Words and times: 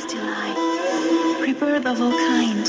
delight, 0.00 0.56
rebirth 1.40 1.86
of 1.86 2.00
all 2.00 2.12
kind, 2.12 2.66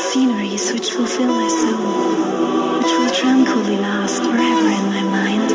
sceneries 0.00 0.72
which 0.72 0.90
fulfill 0.90 1.28
my 1.28 1.48
soul, 1.48 2.78
which 2.78 2.92
will 2.98 3.10
tranquilly 3.10 3.76
last 3.76 4.22
forever 4.22 4.36
in 4.36 4.88
my 4.88 5.02
mind. 5.02 5.50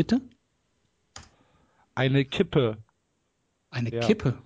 Bitte? 0.00 0.22
Eine 1.94 2.24
Kippe. 2.24 2.78
Eine 3.68 3.92
Ja. 3.92 4.00
Kippe. 4.00 4.42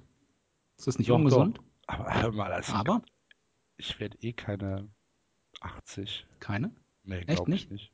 Ist 0.76 0.88
das 0.88 0.98
nicht 0.98 1.10
Doch, 1.10 1.14
ungesund? 1.14 1.60
Aber 1.86 2.12
hör 2.12 2.32
mal, 2.32 2.52
also 2.52 2.72
Aber 2.72 3.02
ich 3.76 4.00
werde 4.00 4.18
eh 4.20 4.32
keine 4.32 4.88
80. 5.60 6.26
keine. 6.40 6.72
Nee, 7.04 7.20
glaube 7.20 7.48
nicht? 7.52 7.66
ich 7.66 7.70
nicht. 7.70 7.92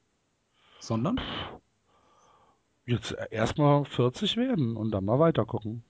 Sondern? 0.79 1.21
Jetzt 2.87 3.15
erstmal 3.31 3.85
40 3.85 4.39
werden 4.39 4.75
und 4.79 4.91
dann 4.91 5.05
mal 5.05 5.19
weiter 5.19 5.45
gucken. 5.45 5.85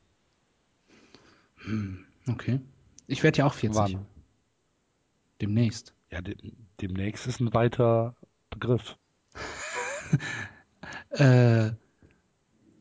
Okay. 2.27 2.59
Ich 3.07 3.23
werde 3.23 3.39
ja 3.39 3.47
auch 3.47 3.55
40. 3.55 3.77
Wann? 3.81 4.07
Demnächst. 5.41 5.95
Ja, 6.11 6.21
de 6.21 6.37
demnächst 6.81 7.29
ist 7.29 7.39
ein 7.39 7.55
weiter 7.55 8.17
Begriff. 8.51 8.99
Äh, 11.11 11.73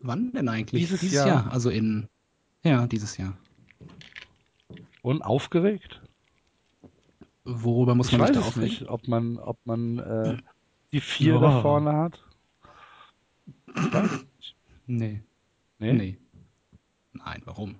wann 0.01 0.31
denn 0.33 0.47
eigentlich? 0.49 0.87
Dieses 0.87 1.11
Jahr. 1.11 1.51
Also 1.51 1.69
in. 1.69 2.07
Ja, 2.63 2.87
dieses 2.87 3.17
Jahr. 3.17 3.37
Und 5.01 5.21
aufgeregt? 5.21 6.01
Worüber 7.45 7.95
muss 7.95 8.11
Ich 8.11 8.17
man 8.17 8.27
sich 8.27 8.37
weiß 8.37 8.53
da 8.53 8.59
nicht, 8.59 8.87
ob 8.89 9.07
man, 9.07 9.37
ob 9.37 9.57
man 9.65 9.97
äh, 9.99 10.37
die 10.91 11.01
vier 11.01 11.35
Ja. 11.35 11.39
da 11.39 11.61
vorne 11.61 11.93
hat. 11.93 12.23
Ich. 14.39 14.55
Nee. 14.85 15.23
Nee? 15.79 15.93
Nee. 15.93 16.17
Nein, 17.13 17.41
warum? 17.45 17.75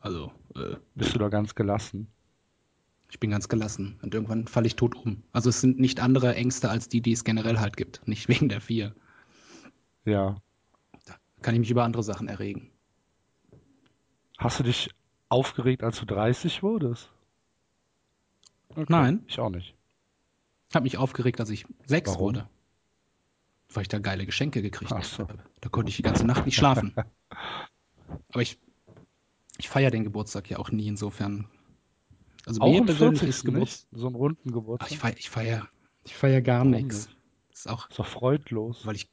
Also, 0.00 0.32
äh, 0.54 0.76
Bist 0.94 1.14
du 1.14 1.18
da 1.18 1.28
ganz 1.28 1.54
gelassen? 1.54 2.08
Ich 3.12 3.20
bin 3.20 3.30
ganz 3.30 3.50
gelassen 3.50 3.98
und 4.00 4.14
irgendwann 4.14 4.46
falle 4.46 4.66
ich 4.66 4.74
tot 4.74 4.94
um. 4.96 5.22
Also 5.32 5.50
es 5.50 5.60
sind 5.60 5.78
nicht 5.78 6.00
andere 6.00 6.34
Ängste 6.34 6.70
als 6.70 6.88
die, 6.88 7.02
die 7.02 7.12
es 7.12 7.24
generell 7.24 7.60
halt 7.60 7.76
gibt. 7.76 8.00
Nicht 8.08 8.26
wegen 8.28 8.48
der 8.48 8.62
vier. 8.62 8.94
Ja. 10.06 10.36
Da 11.04 11.16
kann 11.42 11.54
ich 11.54 11.60
mich 11.60 11.70
über 11.70 11.84
andere 11.84 12.02
Sachen 12.02 12.26
erregen. 12.26 12.70
Hast 14.38 14.60
du 14.60 14.62
dich 14.62 14.88
aufgeregt, 15.28 15.82
als 15.82 16.00
du 16.00 16.06
30 16.06 16.62
wurdest? 16.62 17.10
Okay. 18.70 18.86
Nein. 18.88 19.22
Ich 19.26 19.38
auch 19.38 19.50
nicht. 19.50 19.74
Ich 20.70 20.74
habe 20.74 20.84
mich 20.84 20.96
aufgeregt, 20.96 21.38
als 21.38 21.50
ich 21.50 21.66
sechs 21.84 22.12
Warum? 22.12 22.22
wurde. 22.22 22.48
Weil 23.74 23.82
ich 23.82 23.88
da 23.88 23.98
geile 23.98 24.24
Geschenke 24.24 24.62
gekriegt 24.62 24.90
Ach 24.90 25.04
so. 25.04 25.28
habe. 25.28 25.38
Da 25.60 25.68
konnte 25.68 25.90
ich 25.90 25.96
die 25.96 26.02
ganze 26.02 26.24
Nacht 26.24 26.46
nicht 26.46 26.56
schlafen. 26.56 26.94
Aber 28.30 28.40
ich, 28.40 28.58
ich 29.58 29.68
feiere 29.68 29.90
den 29.90 30.04
Geburtstag 30.04 30.48
ja 30.48 30.58
auch 30.58 30.70
nie 30.70 30.88
insofern. 30.88 31.46
Also 32.46 32.60
Auch 32.60 32.68
mir 32.68 32.82
persönlich 32.84 33.22
40. 33.22 33.28
ist 33.28 33.44
Geburtstag. 33.44 33.92
nicht? 33.92 34.00
So 34.00 34.06
einen 34.06 34.16
runden 34.16 34.52
Ach, 34.78 34.88
Geburtstag? 34.88 34.90
ich 34.90 34.98
feiere 34.98 35.16
ich 35.18 35.30
feier, 35.30 35.68
ich 36.04 36.14
feier 36.14 36.40
gar 36.42 36.64
nichts. 36.64 37.08
ist 37.52 37.68
auch, 37.68 37.88
Ist 37.90 37.98
doch 37.98 38.06
freudlos. 38.06 38.86
weil 38.86 38.96
ich 38.96 39.10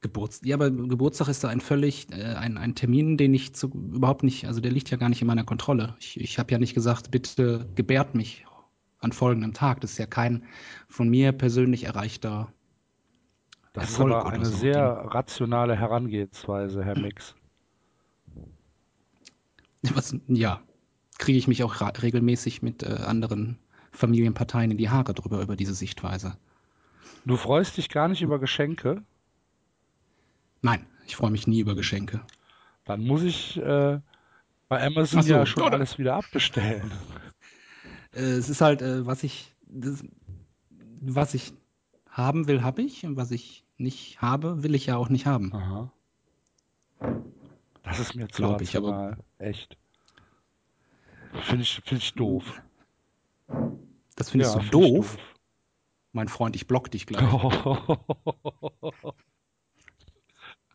Geburtstag. 0.00 0.46
Ja, 0.48 0.56
aber 0.56 0.70
Geburtstag 0.70 1.28
ist 1.28 1.42
da 1.44 1.48
ein 1.48 1.60
völlig 1.60 2.10
äh, 2.12 2.34
ein, 2.34 2.56
ein 2.58 2.74
Termin, 2.76 3.16
den 3.16 3.34
ich 3.34 3.54
zu, 3.54 3.68
überhaupt 3.68 4.22
nicht, 4.22 4.46
also 4.46 4.60
der 4.60 4.70
liegt 4.72 4.90
ja 4.90 4.96
gar 4.96 5.08
nicht 5.08 5.20
in 5.22 5.26
meiner 5.26 5.44
Kontrolle. 5.44 5.96
Ich, 6.00 6.20
ich 6.20 6.38
habe 6.38 6.52
ja 6.52 6.58
nicht 6.58 6.74
gesagt, 6.74 7.10
bitte 7.10 7.68
gebärt 7.74 8.14
mich 8.14 8.46
an 9.00 9.12
folgendem 9.12 9.54
Tag. 9.54 9.80
Das 9.80 9.92
ist 9.92 9.98
ja 9.98 10.06
kein 10.06 10.44
von 10.88 11.08
mir 11.08 11.32
persönlich 11.32 11.84
erreichter 11.84 12.52
Das 13.72 13.84
Erfolg 13.84 14.18
ist 14.18 14.26
aber 14.26 14.30
eine 14.30 14.44
so. 14.44 14.56
sehr 14.56 14.84
rationale 14.84 15.76
Herangehensweise, 15.76 16.84
Herr 16.84 16.96
Mix. 17.00 17.34
Was, 19.94 20.14
ja, 20.26 20.60
kriege 21.18 21.38
ich 21.38 21.48
mich 21.48 21.62
auch 21.62 21.80
regelmäßig 22.02 22.62
mit 22.62 22.82
äh, 22.82 22.86
anderen 22.86 23.58
Familienparteien 23.92 24.70
in 24.70 24.78
die 24.78 24.90
Haare 24.90 25.14
drüber, 25.14 25.42
über 25.42 25.56
diese 25.56 25.74
Sichtweise. 25.74 26.36
Du 27.24 27.36
freust 27.36 27.76
dich 27.76 27.88
gar 27.88 28.08
nicht 28.08 28.22
über 28.22 28.38
Geschenke? 28.38 29.02
Nein, 30.62 30.86
ich 31.06 31.16
freue 31.16 31.30
mich 31.30 31.46
nie 31.46 31.60
über 31.60 31.74
Geschenke. 31.74 32.20
Dann 32.84 33.04
muss 33.04 33.22
ich 33.22 33.56
äh, 33.58 34.00
bei 34.68 34.86
Amazon 34.86 35.22
so, 35.22 35.30
ja 35.34 35.46
schon 35.46 35.64
oder? 35.64 35.74
alles 35.74 35.98
wieder 35.98 36.14
abbestellen. 36.14 36.90
Äh, 38.12 38.20
es 38.20 38.48
ist 38.48 38.60
halt, 38.60 38.82
äh, 38.82 39.06
was 39.06 39.22
ich, 39.22 39.54
das, 39.66 40.04
was 41.00 41.34
ich 41.34 41.52
haben 42.08 42.48
will, 42.48 42.62
habe 42.62 42.82
ich. 42.82 43.04
Und 43.04 43.16
was 43.16 43.30
ich 43.30 43.64
nicht 43.76 44.20
habe, 44.20 44.62
will 44.62 44.74
ich 44.74 44.86
ja 44.86 44.96
auch 44.96 45.08
nicht 45.08 45.26
haben. 45.26 45.52
Aha. 45.52 45.92
Das 47.82 47.98
ist 47.98 48.14
mir 48.14 48.28
zu 48.28 48.42
Glaub 48.42 48.60
ich, 48.60 48.76
aber-. 48.76 49.18
Echt. 49.38 49.76
Finde 51.32 51.62
ich, 51.62 51.80
find 51.84 52.02
ich 52.02 52.14
doof. 52.14 52.62
Das 54.16 54.28
findest 54.30 54.54
Ja, 54.54 54.60
du 54.60 54.60
find 54.60 54.74
doof. 54.74 55.16
ich 55.16 55.18
Mein 56.12 56.28
Freund, 56.28 56.54
ich 56.56 56.66
block 56.66 56.90
dich 56.90 57.06
gleich. 57.06 57.24
doof. 57.30 57.64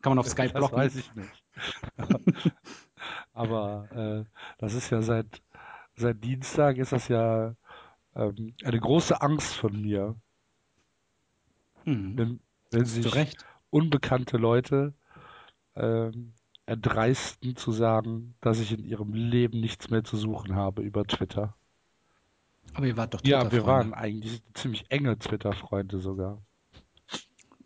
Kann 0.01 0.11
man 0.11 0.19
auf 0.19 0.27
Skype 0.27 0.53
Das 0.53 0.55
blocken? 0.55 0.71
weiß 0.71 0.95
ich 0.95 1.13
nicht. 1.15 1.43
Aber 3.33 3.89
äh, 4.27 4.31
das 4.57 4.73
ist 4.73 4.89
ja 4.89 5.01
seit, 5.01 5.41
seit 5.95 6.23
Dienstag 6.23 6.77
ist 6.77 6.91
das 6.93 7.07
ja 7.07 7.55
ähm, 8.15 8.55
eine 8.63 8.79
große 8.79 9.21
Angst 9.21 9.55
von 9.55 9.81
mir, 9.81 10.15
Hm, 11.85 12.17
wenn, 12.17 12.39
wenn 12.71 12.85
sich 12.85 13.15
recht. 13.15 13.45
unbekannte 13.69 14.37
Leute 14.37 14.93
ähm, 15.75 16.33
erdreisten 16.65 17.55
zu 17.55 17.71
sagen, 17.71 18.35
dass 18.41 18.59
ich 18.59 18.71
in 18.71 18.83
ihrem 18.85 19.13
Leben 19.13 19.59
nichts 19.59 19.89
mehr 19.89 20.03
zu 20.03 20.17
suchen 20.17 20.55
habe 20.55 20.81
über 20.81 21.05
Twitter. 21.05 21.55
Aber 22.73 22.85
ihr 22.87 22.95
wart 22.97 23.13
doch 23.13 23.21
Ja, 23.23 23.41
wir 23.43 23.49
Twitter-Freunde. 23.49 23.67
waren 23.67 23.93
eigentlich 23.93 24.41
ziemlich 24.53 24.85
enge 24.89 25.17
Twitter-Freunde 25.19 25.99
sogar. 25.99 26.41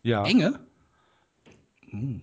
Ja, 0.02 0.24
Enge? 0.24 0.66
Hm. 1.90 2.22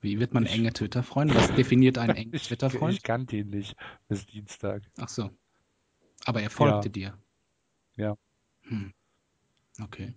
Wie 0.00 0.20
wird 0.20 0.32
man 0.34 0.44
Ich- 0.44 0.52
enge 0.52 0.72
Twitter-Freund? 0.72 1.34
Was 1.34 1.52
definiert 1.54 1.98
einen 1.98 2.14
engen 2.16 2.34
ich, 2.34 2.44
Twitter-Freund? 2.46 2.94
ich 2.94 3.02
kannte 3.02 3.36
ihn 3.36 3.50
nicht 3.50 3.74
bis 4.08 4.26
Dienstag. 4.26 4.82
Ach 4.98 5.08
so. 5.08 5.30
Aber 6.24 6.42
er 6.42 6.50
folgte 6.50 6.88
Ja. 6.88 6.92
dir. 6.92 7.18
Ja. 7.96 8.16
Hm. 8.62 8.92
Okay. 9.82 10.14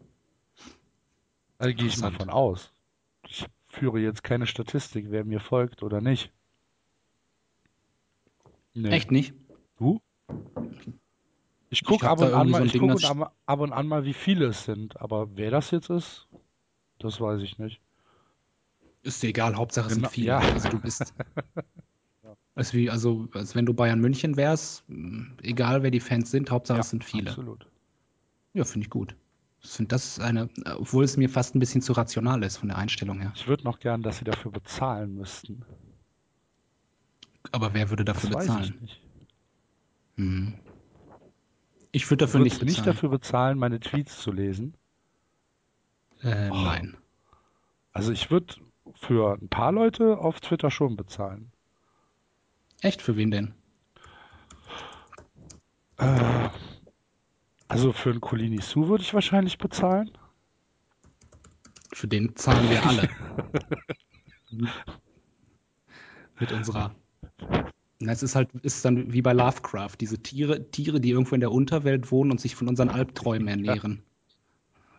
Also 1.58 1.76
gehe 1.76 1.88
ich 1.88 1.98
mal 2.00 2.12
von 2.12 2.30
aus. 2.30 2.72
Ich 3.28 3.46
führe 3.72 4.00
jetzt 4.00 4.24
keine 4.24 4.48
Statistik, 4.48 5.08
wer 5.10 5.24
mir 5.26 5.40
folgt 5.40 5.84
oder 5.84 6.02
nicht. 6.02 6.32
Nee. 8.74 8.90
Echt 8.90 9.12
nicht? 9.12 9.34
Du? 9.78 10.00
Ich 11.70 11.84
gucke 11.84 12.10
ab, 12.10 12.20
und 12.20 12.34
an 12.34 12.48
so 12.48 12.52
mal- 12.52 12.66
ich 12.66 12.72
Ding, 12.74 12.82
guck 12.82 12.92
und 12.92 13.06
ab, 13.06 13.36
ab 13.46 13.60
und 13.60 13.74
an 13.74 13.88
mal, 13.88 14.04
wie 14.06 14.14
viele 14.14 14.48
es 14.48 14.66
sind. 14.66 15.00
Aber 15.02 15.36
wer 15.38 15.52
das 15.52 15.72
jetzt 15.72 15.90
ist, 15.90 16.28
das 17.00 17.20
weiß 17.20 17.42
ich 17.42 17.58
nicht. 17.58 17.82
Ist 19.04 19.24
dir 19.24 19.30
egal, 19.30 19.56
Hauptsache 19.56 19.88
es 19.88 19.94
Genau, 19.96 20.08
sind 20.10 20.14
viele. 20.14 20.28
ja. 20.28 20.40
Also 20.40 20.70
du 20.70 20.80
bist. 20.80 21.14
Als 22.54 22.74
wie, 22.74 22.90
also, 22.90 23.30
als 23.34 23.56
wenn 23.56 23.66
du 23.66 23.74
Bayern 23.74 24.02
München 24.02 24.36
wärst, 24.36 24.84
egal 25.42 25.84
wer 25.84 25.90
die 25.92 26.02
Fans 26.02 26.32
sind, 26.32 26.52
Hauptsache 26.52 26.78
Ja, 26.78 26.82
es 26.82 26.90
sind 26.90 27.04
viele. 27.04 27.30
Absolut. 27.30 27.66
Ja, 28.54 28.66
finde 28.66 28.86
ich 28.86 28.90
gut. 28.90 29.16
Ich 29.64 29.70
finde 29.70 29.90
das 29.90 30.06
ist 30.06 30.20
eine, 30.20 30.50
äh, 30.66 30.72
obwohl 30.72 31.04
es 31.04 31.18
mir 31.18 31.30
fast 31.30 31.56
ein 31.56 31.60
bisschen 31.60 31.82
zu 31.82 31.94
rational 31.94 32.44
ist 32.44 32.58
von 32.58 32.70
der 32.70 32.78
Einstellung 32.78 33.20
her. 33.22 33.32
Ich 33.36 33.48
würde 33.48 33.64
noch 33.64 33.80
gern, 33.80 34.02
dass 34.02 34.18
sie 34.18 34.24
dafür 34.26 34.52
bezahlen 34.52 35.16
müssten. 35.16 35.64
Aber 37.52 37.74
wer 37.74 37.90
würde 37.90 38.04
Das 38.06 38.18
dafür 38.22 38.34
weiß 38.36 38.46
bezahlen? 38.48 38.64
ich 38.76 38.82
nicht. 38.82 39.02
Hm. 40.16 40.54
Ich 41.92 42.10
würde 42.10 42.26
dafür 42.26 42.40
nicht 42.40 42.62
du 42.62 42.66
nicht 42.66 42.78
bezahlen. 42.78 42.96
dafür 42.96 43.10
bezahlen, 43.10 43.58
meine 43.60 43.80
Tweets 43.80 44.20
zu 44.22 44.32
lesen? 44.32 44.74
Äh, 46.22 46.50
Oh. 46.52 46.56
Nein. 46.56 46.98
Also 47.94 48.12
ich 48.12 48.32
würde 48.32 48.56
für 48.96 49.38
ein 49.42 49.50
paar 49.50 49.72
Leute 49.72 50.18
auf 50.18 50.40
Twitter 50.40 50.72
schon 50.72 50.96
bezahlen. 50.96 51.52
Echt? 52.82 53.02
Für 53.02 53.16
wen 53.18 53.32
denn? 53.32 53.54
Äh, 55.98 56.50
also 57.72 57.94
für 57.94 58.10
einen 58.12 58.20
Colini 58.22 58.62
Su 58.62 58.88
würde 58.90 59.04
ich 59.04 59.14
wahrscheinlich 59.14 59.58
bezahlen. 59.58 60.12
Für 61.94 62.08
den 62.08 62.36
zahlen 62.36 62.70
wir 62.70 62.86
alle. 62.86 63.10
Mit 66.40 66.52
unserer. 66.52 66.96
Na, 68.00 68.12
Es 68.12 68.24
ist 68.24 68.36
halt, 68.36 68.50
ist 68.64 68.84
dann 68.84 69.14
wie 69.14 69.22
bei 69.22 69.34
Lovecraft, 69.34 69.92
diese 70.00 70.18
Tiere, 70.22 70.70
Tiere, 70.72 71.00
die 71.00 71.12
irgendwo 71.12 71.36
in 71.36 71.42
der 71.42 71.52
Unterwelt 71.52 72.12
wohnen 72.12 72.32
und 72.32 72.42
sich 72.42 72.56
von 72.56 72.68
unseren 72.68 72.90
Albträumen 72.90 73.48
ernähren. 73.48 74.04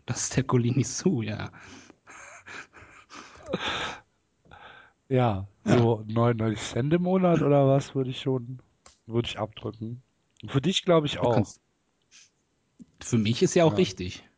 Das 0.07 0.23
ist 0.25 0.37
der 0.37 0.45
Colini 0.45 0.85
Su, 0.85 1.23
ja. 1.23 1.51
Ja, 5.09 5.47
so 5.65 6.05
99 6.07 6.59
Cent 6.59 6.93
im 6.95 7.03
Monat 7.03 7.43
oder 7.43 7.69
was 7.69 7.95
würde 7.95 8.11
ich 8.11 8.21
schon, 8.21 8.61
würde 9.07 9.29
ich 9.29 9.39
abdrücken. 9.39 10.03
Für 10.47 10.61
dich 10.61 10.85
glaube 10.85 11.07
ich 11.07 11.15
Du 11.15 11.21
auch. 11.23 11.35
kannst- 11.35 11.61
Für 13.05 13.19
mich 13.19 13.43
ist 13.43 13.55
ja 13.55 13.65
auch 13.65 13.73
Ja. 13.73 13.77
richtig. 13.77 14.29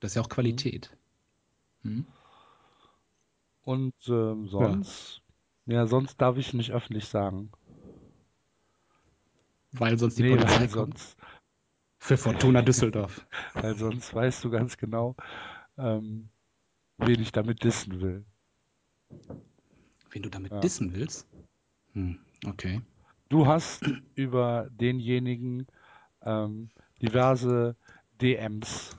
Das 0.00 0.12
ist 0.12 0.14
ja 0.16 0.22
auch 0.22 0.28
Qualität. 0.28 0.90
Hm? 1.82 2.06
Und 3.62 3.94
ähm, 4.08 4.48
sonst, 4.48 5.22
ja. 5.66 5.86
sonst 5.86 6.20
darf 6.20 6.36
ich 6.36 6.54
nicht 6.54 6.72
öffentlich 6.72 7.06
sagen. 7.06 7.50
Weil 9.72 9.98
sonst 9.98 10.18
die 10.18 10.22
Nee, 10.22 10.30
Polizei 10.30 10.66
kommt. 10.68 10.98
sonst, 10.98 11.16
Für 11.98 12.16
Fortuna 12.16 12.62
Düsseldorf. 12.62 13.26
weil 13.54 13.76
sonst 13.76 14.14
weißt 14.14 14.44
du 14.44 14.50
ganz 14.50 14.76
genau, 14.76 15.14
ähm, 15.76 16.30
wen 16.96 17.20
ich 17.20 17.32
damit 17.32 17.62
dissen 17.62 18.00
will. 18.00 18.24
Wen 20.10 20.22
du 20.22 20.30
damit 20.30 20.52
Ja. 20.52 20.60
dissen 20.60 20.94
willst? 20.94 21.26
Hm, 21.92 22.18
okay. 22.46 22.80
Du 23.28 23.46
hast 23.46 23.84
über 24.14 24.68
denjenigen 24.70 25.66
ähm, 26.22 26.70
diverse 27.02 27.76
DMs 28.18 28.96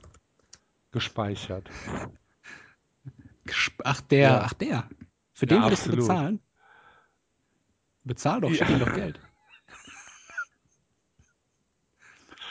gespeichert. 0.92 1.68
Gesp- 3.46 3.80
Ach, 3.84 4.00
der, 4.00 4.20
Ja. 4.20 4.40
ach, 4.42 4.52
der. 4.54 4.88
Für 5.32 5.46
den 5.46 5.58
Ja, 5.58 5.64
würdest 5.66 5.86
du 5.86 5.90
absolut. 5.90 6.08
bezahlen? 6.08 6.40
Bezahl 8.04 8.40
doch, 8.40 8.50
schick 8.50 8.60
Ja. 8.68 8.70
ihm 8.70 8.80
doch 8.80 8.94
Geld. 8.94 9.20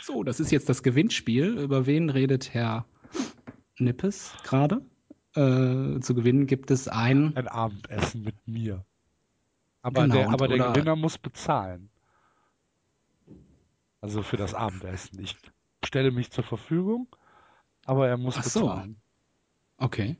So, 0.01 0.23
das 0.23 0.39
ist 0.39 0.51
jetzt 0.51 0.69
das 0.69 0.81
Gewinnspiel. 0.83 1.57
Über 1.59 1.85
wen 1.85 2.09
redet 2.09 2.53
Herr 2.53 2.85
Nippes 3.77 4.33
gerade? 4.43 4.81
Äh, 5.35 5.99
zu 5.99 6.15
gewinnen 6.15 6.47
gibt 6.47 6.71
es 6.71 6.87
ein. 6.87 7.35
Ein 7.35 7.47
Abendessen 7.47 8.23
mit 8.23 8.35
mir. 8.47 8.83
Aber 9.81 10.03
Genau, 10.03 10.15
der, 10.15 10.29
aber 10.29 10.47
der 10.47 10.71
Gewinner 10.71 10.95
muss 10.95 11.17
bezahlen. 11.17 11.89
Also 14.01 14.23
für 14.23 14.37
das 14.37 14.53
Abendessen. 14.55 15.19
Ich 15.21 15.37
stelle 15.89 16.11
mich 16.11 16.29
zur 16.31 16.43
Verfügung, 16.43 17.07
aber 17.85 18.07
er 18.07 18.17
muss 18.17 18.37
Ach 18.37 18.43
so. 18.43 18.61
bezahlen. 18.61 18.95
Okay. 19.77 20.15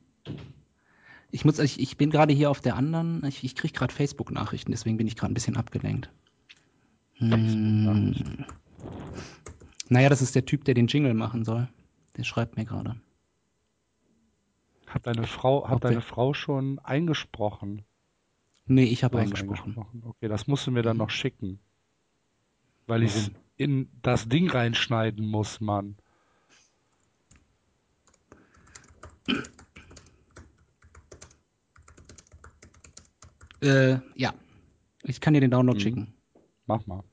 Ich 1.32 1.46
muss, 1.46 1.60
ich, 1.60 1.80
ich 1.80 1.96
bin 1.96 2.10
gerade 2.10 2.34
hier 2.34 2.50
auf 2.50 2.60
der 2.60 2.76
anderen, 2.76 3.24
ich, 3.24 3.44
ich 3.44 3.56
kriege 3.56 3.72
gerade 3.74 3.94
Facebook-Nachrichten, 3.94 4.72
deswegen 4.72 4.98
bin 4.98 5.06
ich 5.06 5.16
gerade 5.16 5.32
ein 5.32 5.36
bisschen 5.36 5.58
abgelenkt. 5.58 6.10
Hm. 7.18 8.46
Naja, 9.90 10.10
das 10.10 10.24
ist 10.24 10.34
der 10.34 10.46
Typ, 10.46 10.66
der 10.66 10.74
den 10.74 10.88
Jingle 10.88 11.14
machen 11.14 11.46
soll. 11.46 11.68
Der 12.18 12.24
schreibt 12.24 12.58
mir 12.58 12.66
gerade. 12.66 13.00
Hat 14.88 15.06
deine 15.06 15.28
Frau, 15.28 15.68
hat 15.68 15.76
Ob 15.76 15.82
deine 15.82 15.98
wir- 15.98 16.02
Frau 16.02 16.34
schon 16.34 16.80
eingesprochen? 16.80 17.84
Nee, 18.66 18.86
ich 18.86 19.04
habe 19.04 19.20
eingesprochen. 19.20 19.72
eingesprochen. 19.76 20.04
Okay, 20.06 20.28
das 20.28 20.48
musst 20.48 20.66
du 20.66 20.72
mir 20.72 20.82
dann 20.82 20.98
noch 20.98 21.12
schicken. 21.12 21.60
Weil 22.88 23.04
ich? 23.04 23.30
In 23.60 23.90
das 24.02 24.28
Ding 24.30 24.50
reinschneiden 24.50 25.28
muss, 25.28 25.60
Mann. 25.60 25.98
Äh, 33.62 33.98
ja. 34.16 34.34
Ich 35.04 35.20
kann 35.22 35.34
dir 35.34 35.42
den 35.42 35.52
Download 35.52 35.78
Mhm. 35.78 35.84
schicken. 35.84 36.14
Mach 36.66 36.86
mal. 36.88 37.04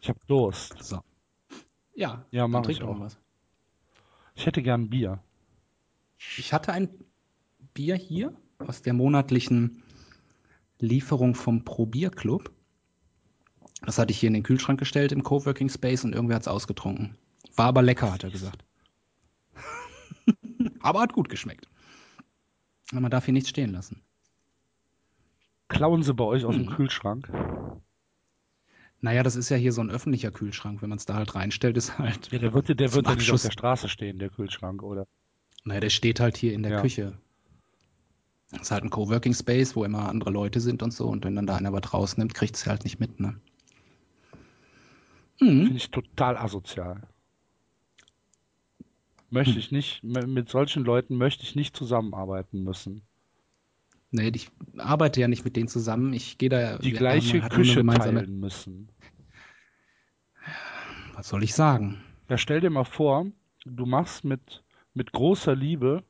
Ich 0.00 0.08
hab 0.08 0.24
Durst. 0.26 0.76
So. 0.82 1.00
Ja, 1.94 2.24
Ja, 2.30 2.46
mach 2.46 2.68
ich 2.68 2.82
auch. 2.82 3.00
was. 3.00 3.18
Ich 4.34 4.46
hätte 4.46 4.62
gern 4.62 4.88
Bier. 4.88 5.20
Ich 6.36 6.52
hatte 6.52 6.72
ein 6.72 6.88
Bier 7.74 7.96
hier 7.96 8.34
aus 8.58 8.82
der 8.82 8.92
monatlichen 8.92 9.82
Lieferung 10.78 11.34
vom 11.34 11.64
Probierclub. 11.64 12.52
Das 13.82 13.98
hatte 13.98 14.10
ich 14.10 14.18
hier 14.18 14.28
in 14.28 14.34
den 14.34 14.42
Kühlschrank 14.42 14.78
gestellt 14.78 15.12
im 15.12 15.22
Coworking 15.22 15.68
Space 15.68 16.04
und 16.04 16.14
irgendwer 16.14 16.36
hat 16.36 16.42
es 16.42 16.48
ausgetrunken. 16.48 17.16
War 17.54 17.66
aber 17.66 17.82
lecker, 17.82 18.12
hat 18.12 18.24
er 18.24 18.30
gesagt. 18.30 18.64
aber 20.80 21.00
hat 21.00 21.12
gut 21.12 21.28
geschmeckt. 21.28 21.68
Aber 22.90 23.00
man 23.00 23.10
darf 23.10 23.24
hier 23.24 23.34
nichts 23.34 23.50
stehen 23.50 23.70
lassen. 23.72 24.02
Klauen 25.68 26.02
sie 26.02 26.14
bei 26.14 26.24
euch 26.24 26.44
aus 26.44 26.54
dem 26.54 26.64
Mhm. 26.66 26.70
Kühlschrank? 26.70 27.30
Naja, 29.00 29.22
das 29.22 29.36
ist 29.36 29.48
ja 29.48 29.56
hier 29.56 29.72
so 29.72 29.80
ein 29.80 29.90
öffentlicher 29.90 30.32
Kühlschrank. 30.32 30.82
Wenn 30.82 30.88
man 30.88 30.98
es 30.98 31.06
da 31.06 31.14
halt 31.14 31.34
reinstellt, 31.34 31.76
ist 31.76 31.98
halt. 31.98 32.32
Ja, 32.32 32.38
der 32.38 32.52
wird, 32.52 32.68
der 32.80 32.92
wird 32.94 33.06
ja 33.06 33.14
nicht 33.14 33.30
auf 33.30 33.42
der 33.42 33.52
Straße 33.52 33.88
stehen, 33.88 34.18
der 34.18 34.30
Kühlschrank, 34.30 34.82
oder? 34.82 35.06
Naja, 35.64 35.80
der 35.80 35.90
steht 35.90 36.18
halt 36.20 36.36
hier 36.36 36.52
in 36.52 36.62
der 36.62 36.72
Ja. 36.72 36.80
Küche. 36.80 37.16
Das 38.50 38.62
ist 38.62 38.70
halt 38.70 38.82
ein 38.82 38.90
Coworking 38.90 39.34
Space, 39.34 39.76
wo 39.76 39.84
immer 39.84 40.08
andere 40.08 40.30
Leute 40.30 40.60
sind 40.60 40.82
und 40.82 40.92
so. 40.92 41.06
Und 41.06 41.24
wenn 41.24 41.36
dann 41.36 41.46
da 41.46 41.56
einer 41.56 41.72
was 41.72 41.92
rausnimmt, 41.92 42.34
kriegt 42.34 42.56
es 42.56 42.66
halt 42.66 42.84
nicht 42.84 42.98
mit, 42.98 43.20
ne? 43.20 43.38
Mhm. 45.40 45.64
Finde 45.64 45.76
ich 45.76 45.90
total 45.90 46.36
asozial. 46.36 47.08
Möchte 49.30 49.54
Hm. 49.54 49.58
ich 49.58 49.72
nicht, 49.72 50.02
mit 50.02 50.48
solchen 50.48 50.84
Leuten 50.84 51.16
möchte 51.16 51.42
ich 51.42 51.54
nicht 51.54 51.76
zusammenarbeiten 51.76 52.64
müssen. 52.64 53.02
Nee, 54.10 54.32
ich 54.34 54.50
arbeite 54.78 55.20
ja 55.20 55.28
nicht 55.28 55.44
mit 55.44 55.54
denen 55.54 55.68
zusammen. 55.68 56.14
Ich 56.14 56.38
gehe 56.38 56.48
da. 56.48 56.78
Die 56.78 56.92
gleiche 56.92 57.42
eine 57.42 57.48
Küche 57.50 57.84
teilen 57.84 58.40
müssen. 58.40 58.88
Was 61.14 61.28
soll 61.28 61.42
ich 61.42 61.54
sagen? 61.54 62.02
Ja, 62.30 62.38
stell 62.38 62.60
dir 62.60 62.70
mal 62.70 62.84
vor, 62.84 63.26
du 63.66 63.84
machst 63.84 64.24
mit, 64.24 64.64
mit 64.94 65.12
großer 65.12 65.54
Liebe 65.54 66.04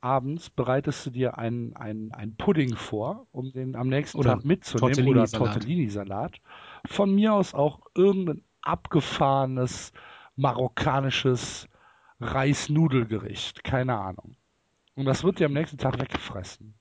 abends 0.00 0.50
bereitest 0.50 1.06
du 1.06 1.10
dir 1.10 1.38
einen, 1.38 1.74
einen, 1.76 2.12
einen 2.12 2.36
Pudding 2.36 2.76
vor, 2.76 3.26
um 3.32 3.52
den 3.52 3.74
am 3.74 3.88
nächsten 3.88 4.18
Oder 4.18 4.34
Tag 4.34 4.44
mitzunehmen 4.44 5.08
oder 5.08 5.24
Tortellini-Salat. 5.24 5.52
Tortellini-Salat. 5.54 6.40
Von 6.86 7.14
mir 7.14 7.32
aus 7.32 7.54
auch 7.54 7.80
irgendein 7.94 8.43
abgefahrenes 8.66 9.92
marokkanisches 10.36 11.68
Reisnudelgericht, 12.20 13.64
keine 13.64 13.96
Ahnung. 13.98 14.36
Und 14.94 15.04
das 15.06 15.22
wird 15.24 15.38
dir 15.40 15.46
am 15.46 15.52
nächsten 15.52 15.78
Tag 15.78 15.98
weggefressen. 16.00 16.74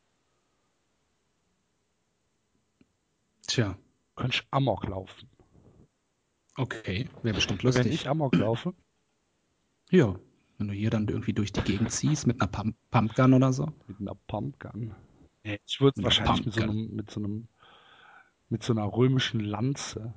Tja, 3.47 3.77
Könntest 4.15 4.45
Amok 4.51 4.87
laufen. 4.87 5.29
okay. 6.57 7.09
Wäre 7.23 7.35
bestimmt 7.35 7.63
Wenn 7.63 7.67
lustig. 7.73 7.93
ich 7.93 8.07
Amok 8.09 8.35
laufe, 8.35 8.73
Ja. 9.89 10.15
Wenn 10.59 10.67
du 10.67 10.73
hier 10.75 10.91
dann 10.91 11.07
irgendwie 11.07 11.33
durch 11.33 11.51
die 11.51 11.61
Gegend 11.61 11.91
ziehst 11.91 12.27
mit 12.27 12.39
einer 12.39 12.49
Pump 12.49 12.75
Pumpgun 12.91 13.33
oder 13.33 13.51
so. 13.51 13.73
mit 13.87 13.99
einer 13.99 14.13
Pumpgun. 14.27 14.95
Ich 15.65 15.81
würde 15.81 15.99
Mit 15.99 16.05
wahrscheinlich 16.05 16.45
mit 16.45 16.53
so, 16.53 16.61
einem, 16.61 16.95
mit 16.95 17.11
so 17.11 17.19
einem, 17.19 17.47
mit 18.49 18.63
so 18.63 18.71
einer 18.73 18.85
römischen 18.85 19.39
Lanze. 19.41 20.13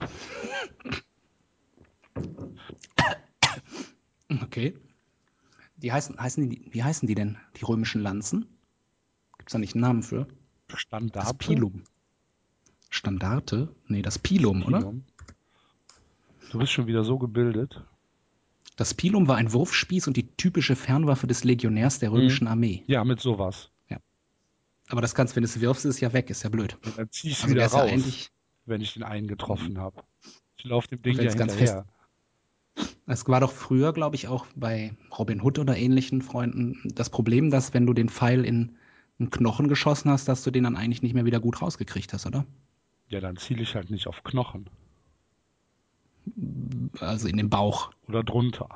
Okay. 4.40 4.74
Die 5.76 5.92
heißen, 5.92 6.18
heißen 6.18 6.48
die, 6.48 6.68
wie 6.70 6.82
heißen 6.82 7.08
die 7.08 7.14
denn? 7.14 7.38
Die 7.56 7.64
römischen 7.64 8.02
Lanzen? 8.02 8.46
Gibt 9.38 9.50
es 9.50 9.52
da 9.52 9.58
nicht 9.58 9.74
einen 9.74 9.82
Namen 9.82 10.02
für? 10.02 10.28
Das 10.68 10.80
Standard. 10.80 11.38
Pilum. 11.38 11.84
Standarte? 12.88 13.74
Nee, 13.88 14.02
das 14.02 14.18
Pilum, 14.18 14.62
oder? 14.62 14.78
Pilum. 14.78 15.04
Du 16.50 16.58
bist 16.58 16.72
schon 16.72 16.86
wieder 16.86 17.04
so 17.04 17.18
gebildet. 17.18 17.82
Das 18.76 18.94
Pilum 18.94 19.28
war 19.28 19.36
ein 19.36 19.52
Wurfspieß 19.52 20.06
und 20.06 20.16
die 20.16 20.28
typische 20.36 20.76
Fernwaffe 20.76 21.26
des 21.26 21.44
Legionärs 21.44 21.98
der 21.98 22.12
römischen 22.12 22.46
Armee. 22.46 22.84
Ja, 22.86 23.04
mit 23.04 23.20
sowas. 23.20 23.72
Aber 24.92 25.00
das 25.00 25.14
kannst, 25.14 25.36
wenn 25.36 25.42
du 25.42 25.48
es 25.48 25.58
wirfst, 25.58 25.86
ist 25.86 26.00
ja 26.00 26.12
weg, 26.12 26.28
ist 26.28 26.42
ja 26.42 26.50
blöd. 26.50 26.76
Und 26.84 26.98
dann 26.98 27.10
zieh 27.10 27.30
ich 27.30 27.42
Also 27.42 27.54
wieder 27.54 27.62
ja 27.62 27.68
raus, 27.68 27.90
eigentlich, 27.90 28.30
wenn 28.66 28.82
ich 28.82 28.92
den 28.92 29.02
einen 29.02 29.26
getroffen 29.26 29.78
habe. 29.78 30.02
Ich 30.58 30.64
laufe 30.64 30.88
dem 30.88 31.00
Ding 31.00 31.16
ja 31.16 31.32
ganz 31.32 31.54
hinterher. 31.54 31.86
Es 33.06 33.26
war 33.28 33.40
doch 33.40 33.52
früher, 33.52 33.92
glaube 33.92 34.16
ich, 34.16 34.28
auch 34.28 34.46
bei 34.54 34.94
Robin 35.18 35.42
Hood 35.42 35.58
oder 35.58 35.76
ähnlichen 35.76 36.22
Freunden 36.22 36.80
das 36.94 37.10
Problem, 37.10 37.50
dass 37.50 37.74
wenn 37.74 37.86
du 37.86 37.92
den 37.92 38.08
Pfeil 38.08 38.44
in 38.44 38.76
einen 39.18 39.30
Knochen 39.30 39.68
geschossen 39.68 40.10
hast, 40.10 40.26
dass 40.28 40.42
du 40.42 40.50
den 40.50 40.64
dann 40.64 40.76
eigentlich 40.76 41.02
nicht 41.02 41.14
mehr 41.14 41.24
wieder 41.24 41.40
gut 41.40 41.60
rausgekriegt 41.62 42.12
hast, 42.12 42.26
oder? 42.26 42.46
Ja, 43.08 43.20
dann 43.20 43.36
ziele 43.36 43.62
ich 43.62 43.74
halt 43.74 43.90
nicht 43.90 44.06
auf 44.06 44.22
Knochen. 44.24 44.68
Also 47.00 47.28
in 47.28 47.36
den 47.36 47.50
Bauch, 47.50 47.92
Oder 48.08 48.22
drunter. 48.22 48.68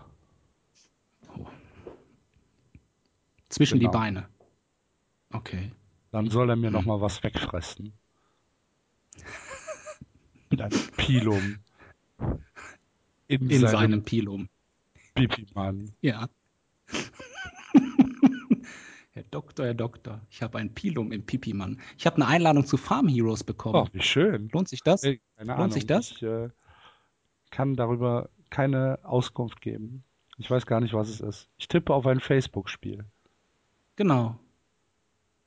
zwischen 3.49 3.79
Genau. 3.79 3.91
die 3.91 3.97
Beine. 3.97 4.29
Okay. 5.33 5.71
Dann 6.13 6.31
soll 6.31 6.51
er 6.51 6.57
mir 6.57 6.67
Hm. 6.67 6.73
noch 6.75 6.85
mal 6.85 7.01
was 7.01 7.23
wegfressen. 7.23 7.93
Mit 10.51 10.61
einem 10.61 10.79
Pilum. 10.97 11.59
In, 13.29 13.51
In 13.51 13.61
seinem, 13.61 13.71
seinem 13.71 14.03
Pilum. 14.05 14.49
Pipi-Mann. 15.15 15.93
Ja. 16.01 16.29
Herr 19.13 19.23
Doktor, 19.31 19.65
Herr 19.65 19.75
Doktor, 19.75 20.21
ich 20.31 20.43
habe 20.43 20.59
ein 20.59 20.75
Pilum 20.75 21.11
im 21.11 21.25
Pipi-Mann. 21.25 21.81
Ich 21.97 22.05
habe 22.07 22.17
eine 22.17 22.27
Einladung 22.27 22.67
zu 22.67 22.77
Farm 22.77 23.09
Heroes 23.09 23.45
bekommen. 23.45 23.77
Oh, 23.77 23.89
wie 23.93 24.03
schön. 24.03 24.51
Lohnt 24.53 24.69
sich 24.69 24.83
das? 24.83 25.03
Ey, 25.05 25.21
keine 25.37 25.53
Lohnt 25.53 25.61
Ahnung. 25.61 25.73
sich 25.73 25.87
das? 25.87 26.11
Ich 26.13 26.23
äh, 26.23 26.51
kann 27.51 27.75
darüber 27.77 28.29
keine 28.51 28.99
Auskunft 29.05 29.61
geben. 29.63 30.05
Ich 30.37 30.51
weiß 30.51 30.67
gar 30.67 30.81
nicht, 30.81 30.93
was 30.93 31.09
es 31.09 31.21
ist. 31.21 31.49
Ich 31.57 31.67
tippe 31.69 31.95
auf 31.95 32.07
ein 32.07 32.21
Facebook-Spiel. 32.21 33.07
Genau. 33.97 34.39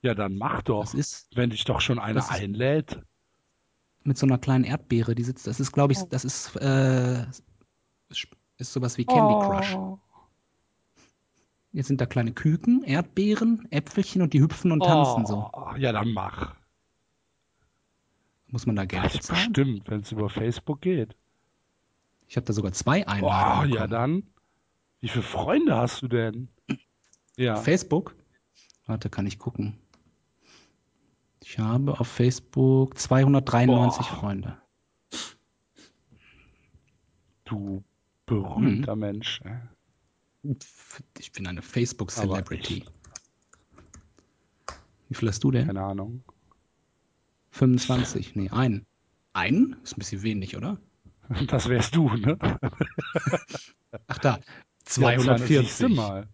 Ja, 0.02 0.16
dann 0.16 0.36
mach 0.36 0.64
doch. 0.64 0.82
Das 0.82 0.96
ist 0.96 1.30
Wenn 1.36 1.52
dich 1.52 1.64
doch 1.66 1.80
schon 1.80 2.00
einer 2.00 2.28
einlädt. 2.32 3.00
mit 4.04 4.18
so 4.18 4.26
einer 4.26 4.40
kleinen 4.40 4.64
Erdbeere, 4.64 5.14
die 5.14 5.24
sitzt. 5.24 5.46
Das 5.46 5.60
ist, 5.60 5.72
glaube 5.74 5.94
ich, 5.94 6.00
das 6.10 6.26
ist, 6.26 6.56
äh, 6.56 7.26
ist 8.58 8.74
sowas 8.74 8.98
wie 8.98 9.06
Candy 9.06 9.34
Crush. 9.46 9.75
Oh. 9.75 10.00
Jetzt 11.72 11.88
sind 11.88 12.01
da 12.01 12.06
kleine 12.08 12.34
Küken, 12.34 12.84
Erdbeeren, 12.84 13.68
Äpfelchen 13.72 14.22
und 14.24 14.34
die 14.34 14.42
hüpfen 14.42 14.72
und 14.72 14.84
tanzen 14.84 15.25
so. 15.25 15.50
Oh, 15.54 15.75
Ja, 15.78 15.92
dann 15.92 16.12
mach. 16.13 16.56
Muss 18.48 18.66
man 18.66 18.75
da 18.75 18.86
Geld 18.86 19.06
Das 19.06 19.13
bezahlen? 19.13 19.54
bestimmt, 19.54 19.89
wenn 19.89 20.01
es 20.01 20.12
über 20.12 20.30
Facebook 20.30 20.82
geht. 20.82 21.16
Ich 22.28 22.36
habe 22.38 22.46
da 22.46 22.54
sogar 22.54 22.72
zwei 22.74 23.04
Oh, 23.04 23.10
Einladungen. 23.10 23.74
ja, 23.74 23.86
bekommen. 23.86 23.92
dann. 23.92 24.24
Wie 25.01 25.08
viele 25.10 25.24
Freunde 25.24 25.75
hast 25.78 26.01
du 26.01 26.08
denn? 26.08 26.50
Ja. 27.38 27.56
Facebook? 27.58 28.16
Warte, 28.88 29.10
kann 29.12 29.28
ich 29.28 29.38
gucken. 29.38 29.78
Ich 31.44 31.60
habe 31.60 32.00
auf 32.00 32.08
Facebook 32.08 32.98
293 32.98 34.08
Boah. 34.08 34.16
Freunde. 34.18 34.58
Du 37.46 37.84
berühmter 38.30 38.94
Hm. 38.94 39.00
Mensch. 39.00 39.42
Ich 41.20 41.32
bin 41.34 41.48
eine 41.48 41.62
Facebook 41.62 42.12
Aber 42.18 42.34
Celebrity. 42.36 42.86
Wie 45.10 45.16
viel 45.16 45.28
hast 45.28 45.44
du 45.44 45.52
denn? 45.52 45.68
Keine 45.68 45.84
Ahnung. 45.84 46.24
25. 47.52 48.36
Nee, 48.36 48.50
einen. 48.50 48.86
Einen? 49.34 49.76
Ist 49.84 49.96
ein 49.96 50.00
bisschen 50.00 50.24
wenig, 50.24 50.56
oder? 50.56 50.78
Das 51.48 51.70
wärst 51.70 51.96
du, 51.96 52.10
ne? 52.10 52.38
Ach 54.08 54.18
da. 54.18 54.38
Ja, 54.38 54.44
240. 54.86 55.60
siehste 55.60 55.90
mal. 55.90 56.28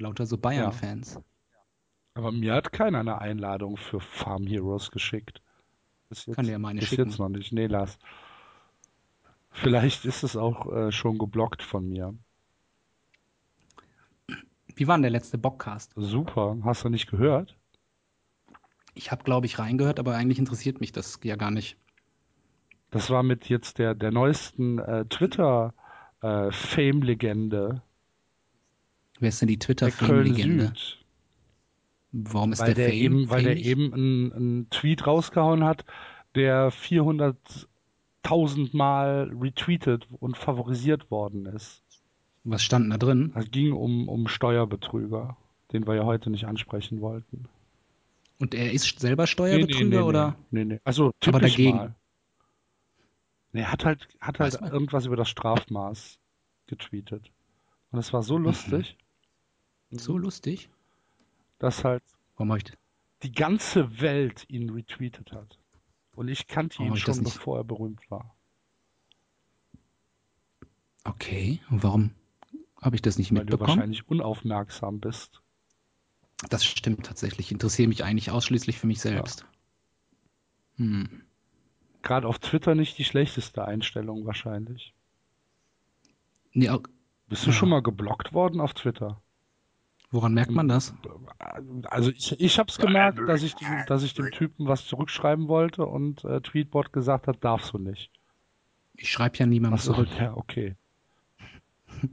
Lauter 0.00 0.26
so 0.26 0.36
Bayern-Fans. 0.38 1.20
Aber 2.14 2.32
mir 2.32 2.54
hat 2.54 2.72
keiner 2.72 2.98
eine 3.00 3.20
Einladung 3.20 3.76
für 3.76 4.00
Farm 4.00 4.44
Heroes 4.46 4.90
geschickt. 4.90 5.40
Jetzt, 6.10 6.26
Kann 6.32 6.46
dir 6.46 6.52
ja 6.52 6.58
meine 6.58 6.80
bis 6.80 6.88
schicken. 6.88 7.10
jetzt 7.10 7.18
noch 7.18 7.28
nicht. 7.28 7.52
Nee, 7.52 7.66
lass. 7.66 7.98
Vielleicht 9.54 10.04
ist 10.04 10.22
es 10.24 10.36
auch 10.36 10.70
äh, 10.72 10.90
schon 10.90 11.16
geblockt 11.16 11.62
von 11.62 11.88
mir. 11.88 12.12
Wie 14.74 14.88
war 14.88 14.96
denn 14.96 15.02
der 15.02 15.12
letzte 15.12 15.38
Bockcast? 15.38 15.92
Super. 15.94 16.58
Hast 16.64 16.82
du 16.84 16.88
nicht 16.88 17.08
gehört? 17.08 17.56
Ich 18.94 19.12
habe, 19.12 19.22
glaube 19.22 19.46
ich, 19.46 19.60
reingehört, 19.60 20.00
aber 20.00 20.16
eigentlich 20.16 20.40
interessiert 20.40 20.80
mich 20.80 20.90
das 20.90 21.20
ja 21.22 21.36
gar 21.36 21.52
nicht. 21.52 21.76
Das 22.90 23.10
war 23.10 23.22
mit 23.22 23.48
jetzt 23.48 23.78
der, 23.78 23.94
der 23.94 24.10
neuesten 24.10 24.80
äh, 24.80 25.04
Twitter-Fame-Legende. 25.06 27.82
Wer 29.20 29.28
ist 29.28 29.40
denn 29.40 29.48
die 29.48 29.60
Twitter-Fame-Legende? 29.60 30.72
Warum 32.10 32.52
ist 32.52 32.58
Weil 32.60 32.74
der, 32.74 32.86
der 32.86 32.88
Fame? 32.88 33.02
eben, 33.02 33.30
weil 33.30 33.44
der 33.44 33.56
eben 33.56 33.94
einen, 33.94 34.68
Tweet 34.70 35.06
rausgehauen 35.06 35.62
hat, 35.64 35.84
der 36.34 36.72
400.000 36.72 37.68
Mal 38.72 39.30
retweetet 39.40 40.08
und 40.20 40.36
favorisiert 40.36 41.10
worden 41.10 41.46
ist. 41.46 41.82
Was 42.44 42.62
stand 42.62 42.92
da 42.92 42.98
drin? 42.98 43.32
Es 43.36 43.50
ging 43.50 43.72
um, 43.72 44.08
um 44.08 44.28
Steuerbetrüger, 44.28 45.36
den 45.72 45.86
wir 45.86 45.94
ja 45.94 46.04
heute 46.04 46.30
nicht 46.30 46.46
ansprechen 46.46 47.00
wollten. 47.00 47.48
Und 48.38 48.54
er 48.54 48.72
ist 48.72 48.98
selber 49.00 49.26
Steuerbetrüger 49.26 50.04
oder? 50.06 50.36
Nee, 50.50 50.64
nee. 50.64 50.80
Also 50.84 51.06
Aber 51.06 51.38
typisch 51.38 51.52
dagegen. 51.52 51.76
mal. 51.76 51.94
Nee, 53.52 53.60
er 53.60 53.72
hat 53.72 53.84
halt, 53.84 54.08
hat 54.20 54.40
halt 54.40 54.60
irgendwas 54.60 55.06
über 55.06 55.16
das 55.16 55.28
Strafmaß 55.28 56.18
getweetet. 56.66 57.30
Und 57.92 57.98
es 58.00 58.12
war 58.12 58.22
so 58.22 58.36
Mhm. 58.38 58.44
lustig, 58.44 58.96
So 59.90 60.18
lustig. 60.18 60.68
dass 61.60 61.84
halt 61.84 62.02
Warum 62.36 62.56
ich, 62.56 62.64
die 63.22 63.32
ganze 63.32 64.00
Welt 64.00 64.44
ihn 64.48 64.70
retweetet 64.70 65.32
hat. 65.32 65.58
Und 66.14 66.28
ich 66.28 66.46
kannte 66.46 66.78
Warum 66.78 66.92
ihn 66.92 66.94
das 66.94 67.00
schon, 67.16 67.24
bevor 67.24 67.58
er 67.58 67.64
berühmt 67.64 68.08
war. 68.10 68.34
okay, 71.04 71.60
und 71.70 71.82
warum 71.82 72.10
habe 72.80 72.96
ich 72.96 73.02
das 73.02 73.18
nicht 73.18 73.30
Weil 73.30 73.38
du 73.38 73.52
mitbekommen? 73.52 73.68
wahrscheinlich 73.68 74.08
unaufmerksam 74.08 75.00
bist. 75.00 75.40
Das 76.50 76.64
stimmt 76.64 77.06
tatsächlich. 77.06 77.46
Ich 77.46 77.52
interessiere 77.52 77.88
mich 77.88 78.04
eigentlich 78.04 78.30
ausschließlich 78.30 78.78
für 78.78 78.86
mich 78.86 79.00
selbst. 79.00 79.46
Hm. 80.76 81.22
Gerade 82.02 82.28
auf 82.28 82.38
Twitter 82.38 82.74
nicht 82.74 82.98
die 82.98 83.04
schlechteste 83.04 83.64
Einstellung 83.64 84.26
wahrscheinlich. 84.26 84.92
Nee, 86.52 86.68
auch- 86.70 86.82
Bist 87.26 87.44
du 87.46 87.50
Ja. 87.50 87.56
schon 87.56 87.70
mal 87.70 87.82
geblockt 87.82 88.34
worden 88.34 88.60
auf 88.60 88.74
Twitter? 88.74 89.20
Woran 90.14 90.32
merkt 90.34 90.52
man 90.52 90.68
das? 90.68 90.94
Also 91.84 92.10
ich, 92.10 92.40
ich 92.40 92.58
habe 92.58 92.70
es 92.70 92.78
gemerkt, 92.78 93.18
dass 93.28 93.42
ich, 93.42 93.54
dem, 93.54 93.84
dass 93.86 94.02
ich 94.02 94.14
dem 94.14 94.30
Typen 94.30 94.66
was 94.66 94.86
zurückschreiben 94.86 95.48
wollte 95.48 95.84
und 95.84 96.24
äh, 96.24 96.40
Tweetbot 96.40 96.92
gesagt 96.92 97.26
hat, 97.26 97.44
darfst 97.44 97.72
du 97.74 97.78
nicht. 97.78 98.10
Ich 98.96 99.10
schreibe 99.10 99.36
ja 99.38 99.46
niemandem 99.46 99.74
Achso, 99.74 99.92
zurück. 99.92 100.08
ja, 100.18 100.34
okay. 100.36 100.76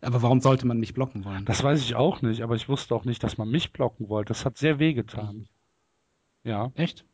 Aber 0.00 0.22
warum 0.22 0.40
sollte 0.40 0.66
man 0.66 0.80
mich 0.80 0.94
blocken 0.94 1.24
wollen? 1.24 1.44
Das 1.44 1.62
weiß 1.62 1.80
ich 1.80 1.94
auch 1.94 2.22
nicht, 2.22 2.42
aber 2.42 2.56
ich 2.56 2.68
wusste 2.68 2.92
auch 2.94 3.04
nicht, 3.04 3.22
dass 3.22 3.38
man 3.38 3.48
mich 3.48 3.72
blocken 3.72 4.08
wollte. 4.08 4.28
Das 4.30 4.44
hat 4.44 4.58
sehr 4.58 4.80
weh 4.80 4.90
Mhm. 4.92 4.96
getan. 4.96 5.48
Ja. 6.42 6.72
Echt? 6.74 7.04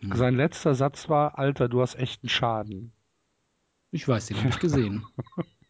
Hm. 0.00 0.14
Sein 0.14 0.34
letzter 0.34 0.74
Satz 0.74 1.08
war, 1.08 1.38
Alter, 1.38 1.68
du 1.70 1.80
hast 1.80 1.94
echten 1.94 2.28
Schaden. 2.28 2.92
Ich 3.90 4.06
weiß, 4.06 4.26
den 4.26 4.36
habe 4.38 4.48
ich 4.50 4.58
gesehen. 4.58 5.04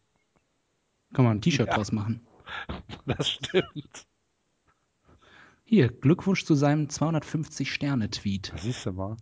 Kann 1.13 1.25
man 1.25 1.37
ein 1.37 1.41
T-Shirt 1.41 1.67
Ja. 1.67 1.75
draus 1.75 1.91
machen. 1.91 2.21
Das 3.05 3.29
stimmt. 3.29 4.05
Hier, 5.65 5.89
Glückwunsch 5.89 6.45
zu 6.45 6.55
seinem 6.55 6.87
250-Sterne-Tweet. 6.87 8.51
Das 8.53 8.63
siehst 8.63 8.85
du 8.85 8.91
mal. 8.91 9.17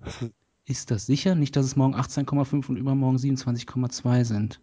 Das 0.00 0.22
ist, 0.22 0.32
Ist 0.64 0.90
das 0.90 1.06
sicher? 1.06 1.34
Nicht, 1.34 1.54
dass 1.56 1.66
es 1.66 1.76
morgen 1.76 1.94
18,5 1.94 2.68
und 2.68 2.76
übermorgen 2.76 3.18
27,2 3.18 4.24
sind. 4.24 4.60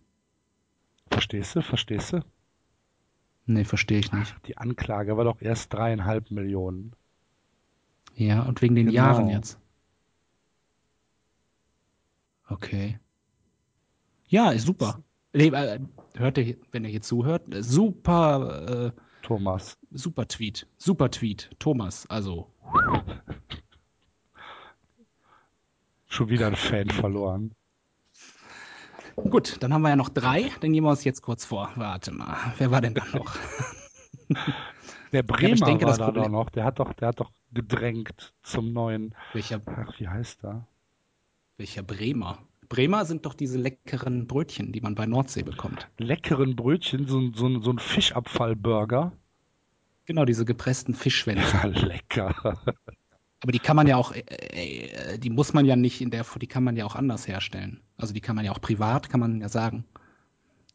verstehst 1.10 1.56
du? 1.56 1.62
Verstehst 1.62 2.14
du? 2.14 2.24
Nee, 3.46 3.64
verstehe 3.64 4.00
ich 4.00 4.12
nicht. 4.12 4.36
Die 4.48 4.58
Anklage 4.58 5.16
war 5.18 5.24
doch 5.24 5.42
erst 5.42 5.72
dreieinhalb 5.74 6.32
Millionen. 6.32 6.94
Ja, 8.16 8.44
und 8.44 8.62
wegen 8.62 8.76
den 8.76 8.88
Genau. 8.88 8.96
Jahren 8.98 9.30
jetzt. 9.30 9.60
Okay. 12.50 13.00
Ja, 14.28 14.52
ist 14.52 14.66
super. 14.66 15.02
Nee, 15.38 15.50
äh, 15.50 15.80
hört 16.16 16.40
ihr, 16.40 16.58
wenn 16.72 16.84
ihr 16.84 16.90
hier 16.90 17.02
zuhört, 17.04 17.44
super, 17.60 18.92
äh, 18.96 19.02
Thomas. 19.22 19.78
super 19.92 20.28
Tweet. 20.28 20.66
Super 20.78 21.12
Tweet. 21.12 21.52
Thomas, 21.60 22.08
also. 22.10 22.52
Schon 26.08 26.30
wieder 26.30 26.48
ein 26.48 26.56
Fan 26.56 26.90
verloren. 26.90 27.54
Gut, 29.16 29.58
dann 29.62 29.74
haben 29.74 29.84
wir 29.84 29.90
ja 29.90 29.96
noch 29.96 30.10
drei. 30.10 30.50
Dann 30.62 30.74
gehen 30.74 30.84
wir 30.84 30.90
uns 30.90 31.04
jetzt 31.04 31.22
kurz 31.22 31.46
vor. 31.46 31.72
Warte 31.76 32.12
mal. 32.12 32.36
Wer 32.58 32.72
war 32.72 32.82
denn 32.82 32.96
da 32.96 33.04
noch? 33.14 33.36
Der 35.12 35.22
Bremer 35.22 35.66
denke, 35.68 35.86
war 35.86 35.98
da 36.00 36.12
doch 36.12 36.30
noch. 36.30 36.50
Der 36.50 36.64
hat 36.64 36.80
doch, 36.80 36.94
der 36.94 37.10
hat 37.10 37.20
doch 37.20 37.32
gedrängt 37.54 38.34
zum 38.42 38.74
neuen. 38.74 39.14
welcher, 39.34 39.62
Ach, 39.66 40.00
wie 40.00 40.08
heißt 40.08 40.44
er? 40.44 40.68
welcher 41.58 41.84
Bremer? 41.84 42.40
Bremer 42.70 43.06
sind 43.06 43.26
doch 43.26 43.34
diese 43.34 43.58
leckeren 43.58 44.28
Brötchen, 44.28 44.72
die 44.72 44.82
man 44.82 44.96
bei 44.96 45.06
Nordsee 45.06 45.44
bekommt. 45.44 45.88
Leckeren 45.98 46.56
Brötchen, 46.56 47.08
so, 47.08 47.20
ein- 47.20 47.34
so, 47.34 47.62
so 47.62 47.72
ein 47.72 47.80
Fischabfallburger. 47.80 49.14
Genau, 50.06 50.26
diese 50.26 50.46
gepressten 50.46 50.94
Fischschwänze. 50.94 51.58
Lecker. 51.68 52.34
Aber 53.42 53.52
die 53.52 53.60
kann 53.60 53.76
man 53.76 53.88
ja 53.88 53.98
auch, 53.98 54.14
äh, 54.14 54.22
äh, 54.22 55.18
die 55.20 55.30
muss 55.30 55.54
man 55.54 55.66
ja 55.66 55.76
nicht 55.76 56.02
in 56.02 56.10
der, 56.12 56.26
die 56.42 56.48
kann 56.48 56.64
man 56.64 56.76
ja 56.76 56.86
auch 56.86 56.96
anders 56.96 57.28
herstellen. 57.28 57.82
Also 57.98 58.14
die 58.14 58.22
kann 58.22 58.36
man 58.36 58.46
ja 58.46 58.52
auch 58.52 58.62
privat, 58.62 59.10
kann 59.10 59.20
man 59.20 59.42
ja 59.42 59.50
sagen. 59.50 59.86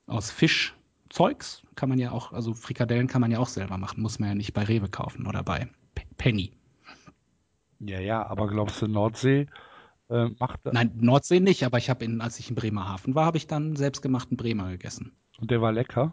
Aus 0.07 0.31
Fischzeugs 0.31 1.63
kann 1.75 1.89
man 1.89 1.99
ja 1.99 2.13
auch, 2.13 2.33
also 2.33 2.55
Frikadellen 2.55 3.07
kann 3.09 3.21
man 3.21 3.31
ja 3.31 3.39
auch 3.39 3.49
selber 3.49 3.79
machen, 3.79 4.03
muss 4.03 4.19
man 4.19 4.29
ja 4.31 4.35
nicht 4.35 4.53
bei 4.53 4.65
Rewe 4.65 4.89
kaufen 4.89 5.27
oder 5.27 5.43
bei 5.43 5.69
Penny. 6.19 6.53
Ja, 7.81 7.99
ja, 8.01 8.25
aber 8.27 8.47
glaubst 8.49 8.81
du, 8.81 8.87
Nordsee 8.87 9.49
äh, 10.13 10.29
macht? 10.39 10.65
Nein, 10.67 10.93
Nordsee 11.01 11.41
nicht, 11.41 11.65
aber 11.65 11.79
ich 11.79 11.91
habe 11.91 12.05
in, 12.05 12.21
als 12.21 12.39
ich 12.39 12.49
in 12.51 12.55
Bremerhaven 12.57 13.15
war, 13.15 13.25
habe 13.27 13.37
ich 13.39 13.47
dann 13.47 13.77
selbstgemachten 13.77 14.37
Bremer 14.37 14.71
gegessen. 14.71 15.13
Und 15.41 15.51
der 15.51 15.61
war 15.63 15.73
lecker? 15.73 16.13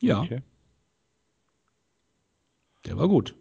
Ja, 0.00 0.20
Okay. 0.22 0.42
Der 2.86 2.96
war 2.96 3.08
gut. 3.08 3.34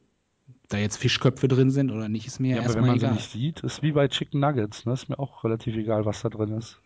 Da 0.67 0.77
jetzt 0.77 0.98
Fischköpfe 0.98 1.48
drin 1.48 1.72
sind 1.72 1.91
oder 1.91 2.10
nicht, 2.10 2.27
ist 2.27 2.39
mir 2.39 2.58
Ja, 2.58 2.63
aber 2.63 2.74
wenn 2.75 2.84
erstmal 2.84 2.88
man 2.89 2.98
egal. 2.98 3.10
sie 3.12 3.15
nicht 3.15 3.31
sieht, 3.31 3.60
ist 3.62 3.81
wie 3.81 3.93
bei 3.93 4.08
Chicken 4.10 4.39
Nuggets. 4.41 4.86
Ne? 4.86 4.93
Ist 4.93 5.08
mir 5.10 5.17
auch 5.17 5.43
relativ 5.46 5.75
egal, 5.77 6.05
was 6.05 6.22
da 6.22 6.29
drin 6.29 6.51
ist. 6.51 6.79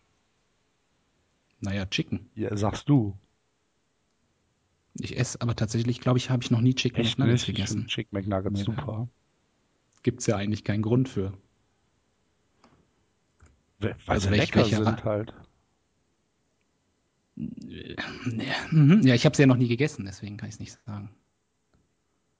Naja, 1.59 1.85
Chicken. 1.87 2.29
Ja, 2.35 2.55
sagst 2.55 2.87
du. 2.87 3.17
Ich 4.99 5.17
esse, 5.17 5.41
aber 5.41 5.55
tatsächlich, 5.55 5.99
glaube 5.99 6.19
ich, 6.19 6.29
habe 6.29 6.43
ich 6.43 6.51
noch 6.51 6.61
nie 6.61 6.75
Chicken 6.75 7.01
Echt 7.01 7.17
McNuggets 7.17 7.41
nicht? 7.47 7.49
Ich 7.49 7.55
gegessen. 7.55 7.87
Chicken 7.87 8.15
McNuggets 8.15 8.59
Nee. 8.59 8.63
super. 8.63 9.07
Gibt's 10.03 10.27
ja 10.27 10.35
eigentlich 10.35 10.63
keinen 10.63 10.81
Grund 10.81 11.09
für. 11.09 11.33
Weil 13.79 13.95
Also 14.07 14.29
sie 14.29 14.35
lecker 14.35 14.65
sind 14.65 15.03
halt. 15.03 15.33
Ja, 17.35 19.15
ich 19.15 19.25
habe 19.25 19.35
sie 19.35 19.43
ja 19.43 19.47
noch 19.47 19.57
nie 19.57 19.67
gegessen, 19.67 20.05
deswegen 20.05 20.37
kann 20.37 20.49
ich 20.49 20.55
es 20.55 20.59
nicht 20.59 20.77
sagen. 20.85 21.09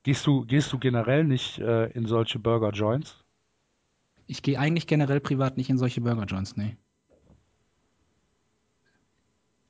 Gehst 0.03 0.27
du, 0.27 0.46
gehst 0.46 0.72
du 0.72 0.77
generell 0.77 1.24
nicht 1.24 1.60
äh, 1.60 1.86
in 1.91 2.05
solche 2.05 2.38
Burger 2.38 2.72
Joints? 2.72 3.24
Ich 4.27 4.43
gehe 4.43 4.60
eigentlich 4.60 4.86
generell 4.86 5.20
privat 5.20 5.58
nicht 5.58 5.70
in 5.70 5.77
solche 5.77 6.01
Burger 6.01 6.25
Joints, 6.25 6.55
nee. 6.58 6.77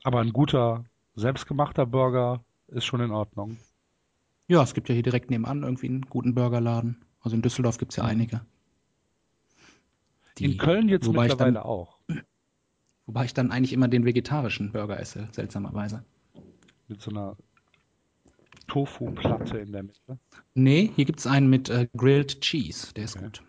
Aber 0.04 0.20
ein 0.20 0.34
guter, 0.34 0.86
selbstgemachter 1.16 1.86
Burger 1.86 2.44
ist 2.68 2.86
schon 2.86 3.02
in 3.02 3.12
Ordnung. 3.12 3.58
Ja, 4.48 4.62
es 4.62 4.74
gibt 4.74 4.90
ja 4.90 4.94
hier 4.94 5.04
direkt 5.04 5.30
nebenan 5.30 5.64
irgendwie 5.64 5.88
einen 5.88 6.02
guten 6.02 6.36
Burgerladen. 6.36 7.06
Also 7.24 7.36
in 7.36 7.42
Düsseldorf 7.42 7.78
gibt's 7.78 7.96
ja 7.96 8.04
einige. 8.04 8.46
Die- 10.38 10.46
in 10.46 10.58
Köln 10.58 10.90
jetzt 10.90 11.06
wobei 11.08 11.26
ich 11.26 11.32
mittlerweile 11.32 11.54
dann- 11.56 11.64
auch. 11.64 11.98
Wobei 13.06 13.26
ich 13.26 13.34
dann 13.34 13.52
eigentlich 13.52 13.74
immer 13.74 13.88
den 13.88 14.06
vegetarischen 14.06 14.72
Burger 14.72 15.00
esse, 15.00 15.28
seltsamerweise. 15.32 16.06
Mit 16.88 17.02
so 17.02 17.12
einer 17.12 17.36
Tofu-Platte 18.68 19.58
in 19.58 19.72
der 19.72 19.84
Mitte. 19.84 20.20
Nee, 20.54 20.92
hier 20.96 21.06
gibt's 21.06 21.28
einen 21.28 21.50
mit 21.50 21.70
äh, 21.70 21.88
Grilled 21.98 22.40
Cheese, 22.42 22.94
der 22.94 23.06
ist 23.06 23.16
Okay. 23.16 23.26
gut. 23.26 23.44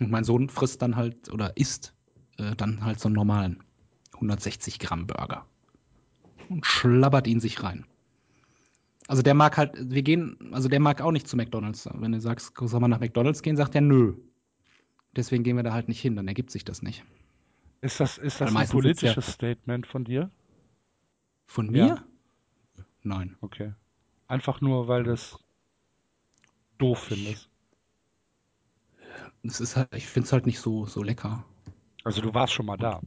Und 0.00 0.10
mein 0.10 0.24
Sohn 0.24 0.48
frisst 0.48 0.82
dann 0.82 0.96
halt 0.96 1.30
oder 1.32 1.56
isst 1.56 1.94
äh, 2.38 2.54
dann 2.56 2.84
halt 2.84 2.98
so 3.00 3.08
einen 3.08 3.14
normalen 3.16 3.62
160 4.14 4.78
Gramm 4.78 5.06
Burger 5.06 5.46
und 6.48 6.64
schlabbert 6.66 7.26
ihn 7.26 7.40
sich 7.40 7.62
rein. 7.62 7.84
Also 9.08 9.22
der 9.22 9.34
mag 9.34 9.56
halt, 9.56 9.72
wir 9.76 10.02
gehen, 10.02 10.36
also 10.52 10.68
der 10.68 10.80
mag 10.80 11.00
auch 11.00 11.12
nicht 11.12 11.28
zu 11.28 11.36
McDonalds. 11.36 11.88
Wenn 11.92 12.12
du 12.12 12.20
sagst, 12.20 12.52
soll 12.56 12.80
man 12.80 12.90
nach 12.90 13.00
McDonalds 13.00 13.42
gehen, 13.42 13.56
sagt 13.56 13.74
er 13.74 13.80
nö. 13.80 14.14
Deswegen 15.14 15.44
gehen 15.44 15.56
wir 15.56 15.62
da 15.62 15.72
halt 15.72 15.88
nicht 15.88 16.00
hin, 16.00 16.16
dann 16.16 16.28
ergibt 16.28 16.50
sich 16.50 16.64
das 16.64 16.82
nicht. 16.82 17.04
Ist 17.80 18.00
das, 18.00 18.16
ist 18.16 18.40
das 18.40 18.54
ein 18.54 18.68
politisches 18.68 19.26
Statement 19.26 19.86
von 19.86 20.04
dir? 20.04 20.30
Von 21.46 21.74
Ja. 21.74 21.84
mir? 21.86 22.04
Nein. 23.02 23.36
Okay. 23.40 23.74
Einfach 24.28 24.60
nur, 24.60 24.88
weil 24.88 25.02
du 25.02 25.12
es 25.12 25.38
doof 26.78 27.00
findest. 27.00 27.50
Es 29.42 29.60
ist 29.60 29.76
halt, 29.76 29.88
ich 29.94 30.06
finde 30.06 30.26
es 30.26 30.32
halt 30.32 30.46
nicht 30.46 30.60
so, 30.60 30.86
so 30.86 31.02
lecker. 31.02 31.44
Also 32.04 32.22
du 32.22 32.32
warst 32.32 32.52
schon 32.52 32.66
mal 32.66 32.76
da. 32.76 33.00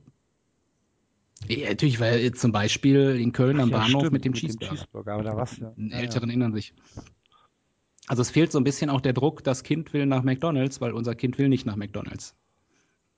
Ja, 1.48 1.70
natürlich, 1.70 2.00
weil 2.00 2.20
jetzt 2.22 2.42
zum 2.42 2.52
Beispiel 2.52 3.20
in 3.20 3.32
Köln 3.32 3.60
am 3.60 3.70
Ja, 3.70 3.78
Bahnhof 3.80 4.02
stimmt, 4.02 4.14
mit 4.14 4.26
dem 4.26 4.34
Cheeseburger. 4.34 4.74
Cheeseburger. 4.76 5.14
Aber 5.14 5.24
da 5.24 5.36
warst 5.38 5.60
du. 5.62 5.74
Die 5.78 5.90
ja, 5.90 5.98
Älteren 5.98 6.30
erinnern 6.30 6.54
sich. 6.54 6.74
Also 8.08 8.22
es 8.22 8.30
fehlt 8.32 8.52
so 8.52 8.58
ein 8.60 8.64
bisschen 8.64 8.90
auch 8.90 9.02
der 9.02 9.14
Druck, 9.14 9.44
das 9.44 9.64
Kind 9.64 9.94
will 9.94 10.06
nach 10.06 10.24
McDonalds, 10.24 10.80
weil 10.82 10.92
unser 10.94 11.16
Kind 11.16 11.38
will 11.38 11.50
nicht 11.50 11.66
nach 11.66 11.76
McDonalds. 11.76 12.36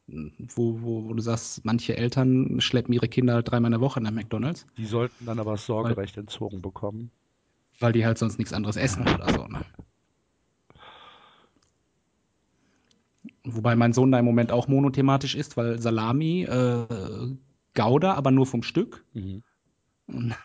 Wo, 0.07 0.81
wo, 0.81 1.03
wo 1.05 1.13
du 1.13 1.21
sagst, 1.21 1.65
manche 1.65 1.97
Eltern 1.97 2.62
schleppen 2.62 2.93
ihre 2.93 3.09
Kinder 3.09 3.33
halt 3.33 3.51
dreimal 3.51 3.67
in 3.69 3.74
der 3.74 3.81
Woche 3.81 4.00
nach 4.00 4.12
McDonalds, 4.12 4.65
Die 4.77 4.86
sollten 4.86 5.25
dann 5.25 5.39
aber 5.39 5.51
das 5.51 5.65
Sorgerecht 5.65 6.15
entzogen 6.15 6.62
bekommen. 6.62 7.12
weil 7.81 7.91
die 7.91 8.05
halt 8.05 8.17
sonst 8.17 8.38
nichts 8.38 8.53
anderes 8.53 8.77
essen 8.77 9.01
oder 9.01 9.29
so. 9.33 9.45
Ne? 9.47 9.65
Wobei 13.43 13.75
mein 13.75 13.93
Sohn 13.93 14.12
da 14.12 14.19
im 14.19 14.25
Moment 14.25 14.51
auch 14.51 14.67
monothematisch 14.67 15.36
ist, 15.36 15.58
weil 15.58 15.80
Salami, 15.80 16.43
äh, 16.43 16.86
Gouda, 17.77 18.15
aber 18.15 18.31
nur 18.31 18.47
vom 18.47 18.63
Stück. 18.63 19.05
Mhm. 19.13 19.43
Und 20.07 20.35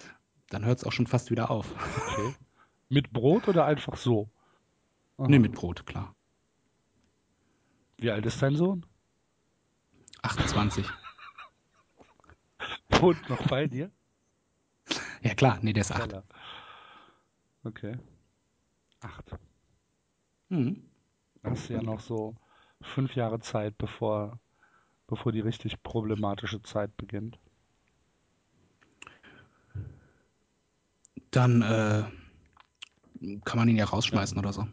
dann 0.50 0.64
hört 0.64 0.78
es 0.78 0.84
auch 0.84 0.92
schon 0.92 1.06
fast 1.06 1.30
wieder 1.30 1.50
auf. 1.50 1.72
Okay. 1.72 2.34
Mit 2.90 3.12
Brot 3.12 3.48
oder 3.48 3.64
einfach 3.64 3.96
so? 3.96 4.28
Aha. 5.16 5.26
Nee, 5.28 5.38
mit 5.38 5.52
Brot, 5.52 5.86
klar. 5.86 6.14
Wie 7.96 8.10
alt 8.10 8.26
ist 8.26 8.42
dein 8.42 8.56
Sohn? 8.56 8.84
28. 10.20 10.86
Wohnt 12.90 13.26
noch 13.30 13.46
bei 13.48 13.66
dir? 13.66 13.90
Ja 15.22 15.34
klar, 15.34 15.58
nee, 15.62 15.72
der 15.72 15.80
ist 15.80 15.92
8. 15.92 16.10
Keller. 16.10 16.24
Okay. 17.64 17.96
Acht. 19.00 19.38
Mhm. 20.50 20.90
Da 21.42 21.50
hast 21.50 21.70
du 21.70 21.72
ja 21.72 21.82
noch 21.82 22.00
so 22.00 22.36
fünf 22.82 23.14
Jahre 23.14 23.40
Zeit, 23.40 23.78
bevor, 23.78 24.38
bevor 25.12 25.30
die 25.30 25.40
richtig 25.40 25.82
problematische 25.82 26.62
Zeit 26.62 26.96
beginnt. 26.96 27.38
Dann 31.30 31.60
äh, 31.60 32.04
kann 33.44 33.58
man 33.58 33.68
ihn 33.68 33.76
ja 33.76 33.84
rausschmeißen 33.84 34.38
oder 34.38 34.54
so. 34.54 34.66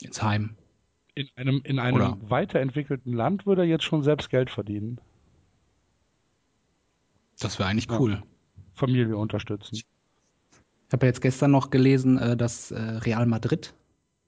Ins 0.00 0.22
Heim. 0.22 0.56
In 1.14 1.28
einem, 1.36 1.60
in 1.64 1.78
einem 1.78 1.96
Oder- 1.96 2.16
weiterentwickelten 2.30 3.12
Land 3.12 3.44
würde 3.44 3.60
er 3.62 3.68
jetzt 3.68 3.84
schon 3.84 4.02
selbst 4.02 4.30
Geld 4.30 4.48
verdienen. 4.48 4.98
Das 7.40 7.58
wäre 7.58 7.68
eigentlich 7.68 7.90
Ja. 7.90 7.98
cool. 8.00 8.22
Familie 8.72 9.18
unterstützen. 9.18 9.74
Ich 9.76 9.84
habe 10.94 11.04
ja 11.04 11.10
jetzt 11.10 11.20
gestern 11.20 11.50
noch 11.50 11.68
gelesen, 11.68 12.16
äh, 12.16 12.38
dass 12.38 12.70
äh, 12.70 12.80
Real 12.80 13.26
Madrid 13.26 13.74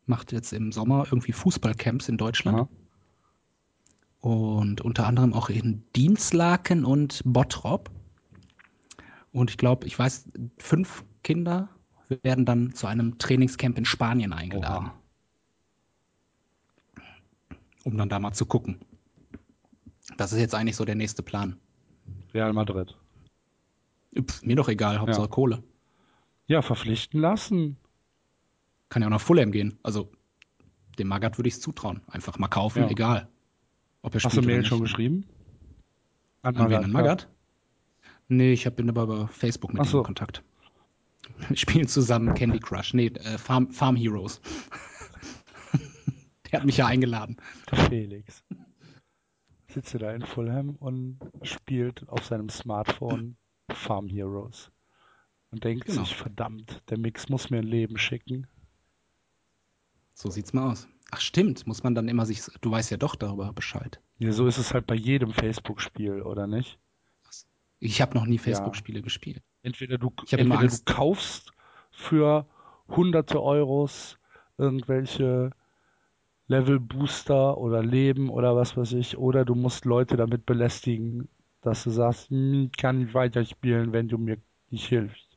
macht 0.05 0.33
jetzt 0.33 0.53
im 0.53 0.71
Sommer 0.71 1.07
irgendwie 1.07 1.33
Fußballcamps 1.33 2.11
in 2.11 2.19
Deutschland. 2.19 2.59
Aha. 2.59 2.69
Und 4.23 4.81
unter 4.81 5.07
anderem 5.09 5.35
auch 5.35 5.51
in 5.51 5.83
Dienstlaken 5.97 6.85
und 6.85 7.23
Bottrop. 7.25 7.91
Und 9.33 9.51
ich 9.51 9.57
glaube, 9.59 9.85
ich 9.89 9.99
weiß, 9.99 10.31
fünf 10.59 11.05
Kinder 11.25 11.69
werden 12.23 12.47
dann 12.47 12.73
zu 12.73 12.87
einem 12.87 13.19
Trainingscamp 13.19 13.77
in 13.79 13.85
Spanien 13.85 14.33
eingeladen, 14.33 14.87
Oha. 14.87 14.95
um 17.85 17.97
dann 17.97 18.09
da 18.09 18.21
mal 18.21 18.33
zu 18.33 18.47
gucken. 18.47 18.79
Das 20.19 20.33
ist 20.33 20.39
jetzt 20.39 20.55
eigentlich 20.55 20.77
so 20.77 20.85
der 20.85 20.95
nächste 20.95 21.25
Plan. 21.25 21.57
Real 22.33 22.53
Madrid. 22.53 22.97
Pff, 24.17 24.43
mir 24.43 24.55
doch 24.55 24.69
egal, 24.69 25.01
Hauptsache 25.01 25.23
Ja. 25.25 25.29
Kohle. 25.29 25.63
Ja, 26.47 26.63
verpflichten 26.63 27.21
lassen. 27.21 27.77
Kann 28.89 29.03
ja 29.03 29.09
auch 29.09 29.13
nach 29.13 29.21
Fulham 29.21 29.51
gehen. 29.51 29.79
Also 29.83 30.13
dem 30.99 31.09
Magath 31.09 31.39
würde 31.39 31.49
ich 31.49 31.55
es 31.55 31.61
zutrauen. 31.61 32.03
Einfach 32.07 32.39
mal 32.39 32.49
kaufen, 32.49 32.83
Ja. 32.83 32.89
egal. 32.91 33.29
Ob 34.03 34.15
er 34.15 34.23
Hast 34.23 34.37
du 34.37 34.43
Mail 34.43 34.59
nicht. 34.59 34.69
schon 34.69 34.81
geschrieben? 34.81 35.27
An 36.43 36.57
An 36.57 36.65
wen? 36.65 36.71
Magath, 36.71 36.85
An 36.85 36.91
ja. 36.91 36.99
Magath? 36.99 37.29
Nee, 38.29 38.53
ich 38.53 38.67
hab- 38.67 38.77
bin 38.77 38.89
aber 38.89 39.03
über 39.05 39.29
Facebook 39.29 39.73
mit 39.73 39.83
ihm 39.83 39.89
so. 39.89 39.99
in 39.99 40.05
Kontakt. 40.05 40.43
Wir 41.49 41.57
spielen 41.57 41.89
zusammen 41.89 42.35
Candy 42.35 42.59
Crush. 42.59 42.95
Nee, 42.95 43.07
äh, 43.07 43.39
Farm, 43.39 43.71
Farm 43.71 43.97
Heroes. 43.97 44.41
Der 46.51 46.61
hat 46.61 46.67
mich 46.67 46.77
ja 46.77 46.87
eingeladen. 46.87 47.37
Der 47.71 47.79
Felix. 47.79 48.45
Sitzt 49.69 49.95
da 49.95 50.13
in 50.13 50.23
Fulham 50.23 50.77
und 50.77 51.19
spielt 51.43 52.07
auf 52.09 52.27
seinem 52.27 52.51
Smartphone 52.51 53.37
Farm 53.71 54.09
Heroes. 54.09 54.71
Und 55.51 55.65
denkt 55.65 55.87
Genau. 55.87 56.05
sich, 56.05 56.15
verdammt, 56.15 56.83
der 56.91 56.99
Mix 56.99 57.29
muss 57.31 57.49
mir 57.51 57.59
ein 57.59 57.65
Leben 57.67 57.97
schicken. 57.99 58.47
So 60.15 60.31
sieht's 60.31 60.53
mal 60.53 60.71
aus. 60.73 60.89
Ach 61.15 61.21
stimmt, 61.21 61.67
muss 61.67 61.83
man 61.83 61.95
dann 61.95 62.09
immer 62.09 62.25
sich. 62.25 62.43
Du 62.63 62.71
weißt 62.71 62.91
ja 62.91 62.97
doch 62.97 63.15
darüber 63.17 63.53
Bescheid. 63.53 64.01
Ja, 64.19 64.33
so 64.33 64.47
ist 64.47 64.57
es 64.57 64.73
halt 64.73 64.87
bei 64.87 64.95
jedem 64.95 65.31
Facebook-Spiel, 65.31 66.23
oder 66.23 66.47
nicht? 66.47 66.79
Ich 67.81 68.01
habe 68.01 68.15
noch 68.15 68.25
nie 68.25 68.39
Facebook-Spiele 68.39 69.03
gespielt. 69.03 69.43
Entweder 69.63 69.99
du, 69.99 70.11
Ich 70.25 70.33
entweder 70.33 70.67
du 70.67 70.79
kaufst 70.87 71.53
für 71.91 72.47
hunderte 72.89 73.43
Euros 73.43 74.19
irgendwelche 74.57 75.51
Level-Booster 76.47 77.59
oder 77.59 77.83
Leben 77.83 78.31
oder 78.31 78.57
was 78.57 78.75
weiß 78.79 78.95
ich, 78.95 79.19
oder 79.19 79.45
du 79.45 79.55
musst 79.55 79.85
Leute 79.85 80.17
damit 80.17 80.47
belästigen, 80.47 81.29
dass 81.61 81.85
du 81.85 81.91
sagst, 81.91 82.31
"Hm, 82.31 82.71
ich 82.73 82.77
kann 82.79 83.01
nicht 83.01 83.13
weiterspielen, 83.13 83.93
wenn 83.93 84.09
du 84.09 84.17
mir 84.17 84.39
nicht 84.71 84.87
hilfst. 84.87 85.29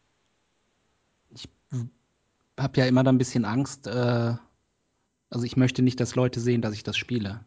Hab 2.57 2.77
ja 2.77 2.85
immer 2.85 3.03
da 3.03 3.11
ein 3.11 3.17
bisschen 3.17 3.43
Angst. 3.43 3.87
Äh, 3.87 4.35
also 5.29 5.45
ich 5.45 5.57
möchte 5.57 5.81
nicht, 5.81 5.99
dass 5.99 6.15
Leute 6.15 6.39
sehen, 6.39 6.61
dass 6.61 6.73
ich 6.73 6.83
das 6.83 6.97
spiele, 6.97 7.43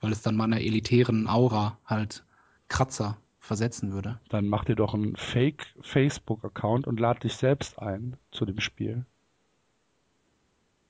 weil 0.00 0.12
es 0.12 0.22
dann 0.22 0.36
meiner 0.36 0.60
elitären 0.60 1.28
Aura 1.28 1.78
halt 1.84 2.24
Kratzer 2.68 3.18
versetzen 3.40 3.92
würde. 3.92 4.20
Dann 4.28 4.46
mach 4.46 4.64
dir 4.64 4.76
doch 4.76 4.94
einen 4.94 5.16
Fake-Facebook-Account 5.16 6.86
und 6.86 7.00
lad 7.00 7.24
dich 7.24 7.34
selbst 7.34 7.78
ein 7.78 8.16
zu 8.30 8.44
dem 8.44 8.60
Spiel. 8.60 9.04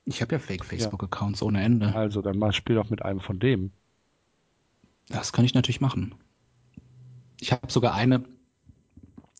Ich 0.05 0.21
habe 0.21 0.35
ja 0.35 0.39
Fake-Facebook-Accounts 0.39 1.41
ohne 1.41 1.63
Ende. 1.63 1.95
Also, 1.95 2.21
dann 2.21 2.37
mal 2.37 2.53
spiel 2.53 2.75
doch 2.75 2.89
mit 2.89 3.01
einem 3.03 3.21
von 3.21 3.39
dem. 3.39 3.71
Das 5.07 5.33
kann 5.33 5.45
ich 5.45 5.53
natürlich 5.53 5.81
machen. 5.81 6.15
Ich 7.39 7.51
habe 7.51 7.71
sogar 7.71 7.93
eine 7.93 8.23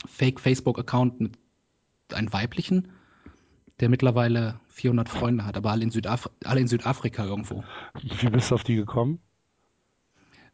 Fake-Facebook-Account 0.08 1.20
mit 1.20 1.38
einem 2.13 2.32
weiblichen. 2.34 2.89
der 3.80 3.89
mittlerweile 3.89 4.60
400 4.74 5.08
Freunde 5.08 5.46
hat, 5.46 5.56
aber 5.56 5.72
alle 5.72 5.84
in, 5.84 5.92
Südaf 5.92 6.30
alle 6.44 6.60
in 6.60 6.68
Südafrika 6.68 7.24
irgendwo. 7.26 7.64
Wie 8.02 8.30
bist 8.30 8.50
du 8.52 8.56
auf 8.56 8.64
die 8.64 8.76
gekommen? 8.76 9.20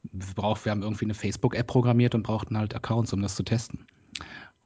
Wir, 0.04 0.34
brauch, 0.36 0.64
wir 0.66 0.72
haben 0.72 0.82
irgendwie 0.84 1.06
eine 1.06 1.14
Facebook-App 1.14 1.68
programmiert 1.68 2.16
und 2.16 2.24
brauchten 2.24 2.58
halt 2.58 2.76
Accounts, 2.76 3.12
um 3.14 3.22
das 3.22 3.36
zu 3.36 3.44
testen. 3.44 3.86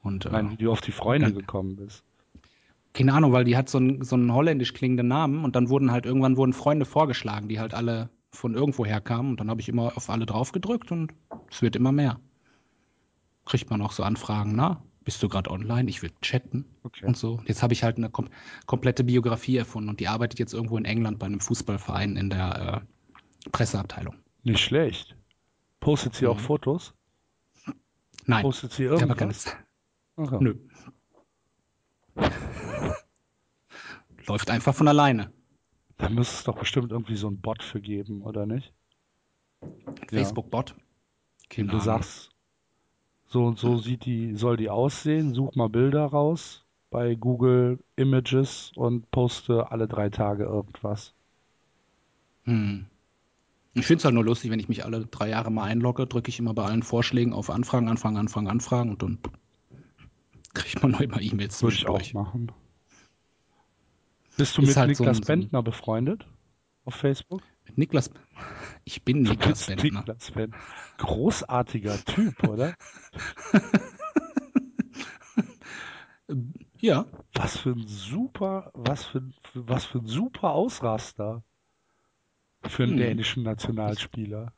Und, 0.02 0.26
Nein, 0.32 0.48
äh, 0.48 0.52
wie 0.52 0.64
du 0.64 0.72
auf 0.72 0.82
die 0.82 0.92
Freunde 0.92 1.28
dann- 1.28 1.38
gekommen 1.40 1.76
bist. 1.76 2.04
keine 2.94 3.14
Ahnung, 3.14 3.32
weil 3.32 3.44
die 3.44 3.56
hat 3.58 3.70
so 3.70 3.78
einen, 3.78 4.04
so 4.04 4.16
einen 4.16 4.34
holländisch 4.34 4.74
klingenden 4.74 5.08
Namen 5.08 5.44
und 5.46 5.56
dann 5.56 5.70
wurden 5.70 5.92
halt 5.92 6.06
irgendwann 6.06 6.38
wurden 6.38 6.54
Freunde 6.54 6.86
vorgeschlagen, 6.86 7.48
die 7.48 7.60
halt 7.60 7.74
alle 7.74 8.10
von 8.32 8.54
irgendwo 8.56 8.86
herkamen 8.86 9.32
und 9.32 9.40
dann 9.40 9.50
habe 9.50 9.62
ich 9.62 9.70
immer 9.70 9.96
auf 9.96 10.10
alle 10.10 10.26
drauf 10.26 10.52
gedrückt 10.52 10.92
und 10.92 11.14
es 11.50 11.62
wird 11.62 11.76
immer 11.76 11.92
mehr. 11.92 12.20
Kriegt 13.46 13.70
man 13.70 13.82
auch 13.82 13.92
so 13.92 14.04
Anfragen, 14.04 14.54
na, 14.56 14.84
bist 15.04 15.22
du 15.24 15.30
gerade 15.30 15.50
online? 15.52 15.90
Ich 15.90 16.02
will 16.02 16.12
chatten 16.22 16.66
Okay. 16.84 17.06
und 17.06 17.18
so. 17.18 17.42
Jetzt 17.46 17.62
habe 17.64 17.74
ich 17.74 17.84
halt 17.84 17.98
eine 17.98 18.10
kom 18.10 18.30
komplette 18.66 19.04
Biografie 19.04 19.58
erfunden 19.58 19.90
und 19.90 20.00
die 20.00 20.08
arbeitet 20.08 20.40
jetzt 20.40 20.54
irgendwo 20.54 20.78
in 20.78 20.86
England 20.86 21.20
bei 21.20 21.26
einem 21.26 21.40
Fußballverein 21.40 22.16
in 22.18 22.30
der 22.30 22.84
äh, 23.46 23.50
Presseabteilung. 23.52 24.16
Nicht 24.44 24.60
schlecht. 24.62 25.16
Postet 25.80 26.16
sie 26.16 26.28
auch 26.28 26.38
Mhm. 26.38 26.42
Fotos? 26.44 26.94
Nein, 28.26 28.42
Postet 28.44 28.72
sie 28.74 28.86
ich 28.86 28.90
habe 28.92 29.02
irgendwas? 29.02 29.18
keine 29.18 29.34
Zeit. 29.34 29.58
Aha. 30.16 30.38
Nö. 30.42 30.56
Läuft 34.28 34.50
einfach 34.50 34.74
von 34.74 34.88
alleine. 34.88 35.32
Da 35.98 36.10
müsste 36.10 36.36
es 36.36 36.44
doch 36.44 36.58
bestimmt 36.58 36.92
irgendwie 36.92 37.16
so 37.16 37.28
einen 37.28 37.42
Bot 37.42 37.62
für 37.64 37.82
geben, 37.82 38.22
oder 38.22 38.46
nicht? 38.46 38.74
Facebook-Bot. 40.10 40.76
Keine 41.50 41.68
du 41.70 41.80
sagst, 41.80 42.30
so 43.34 43.46
und 43.48 43.58
so 43.58 43.78
sieht 43.78 44.06
die, 44.06 44.36
soll 44.36 44.58
die 44.58 44.70
aussehen, 44.70 45.34
such 45.34 45.56
mal 45.56 45.68
Bilder 45.68 46.06
raus 46.06 46.64
bei 46.92 47.16
Google 47.16 47.80
Images 47.96 48.72
und 48.76 49.10
poste 49.10 49.72
alle 49.72 49.88
drei 49.88 50.10
Tage 50.12 50.44
irgendwas. 50.44 51.14
Hm. 52.44 52.86
Ich 53.74 53.88
finde 53.88 53.98
es 53.98 54.06
halt 54.06 54.14
nur 54.14 54.24
lustig, 54.24 54.52
wenn 54.52 54.60
ich 54.60 54.70
mich 54.70 54.86
alle 54.86 55.08
drei 55.08 55.30
Jahre 55.30 55.50
mal 55.52 55.64
einlogge, 55.64 56.06
drücke 56.06 56.30
ich 56.30 56.38
immer 56.38 56.54
bei 56.54 56.64
allen 56.66 56.84
Vorschlägen 56.84 57.34
auf 57.34 57.50
Anfragen, 57.50 57.88
Anfragen, 57.88 58.18
Anfragen, 58.18 58.48
Anfragen 58.48 58.92
und 58.92 59.02
dann 59.02 59.18
kriegt 60.54 60.84
man 60.84 60.92
noch 60.92 61.02
immer 61.02 61.20
E-Mails 61.20 61.64
Würde 61.64 61.76
ich 61.76 61.88
auch 61.88 62.14
machen. 62.14 62.52
Bist 64.38 64.56
du 64.58 64.62
Ist 64.62 64.68
mit 64.68 64.78
halt 64.78 64.90
Niklas 64.90 65.18
so 65.18 65.24
ein- 65.24 65.26
Bentner 65.26 65.64
befreundet? 65.64 66.28
Auf 66.86 66.94
Facebook? 66.94 67.42
Mit 67.66 67.78
Niklas, 67.78 68.10
ich 68.84 69.04
bin 69.04 69.22
Niklas 69.24 69.68
Bentner. 69.68 70.00
Niklas 70.00 70.32
Bentner. 70.32 70.58
Großartiger 70.98 72.04
Typ, 72.06 72.44
oder? 72.48 72.76
Ja, 76.80 77.06
Was 77.36 77.58
für 77.58 77.72
ein 77.72 77.86
super, 77.88 78.72
was 78.74 79.04
für, 79.06 79.22
was 79.54 79.86
für 79.86 80.00
ein 80.00 80.08
super 80.08 80.52
Ausraster 80.52 81.44
für 82.66 82.84
einen 82.84 82.94
Hm. 82.94 82.98
dänischen 82.98 83.44
Nationalspieler. 83.44 84.54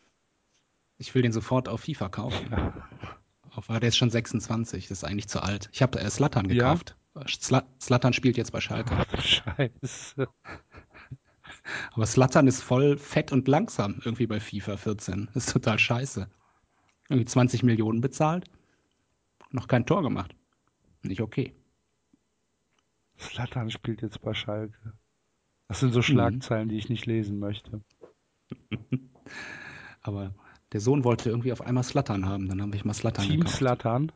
ich 0.97 1.13
will 1.13 1.21
den 1.23 1.31
sofort 1.31 1.67
auf 1.67 1.81
FIFA 1.81 2.09
kaufen. 2.09 2.53
Auf, 3.51 3.69
aber 3.69 3.79
der 3.79 3.89
ist 3.89 3.97
schon 3.97 4.09
26, 4.09 4.87
das 4.87 4.99
ist 4.99 5.03
eigentlich 5.03 5.27
zu 5.27 5.41
alt. 5.41 5.69
Ich 5.73 5.81
habe 5.81 5.99
äh, 5.99 6.09
Slatan 6.09 6.49
Ja? 6.49 6.73
gekauft. 6.73 6.97
Sla 7.27 7.63
Slatan 7.81 8.13
spielt 8.13 8.37
jetzt 8.37 8.51
bei 8.51 8.61
Schalke. 8.61 8.95
Ach 8.95 9.21
Scheiße. 9.21 10.27
Aber 11.93 12.05
Slatan 12.05 12.47
ist 12.47 12.61
voll 12.61 12.97
fett 12.97 13.31
und 13.31 13.47
langsam 13.47 13.99
irgendwie 14.03 14.27
bei 14.27 14.39
FIFA 14.39 14.77
14. 14.77 15.29
Das 15.33 15.47
ist 15.47 15.53
total 15.53 15.79
scheiße. 15.79 16.29
Irgendwie 17.09 17.25
20 17.25 17.63
Millionen 17.63 18.01
bezahlt, 18.01 18.45
noch 19.51 19.67
kein 19.67 19.85
Tor 19.85 20.01
gemacht. 20.03 20.35
Nicht 21.03 21.21
okay. 21.21 21.55
Slatan 23.19 23.69
spielt 23.71 24.01
jetzt 24.01 24.21
bei 24.21 24.33
Schalke. 24.33 24.93
Das 25.67 25.79
sind 25.79 25.91
so 25.93 25.99
Mhm. 25.99 26.03
Schlagzeilen, 26.03 26.69
die 26.69 26.77
ich 26.77 26.89
nicht 26.89 27.05
lesen 27.05 27.39
möchte. 27.39 27.81
Aber 30.01 30.33
der 30.71 30.81
Sohn 30.81 31.03
wollte 31.03 31.29
irgendwie 31.29 31.51
auf 31.51 31.61
einmal 31.61 31.83
Slatan 31.83 32.25
haben. 32.25 32.47
Dann 32.49 32.61
habe 32.61 32.75
ich 32.75 32.85
mal 32.85 32.93
Slatan 32.93 33.25
Team 33.25 33.39
gekauft. 33.39 33.55
Slatan. 33.57 34.11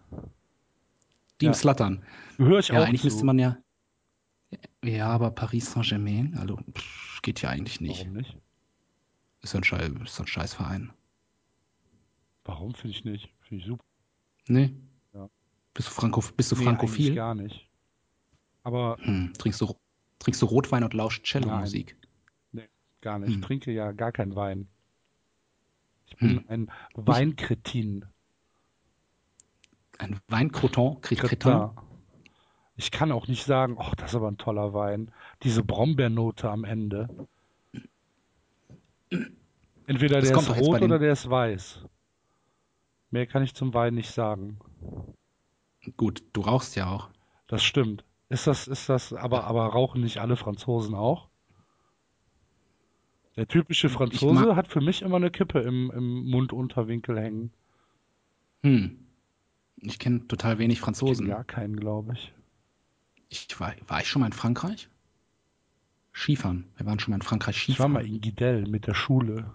Team 1.39 1.47
Ja. 1.49 1.53
Slatan. 1.53 2.03
Höre 2.37 2.59
ich 2.59 2.67
Ja, 2.69 2.79
auch 2.81 2.85
eigentlich 2.85 3.01
zu. 3.01 3.07
müsste 3.07 3.25
man 3.25 3.39
ja. 3.39 3.57
Ja, 4.83 5.07
aber 5.09 5.31
Paris 5.31 5.71
Saint-Germain, 5.71 6.35
also 6.37 6.57
pff, 6.57 7.08
geht 7.21 7.41
ja 7.41 7.49
eigentlich 7.49 7.81
nicht. 7.81 8.01
Warum 8.01 8.13
nicht? 8.13 8.37
Ist 9.41 9.53
ja 9.53 9.59
ein, 9.59 9.63
Schei 9.63 9.85
ist 9.85 10.15
so 10.15 10.23
ein 10.23 10.27
Scheißverein. 10.27 10.91
Warum 12.43 12.73
finde 12.73 12.95
ich 12.97 13.05
nicht? 13.05 13.33
Finde 13.41 13.61
ich 13.61 13.67
super. 13.67 13.83
Nee. 14.47 14.73
Ja. 15.13 15.29
Bist 15.73 15.87
du, 15.87 15.93
Franco 15.93 16.23
bist 16.35 16.51
du 16.51 16.55
Nee, 16.55 16.63
frankophil? 16.63 17.15
gar 17.15 17.35
nicht. 17.35 17.69
Aber 18.63 18.97
Hm. 19.01 19.33
Trinkst, 19.37 19.61
du, 19.61 19.75
trinkst 20.19 20.41
du 20.41 20.45
Rotwein 20.45 20.83
und 20.83 20.93
lauscht 20.93 21.25
Cello-Musik? 21.25 21.95
gar 23.01 23.17
nicht. 23.19 23.29
Ich 23.29 23.35
Hm. 23.35 23.41
trinke 23.43 23.71
ja 23.71 23.93
gar 23.93 24.11
keinen 24.11 24.35
Wein. 24.35 24.67
Ich 26.07 26.17
bin 26.17 26.39
Hm. 26.39 26.45
ein 26.49 26.71
Weinkretin. 26.95 28.03
Ein 29.99 30.19
Weinkroton? 30.27 30.99
Kretin? 30.99 31.69
Ich 32.79 32.91
kann 32.91 33.11
auch 33.11 33.27
nicht 33.27 33.43
sagen, 33.43 33.75
ach, 33.77 33.93
das 33.95 34.11
ist 34.11 34.15
aber 34.15 34.31
ein 34.31 34.37
toller 34.37 34.73
Wein. 34.73 35.11
Diese 35.43 35.65
Brombeernote 35.65 36.49
am 36.49 36.63
Ende. 36.63 37.09
Entweder 39.85 40.21
Das 40.21 40.29
der 40.29 40.37
ist 40.37 40.61
rot 40.61 40.81
oder 40.81 40.97
der 40.97 41.11
ist 41.11 41.29
weiß. 41.29 41.83
Mehr 43.11 43.27
kann 43.27 43.43
ich 43.43 43.53
zum 43.53 43.73
Wein 43.73 43.95
nicht 43.95 44.11
sagen. 44.11 44.59
Gut, 45.97 46.23
du 46.31 46.39
rauchst 46.39 46.77
ja 46.77 46.89
auch. 46.89 47.09
Das 47.47 47.63
stimmt. 47.63 48.05
Ist 48.29 48.47
das, 48.47 48.65
ist 48.69 48.87
das, 48.87 49.11
aber, 49.11 49.43
aber 49.43 49.65
rauchen 49.65 49.99
nicht 49.99 50.19
alle 50.19 50.37
Franzosen 50.37 50.95
auch? 50.95 51.27
Der 53.35 53.49
typische 53.49 53.89
Franzose 53.89 54.55
hat 54.55 54.69
für 54.69 54.79
mich 54.79 55.01
immer 55.01 55.17
eine 55.17 55.31
Kippe 55.31 55.59
im, 55.59 55.91
im 55.91 56.29
Mundunterwinkel 56.29 57.19
hängen. 57.19 57.51
Hm. 58.63 59.05
Ich 59.81 59.99
kenne 59.99 60.25
total 60.29 60.59
wenig 60.59 60.79
Franzosen. 60.79 61.27
Gar 61.27 61.43
keinen, 61.43 61.75
glaube 61.75 62.13
ich. 62.13 62.33
Ich 63.29 63.47
war, 63.59 63.73
war 63.87 64.01
ich 64.01 64.07
schon 64.07 64.21
mal 64.21 64.25
in 64.27 64.33
Frankreich? 64.33 64.89
Skifahren. 66.13 66.65
Wir 66.77 66.85
waren 66.85 66.99
schon 66.99 67.11
mal 67.11 67.17
in 67.17 67.21
Frankreich 67.21 67.55
Ich 67.57 67.67
war 67.79 67.87
Skifahren. 67.87 67.91
mal 67.93 68.05
in 68.05 68.19
Guidel 68.21 68.67
mit 68.67 68.87
der 68.87 68.93
Schule. 68.95 69.51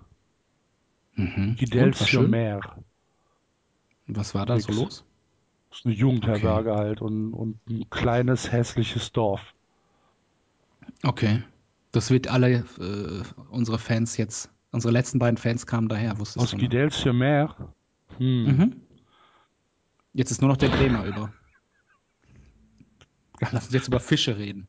Mhm. 1.14 1.56
Guidel 1.58 1.84
Und, 1.84 2.00
war 2.00 2.06
sur 2.06 2.22
schön? 2.22 2.30
Mer. 2.30 2.60
Was 4.06 4.34
war 4.34 4.46
da 4.46 4.58
so 4.58 4.68
Nix. 4.70 4.80
los? 4.80 5.04
Das 5.70 5.78
ist 5.80 5.86
eine 5.86 5.94
Jugendherberge 5.94 6.74
halt 6.76 7.00
und, 7.00 7.32
und 7.34 7.58
ein 7.68 7.88
kleines, 7.90 8.52
hässliches 8.52 9.10
Dorf. 9.12 9.40
Okay. 11.02 11.42
Das 11.92 12.10
wird 12.10 12.28
alle 12.28 12.64
äh, 12.78 13.22
unsere 13.50 13.78
Fans 13.78 14.16
jetzt, 14.16 14.50
unsere 14.72 14.92
letzten 14.92 15.18
beiden 15.18 15.36
Fans 15.36 15.66
kamen 15.66 15.88
daher, 15.88 16.18
wusstest 16.18 16.44
Aus 16.44 16.50
du? 16.50 16.56
ne? 16.56 16.62
Guidel 16.62 16.90
sur 16.92 17.12
Mer. 17.12 17.56
Hm. 18.18 18.44
Mhm. 18.44 18.76
Jetzt 20.12 20.30
ist 20.30 20.40
nur 20.40 20.50
noch 20.50 20.56
der 20.56 20.68
Bremer 20.68 21.04
über. 21.06 21.32
Ja, 23.40 23.48
Lass 23.52 23.64
uns 23.66 23.74
jetzt 23.74 23.88
über 23.88 24.00
Fische 24.00 24.36
reden. 24.36 24.68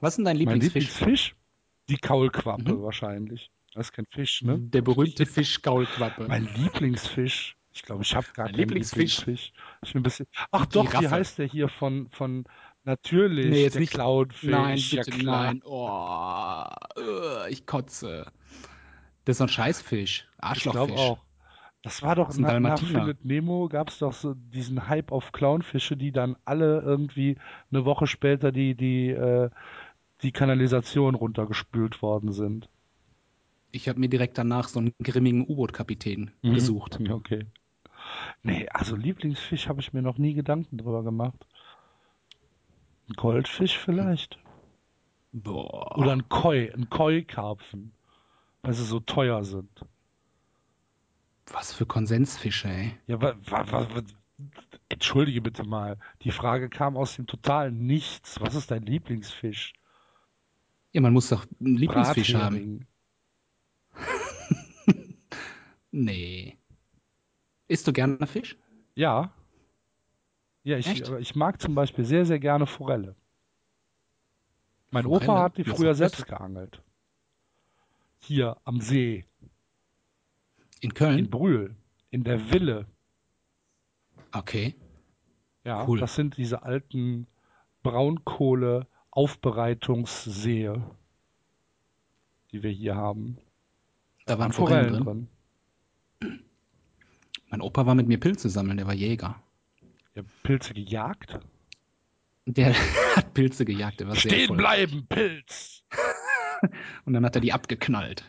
Was 0.00 0.14
ist 0.14 0.16
denn 0.18 0.24
dein 0.24 0.36
Mein 0.36 0.40
Lieblingsfisch? 0.60 0.74
Lieblingsfisch? 1.00 1.36
Die 1.88 1.96
Kaulquappe 1.98 2.74
Mhm. 2.74 2.82
wahrscheinlich. 2.82 3.50
Das 3.74 3.86
ist 3.86 3.92
kein 3.92 4.06
Fisch, 4.10 4.42
ne? 4.42 4.58
Der 4.58 4.82
berühmte 4.82 5.24
Fisch 5.26 5.62
Kaulquappe. 5.62 6.26
Mein 6.28 6.48
Lieblingsfisch. 6.54 7.56
Ich 7.74 7.82
glaube, 7.82 8.02
ich 8.02 8.14
habe 8.14 8.26
gar 8.34 8.44
Mein 8.44 8.52
keinen 8.52 8.58
Lieblingsfisch? 8.60 9.18
Lieblingsfisch. 9.18 9.52
Ich 9.82 9.92
bin 9.92 10.00
ein 10.00 10.02
bisschen. 10.02 10.26
Ach 10.50 10.66
doch, 10.66 10.84
wie 10.84 10.88
Giraffe. 10.88 11.10
heißt 11.10 11.38
der 11.38 11.46
hier 11.46 11.68
von 11.68 12.08
von 12.10 12.44
natürlich 12.84 13.46
Nee, 13.46 13.62
jetzt 13.62 13.74
der 13.74 13.80
nicht- 13.80 13.92
Clownfisch? 13.94 14.50
Nein, 14.50 14.76
ja 14.78 15.02
bitte, 15.04 15.18
klar. 15.18 15.44
nein. 15.44 15.62
Oh, 15.64 17.00
äh, 17.00 17.50
ich 17.50 17.64
kotze. 17.66 18.30
Das 19.24 19.34
ist 19.34 19.38
so 19.38 19.44
ein 19.44 19.48
Scheißfisch. 19.48 20.28
Ich 20.36 20.42
Arschlochfisch. 20.44 20.72
glaube 20.86 20.94
auch. 21.00 21.24
Das 21.82 22.02
war 22.02 22.14
doch 22.14 22.28
Das 22.28 22.38
nach, 22.38 22.60
nach. 22.60 22.78
Findet 22.78 23.24
Nemo 23.24 23.68
gab 23.68 23.88
es 23.88 23.98
doch 23.98 24.12
so 24.12 24.34
diesen 24.34 24.88
Hype 24.88 25.10
auf 25.10 25.32
Clownfische, 25.32 25.96
die 25.96 26.12
dann 26.12 26.36
alle 26.44 26.80
irgendwie 26.80 27.36
eine 27.70 27.84
Woche 27.84 28.06
später 28.06 28.52
die 28.52 28.74
die 28.76 29.10
äh, 29.10 29.50
die 30.22 30.32
Kanalisation 30.32 31.16
runtergespült 31.16 32.00
worden 32.00 32.32
sind. 32.32 32.68
Ich 33.72 33.88
habe 33.88 33.98
mir 33.98 34.08
direkt 34.08 34.38
danach 34.38 34.68
so 34.68 34.78
einen 34.78 34.94
grimmigen 35.02 35.46
U-Boot-Kapitän 35.48 36.30
gesucht. 36.42 36.98
Ja, 37.00 37.14
Okay. 37.14 37.46
Nee, 38.42 38.68
also 38.68 38.96
Lieblingsfisch 38.96 39.68
habe 39.68 39.80
ich 39.80 39.92
mir 39.92 40.02
noch 40.02 40.18
nie 40.18 40.34
Gedanken 40.34 40.78
drüber 40.78 41.02
gemacht. 41.02 41.46
Ein 43.08 43.14
Goldfisch 43.14 43.78
vielleicht. 43.78 44.38
Boah. 45.32 45.96
Oder 45.96 46.12
ein 46.12 46.28
Koi, 46.28 46.70
ein 46.72 46.90
Koi-Karpfen. 46.90 47.92
Weil 48.62 48.74
sie 48.74 48.84
so 48.84 49.00
teuer 49.00 49.44
sind. 49.44 49.84
Was 51.46 51.72
für 51.72 51.86
Konsensfische, 51.86 52.68
ey. 52.68 52.98
Ja, 53.06 53.20
wa, 53.20 53.34
wa, 53.46 53.70
wa, 53.70 54.02
entschuldige 54.88 55.40
bitte 55.40 55.64
mal. 55.64 55.98
Die 56.22 56.30
Frage 56.30 56.68
kam 56.68 56.96
aus 56.96 57.16
dem 57.16 57.26
totalen 57.26 57.86
Nichts. 57.86 58.40
Was 58.40 58.54
ist 58.54 58.70
dein 58.70 58.82
Lieblingsfisch? 58.82 59.74
Ja, 60.92 61.00
man 61.00 61.12
muss 61.12 61.28
doch 61.28 61.46
einen 61.60 61.76
Lieblingsfisch 61.76 62.34
haben. 62.34 62.86
Nee. 65.92 66.56
Isst 67.68 67.86
du 67.86 67.92
gerne 67.92 68.26
Fisch? 68.26 68.56
Ja. 68.94 69.32
Ja, 70.64 70.78
ich, 70.78 71.02
ich 71.02 71.34
mag 71.34 71.60
zum 71.60 71.74
Beispiel 71.74 72.04
sehr, 72.04 72.24
sehr 72.24 72.38
gerne 72.38 72.66
Forelle. 72.66 73.14
Mein 74.90 75.04
Vom 75.04 75.12
Opa 75.12 75.42
hat 75.42 75.58
die 75.58 75.64
früher 75.64 75.94
selbst 75.94 76.26
geangelt. 76.26 76.82
Hier 78.20 78.56
am 78.64 78.80
See, 78.80 79.26
In 80.82 80.90
in 80.90 80.94
Köln? 80.94 81.30
Brühl, 81.30 81.74
in 82.10 82.24
der 82.24 82.50
Ville. 82.52 82.86
Okay. 84.32 84.74
Ja, 85.64 85.86
Cool. 85.86 86.00
das 86.00 86.16
sind 86.16 86.36
diese 86.36 86.62
alten 86.64 87.26
Braunkohle-Aufbereitungssee, 87.82 90.72
die 92.50 92.62
wir 92.62 92.70
hier 92.70 92.96
haben. 92.96 93.38
Da 94.26 94.38
waren 94.38 94.46
Und 94.48 94.52
Forellen 94.54 95.04
drin. 95.04 95.28
Mein 97.48 97.60
Opa 97.60 97.86
war 97.86 97.94
mit 97.94 98.08
mir 98.08 98.18
Pilze 98.18 98.48
sammeln, 98.48 98.78
der 98.78 98.86
war 98.86 98.94
Jäger. 98.94 99.40
Habt 100.16 100.42
Pilze 100.42 100.74
gejagt? 100.74 101.38
Der 102.46 102.74
hat 103.16 103.34
Pilze 103.34 103.64
gejagt, 103.64 104.00
der 104.00 104.08
war 104.08 104.14
sehr 104.14 104.30
Stehen 104.32 104.40
erfolgreich. 104.50 104.88
bleiben, 104.90 105.06
Pilz! 105.06 105.84
Und 107.04 107.12
dann 107.12 107.24
hat 107.24 107.34
er 107.36 107.40
die 107.40 107.52
abgeknallt. 107.52 108.24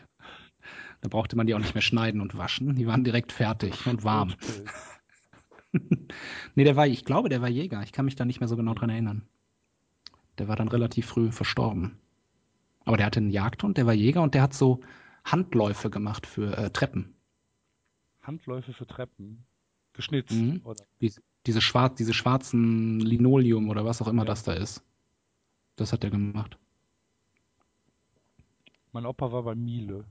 Da 1.04 1.10
brauchte 1.10 1.36
man 1.36 1.46
die 1.46 1.54
auch 1.54 1.58
nicht 1.58 1.74
mehr 1.74 1.82
schneiden 1.82 2.22
und 2.22 2.34
waschen. 2.38 2.76
Die 2.76 2.86
waren 2.86 3.04
direkt 3.04 3.30
fertig 3.30 3.86
und 3.86 4.02
warm. 4.04 4.34
Nee, 6.54 6.62
der 6.62 6.76
war, 6.76 6.86
ich 6.86 7.04
glaube, 7.04 7.28
der 7.28 7.42
war 7.42 7.48
Jäger. 7.48 7.82
Ich 7.82 7.90
kann 7.90 8.04
mich 8.04 8.14
da 8.14 8.24
nicht 8.24 8.38
mehr 8.38 8.46
so 8.46 8.54
genau 8.56 8.74
dran 8.74 8.90
erinnern. 8.90 9.26
Der 10.38 10.46
war 10.46 10.54
dann 10.54 10.68
relativ 10.68 11.04
früh 11.06 11.32
verstorben. 11.32 11.98
Aber 12.84 12.96
der 12.96 13.06
hatte 13.06 13.18
einen 13.18 13.30
Jagdhund, 13.30 13.76
der 13.76 13.84
war 13.84 13.92
Jäger 13.92 14.22
und 14.22 14.34
der 14.34 14.42
hat 14.42 14.54
so 14.54 14.82
Handläufe 15.24 15.90
gemacht 15.90 16.26
für 16.28 16.56
äh, 16.56 16.70
Treppen. 16.70 17.16
Handläufe 18.22 18.72
für 18.72 18.86
Treppen. 18.86 19.44
Geschnitzt, 19.94 20.30
Mhm. 20.30 20.60
oder? 20.62 20.84
Die, 21.00 21.12
diese, 21.44 21.60
schwarz, 21.60 21.96
diese 21.96 22.14
schwarzen 22.14 23.00
Linoleum 23.00 23.68
oder 23.68 23.84
was 23.84 24.00
auch 24.00 24.06
immer 24.06 24.22
Ja. 24.22 24.26
das 24.26 24.44
da 24.44 24.52
ist. 24.52 24.80
Das 25.74 25.92
hat 25.92 26.04
er 26.04 26.10
gemacht. 26.10 26.56
Mein 28.92 29.06
Opa 29.06 29.32
war 29.32 29.42
bei 29.42 29.56
Miele, 29.56 30.04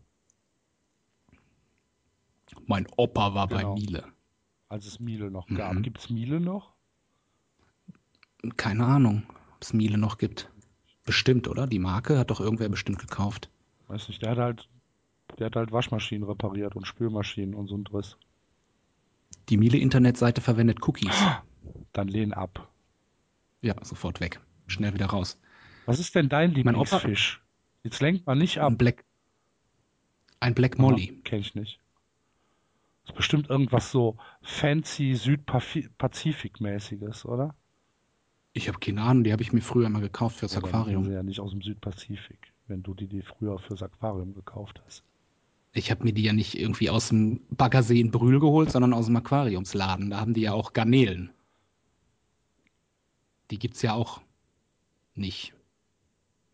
Mein 2.68 2.88
Opa 2.98 3.34
war 3.34 3.48
Genau. 3.48 3.74
bei 3.76 3.80
Miele. 3.82 4.04
als 4.70 4.86
es 4.88 5.00
Miele 5.00 5.30
noch 5.30 5.48
gab. 5.48 5.74
Mhm. 5.74 5.84
Gibt 5.84 6.00
es 6.00 6.10
Miele 6.10 6.40
noch? 6.40 6.74
Keine 8.58 8.86
Ahnung, 8.86 9.24
ob 9.56 9.62
es 9.62 9.74
Miele 9.74 9.98
noch 9.98 10.18
gibt. 10.18 10.50
Bestimmt, 11.06 11.48
oder? 11.48 11.68
Die 11.68 11.80
Marke 11.80 12.18
hat 12.18 12.32
doch 12.32 12.40
irgendwer 12.40 12.70
bestimmt 12.70 13.00
gekauft. 13.00 13.50
Weiß 13.88 14.08
nicht, 14.08 14.22
der 14.22 14.32
hat 14.32 14.38
halt, 14.40 14.70
der 15.38 15.48
hat 15.48 15.56
halt 15.56 15.72
Waschmaschinen 15.72 16.24
repariert 16.28 16.76
und 16.76 16.88
Spülmaschinen 16.88 17.54
und 17.54 17.68
so 17.68 17.76
ein 17.78 17.84
Driss. 17.84 18.18
Die 19.50 19.58
Miele-Internetseite 19.58 20.42
verwendet 20.42 20.88
Cookies. 20.88 21.16
Dann 21.92 22.08
lehn 22.08 22.34
ab. 22.34 22.70
Ja, 23.62 23.76
sofort 23.84 24.20
weg. 24.22 24.40
Schnell 24.68 24.94
wieder 24.94 25.08
raus. 25.08 25.40
Was 25.86 26.00
ist 26.00 26.16
denn 26.16 26.30
dein 26.30 26.52
Lieblingsfisch? 26.52 27.42
Jetzt 27.84 28.02
lenkt 28.02 28.26
man 28.26 28.38
nicht 28.38 28.60
ab. 28.60 28.72
Ein 28.72 28.78
Black, 28.78 29.04
ein 30.40 30.54
Black 30.56 30.80
Molly. 30.80 31.20
Kenne 31.24 31.42
ich 31.42 31.54
nicht. 31.56 31.80
Das 33.04 33.12
ist 33.12 33.16
bestimmt 33.18 33.50
irgendwas 33.50 33.92
so 33.92 34.18
fancy 34.42 35.16
Südpazifik-mäßiges, 35.16 37.26
oder? 37.26 37.56
Ich 38.54 38.68
habe 38.68 38.80
keine 38.80 39.02
Ahnung, 39.02 39.24
die 39.24 39.32
habe 39.34 39.42
ich 39.42 39.52
mir 39.52 39.62
früher 39.62 39.90
mal 39.90 40.02
gekauft 40.02 40.38
fürs 40.38 40.54
Ja, 40.54 40.60
Aquarium. 40.64 41.06
sie 41.06 41.14
ja 41.14 41.24
nicht 41.24 41.40
aus 41.40 41.52
dem 41.52 41.62
Südpazifik, 41.62 42.54
wenn 42.68 42.84
du 42.84 42.94
die, 42.94 43.08
die 43.08 43.22
früher 43.24 43.58
fürs 43.60 43.82
Aquarium 43.84 44.34
gekauft 44.34 44.82
hast. 44.86 45.04
Ich 45.74 45.90
habe 45.90 46.04
mir 46.04 46.14
die 46.14 46.24
ja 46.24 46.34
nicht 46.34 46.58
irgendwie 46.58 46.90
aus 46.92 47.10
dem 47.10 47.42
Baggersee 47.50 48.00
in 48.00 48.12
Brühl 48.12 48.40
geholt, 48.40 48.72
sondern 48.72 48.94
aus 48.94 49.08
dem 49.08 49.16
Aquariumsladen. 49.16 50.12
Da 50.12 50.20
haben 50.20 50.36
die 50.36 50.42
ja 50.42 50.54
auch 50.54 50.74
Garnelen. 50.74 51.32
Die 53.50 53.58
gibt's 53.58 53.82
ja 53.82 53.94
auch 53.94 54.22
nicht 55.16 55.54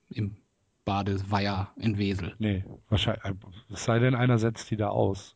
im 0.10 0.38
Badeweiher 0.86 1.72
in 1.76 1.98
Wesel. 1.98 2.34
Nee, 2.40 2.64
wahrscheinlich. 2.88 3.24
Es 3.70 3.84
sei 3.84 4.00
denn, 4.00 4.16
einer 4.16 4.40
setzt 4.40 4.72
die 4.72 4.78
da 4.78 4.88
aus. 4.90 5.36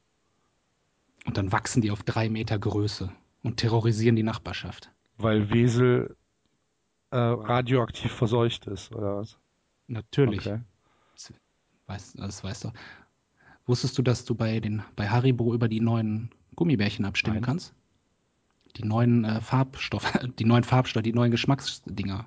Und 1.25 1.37
dann 1.37 1.51
wachsen 1.51 1.81
die 1.81 1.91
auf 1.91 2.03
drei 2.03 2.29
Meter 2.29 2.59
Größe 2.59 3.11
und 3.43 3.57
terrorisieren 3.57 4.15
die 4.15 4.23
Nachbarschaft. 4.23 4.91
Weil 5.17 5.49
Wesel 5.51 6.15
äh, 7.11 7.17
radioaktiv 7.17 8.11
verseucht 8.11 8.67
ist, 8.67 8.93
oder 8.93 9.17
was? 9.17 9.37
Natürlich. 9.87 10.47
Okay. 10.47 10.59
Weiß, 11.85 12.13
das 12.13 12.43
weißt 12.43 12.65
du. 12.65 12.71
Wusstest 13.65 13.97
du, 13.97 14.01
dass 14.01 14.25
du 14.25 14.35
bei 14.35 14.59
den 14.59 14.83
bei 14.95 15.09
Haribo 15.09 15.53
über 15.53 15.67
die 15.67 15.79
neuen 15.79 16.29
Gummibärchen 16.55 17.05
abstimmen 17.05 17.37
Nein. 17.37 17.43
kannst? 17.43 17.73
Die 18.77 18.83
neuen 18.83 19.25
äh, 19.25 19.41
Farbstoffe, 19.41 20.11
die 20.39 20.45
neuen 20.45 20.63
Farbstoffe, 20.63 21.03
die 21.03 21.13
neuen 21.13 21.31
Geschmacksdinger. 21.31 22.25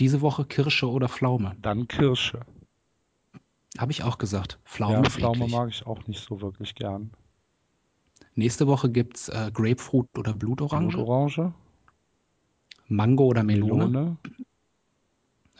Diese 0.00 0.20
Woche 0.20 0.44
Kirsche 0.44 0.90
oder 0.90 1.08
Pflaume. 1.08 1.56
Dann 1.62 1.88
Kirsche. 1.88 2.40
Habe 3.78 3.92
ich 3.92 4.02
auch 4.02 4.18
gesagt. 4.18 4.58
Pflaume 4.64 4.94
ja, 4.94 5.10
Pflaume 5.10 5.44
eklig. 5.44 5.52
mag 5.52 5.68
ich 5.68 5.86
auch 5.86 6.06
nicht 6.06 6.20
so 6.20 6.40
wirklich 6.40 6.74
gern. 6.74 7.10
Nächste 8.36 8.66
Woche 8.66 8.90
gibt's 8.90 9.28
äh, 9.28 9.50
Grapefruit 9.52 10.08
oder 10.18 10.32
Blutorange, 10.34 10.96
Orange, 10.98 11.52
Mango 12.88 13.26
oder 13.26 13.42
Melone, 13.42 13.86
Melone, 13.86 14.16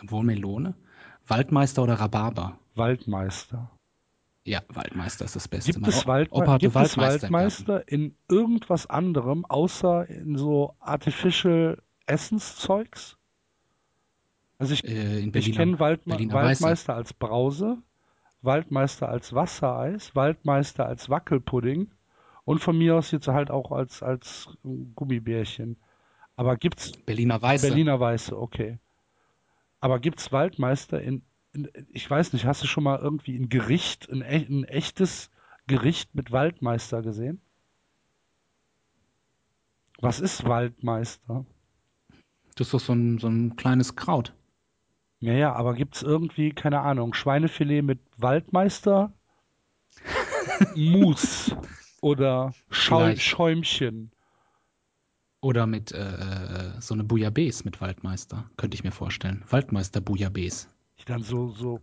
obwohl 0.03 0.25
Melone, 0.25 0.75
Waldmeister 1.27 1.83
oder 1.85 1.95
Rhabarber. 1.95 2.59
Waldmeister. 2.75 3.71
Ja, 4.45 4.61
Waldmeister 4.69 5.25
ist 5.25 5.37
das 5.37 5.49
Beste. 5.49 5.73
Gibt 5.73 5.87
es, 5.87 6.07
Waldme 6.07 6.59
gibt 6.59 6.75
es 6.75 6.75
Waldmeister 6.75 7.01
Garten. 7.01 7.23
Waldmeister 7.33 7.89
in 7.89 8.15
irgendwas 8.29 8.87
anderem, 8.87 9.45
außer 9.47 10.09
in 10.11 10.37
so 10.37 10.75
Artificial 10.81 11.81
Essenszeugs? 12.07 13.17
Also 14.59 14.75
ich, 14.75 14.85
Äh, 14.85 15.21
ich 15.21 15.53
kenne 15.53 15.79
Waldme 15.79 16.15
Weiße. 16.15 16.33
Waldmeister 16.33 16.95
als 16.95 17.15
Brause, 17.15 17.79
Waldmeister 18.43 19.09
als 19.09 19.33
Wassereis, 19.33 20.15
Waldmeister 20.15 20.87
als 20.87 21.09
Wackelpudding 21.09 21.91
und 22.45 22.59
von 22.59 22.77
mir 22.77 22.97
aus 22.97 23.11
jetzt 23.11 23.29
halt 23.29 23.51
auch 23.51 23.73
als, 23.73 24.03
als 24.03 24.49
Gummibärchen. 24.95 25.77
Aber 26.37 26.57
gibt's 26.57 26.93
Berliner 26.93 27.41
Weiße. 27.41 27.69
Berliner 27.69 28.01
Weiße, 28.01 28.39
okay. 28.39 28.79
Aber 29.81 30.01
gibt's 30.01 30.33
Waldmeister 30.33 31.01
in, 31.01 31.23
in, 31.53 31.69
ich 31.91 32.09
weiß 32.11 32.33
nicht, 32.33 32.45
hast 32.45 32.63
du 32.63 32.67
schon 32.67 32.85
mal 32.85 32.99
irgendwie 32.99 33.37
ein 33.37 33.49
Gericht, 33.49 34.11
ein, 34.11 34.23
e- 34.23 34.47
ein 34.49 34.65
echtes 34.65 35.31
Gericht 35.67 36.15
mit 36.15 36.33
Waldmeister 36.33 37.03
gesehen? 37.03 37.41
Was 40.01 40.21
ist 40.21 40.45
Waldmeister? 40.47 41.47
Das 42.57 42.69
ist 42.69 42.75
doch 42.75 42.81
so 42.81 42.93
ein, 42.93 43.19
so 43.19 43.29
ein 43.29 43.57
kleines 43.57 43.97
Kraut. 43.97 44.35
Ja, 45.21 45.33
ja, 45.33 45.53
aber 45.55 45.75
gibt's 45.75 46.03
irgendwie, 46.03 46.51
keine 46.51 46.81
Ahnung, 46.81 47.15
Schweinefilet 47.15 47.83
mit 47.83 48.01
Waldmeister? 48.19 49.13
Mousse 50.75 51.57
oder 52.05 52.53
Schau. 52.69 53.17
Schäumchen? 53.17 54.12
Oder 55.40 55.67
mit 55.67 55.90
äh, 55.93 55.99
äh, 55.99 56.81
so 56.81 56.93
eine 56.93 57.03
Bouillabaisse 57.03 57.64
mit 57.64 57.81
Waldmeister. 57.81 58.51
Könnte 58.59 58.75
ich 58.75 58.85
mir 58.85 58.93
vorstellen. 58.93 59.43
Waldmeister 59.49 60.03
Bouillabaisse. 60.03 60.69
die 61.01 61.07
dann 61.07 61.23
so, 61.23 61.49
so, 61.49 61.81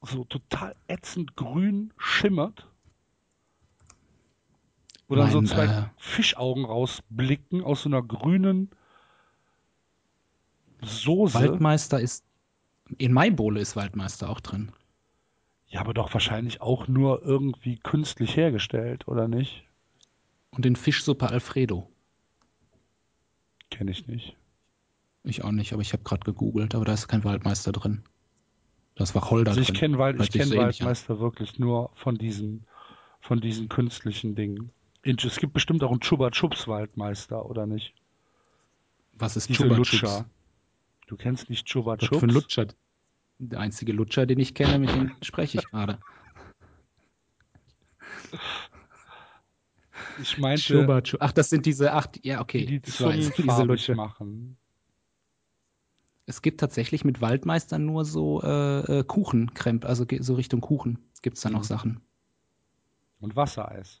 so 0.00 0.22
total 0.24 0.76
ätzend 0.86 1.34
grün 1.34 1.92
schimmert. 1.96 2.68
Wo 5.08 5.16
dann 5.16 5.32
so 5.32 5.42
zwei 5.42 5.64
äh, 5.64 5.84
Fischaugen 5.96 6.64
rausblicken 6.64 7.64
aus 7.64 7.82
so 7.82 7.88
einer 7.88 8.02
grünen 8.02 8.70
Soße. 10.82 11.34
Waldmeister 11.34 11.98
ist. 11.98 12.24
In 12.98 13.12
Maibohle 13.12 13.60
ist 13.60 13.74
Waldmeister 13.74 14.28
auch 14.30 14.40
drin. 14.40 14.70
Ja, 15.72 15.80
aber 15.80 15.94
doch 15.94 16.12
wahrscheinlich 16.12 16.60
auch 16.60 16.86
nur 16.86 17.22
irgendwie 17.22 17.78
künstlich 17.78 18.36
hergestellt, 18.36 19.08
oder 19.08 19.26
nicht? 19.26 19.64
Und 20.50 20.66
in 20.66 20.76
Fischsuppe 20.76 21.30
Alfredo. 21.30 21.90
Kenne 23.70 23.90
ich 23.90 24.06
nicht. 24.06 24.36
Ich 25.24 25.44
auch 25.44 25.50
nicht, 25.50 25.72
aber 25.72 25.80
ich 25.80 25.94
habe 25.94 26.02
gerade 26.02 26.24
gegoogelt, 26.24 26.74
aber 26.74 26.84
da 26.84 26.92
ist 26.92 27.08
kein 27.08 27.24
Waldmeister 27.24 27.72
drin. 27.72 28.02
Das 28.96 29.14
war 29.14 29.30
Holder 29.30 29.52
Also 29.52 29.62
ich 29.62 29.72
kenne 29.72 29.96
Wald, 29.96 30.20
ich 30.20 30.30
kenn. 30.30 30.50
Waldmeister 30.54 31.20
wirklich 31.20 31.58
nur 31.58 31.90
von 31.94 32.16
diesen, 32.18 32.66
von 33.22 33.40
diesen 33.40 33.70
künstlichen 33.70 34.34
Dingen. 34.34 34.72
In- 35.02 35.16
Es 35.24 35.38
gibt 35.38 35.54
bestimmt 35.54 35.82
auch 35.84 35.90
einen 35.90 36.00
Chuba 36.00 36.30
Chups 36.30 36.68
Waldmeister, 36.68 37.46
oder 37.46 37.64
nicht? 37.66 37.94
Was 39.14 39.36
ist 39.38 39.48
Diese 39.48 39.66
Lutscher. 39.66 39.96
Chups? 40.18 40.24
Du 41.06 41.16
kennst 41.16 41.48
nicht 41.48 41.66
Chuba 41.66 41.92
Was 41.92 42.00
Chups? 42.08 42.18
für 42.20 42.26
ein 42.26 42.30
Lutscher? 42.30 42.66
Der 43.44 43.58
einzige 43.58 43.92
Lutscher, 43.92 44.24
den 44.24 44.38
ich 44.38 44.54
kenne, 44.54 44.78
mit 44.78 44.90
dem 44.90 45.10
spreche 45.20 45.58
ich 45.58 45.68
gerade. 45.68 45.98
Ich 50.20 50.38
meinte, 50.38 50.62
Chupa 50.62 51.00
Chups. 51.00 51.20
Ach, 51.20 51.32
das 51.32 51.50
sind 51.50 51.66
diese 51.66 51.92
acht. 51.92 52.24
Ja, 52.24 52.40
okay. 52.40 52.64
die 52.64 52.80
die 52.80 52.88
ich 52.88 53.00
weiß, 53.00 53.30
diese 53.32 53.42
farbig 53.42 53.66
Lutscher. 53.66 53.94
machen. 53.96 54.56
Es 56.26 56.40
gibt 56.40 56.60
tatsächlich 56.60 57.04
mit 57.04 57.20
Waldmeister 57.20 57.78
nur 57.80 58.04
so 58.04 58.40
äh, 58.42 59.00
äh, 59.00 59.04
Kuchenkremp, 59.04 59.84
also 59.84 60.06
so 60.20 60.34
Richtung 60.34 60.60
Kuchen 60.60 60.98
gibt 61.22 61.36
es 61.36 61.42
da 61.42 61.50
noch 61.50 61.60
Mhm. 61.60 61.64
Sachen. 61.64 62.00
Und 63.18 63.34
Wassereis. 63.34 64.00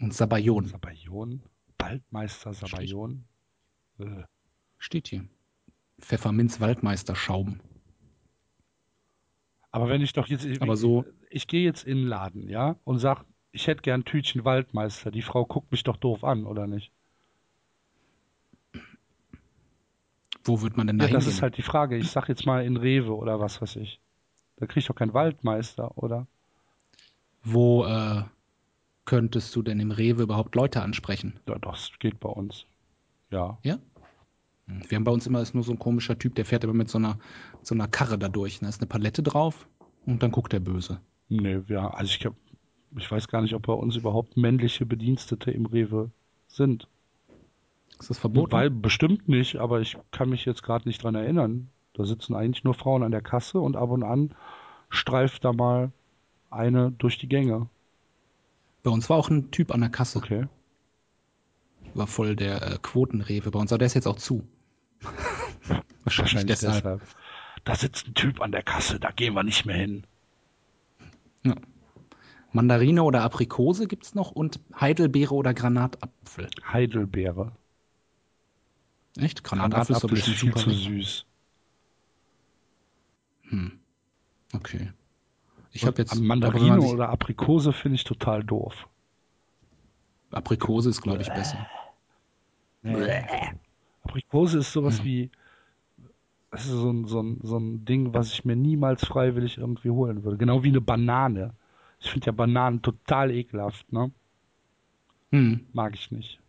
Und 0.00 0.14
Sabayon 0.14 0.66
Sabayon? 0.66 1.42
Waldmeister 1.78 2.54
Sabayon? 2.54 3.24
Äh, 3.98 4.22
steht 4.78 5.08
hier. 5.08 5.28
Pfefferminz-Waldmeister-Schaum. 6.00 7.60
Aber 9.72 9.88
wenn 9.88 10.02
ich 10.02 10.12
doch 10.12 10.28
jetzt, 10.28 10.46
Aber 10.60 10.76
so- 10.76 11.04
ich 11.30 11.46
gehe 11.46 11.64
jetzt 11.64 11.84
in 11.84 11.98
den 11.98 12.06
Laden, 12.06 12.48
ja, 12.48 12.76
und 12.84 12.98
sag, 12.98 13.24
ich 13.52 13.66
hätte 13.66 13.82
gern 13.82 14.04
Tütchen 14.04 14.44
Waldmeister. 14.44 15.10
Die 15.10 15.22
Frau 15.22 15.44
guckt 15.44 15.72
mich 15.72 15.82
doch 15.82 15.96
doof 15.96 16.24
an, 16.24 16.44
oder 16.46 16.66
nicht? 16.66 16.92
Wo 20.44 20.60
wird 20.60 20.76
man 20.76 20.86
denn 20.86 20.98
da 20.98 21.06
Ja, 21.06 21.12
das 21.12 21.26
ist 21.26 21.42
halt 21.42 21.56
die 21.56 21.62
Frage. 21.62 21.96
Ich 21.96 22.10
sag 22.10 22.28
jetzt 22.28 22.46
mal 22.46 22.64
in 22.64 22.76
Rewe 22.76 23.14
oder 23.16 23.40
was 23.40 23.60
weiß 23.62 23.76
ich. 23.76 24.00
Da 24.56 24.66
krieg 24.66 24.78
ich 24.78 24.86
doch 24.86 24.94
keinen 24.94 25.14
Waldmeister, 25.14 25.96
oder? 25.96 26.26
Wo 27.44 27.84
äh, 27.84 28.22
könntest 29.04 29.54
du 29.56 29.62
denn 29.62 29.80
im 29.80 29.90
Rewe 29.90 30.22
überhaupt 30.22 30.54
Leute 30.54 30.82
ansprechen? 30.82 31.40
Ja, 31.48 31.58
das 31.58 31.90
geht 31.98 32.20
bei 32.20 32.28
uns. 32.28 32.66
Ja. 33.30 33.58
Ja? 33.62 33.78
Wir 34.88 34.96
haben 34.96 35.04
bei 35.04 35.12
uns 35.12 35.26
immer 35.26 35.40
ist 35.40 35.54
nur 35.54 35.64
so 35.64 35.72
ein 35.72 35.78
komischer 35.78 36.18
Typ, 36.18 36.34
der 36.34 36.44
fährt 36.44 36.64
immer 36.64 36.74
mit 36.74 36.88
so 36.88 36.98
einer, 36.98 37.18
so 37.62 37.74
einer 37.74 37.88
Karre 37.88 38.18
da 38.18 38.28
durch. 38.28 38.60
Da 38.60 38.68
ist 38.68 38.80
eine 38.80 38.88
Palette 38.88 39.22
drauf 39.22 39.66
und 40.06 40.22
dann 40.22 40.32
guckt 40.32 40.52
er 40.52 40.60
böse. 40.60 41.00
Nee, 41.28 41.60
ja, 41.68 41.88
also 41.88 42.10
ich, 42.10 42.20
glaub, 42.20 42.34
ich 42.96 43.10
weiß 43.10 43.28
gar 43.28 43.42
nicht, 43.42 43.54
ob 43.54 43.66
bei 43.66 43.72
uns 43.72 43.96
überhaupt 43.96 44.36
männliche 44.36 44.86
Bedienstete 44.86 45.50
im 45.50 45.66
Rewe 45.66 46.10
sind. 46.46 46.88
Ist 47.98 48.10
das 48.10 48.18
verboten? 48.18 48.52
Weil 48.52 48.70
bestimmt 48.70 49.28
nicht, 49.28 49.56
aber 49.56 49.80
ich 49.80 49.96
kann 50.10 50.28
mich 50.28 50.44
jetzt 50.44 50.62
gerade 50.62 50.88
nicht 50.88 51.02
dran 51.02 51.14
erinnern. 51.14 51.68
Da 51.94 52.04
sitzen 52.04 52.34
eigentlich 52.34 52.64
nur 52.64 52.74
Frauen 52.74 53.02
an 53.02 53.12
der 53.12 53.22
Kasse 53.22 53.60
und 53.60 53.76
ab 53.76 53.90
und 53.90 54.02
an 54.02 54.34
streift 54.88 55.44
da 55.44 55.52
mal 55.52 55.92
eine 56.50 56.90
durch 56.92 57.18
die 57.18 57.28
Gänge. 57.28 57.68
Bei 58.82 58.90
uns 58.90 59.08
war 59.08 59.16
auch 59.16 59.30
ein 59.30 59.50
Typ 59.50 59.72
an 59.72 59.80
der 59.80 59.90
Kasse. 59.90 60.18
Okay. 60.18 60.46
War 61.94 62.06
voll 62.06 62.36
der 62.36 62.62
äh, 62.62 62.78
Quotenrewe 62.80 63.50
bei 63.50 63.58
uns, 63.58 63.72
aber 63.72 63.78
der 63.78 63.86
ist 63.86 63.94
jetzt 63.94 64.06
auch 64.06 64.16
zu. 64.16 64.42
Wahrscheinlich 66.04 66.44
deshalb. 66.46 67.00
Da 67.64 67.74
sitzt 67.74 68.08
ein 68.08 68.14
Typ 68.14 68.40
an 68.40 68.52
der 68.52 68.62
Kasse, 68.62 68.98
da 68.98 69.10
gehen 69.10 69.34
wir 69.34 69.42
nicht 69.44 69.64
mehr 69.66 69.76
hin. 69.76 70.04
Ja. 71.44 71.54
Mandarine 72.52 73.02
oder 73.02 73.22
Aprikose 73.22 73.86
gibt's 73.86 74.14
noch 74.14 74.30
und 74.32 74.60
Heidelbeere 74.78 75.34
oder 75.34 75.54
Granatapfel. 75.54 76.48
Heidelbeere. 76.70 77.52
Echt? 79.16 79.44
Granatapfel 79.44 79.96
ist 79.96 80.02
Granatapfel 80.02 80.18
ist 80.18 80.24
bisschen 80.26 80.34
viel 80.34 80.50
super. 80.52 80.60
zu 80.60 80.70
süß. 80.70 81.24
Hm. 83.48 83.78
Okay. 84.54 84.92
Ich 85.72 85.86
habe 85.86 85.98
jetzt 86.02 86.14
Mandarine 86.20 86.68
man 86.68 86.80
sich- 86.82 86.90
oder 86.90 87.08
Aprikose 87.08 87.72
finde 87.72 87.96
ich 87.96 88.04
total 88.04 88.44
doof. 88.44 88.88
Aprikose 90.30 90.90
ist, 90.90 91.00
glaube 91.02 91.22
ich, 91.22 91.28
besser. 91.28 91.66
Aprikose 94.04 94.58
ist 94.58 94.72
sowas 94.72 94.98
Hm. 94.98 95.04
wie, 95.04 95.30
das 96.52 96.66
ist 96.66 96.72
so 96.72 96.90
ein, 96.90 97.06
so, 97.06 97.22
ein, 97.22 97.40
so 97.42 97.56
ein 97.56 97.84
Ding, 97.86 98.12
was 98.12 98.30
ich 98.30 98.44
mir 98.44 98.56
niemals 98.56 99.06
freiwillig 99.06 99.56
irgendwie 99.56 99.88
holen 99.88 100.22
würde. 100.22 100.36
Genau 100.36 100.62
wie 100.62 100.68
eine 100.68 100.82
Banane. 100.82 101.54
Ich 101.98 102.10
finde 102.10 102.26
ja 102.26 102.32
Bananen 102.32 102.82
total 102.82 103.30
ekelhaft, 103.30 103.90
ne? 103.90 104.12
Hm. 105.30 105.66
Mag 105.72 105.94
ich 105.94 106.10
nicht. 106.10 106.40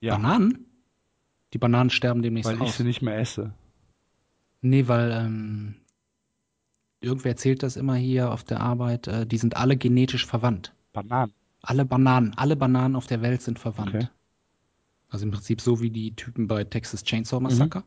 Ja, 0.00 0.16
Bananen? 0.16 0.64
Die 1.54 1.58
Bananen 1.58 1.90
sterben 1.90 2.22
demnächst 2.22 2.48
weil 2.48 2.56
ich 2.56 2.62
aus. 2.62 2.76
sie 2.76 2.84
nicht 2.84 3.02
mehr 3.02 3.18
esse. 3.18 3.52
Nee, 4.60 4.86
weil 4.86 5.10
ähm, 5.10 5.74
irgendwer 7.00 7.32
erzählt 7.32 7.64
das 7.64 7.76
immer 7.76 7.96
hier 7.96 8.30
auf 8.30 8.44
der 8.44 8.60
Arbeit, 8.60 9.08
äh, 9.08 9.26
die 9.26 9.38
sind 9.38 9.56
alle 9.56 9.76
genetisch 9.76 10.24
verwandt. 10.24 10.72
Bananen. 10.92 11.32
Alle 11.62 11.84
Bananen, 11.84 12.32
alle 12.36 12.54
Bananen 12.54 12.94
auf 12.94 13.08
der 13.08 13.22
Welt 13.22 13.42
sind 13.42 13.58
verwandt. 13.58 13.94
Okay. 13.94 14.08
Also 15.12 15.26
im 15.26 15.30
Prinzip 15.30 15.60
so 15.60 15.80
wie 15.80 15.90
die 15.90 16.16
Typen 16.16 16.48
bei 16.48 16.64
Texas 16.64 17.04
Chainsaw 17.04 17.38
Massacre. 17.38 17.84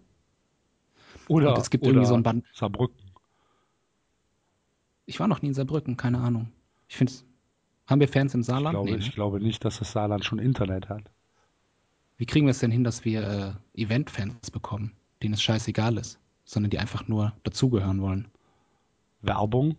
Oder, 1.27 1.53
Und 1.55 1.57
es 1.57 1.71
gibt 1.71 1.85
irgendwie 1.85 2.05
so 2.05 2.13
ein 2.13 2.21
Ban 2.21 2.43
Saarbrücken. 2.53 2.95
Ich 5.07 5.19
war 5.19 5.27
noch 5.27 5.41
nie 5.41 5.47
in 5.49 5.53
Saarbrücken, 5.55 5.97
keine 5.97 6.19
Ahnung. 6.19 6.51
Ich 6.87 6.97
finde 6.97 7.13
haben 7.87 7.99
wir 7.99 8.07
Fans 8.07 8.33
im 8.35 8.41
Ich 8.41 8.47
Saarland? 8.47 8.73
glaube, 8.75 8.91
Nee, 8.91 8.97
ich 8.97 9.07
ne? 9.07 9.11
glaube 9.13 9.39
nicht, 9.39 9.65
dass 9.65 9.79
das 9.79 9.91
Saarland 9.91 10.23
schon 10.23 10.37
Internet 10.39 10.87
hat. 10.89 11.03
Wie 12.17 12.27
kriegen 12.27 12.45
wir 12.45 12.51
es 12.51 12.59
denn 12.59 12.71
hin, 12.71 12.83
dass 12.83 13.05
wir 13.05 13.57
äh, 13.75 13.81
Event-Fans 13.81 14.51
bekommen, 14.51 14.93
denen 15.23 15.33
es 15.33 15.41
scheißegal 15.41 15.97
ist, 15.97 16.19
sondern 16.45 16.69
die 16.69 16.79
einfach 16.79 17.07
nur 17.07 17.33
dazugehören 17.43 18.01
wollen? 18.01 18.27
Werbung? 19.21 19.77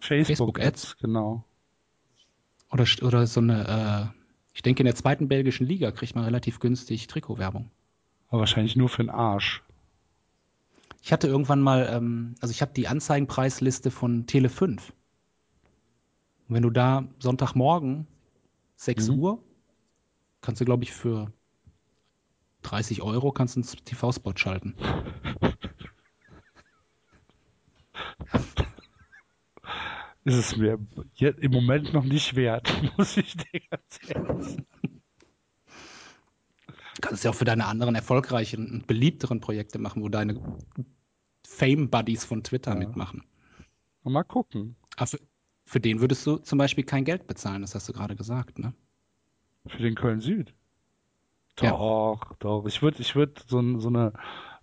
Facebook, 0.00 0.26
Facebook-Ads? 0.26 0.66
Ads, 0.92 0.96
genau. 0.98 1.44
Oder, 2.70 2.84
oder 3.02 3.26
so 3.26 3.40
eine, 3.40 4.12
äh, 4.14 4.17
ich 4.58 4.62
denke, 4.62 4.80
in 4.80 4.86
der 4.86 4.96
zweiten 4.96 5.28
belgischen 5.28 5.68
Liga 5.68 5.92
kriegt 5.92 6.16
man 6.16 6.24
relativ 6.24 6.58
günstig 6.58 7.06
Trikotwerbung. 7.06 7.70
Aber 8.28 8.40
wahrscheinlich 8.40 8.74
nur 8.74 8.88
für 8.88 9.04
den 9.04 9.08
Arsch. 9.08 9.62
Ich 11.00 11.12
hatte 11.12 11.28
irgendwann 11.28 11.60
mal, 11.60 11.88
ähm, 11.88 12.34
also 12.40 12.50
ich 12.50 12.60
habe 12.60 12.72
die 12.74 12.88
Anzeigenpreisliste 12.88 13.92
von 13.92 14.26
Tele 14.26 14.48
5. 14.48 14.92
Und 16.48 16.54
wenn 16.56 16.64
du 16.64 16.70
da 16.70 17.06
Sonntagmorgen 17.20 18.08
6 18.74 19.10
Mhm. 19.10 19.18
Uhr, 19.20 19.44
kannst 20.40 20.60
du, 20.60 20.64
glaube 20.64 20.82
ich, 20.82 20.92
für 20.92 21.32
30 22.62 23.00
Euro 23.02 23.30
kannst 23.30 23.54
du 23.54 23.60
einen 23.60 23.84
TV-Spot 23.84 24.32
schalten. 24.34 24.74
Ist 30.28 30.36
es 30.36 30.56
mir 30.56 30.78
im 31.18 31.52
Moment 31.52 31.94
noch 31.94 32.04
nicht 32.04 32.36
wert, 32.36 32.70
muss 32.98 33.16
ich 33.16 33.34
dir 33.34 33.60
ganz 33.70 33.98
ehrlich 34.06 34.46
sagen. 34.46 34.66
Du 36.96 37.00
kannst 37.00 37.24
ja 37.24 37.30
auch 37.30 37.34
für 37.34 37.46
deine 37.46 37.64
anderen 37.64 37.94
erfolgreichen 37.94 38.70
und 38.70 38.86
beliebteren 38.86 39.40
Projekte 39.40 39.78
machen, 39.78 40.02
wo 40.02 40.10
deine 40.10 40.38
Fame-Buddies 41.46 42.26
von 42.26 42.42
Twitter 42.42 42.72
Ja. 42.72 42.78
mitmachen. 42.78 43.24
Mal 44.02 44.22
gucken. 44.24 44.76
Aber 44.96 45.08
für, 45.64 45.80
den 45.80 46.00
würdest 46.00 46.26
du 46.26 46.36
zum 46.36 46.58
Beispiel 46.58 46.84
kein 46.84 47.04
Geld 47.04 47.26
bezahlen, 47.26 47.62
das 47.62 47.74
hast 47.74 47.88
du 47.88 47.94
gerade 47.94 48.14
gesagt, 48.14 48.58
ne? 48.58 48.74
Für 49.66 49.82
den 49.82 49.94
Köln 49.94 50.20
Süd. 50.20 50.54
Ja. 51.60 51.70
Doch, 51.70 52.34
doch. 52.38 52.66
Ich 52.66 52.82
würde, 52.82 53.00
ich 53.00 53.14
würde 53.16 53.40
so, 53.46 53.78
so 53.78 53.88
eine, 53.88 54.12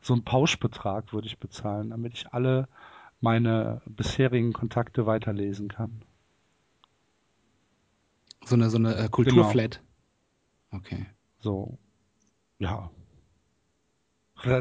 so 0.01 0.13
einen 0.13 0.23
Pauschbetrag 0.23 1.11
würde 1.11 1.27
ich 1.27 1.39
bezahlen, 1.39 1.89
damit 1.89 2.13
ich 2.13 2.33
alle 2.33 2.67
meine 3.25 3.81
bisherigen 3.87 4.53
Kontakte 4.53 5.07
weiterlesen 5.07 5.67
kann. 5.67 6.03
So 8.45 8.53
eine, 8.53 8.69
so 8.69 8.77
eine 8.77 8.95
äh, 8.95 9.09
Kulturflat. 9.09 9.81
Okay. 10.69 11.07
So. 11.39 11.79
Ja. 12.59 12.91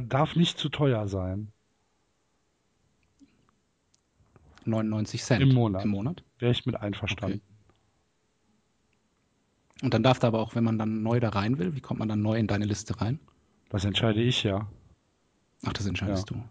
Darf 0.09 0.35
nicht 0.35 0.57
zu 0.59 0.71
teuer 0.71 1.07
sein. 1.09 1.53
99 4.65 5.23
Cent 5.23 5.43
Im 5.43 5.53
Monat. 5.53 5.85
Im 5.85 5.91
Monat. 5.91 6.25
Wäre 6.39 6.53
ich 6.53 6.65
mit 6.65 6.77
einverstanden. 6.77 7.43
Und 9.83 9.93
dann 9.93 10.03
darf 10.03 10.19
da 10.19 10.29
aber 10.29 10.41
auch, 10.41 10.55
wenn 10.55 10.65
man 10.65 10.79
dann 10.79 11.03
neu 11.03 11.21
da 11.21 11.29
rein 11.29 11.59
will, 11.59 11.75
wie 11.75 11.83
kommt 11.83 11.99
man 11.99 12.09
dann 12.09 12.23
neu 12.23 12.39
in 12.39 12.47
deine 12.47 12.65
Liste 12.65 12.99
rein? 13.03 13.21
Das 13.69 13.85
entscheide 13.85 14.23
ich 14.23 14.43
ja. 14.43 14.67
Ach, 15.67 15.75
das 15.75 15.85
entscheidest 15.85 16.31
du. 16.31 16.43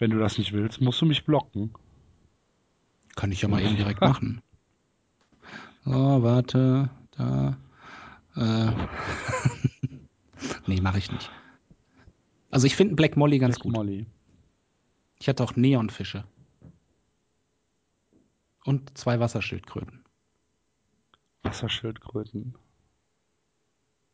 Wenn 0.00 0.10
du 0.10 0.18
das 0.18 0.38
nicht 0.38 0.52
willst, 0.52 0.80
musst 0.80 1.00
du 1.02 1.06
mich 1.06 1.26
blocken. 1.26 1.74
Kann 3.16 3.30
ich 3.30 3.42
ja 3.42 3.48
mal 3.48 3.60
eben 3.62 3.76
direkt 3.76 4.00
machen. 4.00 4.40
So, 5.84 6.22
warte, 6.22 6.88
da. 7.12 7.58
Äh. 8.34 8.72
nee, 10.66 10.80
mache 10.80 10.98
ich 10.98 11.12
nicht. 11.12 11.30
Also 12.50 12.66
ich 12.66 12.76
finde 12.76 12.94
Black 12.94 13.18
Molly 13.18 13.38
ganz 13.38 13.56
Black 13.56 13.62
gut. 13.62 13.72
Molly. 13.74 14.06
Ich 15.18 15.28
hatte 15.28 15.44
auch 15.44 15.54
Neonfische. 15.54 16.24
Und 18.64 18.96
zwei 18.96 19.20
Wasserschildkröten. 19.20 20.02
Wasserschildkröten. 21.42 22.54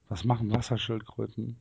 Was 0.08 0.24
machen 0.24 0.50
Wasserschildkröten? 0.52 1.60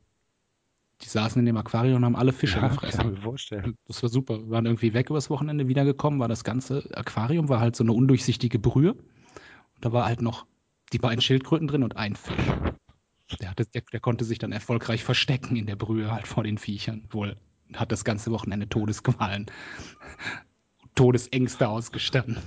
Die 1.06 1.10
saßen 1.10 1.40
in 1.40 1.46
dem 1.46 1.56
Aquarium 1.56 1.98
und 1.98 2.06
haben 2.06 2.16
alle 2.16 2.34
Fische 2.34 2.58
Ja, 2.58 2.68
gefressen. 2.68 3.00
kann 3.00 3.10
ich 3.12 3.16
mir 3.18 3.22
vorstellen. 3.22 3.78
Das 3.86 4.02
war 4.02 4.10
super. 4.10 4.40
Wir 4.40 4.50
waren 4.50 4.66
irgendwie 4.66 4.96
weg 4.96 5.12
übers 5.12 5.30
Wochenende 5.30 5.68
wiedergekommen, 5.68 6.20
war 6.20 6.28
das 6.28 6.44
ganze 6.44 6.84
Aquarium, 6.98 7.48
war 7.48 7.60
halt 7.60 7.76
so 7.76 7.84
eine 7.84 7.94
undurchsichtige 7.94 8.58
Brühe. 8.58 8.94
Und 8.94 9.86
da 9.86 9.92
war 9.94 10.06
halt 10.06 10.24
noch 10.24 10.48
die 10.94 10.98
beiden 10.98 11.22
Schildkröten 11.22 11.68
drin 11.68 11.84
und 11.84 11.96
ein 11.96 12.16
Fisch. 12.16 12.36
Der, 13.40 13.52
hatte, 13.52 13.66
der, 13.68 13.84
der 13.92 14.00
konnte 14.00 14.26
sich 14.26 14.40
dann 14.40 14.52
erfolgreich 14.52 15.04
verstecken 15.04 15.56
in 15.56 15.68
der 15.68 15.76
Brühe 15.76 16.12
halt 16.12 16.26
vor 16.28 16.44
den 16.44 16.58
Viechern. 16.58 17.08
Wohl 17.12 17.38
hat 17.74 17.92
das 17.92 18.04
ganze 18.04 18.32
Wochenende 18.32 18.68
Todesqualen, 18.68 19.46
Todesängste 20.96 21.68
ausgestanden. 21.70 22.38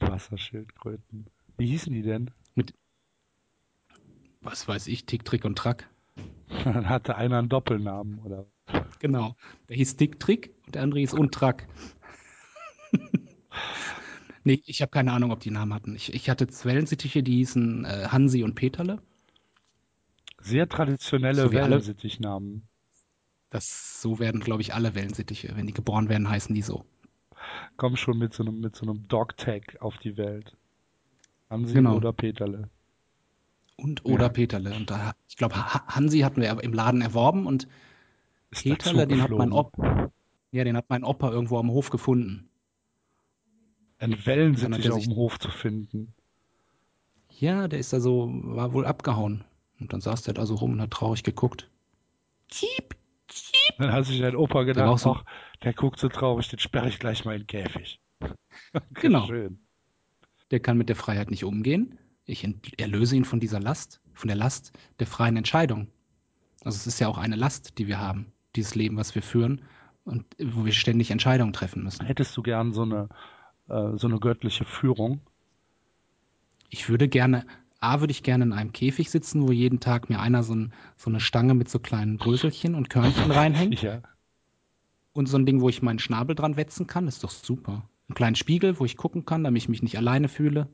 Wasserschildkröten. 0.06 1.26
Wie 1.58 1.66
hießen 1.66 1.92
die 1.92 2.02
denn? 2.02 2.30
Was 4.40 4.66
weiß 4.68 4.86
ich, 4.86 5.04
Tick, 5.04 5.24
Trick 5.26 5.44
und 5.44 5.58
Track. 5.58 5.90
Dann 6.64 6.88
hatte 6.88 7.16
einer 7.16 7.38
einen 7.38 7.48
Doppelnamen, 7.48 8.18
oder? 8.20 8.46
Genau. 8.98 9.36
Der 9.68 9.76
hieß 9.76 9.96
Tick, 9.96 10.18
Trick 10.20 10.54
und 10.66 10.74
der 10.74 10.82
andere 10.82 11.00
hieß 11.00 11.14
Untrack. 11.14 11.68
Nee, 14.44 14.62
ich 14.64 14.80
habe 14.80 14.90
keine 14.90 15.12
Ahnung, 15.12 15.30
ob 15.30 15.40
die 15.40 15.50
Namen 15.50 15.74
hatten. 15.74 15.94
Ich, 15.94 16.14
ich 16.14 16.30
hatte 16.30 16.46
Wellensittiche, 16.48 17.22
die 17.22 17.36
hießen 17.36 17.84
äh, 17.84 18.08
Hansi 18.08 18.44
und 18.44 18.54
Peterle. 18.54 18.98
Sehr 20.40 20.66
traditionelle 20.70 21.42
So 21.42 21.52
Wellensittichnamen. 21.52 22.66
Das, 23.50 24.00
so 24.00 24.18
werden, 24.18 24.40
glaube 24.40 24.62
ich, 24.62 24.72
alle 24.72 24.94
Wellensittiche. 24.94 25.52
Wenn 25.54 25.66
die 25.66 25.74
geboren 25.74 26.08
werden, 26.08 26.30
heißen 26.30 26.54
die 26.54 26.62
so. 26.62 26.86
Kommen 27.76 27.98
schon 27.98 28.16
mit 28.16 28.32
so 28.32 28.42
einem, 28.42 28.60
mit 28.60 28.74
so 28.74 28.86
einem 28.86 29.06
Dog-Tag 29.06 29.82
auf 29.82 29.98
die 29.98 30.16
Welt. 30.16 30.56
Hansi 31.50 31.74
Genau. 31.74 31.96
oder 31.96 32.14
Peterle. 32.14 32.70
Und 33.80 34.04
oder 34.04 34.24
Ja. 34.24 34.28
Peterle. 34.28 34.74
Und 34.74 34.90
da, 34.90 35.12
ich 35.28 35.36
glaube, 35.36 35.54
Ha- 35.56 35.86
Hansi 35.86 36.18
hatten 36.20 36.40
wir 36.42 36.62
im 36.62 36.72
Laden 36.72 37.00
erworben 37.00 37.46
und 37.46 37.68
Ist 38.50 38.64
Peterle, 38.64 39.06
den 39.06 39.22
hat 39.22 39.30
mein. 39.30 39.52
Opa, 39.52 40.10
ja, 40.50 40.64
den 40.64 40.76
hat 40.76 40.86
mein 40.88 41.04
Opa 41.04 41.30
irgendwo 41.30 41.58
am 41.58 41.70
Hof 41.70 41.90
gefunden. 41.90 42.48
Ein 43.98 44.12
hat 44.12 44.26
Wellensittich 44.26 44.84
er 44.86 44.92
auf 44.92 44.98
sich- 45.00 45.08
dem 45.08 45.16
Hof 45.16 45.38
zu 45.38 45.48
finden. 45.50 46.12
Ja, 47.30 47.68
der 47.68 47.78
ist 47.78 47.92
da 47.92 48.00
so, 48.00 48.28
war 48.32 48.72
wohl 48.72 48.84
abgehauen. 48.84 49.44
Und 49.78 49.92
dann 49.92 50.00
saß 50.00 50.22
der 50.22 50.34
da 50.34 50.44
so 50.44 50.56
rum 50.56 50.72
und 50.72 50.80
hat 50.80 50.90
traurig 50.90 51.22
geguckt. 51.22 51.70
Cheep, 52.48 52.96
cheep. 53.28 53.76
Dann 53.78 53.92
hat 53.92 54.06
sich 54.06 54.18
dein 54.20 54.34
Opa 54.34 54.64
gedacht, 54.64 54.98
so- 54.98 55.12
ach, 55.12 55.24
der 55.62 55.72
guckt 55.72 56.00
so 56.00 56.08
traurig, 56.08 56.48
den 56.48 56.58
sperre 56.58 56.88
ich 56.88 56.98
gleich 56.98 57.24
mal 57.24 57.34
in 57.36 57.42
den 57.42 57.46
Käfig. 57.46 58.00
Genau. 58.94 59.26
Schön. 59.28 59.60
Der 60.50 60.58
kann 60.60 60.76
mit 60.78 60.88
der 60.88 60.96
Freiheit 60.96 61.30
nicht 61.30 61.44
umgehen. 61.44 61.96
Ich 62.28 62.46
erlöse 62.78 63.16
ihn 63.16 63.24
von 63.24 63.40
dieser 63.40 63.58
Last, 63.58 64.00
von 64.12 64.28
der 64.28 64.36
Last 64.36 64.72
der 65.00 65.06
freien 65.06 65.36
Entscheidung. 65.36 65.88
Also 66.62 66.76
es 66.76 66.86
ist 66.86 67.00
ja 67.00 67.08
auch 67.08 67.16
eine 67.16 67.36
Last, 67.36 67.78
die 67.78 67.86
wir 67.86 67.98
haben, 67.98 68.26
dieses 68.54 68.74
Leben, 68.74 68.96
was 68.98 69.14
wir 69.14 69.22
führen 69.22 69.62
und 70.04 70.24
wo 70.38 70.64
wir 70.66 70.72
ständig 70.72 71.10
Entscheidungen 71.10 71.54
treffen 71.54 71.82
müssen. 71.84 72.04
Hättest 72.04 72.36
du 72.36 72.42
gern 72.42 72.72
so 72.74 72.82
eine, 72.82 73.08
äh, 73.68 73.96
so 73.96 74.08
eine 74.08 74.18
göttliche 74.20 74.66
Führung? 74.66 75.20
Ich 76.68 76.90
würde 76.90 77.08
gerne, 77.08 77.46
A, 77.80 78.00
würde 78.00 78.10
ich 78.10 78.22
gerne 78.22 78.44
in 78.44 78.52
einem 78.52 78.72
Käfig 78.72 79.10
sitzen, 79.10 79.48
wo 79.48 79.52
jeden 79.52 79.80
Tag 79.80 80.10
mir 80.10 80.20
einer 80.20 80.42
so, 80.42 80.54
ein, 80.54 80.74
so 80.98 81.08
eine 81.08 81.20
Stange 81.20 81.54
mit 81.54 81.70
so 81.70 81.78
kleinen 81.78 82.18
Bröselchen 82.18 82.74
und 82.74 82.90
Körnchen 82.90 83.30
reinhängt 83.30 83.80
Ja. 83.82 84.02
und 85.14 85.26
so 85.26 85.38
ein 85.38 85.46
Ding, 85.46 85.62
wo 85.62 85.70
ich 85.70 85.80
meinen 85.80 85.98
Schnabel 85.98 86.36
dran 86.36 86.56
wetzen 86.58 86.86
kann, 86.86 87.08
ist 87.08 87.24
doch 87.24 87.30
super. 87.30 87.88
Einen 88.08 88.14
kleinen 88.16 88.36
Spiegel, 88.36 88.78
wo 88.78 88.84
ich 88.84 88.98
gucken 88.98 89.24
kann, 89.24 89.44
damit 89.44 89.62
ich 89.62 89.68
mich 89.70 89.82
nicht 89.82 89.96
alleine 89.96 90.28
fühle. 90.28 90.68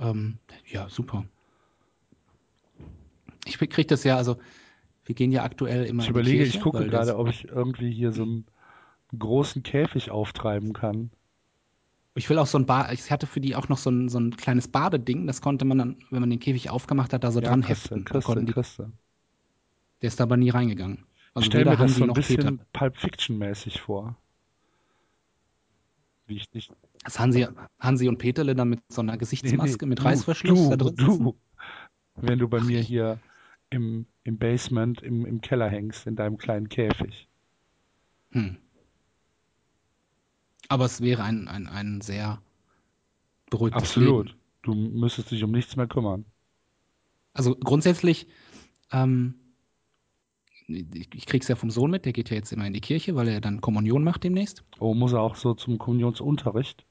Ähm, 0.00 0.38
ja, 0.66 0.88
super. 0.88 1.24
Ich 3.46 3.58
kriege 3.58 3.86
das 3.86 4.04
ja, 4.04 4.16
also 4.16 4.38
wir 5.04 5.14
gehen 5.14 5.32
ja 5.32 5.42
aktuell 5.42 5.84
immer 5.84 6.02
Ich 6.02 6.08
überlege, 6.08 6.38
Kirche, 6.38 6.58
ich 6.58 6.62
gucke 6.62 6.86
gerade, 6.86 7.16
ob 7.16 7.28
ich 7.28 7.48
irgendwie 7.48 7.92
hier 7.92 8.12
so 8.12 8.22
einen 8.22 8.46
großen 9.16 9.62
Käfig 9.62 10.10
auftreiben 10.10 10.72
kann. 10.72 11.10
Ich 12.16 12.30
will 12.30 12.38
auch 12.38 12.46
so 12.46 12.58
ein 12.58 12.66
Bad, 12.66 12.92
ich 12.92 13.10
hatte 13.10 13.26
für 13.26 13.40
die 13.40 13.56
auch 13.56 13.68
noch 13.68 13.78
so 13.78 13.90
ein, 13.90 14.08
so 14.08 14.18
ein 14.18 14.36
kleines 14.36 14.68
Badeding, 14.68 15.26
das 15.26 15.42
konnte 15.42 15.64
man 15.64 15.78
dann, 15.78 15.96
wenn 16.10 16.20
man 16.20 16.30
den 16.30 16.38
Käfig 16.38 16.70
aufgemacht 16.70 17.12
hat, 17.12 17.24
da 17.24 17.32
so 17.32 17.40
dran 17.40 17.62
Christe, 17.62 17.96
heften. 17.96 18.04
Da 18.04 18.10
Christe, 18.10 18.44
die, 18.44 18.52
Christe. 18.52 18.92
der 20.00 20.08
ist 20.08 20.20
aber 20.20 20.36
nie 20.36 20.50
reingegangen. 20.50 21.06
Also 21.34 21.46
ich 21.46 21.46
stelle 21.46 21.70
mir 21.70 21.76
das 21.76 21.96
so 21.96 22.04
ein 22.04 22.12
bisschen 22.12 22.36
Peter. 22.36 22.66
Pulp 22.72 22.96
Fiction-mäßig 22.96 23.80
vor. 23.80 24.16
Wie 26.26 26.36
ich 26.36 26.52
nicht. 26.54 26.70
Das 27.04 27.18
Hansi, 27.18 27.46
Hansi 27.78 28.08
und 28.08 28.18
Peterle 28.18 28.54
dann 28.54 28.70
mit 28.70 28.80
so 28.88 29.02
einer 29.02 29.18
Gesichtsmaske 29.18 29.86
mit 29.86 29.98
du, 30.00 30.04
Reißverschluss 30.04 30.70
da 30.70 30.76
drin 30.76 30.96
sitzen. 30.96 31.24
du. 31.24 31.36
Wenn 32.16 32.38
du 32.38 32.48
bei 32.48 32.60
mir 32.60 32.80
hier 32.80 33.18
im, 33.70 34.06
im 34.22 34.38
Basement, 34.38 35.02
im, 35.02 35.26
im 35.26 35.40
Keller 35.40 35.68
hängst, 35.68 36.06
in 36.06 36.16
deinem 36.16 36.38
kleinen 36.38 36.68
Käfig. 36.68 37.28
Hm. 38.30 38.56
Aber 40.68 40.86
es 40.86 41.00
wäre 41.02 41.22
ein, 41.22 41.46
ein, 41.46 41.66
ein 41.66 42.00
sehr 42.00 42.40
beruhigtes 43.50 43.82
Absolut. 43.82 44.28
Leben. 44.28 44.38
Du 44.62 44.74
müsstest 44.74 45.30
dich 45.30 45.44
um 45.44 45.50
nichts 45.50 45.76
mehr 45.76 45.86
kümmern. 45.86 46.24
Also 47.34 47.54
grundsätzlich, 47.54 48.28
ähm, 48.90 49.34
ich, 50.66 51.14
ich 51.14 51.26
krieg's 51.26 51.48
ja 51.48 51.56
vom 51.56 51.70
Sohn 51.70 51.90
mit, 51.90 52.06
der 52.06 52.14
geht 52.14 52.30
ja 52.30 52.36
jetzt 52.36 52.52
immer 52.52 52.66
in 52.66 52.72
die 52.72 52.80
Kirche, 52.80 53.14
weil 53.14 53.28
er 53.28 53.40
dann 53.42 53.60
Kommunion 53.60 54.04
macht 54.04 54.24
demnächst. 54.24 54.64
Oh, 54.78 54.94
muss 54.94 55.12
er 55.12 55.20
auch 55.20 55.36
so 55.36 55.52
zum 55.52 55.76
Kommunionsunterricht? 55.76 56.86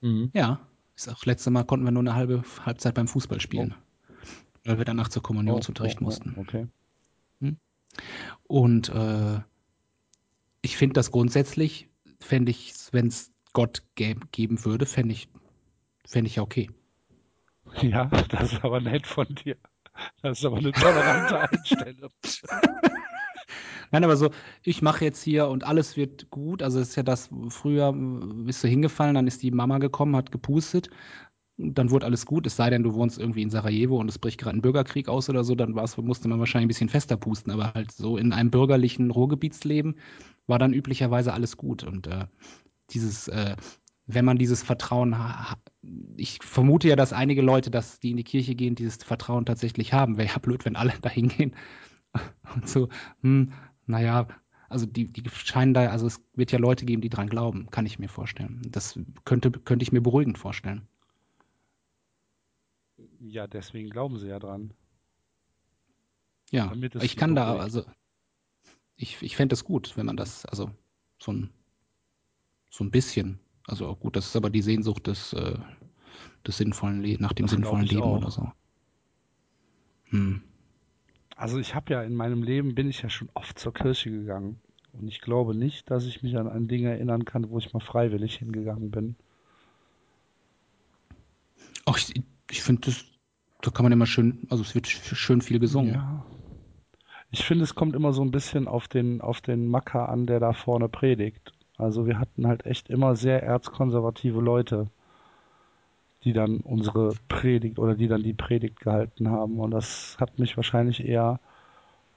Mhm. 0.00 0.30
Ja, 0.34 0.60
ist 0.96 1.08
auch 1.08 1.24
letzte 1.24 1.50
Mal 1.50 1.64
konnten 1.64 1.84
wir 1.84 1.92
nur 1.92 2.02
eine 2.02 2.14
halbe 2.14 2.42
Halbzeit 2.64 2.94
beim 2.94 3.08
Fußball 3.08 3.40
spielen. 3.40 3.74
Weil 4.64 4.78
wir 4.78 4.84
danach 4.84 5.08
zur 5.08 5.22
Kommunionsunterricht 5.22 5.96
Oh, 5.96 6.00
oh, 6.00 6.02
oh, 6.02 6.06
mussten. 6.06 6.34
Okay. 6.38 6.66
Und 8.44 8.88
äh, 8.90 9.40
ich 10.62 10.76
finde 10.76 10.94
das 10.94 11.10
grundsätzlich, 11.10 11.88
fände 12.20 12.50
ich, 12.50 12.74
wenn 12.92 13.06
es 13.06 13.32
Gott 13.52 13.82
geben 13.94 14.64
würde, 14.64 14.86
fände 14.86 15.14
ich, 15.14 15.28
fände 16.06 16.28
ich 16.28 16.36
ja 16.36 16.42
okay. 16.42 16.70
Ja, 17.80 18.06
das 18.28 18.52
ist 18.52 18.64
aber 18.64 18.80
nett 18.80 19.06
von 19.06 19.26
dir. 19.34 19.56
Das 20.22 20.38
ist 20.38 20.44
aber 20.44 20.58
eine 20.58 20.72
tolerante 20.72 21.40
Einstellung. 21.50 22.10
Nein, 23.90 24.04
aber 24.04 24.16
so, 24.16 24.30
ich 24.62 24.82
mache 24.82 25.04
jetzt 25.04 25.22
hier 25.22 25.48
und 25.48 25.64
alles 25.64 25.96
wird 25.96 26.30
gut. 26.30 26.62
Also 26.62 26.80
es 26.80 26.90
ist 26.90 26.96
ja 26.96 27.02
das, 27.02 27.30
früher 27.48 27.90
äh, 27.90 28.44
bist 28.44 28.62
du 28.64 28.68
hingefallen, 28.68 29.14
dann 29.14 29.26
ist 29.26 29.42
die 29.42 29.50
Mama 29.50 29.78
gekommen, 29.78 30.16
hat 30.16 30.32
gepustet, 30.32 30.90
dann 31.58 31.90
wurde 31.90 32.06
alles 32.06 32.24
gut, 32.26 32.46
es 32.46 32.56
sei 32.56 32.70
denn, 32.70 32.82
du 32.82 32.94
wohnst 32.94 33.18
irgendwie 33.18 33.42
in 33.42 33.50
Sarajevo 33.50 33.98
und 34.00 34.08
es 34.08 34.18
bricht 34.18 34.40
gerade 34.40 34.56
ein 34.58 34.62
Bürgerkrieg 34.62 35.08
aus 35.08 35.28
oder 35.28 35.44
so, 35.44 35.54
dann 35.54 35.72
musste 35.72 36.28
man 36.28 36.38
wahrscheinlich 36.40 36.66
ein 36.66 36.68
bisschen 36.68 36.88
fester 36.88 37.16
pusten, 37.18 37.52
aber 37.52 37.74
halt 37.74 37.92
so 37.92 38.16
in 38.16 38.32
einem 38.32 38.50
bürgerlichen 38.50 39.10
Ruhrgebietsleben 39.10 39.96
war 40.46 40.58
dann 40.58 40.72
üblicherweise 40.72 41.32
alles 41.34 41.56
gut. 41.58 41.84
Und 41.84 42.06
äh, 42.06 42.26
dieses, 42.90 43.28
äh, 43.28 43.56
wenn 44.06 44.24
man 44.24 44.38
dieses 44.38 44.62
Vertrauen, 44.62 45.16
ha 45.18 45.50
ha- 45.52 45.58
ich 46.16 46.38
vermute 46.42 46.88
ja, 46.88 46.96
dass 46.96 47.12
einige 47.12 47.42
Leute, 47.42 47.70
dass 47.70 48.00
die 48.00 48.10
in 48.10 48.16
die 48.16 48.24
Kirche 48.24 48.54
gehen, 48.54 48.74
dieses 48.74 48.96
Vertrauen 49.04 49.46
tatsächlich 49.46 49.92
haben. 49.92 50.16
Wäre 50.18 50.28
ja 50.28 50.38
blöd, 50.38 50.64
wenn 50.64 50.76
alle 50.76 50.92
da 51.02 51.10
hingehen 51.10 51.54
und 52.54 52.68
so, 52.68 52.88
hm, 53.22 53.52
naja, 53.86 54.28
also 54.68 54.86
die, 54.86 55.08
die 55.08 55.28
scheinen 55.30 55.74
da, 55.74 55.88
also 55.90 56.06
es 56.06 56.22
wird 56.34 56.52
ja 56.52 56.58
Leute 56.58 56.86
geben, 56.86 57.02
die 57.02 57.08
dran 57.08 57.28
glauben, 57.28 57.70
kann 57.70 57.86
ich 57.86 57.98
mir 57.98 58.08
vorstellen. 58.08 58.62
Das 58.70 58.98
könnte, 59.24 59.50
könnte 59.50 59.82
ich 59.82 59.92
mir 59.92 60.00
beruhigend 60.00 60.38
vorstellen. 60.38 60.86
Ja, 63.18 63.46
deswegen 63.46 63.90
glauben 63.90 64.18
sie 64.18 64.28
ja 64.28 64.38
dran. 64.38 64.72
Ja, 66.50 66.72
ich 67.00 67.16
kann 67.16 67.34
da, 67.34 67.56
also 67.56 67.84
ich, 68.96 69.22
ich 69.22 69.36
fände 69.36 69.54
es 69.54 69.64
gut, 69.64 69.96
wenn 69.96 70.06
man 70.06 70.16
das, 70.16 70.44
also 70.46 70.70
so 71.18 71.32
ein, 71.32 71.50
so 72.70 72.84
ein 72.84 72.90
bisschen, 72.90 73.40
also 73.66 73.86
auch 73.86 73.98
gut, 74.00 74.16
das 74.16 74.26
ist 74.26 74.36
aber 74.36 74.50
die 74.50 74.62
Sehnsucht 74.62 75.06
des, 75.06 75.32
äh, 75.32 75.58
des 76.46 76.56
sinnvollen 76.56 77.02
Le 77.02 77.16
nach 77.20 77.32
dem 77.32 77.46
Das 77.46 77.54
sinnvollen 77.54 77.86
Leben 77.86 78.02
auch. 78.02 78.18
oder 78.18 78.30
so. 78.30 78.52
Hm. 80.10 80.42
Also 81.40 81.58
ich 81.58 81.74
habe 81.74 81.90
ja 81.94 82.02
in 82.02 82.14
meinem 82.14 82.42
Leben 82.42 82.74
bin 82.74 82.90
ich 82.90 83.00
ja 83.00 83.08
schon 83.08 83.30
oft 83.32 83.58
zur 83.58 83.72
Kirche 83.72 84.10
gegangen. 84.10 84.60
Und 84.92 85.08
ich 85.08 85.22
glaube 85.22 85.54
nicht, 85.54 85.90
dass 85.90 86.04
ich 86.04 86.22
mich 86.22 86.36
an 86.36 86.46
ein 86.46 86.68
Ding 86.68 86.84
erinnern 86.84 87.24
kann, 87.24 87.48
wo 87.48 87.56
ich 87.56 87.72
mal 87.72 87.80
freiwillig 87.80 88.36
hingegangen 88.36 88.90
bin. 88.90 89.16
Auch 91.86 91.96
ich, 91.96 92.12
ich 92.50 92.62
finde 92.62 92.82
das, 92.82 93.06
da 93.62 93.70
kann 93.70 93.84
man 93.84 93.92
immer 93.92 94.04
schön, 94.04 94.46
also 94.50 94.62
es 94.62 94.74
wird 94.74 94.86
sch- 94.86 95.14
schön 95.14 95.40
viel 95.40 95.58
gesungen. 95.58 95.94
Ja. 95.94 96.26
Ich 97.30 97.42
finde, 97.46 97.64
es 97.64 97.74
kommt 97.74 97.94
immer 97.94 98.12
so 98.12 98.20
ein 98.22 98.32
bisschen 98.32 98.68
auf 98.68 98.86
den, 98.86 99.22
auf 99.22 99.40
den 99.40 99.66
Macker 99.66 100.10
an, 100.10 100.26
der 100.26 100.40
da 100.40 100.52
vorne 100.52 100.90
predigt. 100.90 101.54
Also 101.78 102.04
wir 102.04 102.18
hatten 102.18 102.46
halt 102.46 102.66
echt 102.66 102.90
immer 102.90 103.16
sehr 103.16 103.42
erzkonservative 103.42 104.42
Leute, 104.42 104.88
die 106.24 106.32
dann 106.32 106.58
unsere 106.58 107.14
Predigt 107.28 107.78
oder 107.78 107.94
die 107.94 108.08
dann 108.08 108.22
die 108.22 108.34
Predigt 108.34 108.80
gehalten 108.80 109.30
haben. 109.30 109.58
Und 109.58 109.70
das 109.70 110.16
hat 110.20 110.38
mich 110.38 110.56
wahrscheinlich 110.56 111.04
eher 111.04 111.40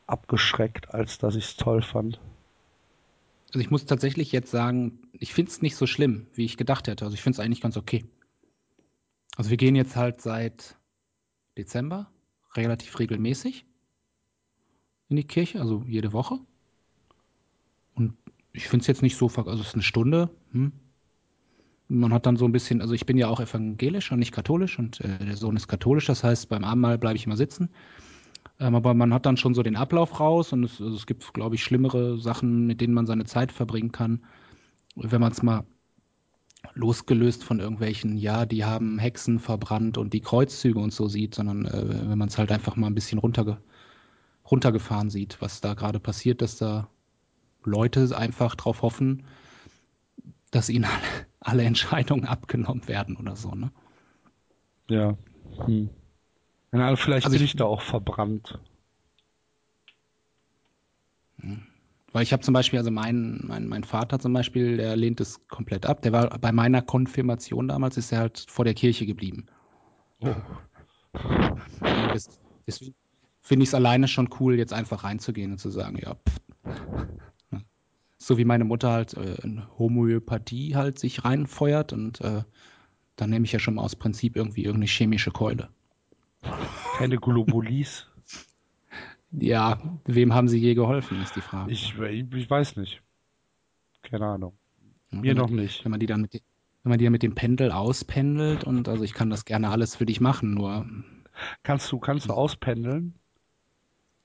abgeschreckt, 0.07 0.93
als 0.93 1.17
dass 1.17 1.35
ich 1.35 1.45
es 1.45 1.55
toll 1.55 1.81
fand. 1.81 2.19
Also 3.47 3.59
ich 3.59 3.71
muss 3.71 3.85
tatsächlich 3.85 4.31
jetzt 4.31 4.51
sagen, 4.51 4.99
ich 5.13 5.33
finde 5.33 5.51
es 5.51 5.61
nicht 5.61 5.75
so 5.75 5.85
schlimm, 5.85 6.27
wie 6.33 6.45
ich 6.45 6.57
gedacht 6.57 6.87
hätte. 6.87 7.05
Also 7.05 7.13
ich 7.13 7.21
finde 7.21 7.35
es 7.35 7.39
eigentlich 7.39 7.61
ganz 7.61 7.77
okay. 7.77 8.05
Also 9.37 9.49
wir 9.49 9.57
gehen 9.57 9.75
jetzt 9.75 9.95
halt 9.95 10.21
seit 10.21 10.75
Dezember 11.57 12.09
relativ 12.55 12.99
regelmäßig 12.99 13.65
in 15.09 15.15
die 15.15 15.27
Kirche, 15.27 15.59
also 15.59 15.83
jede 15.87 16.13
Woche. 16.13 16.39
Und 17.95 18.15
ich 18.51 18.67
finde 18.67 18.81
es 18.81 18.87
jetzt 18.87 19.01
nicht 19.01 19.17
so, 19.17 19.27
also 19.27 19.51
es 19.61 19.67
ist 19.67 19.73
eine 19.75 19.83
Stunde. 19.83 20.29
Hm. 20.51 20.71
Man 21.87 22.13
hat 22.13 22.25
dann 22.25 22.37
so 22.37 22.45
ein 22.45 22.51
bisschen, 22.51 22.81
also 22.81 22.93
ich 22.93 23.05
bin 23.05 23.17
ja 23.17 23.27
auch 23.27 23.39
evangelisch 23.39 24.11
und 24.11 24.19
nicht 24.19 24.31
katholisch 24.31 24.79
und 24.79 25.01
äh, 25.01 25.17
der 25.19 25.35
Sohn 25.35 25.55
ist 25.55 25.67
katholisch, 25.67 26.05
das 26.05 26.23
heißt, 26.23 26.49
beim 26.49 26.63
Abendmahl 26.63 26.97
bleibe 26.97 27.17
ich 27.17 27.25
immer 27.25 27.37
sitzen. 27.37 27.69
Ähm, 28.59 28.75
aber 28.75 28.93
man 28.93 29.13
hat 29.13 29.25
dann 29.25 29.37
schon 29.37 29.53
so 29.53 29.63
den 29.63 29.75
Ablauf 29.75 30.19
raus 30.19 30.53
und 30.53 30.63
es, 30.63 30.81
also 30.81 30.95
es 30.95 31.05
gibt, 31.05 31.33
glaube 31.33 31.55
ich, 31.55 31.63
schlimmere 31.63 32.17
Sachen, 32.19 32.65
mit 32.65 32.81
denen 32.81 32.93
man 32.93 33.05
seine 33.05 33.25
Zeit 33.25 33.51
verbringen 33.51 33.91
kann, 33.91 34.23
wenn 34.95 35.21
man 35.21 35.31
es 35.31 35.43
mal 35.43 35.65
losgelöst 36.75 37.43
von 37.43 37.59
irgendwelchen, 37.59 38.17
ja, 38.17 38.45
die 38.45 38.63
haben 38.63 38.99
Hexen 38.99 39.39
verbrannt 39.39 39.97
und 39.97 40.13
die 40.13 40.21
Kreuzzüge 40.21 40.79
und 40.79 40.93
so 40.93 41.07
sieht, 41.07 41.35
sondern 41.35 41.65
äh, 41.65 42.09
wenn 42.09 42.17
man 42.17 42.29
es 42.29 42.37
halt 42.37 42.51
einfach 42.51 42.75
mal 42.75 42.87
ein 42.87 42.95
bisschen 42.95 43.19
runterge 43.19 43.57
runtergefahren 44.49 45.09
sieht, 45.09 45.41
was 45.41 45.61
da 45.61 45.73
gerade 45.73 46.01
passiert, 46.01 46.41
dass 46.41 46.57
da 46.57 46.89
Leute 47.63 48.15
einfach 48.15 48.55
drauf 48.55 48.81
hoffen, 48.81 49.23
dass 50.51 50.69
ihnen 50.69 50.83
alle, 50.83 51.27
alle 51.43 51.63
Entscheidungen 51.71 52.25
abgenommen 52.25 52.87
werden 52.87 53.17
oder 53.17 53.35
so, 53.35 53.51
ne? 53.55 53.71
Ja. 54.89 55.17
Hm. 55.65 55.89
Ja, 56.71 56.95
vielleicht 56.95 57.25
Also 57.25 57.35
bin 57.37 57.45
ich- 57.45 57.51
ich 57.51 57.57
da 57.57 57.65
auch 57.65 57.81
verbrannt. 57.81 58.59
Weil 62.11 62.23
ich 62.23 62.31
habe 62.31 62.43
zum 62.43 62.53
Beispiel, 62.53 62.79
also 62.79 62.91
mein, 62.91 63.41
mein, 63.43 63.67
mein 63.67 63.83
Vater 63.83 64.19
zum 64.19 64.33
Beispiel, 64.33 64.77
der 64.77 64.95
lehnt 64.95 65.19
es 65.19 65.45
komplett 65.47 65.85
ab. 65.85 66.01
Der 66.03 66.11
war 66.13 66.29
bei 66.39 66.51
meiner 66.51 66.81
Konfirmation 66.81 67.67
damals, 67.67 67.97
ist 67.97 68.11
er 68.11 68.19
halt 68.19 68.45
vor 68.47 68.65
der 68.65 68.73
Kirche 68.75 69.05
geblieben. 69.05 69.47
Oh. 70.21 70.33
Deswegen 72.67 72.95
finde 73.41 73.63
ich 73.63 73.69
es 73.69 73.73
alleine 73.75 74.07
schon 74.07 74.29
cool, 74.39 74.57
jetzt 74.57 74.73
einfach 74.73 75.03
reinzugehen 75.03 75.51
und 75.51 75.57
zu 75.57 75.69
sagen, 75.69 75.97
ja, 75.97 76.15
pff. 76.15 76.39
So 78.23 78.37
wie 78.37 78.45
meine 78.45 78.63
Mutter 78.63 78.89
halt 78.89 79.15
äh, 79.15 79.35
in 79.43 79.63
Homöopathie 79.77 80.75
halt 80.75 80.97
sich 80.97 81.25
reinfeuert 81.25 81.91
und 81.91 82.21
äh, 82.21 82.43
dann 83.17 83.29
nehme 83.29 83.43
ich 83.43 83.51
ja 83.51 83.59
schon 83.59 83.75
mal 83.75 83.81
aus 83.81 83.97
Prinzip 83.97 84.37
irgendwie 84.37 84.63
irgendeine 84.63 84.87
chemische 84.87 85.31
Keule. 85.31 85.69
Keine 86.97 87.17
Globulis. 87.17 88.07
Ja, 89.35 89.81
wem 90.05 90.31
haben 90.35 90.47
sie 90.47 90.59
je 90.59 90.75
geholfen, 90.75 91.19
ist 91.23 91.35
die 91.35 91.41
Frage. 91.41 91.71
Ich, 91.71 91.95
ich, 91.97 92.49
weiß 92.51 92.75
nicht. 92.75 93.01
Keine 94.03 94.27
Ahnung. 94.27 94.53
Ja, 95.11 95.21
Mir 95.21 95.33
noch 95.33 95.49
man, 95.49 95.55
nicht. 95.55 95.83
Wenn 95.83 95.89
man 95.89 95.99
die 95.99 96.05
dann 96.05 96.21
mit, 96.21 96.33
wenn 96.33 96.89
man 96.91 96.99
die 96.99 97.05
dann 97.05 97.11
mit 97.11 97.23
dem 97.23 97.33
Pendel 97.33 97.71
auspendelt 97.71 98.63
und 98.63 98.87
also 98.87 99.03
ich 99.03 99.15
kann 99.15 99.31
das 99.31 99.45
gerne 99.45 99.69
alles 99.71 99.95
für 99.95 100.05
dich 100.05 100.21
machen, 100.21 100.53
nur 100.53 100.85
Kannst 101.63 101.91
du, 101.91 101.97
kannst 101.97 102.29
du 102.29 102.33
auspendeln? 102.33 103.15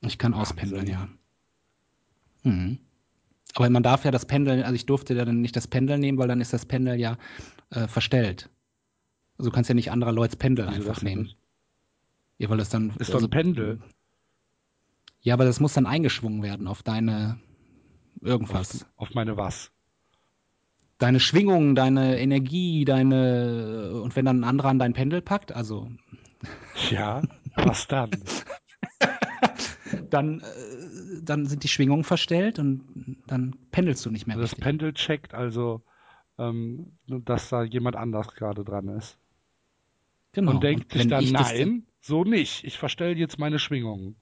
ich 0.03 0.19
kann 0.19 0.35
auspendeln, 0.35 0.87
ja. 0.87 1.09
Wahnsinn. 2.45 2.69
Mhm. 2.69 2.79
Aber 3.55 3.69
man 3.71 3.83
darf 3.83 4.05
ja 4.05 4.11
das 4.11 4.27
Pendeln, 4.27 4.63
also 4.63 4.75
ich 4.75 4.87
durfte 4.87 5.15
ja 5.15 5.25
dann 5.25 5.41
nicht 5.41 5.57
das 5.57 5.67
Pendel 5.67 5.99
nehmen, 5.99 6.19
weil 6.19 6.29
dann 6.29 6.41
ist 6.41 6.53
das 6.53 6.67
Pendel 6.67 6.99
ja 6.99 7.17
äh, 7.71 7.89
verstellt. 7.89 8.51
Also 9.39 9.51
du 9.51 9.55
kannst 9.55 9.69
ja 9.69 9.75
nicht 9.75 9.91
anderer 9.91 10.13
Leute 10.13 10.37
Pendel 10.37 10.67
Wieso 10.67 10.77
einfach 10.77 11.03
nehmen. 11.03 11.31
Ja, 12.39 12.49
weil 12.51 12.59
das 12.59 12.69
dann. 12.69 12.91
Ist 12.99 13.11
doch 13.11 13.17
also, 13.17 13.27
ein 13.27 13.31
Pendel. 13.31 13.81
Ja, 15.21 15.35
aber 15.35 15.45
das 15.45 15.61
muss 15.61 15.73
dann 15.73 15.87
eingeschwungen 15.87 16.43
werden 16.43 16.69
auf 16.69 16.83
deine 16.83 17.41
irgendwas. 18.21 18.87
Auf 18.97 19.15
meine 19.15 19.37
was? 19.37 19.71
Deine 20.99 21.21
Schwingung, 21.21 21.75
deine 21.75 22.19
Energie, 22.19 22.85
deine 22.85 24.01
und 24.03 24.17
wenn 24.17 24.25
dann 24.25 24.41
ein 24.41 24.45
anderer 24.45 24.69
an 24.69 24.79
dein 24.79 24.95
Pendel 24.95 25.23
packt, 25.23 25.53
also 25.53 25.89
Ja, 26.91 27.23
was 27.55 27.87
dann? 27.87 28.11
dann, 30.11 30.41
äh, 30.41 30.45
dann 31.23 31.47
sind 31.47 31.63
die 31.65 31.69
Schwingungen 31.69 32.05
verstellt 32.05 32.59
und 32.59 33.17
dann 33.27 33.57
pendelst 33.71 34.05
du 34.07 34.11
nicht 34.11 34.27
mehr 34.27 34.37
Das 34.37 34.51
richtig. 34.53 34.65
Pendel 34.65 34.93
checkt 34.95 35.35
also, 35.35 35.83
ähm, 36.39 36.93
dass 37.07 37.49
da 37.49 37.63
jemand 37.63 37.97
anders 37.97 38.29
gerade 38.35 38.65
dran 38.65 38.89
ist. 38.89 39.19
Genau. 40.33 40.53
Und 40.53 40.63
denkt 40.63 40.93
sich 40.93 41.07
dann, 41.09 41.33
das- 41.33 41.53
nein, 41.53 41.87
so 42.01 42.25
nicht. 42.25 42.65
Ich 42.65 42.79
verstelle 42.79 43.15
jetzt 43.15 43.39
meine 43.39 43.59
Schwingungen. 43.59 44.17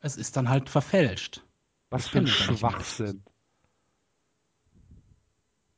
Es 0.00 0.16
ist 0.16 0.36
dann 0.36 0.48
halt 0.48 0.68
verfälscht. 0.70 1.44
Was 1.90 2.02
Das 2.04 2.08
für 2.10 2.18
ein. 2.18 2.26
Schwachsinn. 2.26 3.24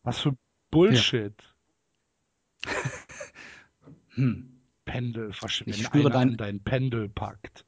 Was 0.03 0.21
für 0.21 0.37
Bullshit. 0.71 1.35
Hm. 4.15 4.61
Pendel 4.85 5.33
verschwinden. 5.33 5.79
Ich 5.81 5.87
spüre 5.87 6.11
dein- 6.11 6.37
dein 6.37 6.63
Pendel 6.63 7.09
packt. 7.09 7.65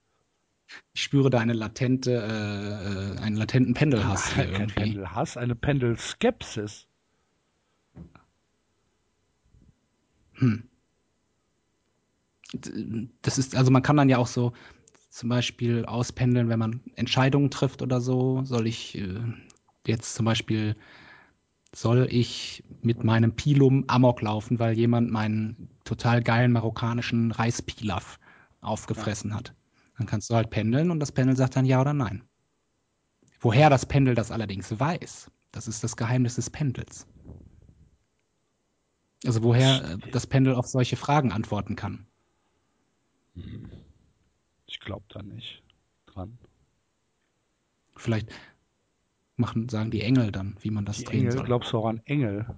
Ich 0.95 1.03
spüre 1.03 1.31
da 1.31 1.39
eine 1.39 1.53
latente, 1.53 2.13
äh, 2.13 3.17
äh, 3.17 3.19
einen 3.19 3.37
latenten 3.37 3.75
Pendelhass 3.75 4.35
hier 4.35 4.45
Kein. 4.53 4.67
Pendelhass, 4.69 5.37
eine 5.37 5.55
Pendelskepsis. 5.55 6.87
Hm. 10.35 10.65
Das 13.23 13.39
ist, 13.39 13.57
also 13.57 13.71
man 13.71 13.83
kann 13.83 13.97
dann 13.97 14.11
ja 14.11 14.19
auch 14.19 14.27
so 14.27 14.53
zum 15.09 15.29
Beispiel 15.29 15.85
auspendeln, 15.85 16.49
wenn 16.49 16.59
man 16.59 16.81
Entscheidungen 16.97 17.51
trifft 17.51 17.83
oder 17.83 18.01
so. 18.01 18.43
Soll 18.45 18.67
ich 18.67 18.99
äh, 18.99 19.21
jetzt 19.87 20.15
zum 20.15 20.27
Beispiel, 20.27 20.77
soll 21.75 22.07
ich 22.11 22.65
mit 22.83 23.05
meinem 23.05 23.35
Pilum 23.35 23.85
Amok 23.89 24.21
laufen, 24.23 24.59
weil 24.59 24.77
jemand 24.77 25.11
meinen 25.11 25.69
total 25.85 26.23
geilen 26.23 26.53
marokkanischen 26.53 27.31
Reispilaf 27.31 28.19
aufgefressen 28.61 29.35
hat? 29.35 29.55
Dann 30.03 30.09
kannst 30.09 30.31
du 30.31 30.35
halt 30.35 30.51
pendeln 30.51 30.91
und 30.91 30.99
das 30.99 31.13
Pendel 31.13 31.37
sagt 31.37 31.55
dann 31.55 31.65
ja 31.65 31.81
oder 31.81 31.95
nein. 31.95 32.25
Woher 33.39 33.71
das 33.71 33.87
Pendel 33.87 34.17
das 34.17 34.33
allerdings 34.33 34.81
weiß, 34.81 35.31
das 35.53 35.69
ist 35.69 35.85
das 35.85 35.97
Geheimnis 35.97 36.35
des 36.35 36.51
Pendels. 36.51 37.07
Also 39.25 39.45
woher 39.45 39.93
äh, 39.93 39.99
das 40.11 40.27
Pendel 40.27 40.57
auf 40.57 40.67
solche 40.67 40.97
Fragen 40.97 41.31
antworten 41.31 41.77
kann. 41.77 42.09
Ich 44.67 44.81
glaube 44.81 45.05
da 45.09 45.23
nicht 45.23 45.63
dran. 46.07 46.37
Vielleicht 47.95 48.29
machen, 49.37 49.69
sagen 49.69 49.93
die 49.93 50.01
Engel 50.03 50.33
dann, 50.33 50.57
wie 50.63 50.73
man 50.73 50.85
das 50.85 50.97
Die 50.97 51.05
drehen 51.05 51.21
Engel, 51.21 51.33
soll. 51.33 51.45
glaubst 51.45 51.73
du 51.73 51.79
auch 51.79 51.87
an 51.87 52.01
Engel? 52.07 52.53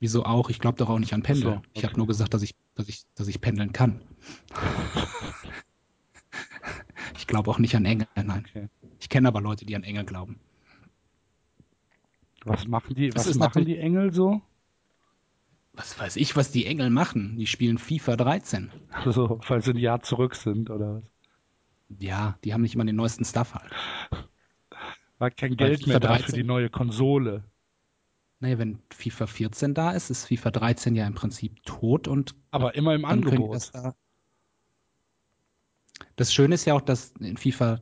Wieso 0.00 0.24
auch? 0.24 0.50
Ich 0.50 0.58
glaube 0.58 0.78
doch 0.78 0.88
auch 0.88 0.98
nicht 0.98 1.14
an 1.14 1.22
Pendel. 1.22 1.44
So, 1.44 1.62
Ich 1.74 1.84
habe 1.84 1.92
okay. 1.92 1.98
nur 1.98 2.08
gesagt, 2.08 2.34
dass 2.34 2.42
ich, 2.42 2.56
dass 2.74 2.88
ich, 2.88 3.04
dass 3.14 3.28
ich 3.28 3.40
pendeln 3.40 3.72
kann. 3.72 4.00
ich 7.16 7.26
glaube 7.26 7.50
auch 7.50 7.58
nicht 7.58 7.74
an 7.76 7.84
Engel, 7.84 8.06
nein. 8.14 8.44
Okay. 8.48 8.68
Ich 9.00 9.08
kenne 9.08 9.28
aber 9.28 9.40
Leute, 9.40 9.64
die 9.66 9.76
an 9.76 9.84
Engel 9.84 10.04
glauben. 10.04 10.38
Was 12.44 12.66
machen 12.66 12.94
die, 12.94 13.08
Das 13.10 13.26
was 13.28 13.36
machen 13.36 13.64
die 13.64 13.78
Engel 13.78 14.12
so? 14.12 14.42
Was 15.72 15.98
weiß 15.98 16.16
ich, 16.16 16.36
was 16.36 16.52
die 16.52 16.66
Engel 16.66 16.90
machen? 16.90 17.36
Die 17.36 17.46
spielen 17.46 17.78
FIFA 17.78 18.16
13. 18.16 18.70
Also, 18.90 19.40
weil 19.48 19.62
sie 19.62 19.70
ein 19.72 19.78
Jahr 19.78 20.02
zurück 20.02 20.36
sind 20.36 20.70
oder 20.70 20.96
was? 20.96 21.04
Ja, 21.98 22.38
die 22.44 22.54
haben 22.54 22.62
nicht 22.62 22.74
immer 22.74 22.84
den 22.84 22.96
neuesten 22.96 23.24
Stuff 23.24 23.54
halt. 23.54 23.72
War 25.18 25.30
kein 25.30 25.56
Geld 25.56 25.80
FIFA 25.80 25.88
mehr 25.88 26.00
da 26.00 26.14
für 26.14 26.22
13 26.22 26.34
die 26.34 26.44
neue 26.44 26.70
Konsole. 26.70 27.44
Naja, 28.40 28.58
wenn 28.58 28.78
FIFA 28.90 29.26
14 29.26 29.74
da 29.74 29.92
ist, 29.92 30.10
ist 30.10 30.26
FIFA 30.26 30.50
13 30.50 30.94
ja 30.94 31.06
im 31.06 31.14
Prinzip 31.14 31.62
tot 31.64 32.08
und 32.08 32.34
Aber 32.50 32.74
immer 32.74 32.94
im 32.94 33.04
Angebot. 33.04 33.70
da. 33.72 33.94
Das 36.16 36.32
Schöne 36.32 36.54
ist 36.54 36.64
ja 36.64 36.74
auch, 36.74 36.80
dass 36.80 37.12
in 37.20 37.36
FIFA 37.36 37.80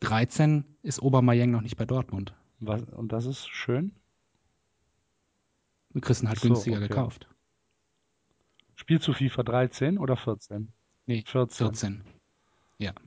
13 0.00 0.64
ist 0.82 1.00
Obermayeng 1.02 1.50
noch 1.50 1.60
nicht 1.62 1.76
bei 1.76 1.84
Dortmund. 1.86 2.34
Was, 2.60 2.82
und 2.82 3.12
das 3.12 3.26
ist 3.26 3.48
schön. 3.48 3.92
Wir 5.90 6.00
kriegst 6.00 6.22
ihn 6.22 6.28
halt 6.28 6.40
so, 6.40 6.48
günstiger 6.48 6.78
okay. 6.78 6.88
gekauft. 6.88 7.28
Spielst 8.74 9.06
du 9.06 9.12
FIFA 9.12 9.42
13 9.44 9.98
oder 9.98 10.16
14? 10.16 10.72
Nee, 11.06 11.22
14. 11.26 11.66
14. 11.66 12.04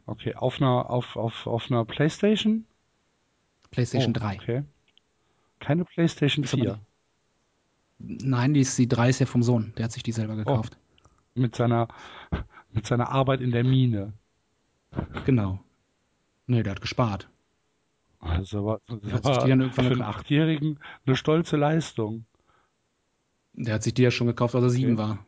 Okay, 0.05 0.35
auf 0.35 0.61
einer, 0.61 0.89
auf, 0.89 1.15
auf, 1.15 1.45
auf 1.47 1.69
einer 1.69 1.85
Playstation? 1.85 2.65
PlayStation 3.71 4.13
Oh, 4.15 4.19
3. 4.19 4.35
Okay. 4.35 4.63
Keine 5.59 5.85
Playstation 5.85 6.45
Ist 6.45 6.53
aber 6.53 6.63
4. 6.63 6.79
Nein, 7.99 8.53
die, 8.53 8.61
ist, 8.61 8.77
die 8.77 8.87
3 8.87 9.09
ist 9.09 9.19
ja 9.19 9.25
vom 9.25 9.43
Sohn. 9.43 9.73
Der 9.77 9.85
hat 9.85 9.91
sich 9.91 10.03
die 10.03 10.11
selber 10.11 10.33
Oh. 10.33 10.37
gekauft. 10.37 10.77
Mit 11.35 11.55
seiner, 11.55 11.87
mit 12.77 12.85
seiner 12.87 13.09
Arbeit 13.09 13.41
in 13.41 13.51
der 13.51 13.63
Mine. 13.63 14.13
Genau. 15.25 15.59
Nee, 16.45 16.63
der 16.63 16.71
hat 16.71 16.81
gespart. 16.81 17.27
Also 18.19 18.59
aber, 18.59 18.81
das 18.87 19.11
hat 19.13 19.25
sich 19.25 19.35
war 19.35 19.43
die 19.43 19.49
dann 19.49 19.61
irgendwann 19.61 19.85
für 19.85 19.91
einen 19.91 19.99
gekauft. 19.99 20.19
Achtjährigen 20.19 20.79
eine 21.05 21.15
stolze 21.15 21.57
Leistung. 21.57 22.25
Der 23.53 23.73
hat 23.75 23.83
sich 23.83 23.93
die 23.93 24.03
ja 24.03 24.11
schon 24.11 24.27
gekauft, 24.27 24.55
als 24.55 24.63
er 24.63 24.69
sieben 24.69 24.93
Okay. 24.93 25.01
war. 25.01 25.25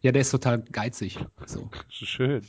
Ja, 0.00 0.12
der 0.12 0.22
ist 0.22 0.30
total 0.30 0.62
geizig. 0.62 1.18
So. 1.46 1.70
Das 1.70 2.02
ist 2.02 2.08
schön. 2.08 2.42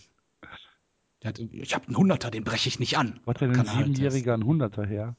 Der 1.22 1.30
hat, 1.30 1.40
ich 1.40 1.76
habe 1.76 1.88
einen 1.88 1.98
Hunderter, 1.98 2.32
den 2.32 2.44
breche 2.44 2.68
ich 2.70 2.80
nicht 2.80 2.98
an. 2.98 3.20
Wo 3.26 3.32
hat 3.32 3.42
denn 3.42 3.52
ein 3.52 3.58
halt 3.58 3.70
Siebenjähriger 3.70 4.34
ein 4.34 4.46
Hunderter 4.46 4.86
her? 4.86 5.16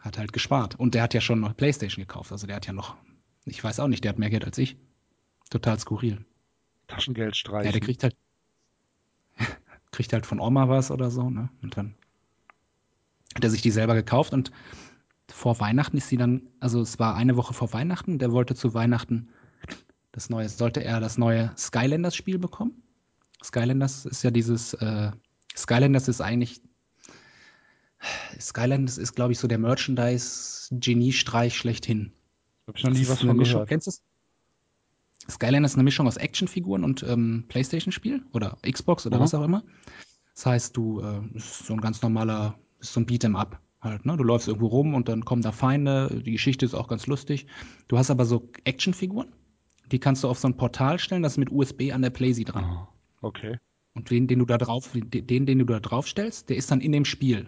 Hat 0.00 0.18
halt 0.18 0.32
gespart. 0.32 0.78
Und 0.78 0.94
der 0.94 1.02
hat 1.02 1.14
ja 1.14 1.20
schon 1.20 1.40
noch 1.40 1.56
Playstation 1.56 2.02
gekauft. 2.02 2.32
Also 2.32 2.46
der 2.46 2.56
hat 2.56 2.66
ja 2.66 2.72
noch, 2.72 2.96
ich 3.44 3.62
weiß 3.62 3.80
auch 3.80 3.88
nicht, 3.88 4.04
der 4.04 4.10
hat 4.10 4.18
mehr 4.18 4.30
Geld 4.30 4.44
als 4.44 4.58
ich. 4.58 4.76
Total 5.50 5.78
skurril. 5.78 6.24
Taschengeld 6.88 7.30
Ja, 7.30 7.34
streichen. 7.34 7.72
der 7.72 7.80
kriegt 7.80 8.02
halt, 8.02 8.16
kriegt 9.92 10.12
halt 10.12 10.26
von 10.26 10.40
Oma 10.40 10.68
was 10.68 10.90
oder 10.90 11.10
so, 11.10 11.30
ne? 11.30 11.48
Und 11.62 11.76
dann 11.76 11.94
hat 13.34 13.44
er 13.44 13.50
sich 13.50 13.62
die 13.62 13.70
selber 13.70 13.94
gekauft 13.94 14.32
und 14.32 14.50
vor 15.30 15.60
Weihnachten 15.60 15.96
ist 15.98 16.08
sie 16.08 16.16
dann, 16.16 16.48
also 16.58 16.80
es 16.80 16.98
war 16.98 17.14
eine 17.14 17.36
Woche 17.36 17.54
vor 17.54 17.72
Weihnachten, 17.72 18.18
der 18.18 18.32
wollte 18.32 18.54
zu 18.54 18.74
Weihnachten 18.74 19.28
das 20.12 20.30
neue, 20.30 20.48
sollte 20.48 20.82
er 20.82 21.00
das 21.00 21.18
neue 21.18 21.52
Skylanders 21.56 22.16
Spiel 22.16 22.38
bekommen. 22.38 22.82
Skylanders 23.44 24.04
ist 24.06 24.24
ja 24.24 24.30
dieses, 24.30 24.74
äh, 24.74 25.12
Skylanders 25.56 26.08
ist 26.08 26.20
eigentlich, 26.20 26.60
Skylanders 28.40 28.98
ist, 28.98 29.14
glaube 29.14 29.32
ich, 29.32 29.38
so 29.38 29.46
der 29.46 29.58
Merchandise-Geniestreich 29.58 31.56
schlechthin. 31.56 32.12
Hab 32.66 32.76
ich 32.76 32.84
noch 32.84 32.90
nie 32.90 33.08
was 33.08 33.20
von 33.20 33.38
gehört. 33.38 33.68
Kennst 33.68 33.86
du 33.86 33.90
es? 33.90 34.02
Skylanders 35.30 35.72
ist 35.72 35.76
eine 35.76 35.84
Mischung 35.84 36.06
aus 36.06 36.16
Actionfiguren 36.16 36.84
und 36.84 37.02
ähm, 37.02 37.44
Playstation-Spiel 37.48 38.22
oder 38.32 38.58
Xbox 38.62 39.06
oder 39.06 39.18
Mhm. 39.18 39.22
was 39.22 39.34
auch 39.34 39.44
immer. 39.44 39.62
Das 40.34 40.46
heißt, 40.46 40.76
du 40.76 41.00
äh, 41.00 41.20
ist 41.36 41.66
so 41.66 41.74
ein 41.74 41.80
ganz 41.80 42.00
normaler, 42.02 42.58
ist 42.80 42.92
so 42.92 43.00
ein 43.00 43.06
Beat'em 43.06 43.36
Up. 43.36 43.60
Halt, 43.80 44.06
ne? 44.06 44.16
Du 44.16 44.24
läufst 44.24 44.48
irgendwo 44.48 44.66
rum 44.66 44.94
und 44.94 45.08
dann 45.08 45.24
kommen 45.24 45.42
da 45.42 45.52
Feinde. 45.52 46.22
Die 46.24 46.32
Geschichte 46.32 46.64
ist 46.66 46.74
auch 46.74 46.88
ganz 46.88 47.06
lustig. 47.06 47.46
Du 47.86 47.96
hast 47.96 48.10
aber 48.10 48.24
so 48.24 48.48
Actionfiguren, 48.64 49.32
die 49.92 50.00
kannst 50.00 50.24
du 50.24 50.28
auf 50.28 50.38
so 50.38 50.48
ein 50.48 50.56
Portal 50.56 50.98
stellen, 50.98 51.22
das 51.22 51.34
ist 51.34 51.38
mit 51.38 51.52
USB 51.52 51.92
an 51.92 52.02
der 52.02 52.10
Playsee 52.10 52.42
dran. 52.44 52.64
Ah, 52.64 52.88
okay. 53.20 53.58
Und 53.94 54.10
den, 54.10 54.26
den 54.26 54.40
du 54.40 54.46
da 54.46 54.58
drauf, 54.58 54.90
den, 54.94 55.46
den 55.46 55.58
du 55.58 55.64
da 55.64 55.78
drauf 55.80 56.08
stellst, 56.08 56.48
der 56.48 56.56
ist 56.56 56.70
dann 56.70 56.80
in 56.80 56.90
dem 56.92 57.04
Spiel. 57.04 57.46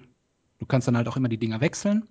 Du 0.58 0.66
kannst 0.66 0.86
dann 0.86 0.96
halt 0.96 1.08
auch 1.08 1.16
immer 1.16 1.28
die 1.28 1.38
Dinger 1.38 1.60
wechseln. 1.60 2.04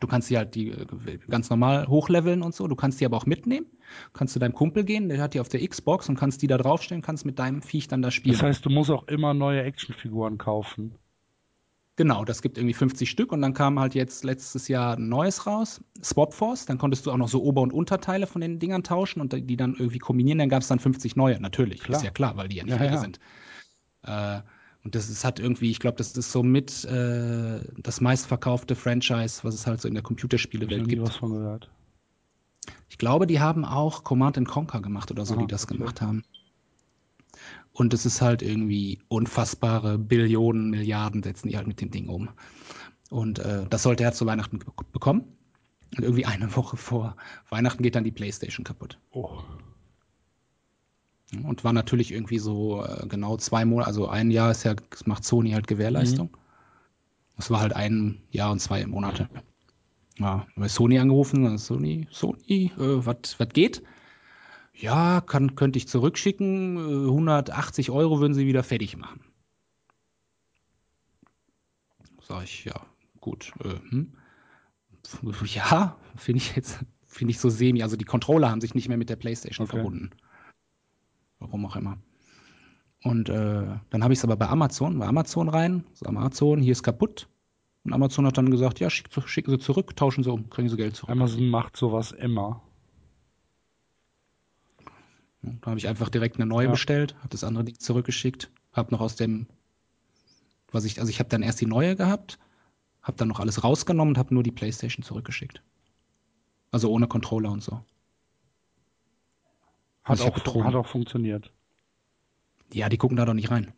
Du 0.00 0.06
kannst 0.06 0.30
die 0.30 0.36
halt 0.36 0.54
die 0.54 0.70
äh, 0.70 1.18
ganz 1.28 1.50
normal 1.50 1.86
hochleveln 1.86 2.42
und 2.42 2.54
so. 2.54 2.66
Du 2.66 2.74
kannst 2.74 3.00
die 3.00 3.06
aber 3.06 3.16
auch 3.16 3.26
mitnehmen. 3.26 3.66
Kannst 4.12 4.32
zu 4.32 4.38
deinem 4.38 4.54
Kumpel 4.54 4.84
gehen, 4.84 5.08
der 5.08 5.20
hat 5.20 5.34
die 5.34 5.40
auf 5.40 5.48
der 5.48 5.66
Xbox 5.66 6.08
und 6.08 6.16
kannst 6.16 6.42
die 6.42 6.46
da 6.46 6.56
draufstellen, 6.56 7.02
kannst 7.02 7.26
mit 7.26 7.38
deinem 7.38 7.62
Viech 7.62 7.88
dann 7.88 8.02
da 8.02 8.10
spielen. 8.10 8.34
Das 8.34 8.42
heißt, 8.42 8.64
du 8.64 8.70
musst 8.70 8.90
auch 8.90 9.06
immer 9.08 9.34
neue 9.34 9.62
Actionfiguren 9.62 10.38
kaufen. 10.38 10.96
Genau, 11.96 12.24
das 12.24 12.40
gibt 12.40 12.56
irgendwie 12.56 12.72
50 12.72 13.10
Stück 13.10 13.32
und 13.32 13.42
dann 13.42 13.52
kam 13.52 13.78
halt 13.78 13.94
jetzt 13.94 14.24
letztes 14.24 14.66
Jahr 14.68 14.96
ein 14.96 15.10
neues 15.10 15.46
raus, 15.46 15.84
Swap 16.02 16.32
Force. 16.32 16.64
Dann 16.64 16.78
konntest 16.78 17.04
du 17.04 17.10
auch 17.10 17.18
noch 17.18 17.28
so 17.28 17.42
Ober- 17.42 17.60
und 17.60 17.72
Unterteile 17.72 18.26
von 18.26 18.40
den 18.40 18.58
Dingern 18.58 18.82
tauschen 18.82 19.20
und 19.20 19.34
die 19.34 19.56
dann 19.58 19.74
irgendwie 19.74 19.98
kombinieren. 19.98 20.38
Dann 20.38 20.48
gab 20.48 20.62
es 20.62 20.68
dann 20.68 20.78
50 20.78 21.16
neue, 21.16 21.38
natürlich. 21.38 21.82
Klar. 21.82 21.98
Ist 21.98 22.04
ja 22.04 22.10
klar, 22.10 22.36
weil 22.38 22.48
die 22.48 22.56
ja 22.56 22.64
nicht 22.64 22.78
Ja, 22.78 22.84
ja. 22.84 22.96
sind. 22.96 23.20
Äh, 24.04 24.40
und 24.84 24.94
das 24.94 25.08
ist, 25.08 25.24
hat 25.24 25.38
irgendwie, 25.38 25.70
ich 25.70 25.78
glaube, 25.78 25.96
das 25.96 26.16
ist 26.16 26.32
so 26.32 26.42
mit 26.42 26.84
äh, 26.84 27.60
das 27.78 28.00
meistverkaufte 28.00 28.74
Franchise, 28.74 29.44
was 29.44 29.54
es 29.54 29.66
halt 29.66 29.80
so 29.80 29.88
in 29.88 29.94
der 29.94 30.02
Computerspielewelt 30.02 30.88
gibt. 30.88 31.02
was 31.02 31.16
von 31.16 31.32
gehört. 31.32 31.70
Ich 32.88 32.98
glaube, 32.98 33.26
die 33.26 33.40
haben 33.40 33.64
auch 33.64 34.04
Command 34.04 34.38
and 34.38 34.48
Conquer 34.48 34.80
gemacht 34.80 35.10
oder 35.10 35.24
so, 35.24 35.34
Aha, 35.34 35.42
die 35.42 35.46
das 35.46 35.64
okay. 35.64 35.76
gemacht 35.76 36.00
haben. 36.00 36.24
Und 37.72 37.94
es 37.94 38.04
ist 38.04 38.20
halt 38.20 38.42
irgendwie 38.42 39.00
unfassbare 39.08 39.98
Billionen, 39.98 40.70
Milliarden 40.70 41.22
setzen 41.22 41.48
die 41.48 41.56
halt 41.56 41.66
mit 41.66 41.80
dem 41.80 41.90
Ding 41.90 42.08
um. 42.08 42.28
Und 43.08 43.38
äh, 43.38 43.66
das 43.68 43.82
sollte 43.82 44.04
er 44.04 44.12
zu 44.12 44.26
Weihnachten 44.26 44.58
be 44.58 44.66
bekommen. 44.92 45.24
Und 45.96 46.02
irgendwie 46.02 46.26
eine 46.26 46.54
Woche 46.56 46.76
vor 46.76 47.16
Weihnachten 47.50 47.82
geht 47.82 47.94
dann 47.94 48.04
die 48.04 48.10
Playstation 48.10 48.64
kaputt. 48.64 48.98
Oh. 49.10 49.38
Und 51.44 51.64
war 51.64 51.72
natürlich 51.72 52.12
irgendwie 52.12 52.38
so 52.38 52.84
äh, 52.84 53.06
genau 53.06 53.36
zwei 53.38 53.64
Monate, 53.64 53.88
also 53.88 54.08
ein 54.08 54.30
Jahr 54.30 54.50
ist 54.50 54.64
ja, 54.64 54.74
das 54.74 55.06
macht 55.06 55.24
Sony 55.24 55.52
halt 55.52 55.66
Gewährleistung. 55.66 56.36
Das 57.36 57.50
war 57.50 57.60
halt 57.60 57.74
ein 57.74 58.20
Jahr 58.30 58.52
und 58.52 58.60
zwei 58.60 58.86
Monate. 58.86 59.28
Ja, 60.18 60.46
bei 60.56 60.68
Sony 60.68 60.98
angerufen, 60.98 61.56
Sony, 61.56 62.06
Sony, 62.10 62.70
äh, 62.76 63.06
was 63.06 63.36
geht? 63.54 63.82
Ja, 64.74 65.20
kann, 65.20 65.54
könnte 65.54 65.78
ich 65.78 65.88
zurückschicken, 65.88 66.76
äh, 66.76 67.08
180 67.08 67.90
Euro 67.90 68.20
würden 68.20 68.34
sie 68.34 68.46
wieder 68.46 68.62
fertig 68.62 68.96
machen. 68.96 69.20
Sag 72.20 72.44
ich, 72.44 72.64
ja, 72.64 72.86
gut. 73.20 73.52
Äh, 73.64 73.90
hm. 73.90 74.12
Ja, 75.46 75.96
finde 76.16 76.38
ich 76.38 76.54
jetzt, 76.54 76.84
finde 77.06 77.32
ich 77.32 77.40
so 77.40 77.50
semi. 77.50 77.82
Also 77.82 77.96
die 77.96 78.04
Controller 78.04 78.50
haben 78.50 78.60
sich 78.60 78.74
nicht 78.74 78.88
mehr 78.88 78.96
mit 78.96 79.10
der 79.10 79.16
Playstation 79.16 79.66
Okay. 79.66 79.76
verbunden. 79.76 80.10
Warum 81.42 81.66
auch 81.66 81.76
immer. 81.76 81.98
Und 83.02 83.28
äh, 83.28 83.66
dann 83.90 84.04
habe 84.04 84.12
ich 84.12 84.20
es 84.20 84.24
aber 84.24 84.36
bei 84.36 84.48
Amazon, 84.48 84.98
bei 84.98 85.06
Amazon 85.06 85.48
rein. 85.48 85.84
So, 85.92 86.06
Amazon, 86.06 86.60
hier 86.60 86.72
ist 86.72 86.84
kaputt. 86.84 87.28
Und 87.84 87.92
Amazon 87.92 88.26
hat 88.26 88.38
dann 88.38 88.50
gesagt, 88.50 88.78
ja, 88.78 88.90
schick, 88.90 89.08
schicken 89.26 89.50
Sie 89.50 89.58
zurück, 89.58 89.96
tauschen 89.96 90.22
Sie 90.22 90.30
um, 90.30 90.48
kriegen 90.50 90.68
Sie 90.68 90.76
Geld 90.76 90.94
zurück. 90.94 91.10
Amazon 91.10 91.48
macht 91.48 91.76
sowas 91.76 92.12
immer. 92.12 92.62
Da 95.42 95.70
habe 95.70 95.78
ich 95.78 95.88
einfach 95.88 96.08
direkt 96.08 96.36
eine 96.36 96.46
neue 96.46 96.66
Ja. 96.66 96.70
bestellt, 96.70 97.16
habe 97.18 97.30
das 97.30 97.42
andere 97.42 97.64
Ding 97.64 97.76
zurückgeschickt, 97.76 98.52
habe 98.72 98.92
noch 98.92 99.00
aus 99.00 99.16
dem, 99.16 99.48
was 100.70 100.84
ich, 100.84 101.00
also 101.00 101.10
ich 101.10 101.18
habe 101.18 101.28
dann 101.28 101.42
erst 101.42 101.60
die 101.60 101.66
neue 101.66 101.96
gehabt, 101.96 102.38
habe 103.02 103.16
dann 103.16 103.26
noch 103.26 103.40
alles 103.40 103.64
rausgenommen 103.64 104.12
und 104.12 104.18
habe 104.18 104.32
nur 104.32 104.44
die 104.44 104.52
PlayStation 104.52 105.02
zurückgeschickt. 105.02 105.60
Also 106.70 106.88
ohne 106.88 107.08
Controller 107.08 107.50
und 107.50 107.64
so. 107.64 107.82
Hat, 110.04 110.20
auch, 110.20 110.30
betrogen. 110.30 110.64
hat 110.64 110.74
auch 110.74 110.86
funktioniert. 110.86 111.50
Ja, 112.72 112.88
die 112.88 112.96
gucken 112.98 113.16
da 113.16 113.24
doch 113.24 113.34
nicht 113.34 113.50
rein. 113.50 113.72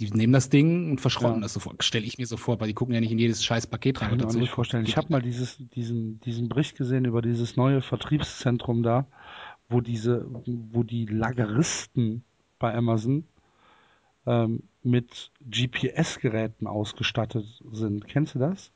Die 0.00 0.10
nehmen 0.10 0.32
das 0.32 0.48
Ding 0.48 0.90
und 0.90 1.00
verschrotten 1.00 1.36
Ja. 1.36 1.42
das 1.42 1.52
sofort. 1.52 1.84
Stelle 1.84 2.04
ich 2.04 2.18
mir 2.18 2.26
so 2.26 2.36
vor, 2.36 2.58
weil 2.58 2.66
die 2.66 2.74
gucken 2.74 2.94
ja 2.94 3.00
nicht 3.00 3.12
in 3.12 3.18
jedes 3.18 3.44
scheiß 3.44 3.68
Paket 3.68 4.00
rein. 4.00 4.18
Kann 4.18 4.28
ich 4.28 4.36
mir 4.36 4.46
vorstellen. 4.46 4.86
Ich 4.86 4.96
habe 4.96 5.08
mal 5.10 5.22
dieses, 5.22 5.56
diesen, 5.74 6.20
diesen 6.20 6.48
Bericht 6.48 6.76
gesehen 6.76 7.04
über 7.04 7.22
dieses 7.22 7.56
neue 7.56 7.80
Vertriebszentrum 7.80 8.82
da, 8.82 9.06
wo 9.68 9.80
diese, 9.80 10.26
wo 10.46 10.82
die 10.82 11.06
Lageristen 11.06 12.24
bei 12.58 12.74
Amazon 12.74 13.24
ähm, 14.26 14.64
mit 14.82 15.30
GPS-Geräten 15.48 16.66
ausgestattet 16.66 17.46
sind. 17.70 18.08
Kennst 18.08 18.34
du 18.34 18.40
das? 18.40 18.72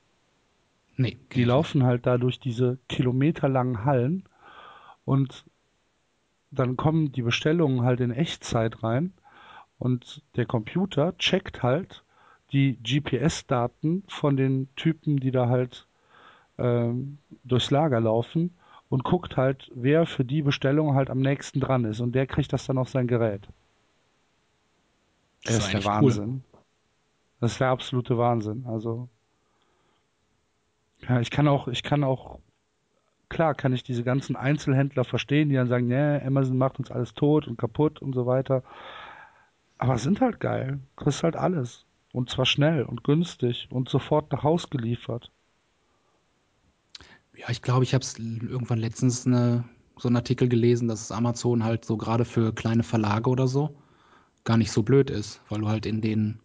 Nee, 0.96 1.16
Die 1.34 1.44
laufen 1.44 1.82
halt 1.84 2.06
da 2.06 2.16
durch 2.18 2.38
diese 2.38 2.78
kilometerlangen 2.88 3.84
Hallen 3.84 4.24
und 5.08 5.44
dann 6.50 6.76
kommen 6.76 7.10
die 7.12 7.22
Bestellungen 7.22 7.82
halt 7.82 8.00
in 8.00 8.10
Echtzeit 8.10 8.82
rein 8.82 9.14
und 9.78 10.22
der 10.36 10.46
Computer 10.46 11.16
checkt 11.18 11.62
halt 11.62 12.04
die 12.52 12.76
GPS-Daten 12.82 14.04
von 14.08 14.36
den 14.36 14.68
Typen, 14.76 15.18
die 15.18 15.30
da 15.30 15.48
halt 15.48 15.86
ähm, 16.58 17.18
durchs 17.44 17.70
Lager 17.70 18.00
laufen 18.00 18.56
und 18.90 19.04
guckt 19.04 19.36
halt, 19.36 19.70
wer 19.74 20.06
für 20.06 20.24
die 20.24 20.42
Bestellung 20.42 20.94
halt 20.94 21.10
am 21.10 21.20
nächsten 21.20 21.60
dran 21.60 21.84
ist 21.84 22.00
und 22.00 22.12
der 22.14 22.26
kriegt 22.26 22.52
das 22.52 22.66
dann 22.66 22.78
auf 22.78 22.90
sein 22.90 23.08
Gerät. 23.08 23.48
Das 25.44 25.56
Das 25.56 25.64
ist 25.64 25.72
der 25.72 25.80
eigentlich 25.80 26.00
cool. 26.00 26.12
Wahnsinn. 26.12 26.44
Das 27.40 27.52
ist 27.52 27.60
der 27.60 27.68
absolute 27.68 28.18
Wahnsinn. 28.18 28.64
Also 28.66 29.08
ja, 31.08 31.20
ich 31.20 31.30
kann 31.30 31.48
auch, 31.48 31.68
ich 31.68 31.82
kann 31.82 32.04
auch, 32.04 32.38
klar 33.28 33.54
kann 33.54 33.72
ich 33.72 33.82
diese 33.82 34.04
ganzen 34.04 34.36
Einzelhändler 34.36 35.04
verstehen, 35.04 35.48
die 35.48 35.56
dann 35.56 35.68
sagen, 35.68 35.88
nee, 35.88 36.20
Amazon 36.20 36.58
macht 36.58 36.78
uns 36.78 36.90
alles 36.90 37.14
tot 37.14 37.46
und 37.46 37.58
kaputt 37.58 38.00
und 38.00 38.14
so 38.14 38.26
weiter. 38.26 38.62
Aber 39.78 39.94
es 39.94 40.02
sind 40.02 40.20
halt 40.20 40.40
geil. 40.40 40.80
Du 40.96 41.04
kriegst 41.04 41.22
halt 41.22 41.36
alles. 41.36 41.84
Und 42.12 42.30
zwar 42.30 42.46
schnell 42.46 42.82
und 42.82 43.04
günstig 43.04 43.68
und 43.70 43.88
sofort 43.88 44.32
nach 44.32 44.42
Haus 44.42 44.70
geliefert. 44.70 45.30
Ja, 47.36 47.50
ich 47.50 47.62
glaube, 47.62 47.84
ich 47.84 47.94
habe 47.94 48.02
es 48.02 48.18
irgendwann 48.18 48.78
letztens 48.78 49.26
eine, 49.26 49.64
so 49.96 50.08
einen 50.08 50.16
Artikel 50.16 50.48
gelesen, 50.48 50.88
dass 50.88 51.12
Amazon 51.12 51.62
halt 51.62 51.84
so 51.84 51.96
gerade 51.96 52.24
für 52.24 52.52
kleine 52.52 52.82
Verlage 52.82 53.30
oder 53.30 53.46
so 53.46 53.76
gar 54.44 54.56
nicht 54.56 54.72
so 54.72 54.82
blöd 54.82 55.10
ist, 55.10 55.42
weil 55.48 55.60
du 55.60 55.68
halt 55.68 55.84
in 55.84 56.00
den 56.00 56.40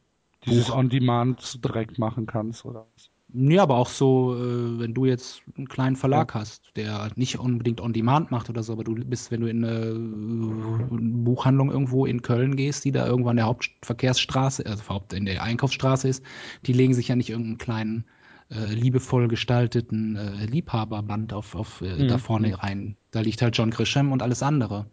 Dieses 0.46 0.70
On-Demand 0.70 1.64
direkt 1.64 1.98
machen 1.98 2.26
kannst 2.26 2.66
oder 2.66 2.86
was. 2.94 3.13
Ja, 3.36 3.64
aber 3.64 3.78
auch 3.78 3.90
so, 3.90 4.36
äh, 4.36 4.80
wenn 4.80 4.94
du 4.94 5.06
jetzt 5.06 5.42
einen 5.58 5.68
kleinen 5.68 5.96
Verlag 5.96 6.36
hast, 6.36 6.72
der 6.76 7.10
nicht 7.16 7.40
unbedingt 7.40 7.82
on 7.82 7.92
demand 7.92 8.30
macht 8.30 8.48
oder 8.50 8.62
so, 8.62 8.74
aber 8.74 8.84
du 8.84 8.94
bist, 8.94 9.32
wenn 9.32 9.42
du 9.42 9.48
in 9.50 9.66
eine 9.66 9.80
äh, 9.80 10.98
Buchhandlung 11.24 11.72
irgendwo 11.72 12.06
in 12.06 12.22
Köln 12.22 12.56
gehst, 12.56 12.86
die 12.86 12.92
da 12.92 13.08
irgendwo 13.08 13.30
an 13.30 13.38
der 13.38 13.46
Hauptverkehrsstraße, 13.46 14.66
also 14.68 14.88
Haupt 14.88 15.14
in 15.14 15.26
der 15.26 15.42
Einkaufsstraße 15.42 16.08
ist, 16.08 16.24
die 16.68 16.74
legen 16.74 16.94
sich 16.94 17.08
ja 17.08 17.16
nicht 17.16 17.32
irgendeinen 17.32 17.58
kleinen 17.58 18.06
äh, 18.52 18.72
liebevoll 18.72 19.28
gestalteten 19.28 20.16
äh, 20.16 20.46
Liebhaberband 20.46 21.34
auf, 21.34 21.56
auf 21.56 21.82
äh, 21.82 22.04
Mhm. 22.04 22.08
da 22.08 22.18
vorne 22.20 22.62
rein. 22.62 22.98
Da 23.10 23.22
liegt 23.22 23.42
halt 23.42 23.58
John 23.58 23.72
Grisham 23.72 24.12
und 24.12 24.22
alles 24.22 24.44
andere. 24.44 24.86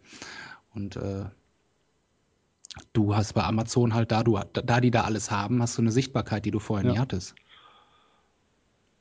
Und 0.73 0.95
äh, 0.95 1.25
du 2.93 3.15
hast 3.15 3.33
bei 3.33 3.43
Amazon 3.43 3.93
halt 3.93 4.11
da, 4.11 4.23
du, 4.23 4.39
da 4.53 4.81
die 4.81 4.89
da 4.89 5.01
alles 5.01 5.29
haben, 5.29 5.61
hast 5.61 5.77
du 5.77 5.83
eine 5.83 5.91
Sichtbarkeit, 5.91 6.45
die 6.45 6.51
du 6.51 6.59
vorher 6.59 6.87
Ja. 6.87 6.93
nie 6.93 6.99
hattest. 6.99 7.35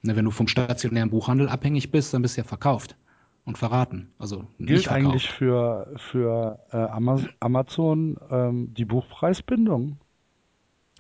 Ne, 0.03 0.17
wenn 0.17 0.25
du 0.25 0.31
vom 0.31 0.49
stationären 0.49 1.11
Buchhandel 1.11 1.49
abhängig 1.49 1.91
bist, 1.91 2.15
dann 2.15 2.23
bist 2.23 2.37
du 2.37 2.41
ja 2.41 2.47
verkauft 2.47 2.97
und 3.45 3.59
verraten. 3.59 4.09
Also 4.19 4.47
nicht 4.59 4.71
Gilt 4.71 4.89
eigentlich 4.89 5.29
für, 5.29 5.93
für 5.97 6.59
äh, 6.73 6.77
Ama- 6.77 7.29
Amazon 7.41 8.17
ähm, 8.31 8.73
die 8.73 8.85
Buchpreisbindung? 8.87 9.99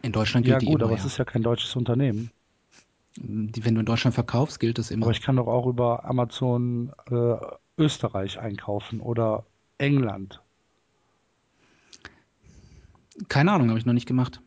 In 0.02 0.12
Deutschland 0.12 0.46
Ja 0.46 0.52
gilt 0.52 0.62
die 0.62 0.66
gut, 0.66 0.80
immer, 0.80 0.90
aber 0.90 0.96
ja. 0.96 0.98
es 0.98 1.06
ist 1.06 1.18
ja 1.18 1.24
kein 1.24 1.42
deutsches 1.42 1.76
Unternehmen. 1.76 2.30
Die, 3.16 3.64
wenn 3.64 3.74
du 3.74 3.80
in 3.80 3.86
Deutschland 3.86 4.14
verkaufst, 4.14 4.60
gilt 4.60 4.78
das 4.78 4.90
immer. 4.90 5.06
Aber 5.06 5.12
ich 5.12 5.20
kann 5.20 5.36
doch 5.36 5.46
auch 5.46 5.66
über 5.66 6.04
Amazon 6.04 6.92
äh, 7.10 7.36
Österreich 7.76 8.38
einkaufen 8.38 9.00
oder 9.00 9.44
England. 9.78 10.40
Keine 13.28 13.52
Ahnung, 13.52 13.68
habe 13.68 13.78
ich 13.78 13.86
noch 13.86 13.92
nicht 13.92 14.06
gemacht. 14.06 14.40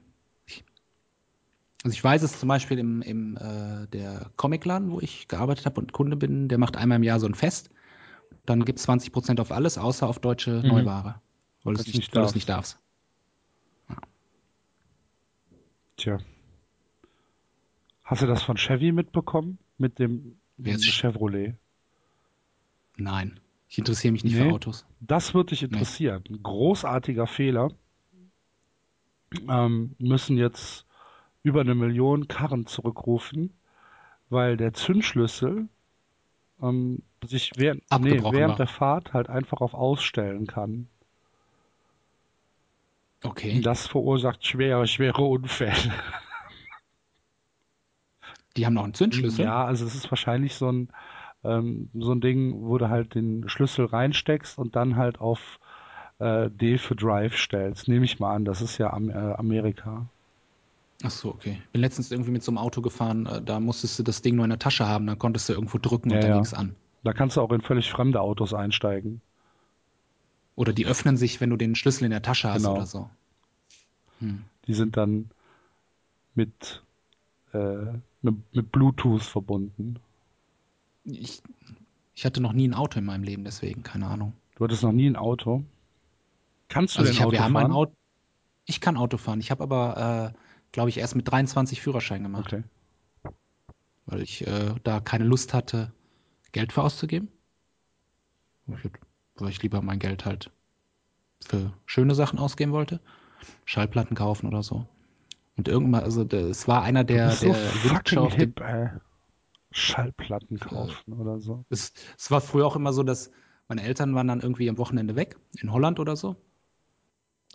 Also 1.84 1.94
ich 1.96 2.04
weiß 2.04 2.24
es 2.24 2.40
zum 2.40 2.48
Beispiel 2.48 2.80
im, 2.80 3.02
im 3.02 3.36
äh, 3.38 3.88
der 3.88 4.32
Comicladen, 4.38 4.90
wo 4.92 5.00
ich 5.02 5.28
gearbeitet 5.28 5.66
habe 5.66 5.82
und 5.82 5.92
Kunde 5.92 6.16
bin, 6.16 6.48
der 6.48 6.58
macht 6.58 6.78
einmal 6.78 6.96
im 6.96 7.04
Jahr 7.04 7.20
so 7.20 7.28
ein 7.28 7.36
Fest. 7.36 7.70
Dann 8.46 8.64
gibt 8.66 8.80
es 8.80 8.88
20% 8.88 9.40
auf 9.42 9.52
alles, 9.52 9.78
außer 9.78 10.08
auf 10.08 10.20
deutsche 10.20 10.62
Mhm. 10.64 10.68
Neuware. 10.70 11.22
Weil 11.64 11.76
du 11.76 11.82
es 11.82 11.94
nicht, 11.94 12.16
darfst. 12.16 12.36
nicht 12.36 12.48
darfst. 12.50 12.80
Tja. 15.98 16.20
Hast 18.04 18.22
du 18.22 18.28
das 18.28 18.44
von 18.44 18.58
Chevy 18.58 18.92
mitbekommen? 18.92 19.60
Mit 19.78 20.00
dem 20.00 20.38
Ch- 20.62 20.92
Chevrolet? 20.92 21.56
Nein, 22.98 23.40
ich 23.70 23.78
interessiere 23.78 24.12
mich 24.12 24.24
nicht 24.24 24.36
Nee. 24.36 24.44
für 24.50 24.54
Autos. 24.54 24.86
Das 25.00 25.34
wird 25.34 25.52
dich 25.52 25.64
interessieren. 25.64 26.24
Ein 26.30 26.44
großartiger 26.44 27.28
Fehler. 27.28 27.72
Ähm, 29.50 29.96
müssen 29.98 30.38
jetzt 30.38 30.86
über 31.44 31.62
eine 31.62 31.76
Million 31.76 32.28
Karren 32.28 32.66
zurückrufen, 32.66 33.54
weil 34.30 34.58
der 34.58 34.74
Zündschlüssel 34.74 35.68
ähm, 36.62 37.04
sich 37.26 37.52
während, 37.56 37.84
nee, 38.00 38.22
während 38.24 38.60
der 38.60 38.68
Fahrt 38.68 39.14
halt 39.14 39.30
einfach 39.30 39.62
auf 39.62 39.74
Ausstellen 39.74 40.48
kann. 40.48 40.88
Okay. 43.24 43.58
Und 43.58 43.66
das 43.66 43.88
verursacht 43.88 44.46
schwere, 44.46 44.88
schwere 44.88 45.22
Unfälle. 45.22 45.74
Die 48.56 48.66
haben 48.66 48.74
noch 48.74 48.84
einen 48.84 48.94
Zündschlüssel. 48.94 49.46
Ja, 49.46 49.66
also 49.66 49.86
es 49.86 49.96
ist 49.96 50.12
wahrscheinlich 50.12 50.56
so 50.56 50.72
ein, 50.72 50.90
ähm, 51.44 51.90
so 51.94 52.12
ein 52.12 52.22
Ding, 52.22 52.54
wo 52.62 52.78
du 52.78 52.90
halt 52.90 53.16
den 53.16 53.50
Schlüssel 53.50 53.86
reinsteckst 53.86 54.60
und 54.60 54.76
dann 54.76 54.96
halt 54.96 55.20
auf 55.20 55.60
äh, 56.20 56.50
D 56.52 56.78
für 56.78 56.96
Drive 56.96 57.36
stellst. 57.36 57.88
Nehme 57.88 58.06
ich 58.06 58.20
mal 58.20 58.36
an, 58.36 58.46
das 58.46 58.62
ist 58.62 58.78
ja 58.78 58.94
Am 58.94 59.10
äh, 59.10 59.14
Amerika. 59.14 60.08
Ach 61.04 61.12
so, 61.12 61.30
okay. 61.30 61.62
Bin 61.74 61.82
letztens 61.82 62.12
irgendwie 62.12 62.32
mit 62.32 62.44
so 62.44 62.52
einem 62.52 62.58
Auto 62.58 62.82
gefahren, 62.82 63.26
äh, 63.26 63.42
da 63.42 63.60
musstest 63.60 64.00
du 64.00 64.04
das 64.04 64.22
Ding 64.22 64.36
nur 64.36 64.46
in 64.46 64.50
der 64.50 64.60
Tasche 64.60 64.88
haben, 64.88 65.06
dann 65.06 65.20
konntest 65.20 65.50
du 65.50 65.54
irgendwo 65.54 65.78
drücken 65.78 66.10
Ja, 66.10 66.16
und 66.16 66.24
dann 66.24 66.30
ja. 66.32 66.36
ging's 66.38 66.54
an. 66.54 66.76
Da 67.04 67.14
kannst 67.14 67.36
du 67.38 67.42
auch 67.42 67.52
in 67.52 67.62
völlig 67.62 67.92
fremde 67.92 68.22
Autos 68.22 68.54
einsteigen. 68.54 69.22
Oder 70.56 70.72
die 70.72 70.86
öffnen 70.86 71.18
sich, 71.18 71.42
wenn 71.42 71.50
du 71.50 71.58
den 71.58 71.76
Schlüssel 71.76 72.06
in 72.06 72.12
der 72.12 72.22
Tasche 72.22 72.50
hast 72.50 72.62
Genau. 72.64 72.76
oder 72.76 72.86
so. 72.86 73.10
Hm. 74.20 74.44
Die 74.68 74.74
sind 74.74 74.96
dann 74.96 75.30
mit, 76.36 76.82
äh, 77.54 77.58
mit, 78.22 78.36
mit 78.56 78.72
Bluetooth 78.72 79.24
verbunden. 79.24 80.00
Ich, 81.04 81.42
ich 82.16 82.26
hatte 82.26 82.40
noch 82.42 82.54
nie 82.54 82.68
ein 82.68 82.74
Auto 82.74 83.00
in 83.00 83.06
meinem 83.06 83.24
Leben, 83.24 83.44
deswegen, 83.44 83.84
keine 83.84 84.08
Ahnung. 84.08 84.34
Du 84.56 84.64
hattest 84.64 84.84
noch 84.84 84.94
nie 84.94 85.08
ein 85.10 85.16
Auto. 85.18 85.64
Kannst 86.70 86.96
du 86.96 87.00
Also 87.00 87.10
denn 87.10 87.16
ich 87.16 87.20
hab, 87.22 87.28
Auto 87.28 87.34
wir 87.34 87.44
haben 87.44 87.54
fahren? 87.54 87.66
ein 87.66 87.72
Auto. 87.72 87.94
Ich 88.66 88.80
kann 88.80 88.96
Auto 88.96 89.18
fahren. 89.18 89.40
Ich 89.42 89.52
habe 89.52 89.64
aber, 89.64 90.34
äh, 90.34 90.38
glaube 90.74 90.90
ich, 90.90 90.98
erst 90.98 91.16
mit 91.16 91.32
23 91.32 91.82
Führerschein 91.82 92.24
gemacht, 92.24 92.54
Okay. 92.54 92.64
weil 94.06 94.22
ich 94.22 94.46
äh, 94.46 94.76
da 94.84 95.00
keine 95.00 95.24
Lust 95.24 95.54
hatte, 95.54 95.94
Geld 96.52 96.74
für 96.74 96.84
auszugeben. 96.84 97.30
Weil 99.36 99.50
ich 99.50 99.62
lieber 99.62 99.82
mein 99.82 100.00
Geld 100.00 100.26
halt 100.26 100.52
für 101.46 101.74
schöne 101.86 102.16
Sachen 102.16 102.40
ausgeben 102.40 102.72
wollte. 102.74 103.00
Schallplatten 103.66 104.16
kaufen 104.16 104.48
oder 104.48 104.64
so. 104.64 104.88
Und 105.56 105.68
irgendwann, 105.68 106.04
also 106.04 106.24
es 106.24 106.68
war 106.68 106.82
einer 106.82 107.04
der, 107.04 107.32
so 107.32 107.48
der 107.48 107.56
fucking 107.56 108.20
Wünsche 108.24 108.36
hip, 108.36 108.60
ey. 108.60 108.90
Schallplatten 109.72 110.60
kaufen 110.60 111.14
oder 111.14 111.40
so. 111.40 111.66
es, 111.70 111.94
es 112.18 112.32
war 112.32 112.42
früher 112.42 112.66
auch 112.66 112.76
immer 112.76 112.94
so, 112.94 113.04
dass 113.04 113.32
meine 113.68 113.84
Eltern 113.84 114.14
waren 114.16 114.28
dann 114.28 114.42
irgendwie 114.42 114.70
am 114.70 114.78
Wochenende 114.78 115.16
weg, 115.16 115.38
in 115.60 115.72
Holland 115.72 116.00
oder 116.00 116.16
so. 116.16 116.36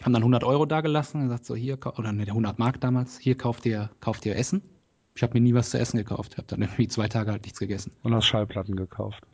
Haben 0.03 0.12
dann 0.12 0.22
100 0.22 0.44
Euro 0.44 0.64
dagelassen 0.64 1.20
und 1.20 1.26
gesagt, 1.28 1.44
so 1.44 1.57
hier, 1.57 1.78
oder 1.99 2.12
ne, 2.12 2.22
100 2.22 2.59
Mark 2.59 2.80
damals, 2.80 3.18
hier 3.18 3.36
kauft 3.36 3.66
ihr, 3.66 3.90
kauft 4.01 4.24
ihr 4.26 4.36
Essen. 4.36 4.62
Ich 5.14 5.22
habe 5.22 5.34
mir 5.34 5.40
nie 5.40 5.55
was 5.55 5.70
zu 5.70 5.78
essen 5.78 5.96
gekauft, 5.96 6.36
habe 6.36 6.46
dann 6.46 6.62
irgendwie 6.62 6.86
zwei 6.86 7.09
Tage 7.09 7.32
halt 7.32 7.42
nichts 7.42 7.59
gegessen. 7.59 7.90
Und 8.05 8.14
hast 8.14 8.26
Schallplatten 8.26 8.76
gekauft. 8.76 9.24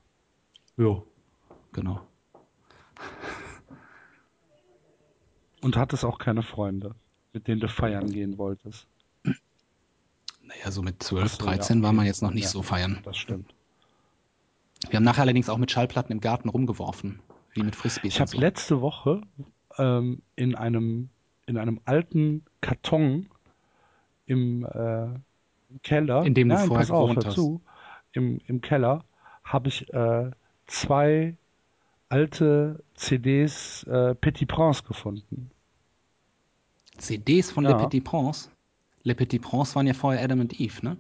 Jo. 0.79 1.07
Genau. 1.73 2.01
Und 5.61 5.77
hattest 5.77 6.05
auch 6.05 6.19
keine 6.19 6.43
Freunde, 6.43 6.95
mit 7.33 7.49
denen 7.49 7.61
du 7.61 7.69
feiern 7.69 8.11
gehen 8.11 8.39
wolltest. 8.39 8.87
Naja, 10.43 10.71
so 10.71 10.83
mit 10.83 11.03
12, 11.03 11.25
Ach 11.25 11.41
so, 11.41 11.47
ja, 11.47 11.57
13 11.57 11.83
war 11.83 11.89
okay. 11.91 11.97
man 11.97 12.07
jetzt 12.07 12.23
noch 12.23 12.31
nicht 12.33 12.45
Ja. 12.45 12.51
so 12.51 12.63
feiern. 12.63 13.01
Das 13.05 13.17
stimmt. 13.17 13.55
Wir 14.91 14.97
haben 14.97 15.05
nachher 15.05 15.23
allerdings 15.23 15.49
auch 15.49 15.57
mit 15.57 15.71
Schallplatten 15.71 16.13
im 16.13 16.21
Garten 16.21 16.49
rumgeworfen, 16.51 17.21
wie 17.53 17.63
mit 17.63 17.75
Frisbees. 17.77 18.15
Ich 18.15 18.21
habe 18.21 18.31
so. 18.31 18.39
letzte 18.39 18.81
Woche 18.83 19.23
ähm, 19.79 20.23
in 20.37 20.55
einem 20.55 21.09
in 21.47 21.59
einem 21.59 21.81
alten 21.85 22.43
Karton 22.63 23.29
im, 24.27 24.65
äh, 24.65 25.09
Keller, 25.83 26.25
In 26.25 26.35
dem 26.35 26.49
du 26.49 26.55
nein, 26.55 26.67
vorher 26.69 26.87
pass 26.87 26.91
auf, 26.91 27.11
gewohnt 27.11 27.25
hör 27.25 27.27
hast. 27.27 27.35
zu, 27.35 27.61
im, 28.13 28.41
im 28.47 28.61
Keller 28.61 29.05
habe 29.43 29.69
ich 29.69 29.93
äh, 29.93 30.31
zwei 30.67 31.37
alte 32.09 32.83
CDs 32.95 33.83
äh, 33.85 34.15
Petit 34.15 34.49
Prince 34.49 34.83
gefunden. 34.85 35.51
CDs 36.97 37.51
von 37.51 37.65
Ja. 37.65 37.71
Le 37.73 37.77
Petit 37.89 38.05
Prince. 38.05 38.51
Le 39.03 39.15
Petit 39.15 39.43
Prince 39.43 39.75
waren 39.75 39.87
ja 39.87 39.95
vorher 39.95 40.23
Adam 40.23 40.41
und 40.41 40.59
Eve, 40.61 40.79
ne? 40.83 40.97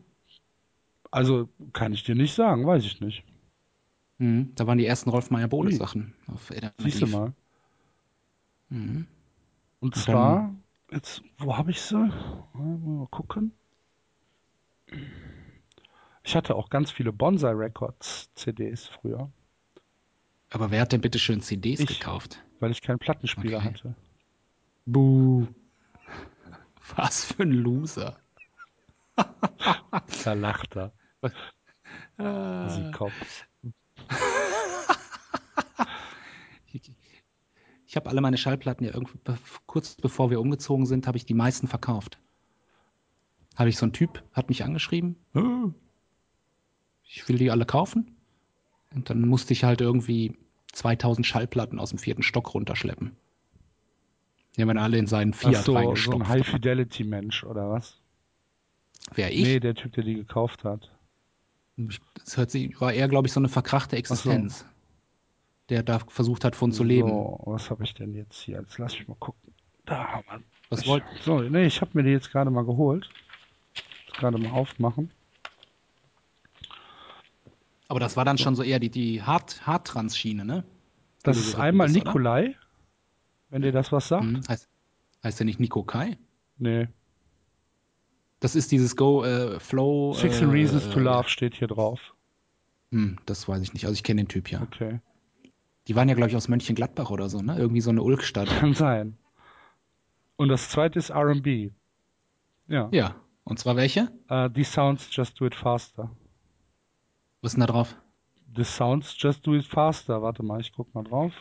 Also 1.11 1.49
kann 1.73 1.93
ich 1.93 2.03
dir 2.05 2.15
nicht 2.17 2.35
sagen, 2.35 2.67
weiß 2.67 2.85
ich 2.85 3.01
nicht. 3.01 3.25
Mhm. 4.19 4.53
Da 4.57 4.67
waren 4.67 4.79
die 4.79 4.87
ersten 4.87 5.09
Rolf 5.11 5.31
Meyer 5.31 5.49
Bohle. 5.49 5.73
Sachen 5.73 6.15
auf 6.27 6.51
Adam 6.51 6.73
und 6.79 6.85
Siehst 6.85 7.01
du 7.01 7.07
Eve. 7.07 7.17
mal. 7.17 7.33
Mhm. 8.69 9.07
Und 9.81 9.95
zwar, 9.97 10.55
jetzt, 10.91 11.23
wo 11.39 11.57
habe 11.57 11.71
ich 11.71 11.81
sie? 11.81 11.97
Mal 12.55 13.07
gucken. 13.11 13.53
Ich 16.23 16.35
hatte 16.35 16.55
auch 16.55 16.71
ganz 16.71 16.91
viele 16.91 17.13
Bonsai 17.13 17.51
Records 17.53 18.31
CDs 18.35 18.87
früher, 18.89 19.31
Aber 20.51 20.71
wer 20.71 20.81
hat 20.83 20.93
denn 20.93 21.01
bitte 21.01 21.19
schön 21.19 21.41
CDs 21.43 21.81
Ich. 21.81 21.99
gekauft? 22.01 22.41
weil 22.61 22.71
ich 22.71 22.81
keinen 22.81 22.99
Plattenspieler 22.99 23.59
Okay. 23.59 23.69
hatte. 23.69 23.95
Buh. 24.87 25.47
Was 26.97 27.25
für 27.27 27.43
ein 27.43 27.51
Loser. 27.53 28.19
Da 30.25 30.33
lacht 30.33 30.77
er. 30.77 30.93
Ah. 32.17 32.69
Siehkopf. 32.71 33.47
Ich 37.95 37.97
habe 37.97 38.11
alle 38.11 38.21
meine 38.21 38.37
Schallplatten 38.37 38.85
ja 38.85 38.93
irgendwie, 38.93 39.21
kurz 39.67 39.95
bevor 39.95 40.29
wir 40.29 40.41
umgezogen 40.41 40.85
sind, 40.85 41.07
habe 41.07 41.17
ich 41.17 41.27
die 41.27 41.33
meisten 41.35 41.69
verkauft. 41.69 42.19
Habe 43.55 43.69
ich 43.69 43.77
so 43.77 43.85
einen 43.87 43.93
Typ, 43.93 44.25
hat 44.33 44.49
mich 44.49 44.65
angeschrieben, 44.65 45.15
"Äh, 45.33 45.69
ich 47.05 47.29
will 47.29 47.39
die 47.39 47.53
alle 47.53 47.67
kaufen. 47.67 48.17
Und 48.93 49.11
dann 49.11 49.21
musste 49.29 49.53
ich 49.53 49.63
halt 49.63 49.81
irgendwie 49.81 50.37
2000 50.73 51.25
Schallplatten 51.25 51.79
aus 51.79 51.91
dem 51.91 52.01
vierten 52.01 52.25
Stock 52.25 52.53
runterschleppen. 52.53 53.13
Die 54.57 54.63
haben 54.63 54.77
alle 54.77 54.99
in 54.99 55.07
seinen 55.07 55.33
Ach 55.33 55.39
Fiat 55.39 55.65
so, 55.65 55.73
so 55.73 55.75
reingestopft. 55.79 56.21
ein 56.21 56.29
High-Fidelity-Mensch, 56.29 57.45
oder 57.45 57.71
was? 57.71 58.01
Wer 59.15 59.33
ich? 59.33 59.45
Nee, 59.45 59.61
der 59.61 59.77
Typ, 59.77 59.93
der 59.93 60.03
die 60.03 60.15
gekauft 60.15 60.65
hat. 60.65 60.91
Das 61.77 62.37
hört 62.39 62.51
sich, 62.51 62.81
war 62.81 62.93
eher, 62.93 63.07
glaube 63.07 63.29
ich, 63.29 63.33
so 63.33 63.39
eine 63.39 63.49
verkrachte 63.49 63.95
Existenz. 63.95 64.67
Der 65.71 65.83
da 65.83 65.99
versucht 65.99 66.45
hat, 66.45 66.57
von 66.57 66.73
zu 66.73 66.85
leben. 66.85 67.09
So, 67.09 67.41
was 67.47 67.71
habe 67.71 67.85
ich 67.85 67.95
denn 67.95 68.15
jetzt 68.15 68.41
hier? 68.41 68.61
Jetzt 68.61 68.79
lass 68.79 68.93
mich 68.99 69.09
mal 69.09 69.17
gucken. 69.19 69.55
Da, 69.87 70.23
Mann. 70.27 70.45
Was 70.71 70.83
Ich, 70.83 70.89
wollt, 70.89 71.05
so, 71.23 71.41
nee, 71.41 71.67
ich 71.67 71.81
habe 71.81 71.91
mir 71.95 72.03
die 72.03 72.11
jetzt 72.11 72.31
gerade 72.31 72.51
mal 72.51 72.65
geholt. 72.65 73.09
Jetzt 74.07 74.19
gerade 74.19 74.39
mal 74.39 74.51
aufmachen. 74.51 75.11
aber 77.89 78.01
das 78.01 78.17
war 78.17 78.25
dann 78.25 78.39
schon 78.39 78.57
so 78.57 78.63
eher 78.63 78.79
die, 78.81 78.91
die 78.91 79.23
Hard, 79.23 79.67
Hardtrans-Schiene, 79.67 80.45
ne? 80.45 80.65
Das 81.23 81.39
ist 81.39 81.55
einmal 81.55 81.87
bist, 81.87 81.97
oder? 81.97 82.07
Nikolai, 82.07 82.57
wenn 83.51 83.63
dir 83.63 83.73
das 83.73 83.93
was 83.93 84.09
sagt. 84.09 84.25
Hm, 84.25 84.43
heißt, 84.49 84.69
heißt 85.23 85.39
der 85.39 85.47
nicht 85.47 85.61
Nico 85.61 85.83
Kai? 85.83 86.19
Nee. 86.59 86.89
Das 88.41 88.55
ist 88.55 88.73
dieses 88.73 88.97
Go 88.97 89.25
äh, 89.25 89.59
Flow. 89.61 90.13
Six 90.13 90.41
äh, 90.41 90.45
Reasons 90.45 90.91
to 90.91 90.99
äh, 90.99 91.03
Love 91.03 91.29
steht 91.29 91.55
hier 91.55 91.69
drauf. 91.69 92.15
Hm, 92.91 93.19
das 93.27 93.49
weiß 93.49 93.63
ich 93.63 93.73
nicht. 93.73 93.87
Also 93.87 93.95
ich 93.95 94.03
kenne 94.03 94.23
den 94.23 94.29
Typ 94.29 94.51
ja. 94.51 94.61
Okay. 94.63 95.01
Die 95.87 95.97
waren 95.97 96.09
ja, 96.09 96.15
glaube 96.15 96.31
ich, 96.31 96.37
aus 96.37 96.49
Mönchengladbach 96.49 97.11
oder 97.11 97.29
so, 97.29 97.41
ne? 97.43 97.57
Irgendwie 97.59 97.81
so 97.81 97.91
eine 97.91 98.03
Ulkstadt. 98.03 98.49
Kann 98.49 98.75
sein. 98.75 99.17
Und 100.37 100.49
das 100.49 100.71
zweite 100.71 100.99
ist 100.99 101.11
RB. 101.11 101.71
Ja. 102.67 102.89
ja. 102.91 103.15
Und 103.45 103.59
zwar 103.59 103.77
welche? 103.77 104.11
Äh, 104.29 104.49
die 104.51 104.65
Sounds 104.65 105.09
Just 105.15 105.39
Do 105.41 105.47
It 105.47 105.55
Faster. 105.55 106.11
Was 107.43 107.53
ist 107.53 107.57
denn 107.57 107.61
da 107.61 107.67
drauf? 107.67 107.95
The 108.57 108.65
Sounds 108.65 109.15
Just 109.19 109.47
Do 109.47 109.55
It 109.55 109.67
Faster. 109.67 110.23
Warte 110.23 110.43
mal, 110.43 110.61
ich 110.61 110.73
guck 110.73 110.95
mal 110.95 111.05
drauf. 111.05 111.33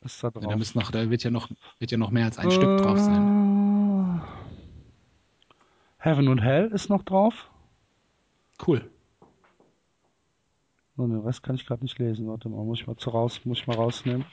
Was 0.00 0.14
ist 0.14 0.24
da 0.24 0.28
Ja, 0.28 0.32
drauf? 0.32 0.46
da, 0.50 0.56
müssen 0.56 0.78
noch, 0.78 0.90
da 0.90 1.10
wird 1.10 1.22
ja 1.22 1.30
noch, 1.30 1.50
wird 1.78 1.90
ja 1.90 1.98
noch 1.98 2.10
mehr 2.10 2.24
als 2.24 2.38
ein 2.38 2.50
Stück 2.50 2.78
drauf 2.78 2.98
sein. 2.98 4.20
Äh, 4.20 4.20
Heaven 5.98 6.28
und 6.28 6.38
Hell 6.38 6.68
ist 6.72 6.88
noch 6.88 7.02
drauf. 7.02 7.50
Cool. 8.66 8.90
Oh, 10.96 11.06
den 11.06 11.20
Rest 11.20 11.42
kann 11.42 11.56
ich 11.56 11.66
gerade 11.66 11.82
nicht 11.82 11.98
lesen. 11.98 12.28
Warte 12.28 12.48
mal, 12.48 12.64
muss 12.64 12.80
ich 12.80 12.86
mal 12.86 12.96
zu 12.96 13.10
raus, 13.10 13.40
muss 13.44 13.58
ich 13.58 13.66
mal 13.66 13.74
rausnehmen. 13.76 14.24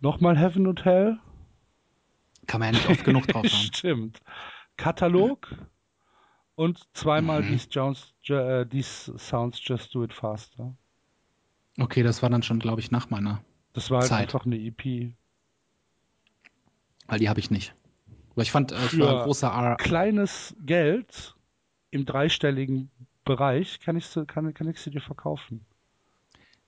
Nochmal 0.00 0.36
Heaven 0.38 0.66
und 0.66 0.84
Hell? 0.84 1.18
Kann 2.46 2.60
man 2.60 2.72
ja 2.74 2.80
nicht 2.80 2.88
oft 2.88 3.04
genug 3.04 3.26
drauf 3.28 3.44
haben. 3.52 3.62
Stimmt. 3.74 4.20
Katalog 4.76 5.48
und 6.56 6.80
zweimal 6.94 7.42
Mhm. 7.42 7.48
These, 7.48 7.68
Jones, 7.70 8.14
Ju- 8.24 8.60
äh, 8.62 8.66
These 8.68 9.16
Sounds 9.18 9.60
Just 9.62 9.94
Do 9.94 10.04
It 10.04 10.12
Faster. 10.12 10.74
Okay, 11.78 12.02
das 12.02 12.22
war 12.22 12.30
dann 12.30 12.42
schon, 12.42 12.58
glaube 12.58 12.80
ich, 12.80 12.90
nach 12.90 13.10
meiner. 13.10 13.42
Das 13.72 13.90
war 13.90 14.00
halt 14.00 14.08
Zeit. 14.08 14.22
einfach 14.22 14.44
eine 14.44 14.56
EP. 14.56 15.14
Weil 17.06 17.18
die 17.18 17.28
habe 17.28 17.40
ich 17.40 17.50
nicht. 17.50 17.74
Aber 18.32 18.42
ich 18.42 18.50
fand, 18.50 18.72
äh, 18.72 18.76
Für 18.76 18.98
war 19.00 19.18
ein 19.18 19.24
großer 19.24 19.48
R. 19.48 19.76
Kleines 19.76 20.56
Geld 20.64 21.34
im 21.90 22.06
dreistelligen 22.06 22.90
Bereich 23.24 23.80
kann 23.80 23.96
ich, 23.96 24.06
sie- 24.06 24.24
kann, 24.26 24.52
kann 24.54 24.68
ich 24.68 24.80
sie 24.80 24.90
dir 24.90 25.00
verkaufen. 25.00 25.64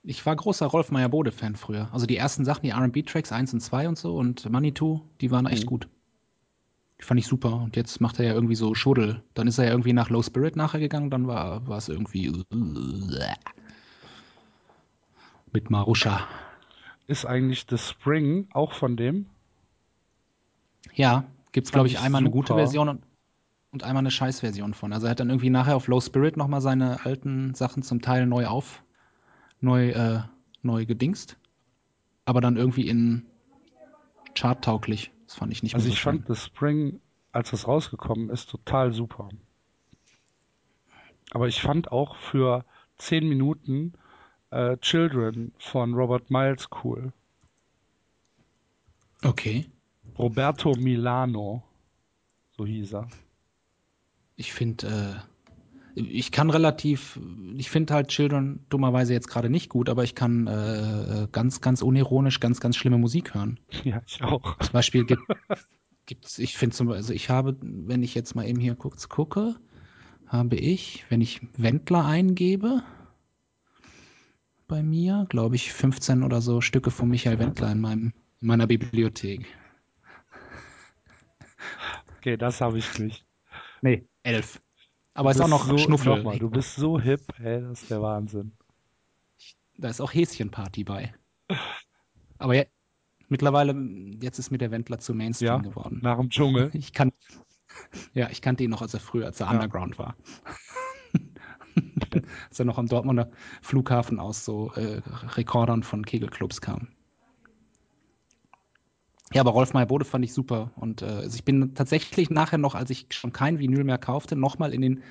Ich 0.03 0.23
war 0.25 0.35
großer 0.35 0.67
Rolf 0.67 0.91
Meyer-Bode-Fan 0.91 1.55
früher. 1.55 1.89
Also 1.91 2.05
die 2.05 2.15
ersten 2.17 2.45
Sachen, 2.45 2.61
die 2.63 2.71
RB-Tracks 2.71 3.31
1 3.31 3.53
und 3.53 3.59
2 3.61 3.87
und 3.87 3.97
so 3.97 4.15
und 4.15 4.47
Money 4.51 4.71
2, 4.73 5.01
die 5.19 5.31
waren 5.31 5.47
echt 5.47 5.63
Mhm. 5.63 5.67
gut. 5.69 5.87
Die 6.99 7.03
fand 7.03 7.19
ich 7.19 7.25
super. 7.27 7.55
Und 7.55 7.75
jetzt 7.75 7.99
macht 7.99 8.19
er 8.19 8.25
ja 8.27 8.33
irgendwie 8.33 8.55
so 8.55 8.75
Schuddel. 8.75 9.23
Dann 9.33 9.47
ist 9.47 9.57
er 9.57 9.65
ja 9.65 9.71
irgendwie 9.71 9.93
nach 9.93 10.09
Low 10.11 10.21
Spirit 10.21 10.55
nachher 10.55 10.79
gegangen, 10.79 11.09
dann 11.09 11.27
war, 11.27 11.67
war 11.67 11.77
es 11.79 11.89
irgendwie 11.89 12.31
mit 15.51 15.69
Marusha. 15.69 16.27
Ist 17.07 17.25
eigentlich 17.25 17.65
The 17.69 17.77
Spring 17.77 18.47
auch 18.53 18.73
von 18.73 18.95
dem? 18.97 19.25
Ja, 20.93 21.25
gibt's 21.55 21.69
Fand 21.69 21.75
glaube 21.75 21.87
ich 21.87 21.99
einmal 21.99 22.19
eine 22.19 22.29
gute 22.29 22.49
super. 22.49 22.59
Version 22.59 22.89
und, 22.89 23.03
und 23.71 23.83
einmal 23.83 24.01
eine 24.01 24.11
Scheißversion 24.11 24.73
von. 24.73 24.91
Also 24.91 25.07
er 25.07 25.11
hat 25.11 25.21
dann 25.21 25.29
irgendwie 25.29 25.49
nachher 25.49 25.77
auf 25.77 25.87
Low 25.87 26.01
Spirit 26.01 26.35
nochmal 26.35 26.59
seine 26.59 27.05
alten 27.05 27.55
Sachen 27.55 27.81
zum 27.81 28.01
Teil 28.01 28.25
neu 28.25 28.45
auf, 28.47 28.83
neu, 29.61 29.91
äh, 29.91 30.19
neu 30.63 30.85
gedingst. 30.85 31.37
Aber 32.25 32.41
dann 32.41 32.57
irgendwie 32.57 32.89
in 32.89 33.25
charttauglich. 34.37 35.11
Das 35.27 35.35
fand 35.35 35.53
ich 35.53 35.63
nicht 35.63 35.75
Also 35.75 35.87
ich 35.87 35.95
so 35.95 36.01
fand 36.01 36.27
The 36.27 36.35
Spring, 36.35 36.99
als 37.31 37.53
es 37.53 37.65
rausgekommen 37.69 38.29
ist, 38.29 38.49
total 38.49 38.91
super. 38.91 39.29
Aber 41.31 41.47
ich 41.47 41.61
fand 41.61 41.89
auch 41.89 42.17
für 42.17 42.65
10 42.97 43.29
Minuten 43.29 43.93
äh, 44.51 44.75
Children 44.77 45.53
von 45.57 45.93
Robert 45.93 46.29
Miles 46.29 46.67
cool. 46.83 47.13
Okay. 49.23 49.67
Roberto 50.17 50.75
Milano, 50.75 51.63
so 52.51 52.65
hieß 52.65 52.93
er. 52.93 53.07
Ich 54.35 54.53
finde, 54.53 54.87
äh, 54.87 55.99
ich 55.99 56.31
kann 56.31 56.49
relativ, 56.49 57.19
ich 57.57 57.69
finde 57.69 57.93
halt 57.93 58.09
Children 58.09 58.65
dummerweise 58.69 59.13
jetzt 59.13 59.29
gerade 59.29 59.49
nicht 59.49 59.69
gut, 59.69 59.89
aber 59.89 60.03
ich 60.03 60.13
kann 60.13 60.47
äh, 60.47 61.27
ganz, 61.31 61.61
ganz 61.61 61.81
unironisch 61.81 62.39
ganz, 62.39 62.59
ganz 62.59 62.75
schlimme 62.75 62.97
Musik 62.97 63.33
hören. 63.33 63.59
Ja, 63.83 64.01
ich 64.05 64.21
auch. 64.21 64.57
Zum 64.59 64.73
Beispiel 64.73 65.05
gibt 65.05 65.23
gibt's, 66.05 66.37
ich 66.37 66.57
finde 66.57 66.75
zum 66.75 66.91
also 66.91 67.13
ich 67.13 67.29
habe, 67.29 67.57
wenn 67.61 68.03
ich 68.03 68.13
jetzt 68.13 68.35
mal 68.35 68.45
eben 68.45 68.59
hier 68.59 68.75
kurz 68.75 69.09
gucke, 69.09 69.55
habe 70.27 70.55
ich, 70.55 71.05
wenn 71.09 71.21
ich 71.21 71.41
Wendler 71.57 72.05
eingebe, 72.05 72.83
bei 74.67 74.81
mir, 74.81 75.25
glaube 75.29 75.55
ich, 75.55 75.71
15 75.71 76.23
oder 76.23 76.41
so 76.41 76.61
Stücke 76.61 76.91
von 76.91 77.09
Michael 77.09 77.39
Wendler 77.39 77.71
in 77.71 77.79
meinem, 77.79 78.13
in 78.41 78.47
meiner 78.47 78.67
Bibliothek. 78.67 79.45
Okay, 82.25 82.37
das 82.37 82.59
habe 82.59 82.79
ich 82.79 82.97
nicht. 82.97 83.23
Nee, 83.83 84.07
11. 84.23 84.59
Aber 85.13 85.31
Du 85.31 85.37
ist 85.37 85.45
auch 85.45 85.47
noch 85.47 85.63
so, 85.63 85.77
Schnuffel. 85.77 86.15
Nochmal, 86.17 86.39
du 86.39 86.49
bist 86.49 86.75
so 86.75 86.99
hip, 86.99 87.21
ey, 87.37 87.61
das 87.61 87.83
ist 87.83 87.91
der 87.91 88.01
Wahnsinn. 88.01 88.51
Da 89.77 89.89
ist 89.89 90.01
auch 90.01 90.11
Häschenparty 90.11 90.83
bei. 90.85 91.13
Aber 92.39 92.55
ja, 92.55 92.63
mittlerweile, 93.27 93.75
jetzt 94.19 94.39
ist 94.39 94.49
mir 94.49 94.57
der 94.57 94.71
Wendler 94.71 94.97
zu 94.97 95.13
Mainstream 95.13 95.47
Ja, 95.49 95.57
geworden. 95.59 95.99
nach 96.01 96.17
dem 96.17 96.31
Dschungel. 96.31 96.71
Ich 96.73 96.93
kann, 96.93 97.11
ja, 98.15 98.27
ich 98.31 98.41
kannte 98.41 98.63
ihn 98.63 98.71
noch, 98.71 98.81
als 98.81 98.95
er 98.95 99.01
früher, 99.01 99.27
als 99.27 99.39
er 99.39 99.45
Ja. 99.45 99.51
Underground 99.51 99.99
war. 99.99 100.15
als 102.49 102.57
er 102.57 102.65
noch 102.65 102.79
am 102.79 102.87
Dortmunder 102.87 103.29
Flughafen 103.61 104.19
aus 104.19 104.43
so 104.43 104.71
äh, 104.73 104.99
Rekordern 105.35 105.83
von 105.83 106.03
Kegelclubs 106.03 106.59
kam. 106.59 106.87
Ja, 109.33 109.41
aber 109.41 109.51
Rolf 109.51 109.73
Meyer-Bode 109.73 110.05
fand 110.05 110.23
ich 110.23 110.33
super. 110.33 110.71
Und 110.75 111.01
äh, 111.01 111.05
also 111.05 111.35
ich 111.35 111.43
bin 111.43 111.73
tatsächlich 111.73 112.29
nachher 112.29 112.57
noch, 112.57 112.75
als 112.75 112.89
ich 112.89 113.07
schon 113.09 113.33
kein 113.33 113.59
Vinyl 113.59 113.83
mehr 113.83 113.97
kaufte, 113.97 114.35
nochmal 114.35 114.73
in 114.73 114.81
den 114.81 115.03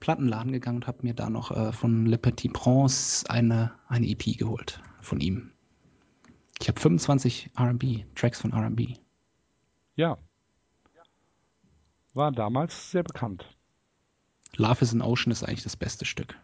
Plattenladen 0.00 0.52
gegangen 0.52 0.78
und 0.78 0.86
habe 0.86 1.02
mir 1.02 1.14
da 1.14 1.28
noch 1.28 1.50
äh, 1.50 1.72
von 1.72 2.06
Le 2.06 2.18
Petit 2.18 2.52
Prince 2.52 3.28
eine, 3.28 3.72
eine 3.88 4.08
EP 4.08 4.38
geholt 4.38 4.80
von 5.00 5.20
ihm. 5.20 5.52
Ich 6.60 6.68
habe 6.68 6.80
25 6.80 7.50
RB, 7.58 8.04
Tracks 8.14 8.40
von 8.40 8.52
RB. 8.52 8.98
Ja. 9.96 10.16
War 12.14 12.32
damals 12.32 12.90
sehr 12.90 13.02
bekannt. 13.02 13.46
Love 14.56 14.82
is 14.82 14.92
an 14.92 15.02
Ocean 15.02 15.30
ist 15.30 15.44
eigentlich 15.44 15.62
das 15.62 15.76
beste 15.76 16.04
Stück. 16.04 16.36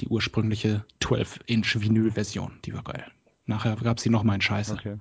Die 0.00 0.08
ursprüngliche 0.08 0.86
12-Inch 1.02 1.78
Vinyl-Version, 1.80 2.58
die 2.64 2.72
war 2.72 2.82
geil. 2.84 3.10
Nachher 3.50 3.74
gab 3.76 3.96
es 3.98 4.02
die 4.04 4.10
nochmal 4.10 4.36
in 4.36 4.40
Scheiße. 4.40 4.72
Okay. 4.74 4.96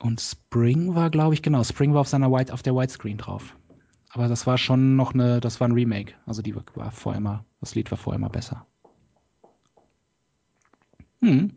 Und 0.00 0.20
Spring 0.20 0.94
war, 0.94 1.10
glaube 1.10 1.34
ich, 1.34 1.42
genau, 1.42 1.62
Spring 1.64 1.94
war 1.94 2.00
auf 2.02 2.08
seiner 2.08 2.30
White, 2.30 2.52
auf 2.52 2.62
der 2.62 2.74
Widescreen 2.74 3.18
drauf. 3.18 3.56
Aber 4.10 4.28
das 4.28 4.46
war 4.46 4.58
schon 4.58 4.96
noch 4.96 5.14
eine, 5.14 5.40
das 5.40 5.60
war 5.60 5.68
ein 5.68 5.72
Remake. 5.72 6.14
Also 6.26 6.42
die 6.42 6.54
war, 6.56 6.64
war 6.74 6.90
vorher 6.90 7.18
immer, 7.18 7.44
das 7.60 7.74
Lied 7.74 7.90
war 7.90 7.98
vorher 7.98 8.18
immer 8.18 8.30
besser. 8.30 8.66
Hm, 11.20 11.52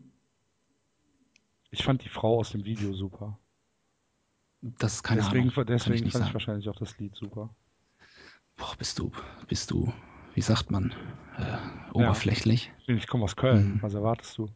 Ich 1.72 1.84
fand 1.84 2.04
die 2.04 2.10
Frau 2.10 2.40
aus 2.40 2.52
dem 2.52 2.64
Video 2.66 2.94
super. 2.94 3.40
das 4.62 4.96
ist 4.96 5.04
keine 5.04 5.22
deswegen 5.22 5.50
Ahnung. 5.50 5.60
ich 5.62 5.66
deswegen 5.68 6.04
nicht 6.04 6.12
fand 6.14 6.26
ich 6.26 6.28
sagen. 6.28 6.34
wahrscheinlich 6.34 6.70
auch 6.70 6.78
das 6.80 6.98
Lied 7.00 7.16
super. 7.16 7.56
Boah, 8.58 8.76
bist 8.78 9.00
du, 9.00 9.12
bist 9.48 9.72
du, 9.72 9.92
wie 10.34 10.42
sagt 10.42 10.72
man, 10.72 10.94
äh, 11.38 11.94
oberflächlich? 11.94 12.72
Ich 12.88 13.08
komme 13.08 13.26
aus 13.26 13.36
Köln. 13.36 13.76
Mhm. 13.76 13.82
Was 13.82 13.94
erwartest 13.94 14.38
du? 14.38 14.50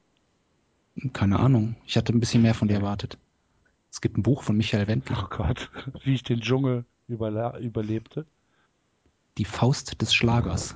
Keine 1.14 1.40
Ahnung. 1.40 1.76
Ich 1.86 1.98
hatte 1.98 2.14
ein 2.14 2.20
bisschen 2.20 2.42
mehr 2.42 2.54
von 2.54 2.68
dir 2.68 2.76
erwartet. 2.76 3.18
Es 3.92 4.02
gibt 4.02 4.18
ein 4.18 4.24
Buch 4.24 4.44
von 4.44 4.58
Michael 4.58 4.88
Wendler, 4.88 5.24
Oh 5.24 5.28
Gott, 5.30 5.70
wie 6.04 6.14
ich 6.16 6.24
den 6.24 6.42
Dschungel 6.42 6.86
überle 7.08 7.60
überlebte. 7.60 8.26
Die 9.38 9.46
Faust 9.46 10.02
des 10.02 10.14
Schlagers. 10.14 10.76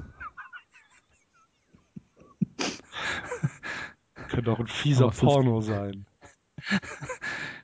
Könnte 4.29 4.51
auch 4.51 4.59
ein 4.59 4.67
fieser 4.67 5.05
Aber 5.05 5.13
Porno 5.15 5.61
sein. 5.61 6.05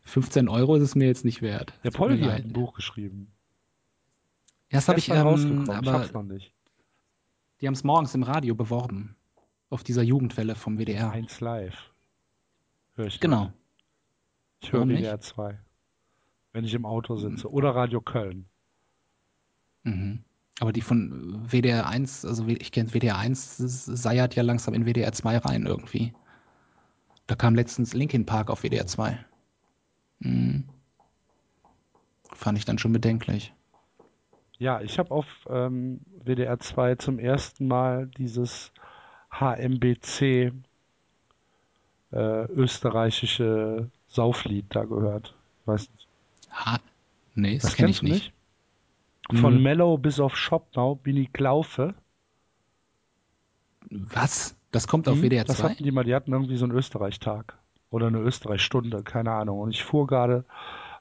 15 0.04 0.48
Euro 0.48 0.76
ist 0.76 0.84
es 0.84 0.96
mir 0.96 1.08
jetzt 1.08 1.26
nicht 1.26 1.42
wert. 1.42 1.74
Der 1.84 1.92
Polly 1.92 2.22
hat 2.22 2.44
ein 2.44 2.54
Buch 2.54 2.74
geschrieben. 2.74 3.32
Ja, 4.72 4.78
das 4.78 4.88
habe 4.88 5.00
ich, 5.00 5.10
ähm, 5.10 5.18
rausgekommen. 5.18 5.64
Ich 5.64 5.70
aber 5.70 5.94
hab's 5.94 6.14
noch 6.14 6.24
nicht. 6.24 6.55
Die 7.66 7.68
haben 7.68 7.74
es 7.74 7.84
morgens 7.84 8.14
im 8.14 8.22
Radio 8.22 8.54
beworben. 8.54 9.16
Auf 9.72 9.84
dieser 9.84 10.04
Jugendwelle 10.04 10.54
vom 10.54 10.78
WDR. 10.78 11.10
Eins 11.10 11.40
live. 11.42 11.92
Hör 12.94 13.08
ich 13.08 13.20
Genau. 13.20 13.46
nicht. 13.46 13.54
Ich 14.60 14.72
höre? 14.72 14.88
WDR 14.88 15.20
2. 15.20 15.60
Wenn 16.54 16.64
ich 16.64 16.76
im 16.76 16.86
Auto 16.86 17.16
sitze. 17.16 17.52
Oder 17.52 17.74
Radio 17.74 18.02
Köln. 18.02 18.46
Mhm. 19.82 20.24
Aber 20.60 20.74
die 20.74 20.82
von 20.82 21.42
WDR 21.50 21.88
1, 21.88 22.24
also 22.26 22.46
ich 22.48 22.72
kenne 22.72 22.94
WDR 22.94 23.18
1, 23.18 23.58
es 23.58 23.86
seiert 23.86 24.36
ja 24.36 24.44
langsam 24.44 24.76
in 24.76 24.86
WDR 24.86 25.12
2 25.12 25.40
rein 25.40 25.66
irgendwie. 25.66 26.14
Da 27.26 27.34
kam 27.34 27.56
letztens 27.56 27.96
Linkin 27.96 28.28
Park 28.28 28.52
auf 28.52 28.62
WDR 28.62 28.86
2. 28.86 29.26
Mhm. 30.20 30.66
Fand 32.32 32.60
ich 32.60 32.66
dann 32.66 32.78
schon 32.78 32.94
bedenklich. 32.94 33.56
Ja, 34.58 34.82
ich 34.82 35.00
habe 35.00 35.12
auf 35.12 35.26
ähm, 35.50 36.02
WDR 36.24 36.60
2 36.60 36.96
zum 36.96 37.20
ersten 37.20 37.68
Mal 37.68 38.08
dieses 38.08 38.72
HMBC 39.32 40.52
äh, 42.12 42.46
österreichische 42.52 43.92
Sauflied 44.08 44.66
da 44.76 44.86
gehört. 44.86 45.36
Weiß 45.66 45.90
nicht. 45.92 46.08
Ha, 46.50 46.80
nee, 47.36 47.60
das, 47.60 47.64
Das 47.64 47.76
kenne 47.76 47.92
ich 47.92 48.02
du 48.02 48.08
nicht. 48.08 48.34
Von 49.32 49.56
Mhm. 49.56 49.62
Mellow 49.62 50.00
bis 50.00 50.20
auf 50.20 50.36
Shopnow 50.36 50.96
bin 51.00 51.18
ich 51.18 51.32
Klaufe. 51.32 51.94
Was? 53.90 54.56
Das 54.72 54.88
kommt 54.88 55.08
auf 55.08 55.18
Mhm, 55.18 55.24
WDR 55.24 55.46
Das 55.46 55.58
2? 55.58 55.64
hatten 55.64 55.84
die 55.84 55.92
mal, 55.92 56.04
die 56.04 56.14
hatten 56.16 56.32
irgendwie 56.34 56.58
so 56.58 56.66
einen 56.66 56.76
Österreich-Tag 56.78 57.58
oder 57.90 58.08
eine 58.08 58.20
Österreich-Stunde, 58.20 59.04
keine 59.04 59.32
Ahnung. 59.32 59.60
Und 59.60 59.72
ich 59.72 59.84
fuhr 59.84 60.08
gerade 60.08 60.46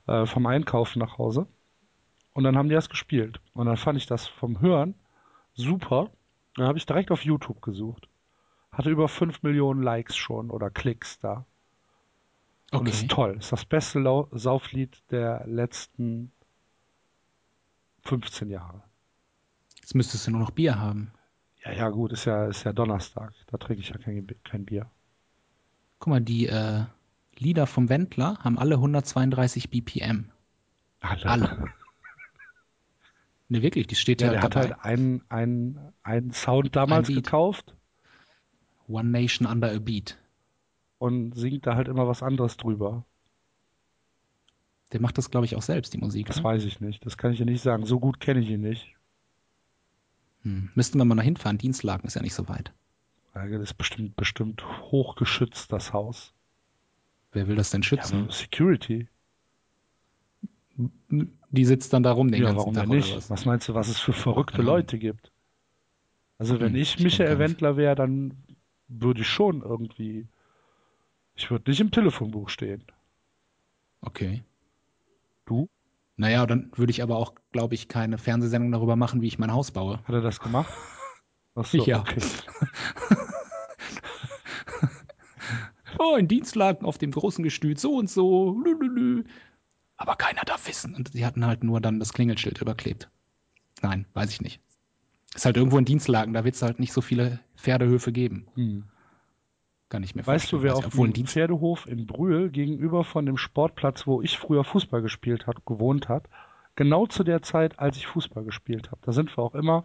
äh, 0.07 0.27
vom 0.27 0.47
Einkaufen 0.47 1.01
nach 1.01 1.19
Hause 1.19 1.47
und 2.35 2.45
dann 2.45 2.57
haben 2.59 2.69
die 2.69 2.75
das 2.75 2.89
gespielt. 2.91 3.41
Und 3.55 3.67
dann 3.67 3.77
fand 3.77 3.97
ich 3.97 4.07
das 4.07 4.27
vom 4.27 4.61
Hören 4.61 4.95
super. 5.55 6.11
Dann 6.57 6.67
habe 6.67 6.79
ich 6.79 6.87
direkt 6.87 7.11
auf 7.11 7.25
YouTube 7.25 7.63
gesucht. 7.63 8.09
Hatte 8.73 8.91
über 8.91 9.09
5 9.09 9.43
Millionen 9.43 9.83
Likes 9.83 10.17
schon 10.17 10.51
oder 10.51 10.69
Klicks 10.71 11.19
da. 11.21 11.47
Und 12.73 12.89
ist 12.89 12.99
Okay. 13.05 13.09
toll. 13.09 13.37
Ist 13.39 13.53
das 13.53 13.65
beste 13.65 14.01
Lau 14.01 14.29
Sauflied 14.33 15.03
der 15.11 15.45
letzten 15.47 16.33
15 18.03 18.51
Jahre. 18.51 18.83
Jetzt 19.81 19.95
müsstest 19.95 20.27
du 20.27 20.33
nur 20.33 20.41
noch 20.41 20.51
Bier 20.51 20.79
haben. 20.79 21.13
Ja, 21.65 21.73
ja, 21.73 21.89
gut, 21.89 22.13
ist 22.13 22.25
ja, 22.25 22.47
ist 22.47 22.65
ja 22.65 22.73
Donnerstag. 22.73 23.33
Da 23.47 23.59
trinke 23.59 23.81
ich 23.83 23.91
ja 23.91 23.97
kein, 23.99 24.27
kein 24.45 24.65
Bier. 24.65 24.91
Guck 25.99 26.09
mal, 26.09 26.21
die 26.21 26.47
äh, 26.47 26.85
Lieder 27.37 27.67
vom 27.67 27.89
Wendler 27.89 28.39
haben 28.41 28.59
alle 28.59 28.75
132 28.75 29.71
BPM. 29.71 30.31
Alle. 31.01 31.27
Alle. 31.27 31.73
Ne, 33.49 33.63
wirklich, 33.63 33.87
die 33.87 33.95
steht 33.95 34.21
Ja, 34.21 34.29
ja, 34.29 34.33
der 34.35 34.43
hat 34.43 34.55
dabei. 34.57 34.69
halt 34.71 34.85
einen, 34.85 35.23
einen, 35.29 35.79
einen 36.03 36.31
Sound 36.33 36.75
damals 36.77 37.09
Beat. 37.09 37.17
gekauft 37.25 37.77
One 38.89 39.09
Nation 39.11 39.47
Under 39.47 39.71
a 39.73 39.79
Beat. 39.79 40.19
und 40.99 41.35
singt 41.35 41.67
da 41.67 41.75
halt 41.77 41.89
immer 41.89 42.07
was 42.09 42.23
anderes 42.23 42.57
drüber. 42.57 43.05
Der 44.93 45.01
macht 45.01 45.19
das, 45.19 45.31
glaube 45.31 45.47
ich, 45.47 45.57
auch 45.57 45.63
selbst, 45.63 45.93
die 45.93 45.99
Musik. 45.99 46.27
Das 46.27 46.37
Ne? 46.39 46.45
weiß 46.45 46.65
ich 46.65 46.81
nicht. 46.81 47.05
Das 47.05 47.17
kann 47.19 47.33
ich 47.33 47.39
dir 47.39 47.45
nicht 47.47 47.63
sagen. 47.63 47.85
So 47.85 47.99
gut 47.99 48.21
kenne 48.21 48.41
ich 48.41 48.49
ihn 48.49 48.61
nicht. 48.61 48.95
Hm. 50.43 50.71
Müssten 50.75 50.99
wir 50.99 51.05
mal 51.05 51.15
noch 51.15 51.23
hinfahren. 51.23 51.59
Dienstlagen 51.59 52.07
ist 52.07 52.15
ja 52.15 52.23
nicht 52.23 52.35
so 52.35 52.49
weit. 52.49 52.73
Das 53.33 53.51
ist 53.51 53.75
bestimmt, 53.75 54.15
bestimmt 54.17 54.63
hochgeschützt, 54.83 55.73
das 55.73 55.93
Haus. 55.93 56.33
Wer 57.33 57.49
will 57.49 57.57
das 57.57 57.71
denn 57.71 57.83
schützen? 57.83 58.27
Ja, 58.27 58.31
Security. 58.33 59.09
Die 61.55 61.65
sitzt 61.65 61.93
dann 61.93 62.03
da 62.03 62.13
rum 62.13 62.31
den 62.31 62.41
Ja, 62.43 62.49
ganzen 62.49 62.59
warum 62.59 62.75
Tag 62.75 62.89
nicht? 62.89 63.15
was? 63.15 63.31
Was 63.31 63.45
meinst 63.47 63.69
du, 63.69 63.75
was 63.75 63.89
es 63.89 63.99
für 63.99 64.13
verrückte 64.13 64.57
Ahnung. 64.59 64.67
Leute 64.67 64.99
gibt? 64.99 65.33
Also 66.39 66.61
wenn 66.61 66.75
Hm, 66.75 66.81
ich 66.81 66.99
Michael. 67.01 67.39
Wendler 67.39 67.77
wäre, 67.77 67.95
dann 67.97 68.35
würde 68.89 69.23
ich 69.23 69.29
schon 69.29 69.63
irgendwie. 69.63 70.29
Ich 71.37 71.49
würde 71.49 71.71
nicht 71.71 71.81
im 71.81 71.93
Telefonbuch 71.93 72.49
stehen. 72.49 72.83
Okay. 74.07 74.45
Du? 75.47 75.69
Naja, 76.17 76.47
dann 76.47 76.71
würde 76.77 76.91
ich 76.91 77.03
aber 77.03 77.17
auch, 77.17 77.35
glaube 77.53 77.75
ich, 77.75 77.89
keine 77.89 78.19
Fernsehsendung 78.19 78.71
darüber 78.73 78.97
machen, 78.97 79.21
wie 79.23 79.27
ich 79.27 79.39
mein 79.39 79.53
Haus 79.53 79.71
baue. 79.73 79.99
Hat 80.05 80.15
er 80.15 80.21
das 80.21 80.41
gemacht? 80.41 80.73
Ach 81.55 81.65
so, 81.65 81.85
Ja. 81.87 82.01
okay. 82.01 82.21
Oh, 85.99 86.17
in 86.17 86.29
Dienstlagen 86.29 86.85
auf 86.87 86.99
dem 86.99 87.11
großen 87.13 87.43
Gestüt 87.45 87.79
so 87.79 87.97
und 87.97 88.11
so. 88.11 88.59
Lülülü. 88.65 89.25
Aber 89.97 90.17
keiner 90.17 90.43
darf 90.43 90.67
wissen. 90.67 90.95
Und 90.95 91.13
sie 91.13 91.25
hatten 91.25 91.47
halt 91.47 91.65
nur 91.65 91.81
dann 91.81 91.99
das 91.99 92.13
Klingelschild 92.13 92.61
überklebt. 92.61 93.09
Nein, 93.83 94.07
weiß 94.15 94.31
ich 94.31 94.41
nicht. 94.41 94.61
Ist 95.35 95.45
halt 95.45 95.57
irgendwo 95.57 95.79
in 95.79 95.85
Dienstlagen, 95.85 96.33
da 96.33 96.45
wird 96.45 96.55
es 96.55 96.63
halt 96.63 96.79
nicht 96.79 96.93
so 96.93 97.01
viele 97.01 97.41
Pferdehöfe 97.57 98.13
geben. 98.13 98.47
Hm. 98.55 98.85
Kann 99.89 100.03
ich 100.03 100.15
mir 100.15 100.27
Weißt 100.27 100.51
du, 100.53 100.63
wer 100.63 100.77
Weiß 100.77 100.87
auf 100.87 100.95
dem 100.95 101.13
Dienst 101.13 101.35
Pferdehof 101.35 101.87
in 101.87 102.07
Brühl 102.07 102.51
gegenüber 102.51 103.05
von 103.05 103.27
dem 103.27 103.37
Sportplatz, 103.37 104.07
wo 104.07 104.23
ich 104.23 104.39
früher 104.39 104.65
Fußball 104.65 105.03
gespielt 105.03 105.47
habe, 105.47 105.61
gewohnt 105.67 106.09
hat? 106.09 106.29
Genau 106.77 107.07
zu 107.07 107.23
der 107.23 107.43
Zeit, 107.43 107.79
als 107.79 107.97
ich 107.97 108.07
Fußball 108.07 108.45
gespielt 108.45 108.91
habe. 108.91 109.01
Da 109.05 109.13
sind 109.13 109.37
wir 109.37 109.43
auch 109.43 109.55
immer 109.55 109.85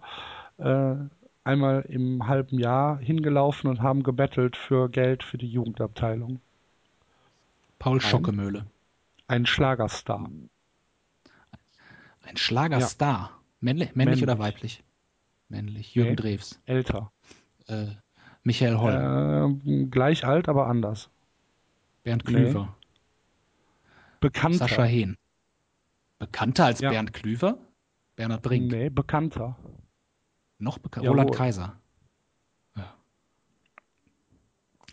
äh, 0.58 0.96
einmal 1.44 1.82
im 1.82 2.28
halben 2.28 2.60
Jahr 2.60 2.98
hingelaufen 2.98 3.70
und 3.70 3.82
haben 3.82 4.04
gebettelt 4.04 4.56
für 4.56 4.90
Geld 4.90 5.24
für 5.24 5.38
die 5.38 5.48
Jugendabteilung. 5.48 6.40
Paul 7.78 8.02
Schockemöhle. 8.02 8.66
Ein 9.30 9.46
Schlagerstar. 9.46 10.28
Ein 12.24 12.36
Schlagerstar. 12.38 13.40
Männlich, 13.60 13.94
männlich 13.96 13.96
Männlich. 13.96 14.24
oder 14.24 14.40
weiblich? 14.40 14.84
Männlich. 15.50 15.94
Jürgen 15.94 16.12
Nee. 16.12 16.16
Drews. 16.16 16.60
Älter. 16.66 17.12
Äh, 17.68 17.88
Michael 18.44 18.78
Holl. 18.80 19.60
Äh, 19.70 19.86
gleich 19.86 20.26
alt, 20.26 20.50
aber 20.50 20.66
anders. 20.66 21.12
Bernd 22.04 22.24
nee. 22.26 22.34
Klüver. 22.34 22.76
Bekannter. 24.20 24.58
Sascha 24.58 24.84
Hehn. 24.84 25.16
Bekannter 26.18 26.66
als 26.66 26.80
Ja. 26.80 26.90
Bernd 26.90 27.14
Klüver? 27.14 27.58
Bernhard 28.16 28.42
Brink. 28.42 28.72
Nee, 28.72 28.90
bekannter. 28.90 29.56
Noch 30.58 30.80
bekannter. 30.80 31.06
Jawohl. 31.06 31.20
Roland 31.20 31.36
Kaiser. 31.38 31.80
Ja. 32.76 32.96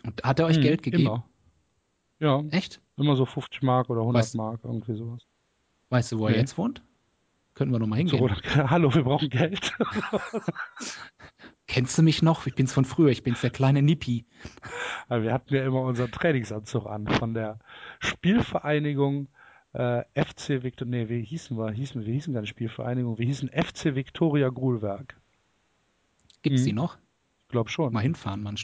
Und 0.03 0.23
hat 0.23 0.39
er 0.39 0.45
euch 0.45 0.57
Hm, 0.57 0.61
Geld 0.63 0.83
gegeben? 0.83 1.03
Immer. 1.03 1.27
Ja, 2.19 2.43
Echt? 2.51 2.81
Immer 2.97 3.15
so 3.15 3.25
50 3.25 3.61
Mark 3.63 3.89
oder 3.89 4.01
100 4.01 4.23
Weißt- 4.23 4.37
Mark, 4.37 4.59
irgendwie 4.63 4.95
sowas. 4.95 5.21
Weißt 5.89 6.11
du, 6.11 6.19
wo 6.19 6.25
er 6.27 6.33
Nee. 6.33 6.39
jetzt 6.39 6.57
wohnt? 6.57 6.81
Könnten 7.53 7.73
wir 7.73 7.79
noch 7.79 7.87
mal 7.87 7.95
So, 7.95 7.99
hingehen. 7.99 8.19
Roland, 8.19 8.41
hallo, 8.71 8.93
wir 8.93 9.03
brauchen 9.03 9.29
Geld. 9.29 9.71
Kennst 11.67 11.97
du 11.97 12.03
mich 12.03 12.21
noch? 12.21 12.47
Ich 12.47 12.55
bin's 12.55 12.71
von 12.73 12.85
früher. 12.85 13.09
Ich 13.09 13.23
bin's 13.23 13.41
der 13.41 13.49
kleine 13.49 13.81
Nippi. 13.81 14.25
Aber 15.09 15.23
wir 15.23 15.33
hatten 15.33 15.53
ja 15.53 15.65
immer 15.65 15.81
unseren 15.81 16.11
Trainingsanzug 16.11 16.85
an 16.85 17.07
von 17.07 17.33
der 17.33 17.59
Spielvereinigung 17.99 19.27
äh, 19.73 20.03
FC 20.15 20.63
Victor. 20.63 20.87
Nee, 20.87 21.09
wie 21.09 21.23
hießen 21.23 21.57
wir? 21.57 21.71
Hießen, 21.71 22.05
wir 22.05 22.13
hießen 22.13 22.33
keine 22.33 22.47
Spielvereinigung, 22.47 23.17
wir 23.17 23.25
hießen 23.25 23.49
FC 23.49 23.95
Victoria 23.95 24.49
Grulwerk. 24.49 25.19
Gibt's 26.41 26.61
Mhm. 26.61 26.65
die 26.65 26.73
noch? 26.73 26.97
Ich 27.43 27.49
glaube 27.49 27.69
schon. 27.69 27.91
Mal 27.93 28.01
hinfahren, 28.01 28.43
man. 28.43 28.55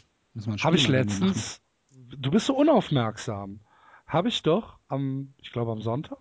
Habe 0.62 0.76
ich 0.76 0.88
letztens. 0.88 1.60
Du 1.90 2.30
bist 2.30 2.46
so 2.46 2.56
unaufmerksam. 2.56 3.60
Habe 4.06 4.28
ich 4.28 4.42
doch 4.42 4.78
am, 4.88 5.34
ich 5.38 5.52
glaube 5.52 5.72
am 5.72 5.80
Sonntag 5.80 6.18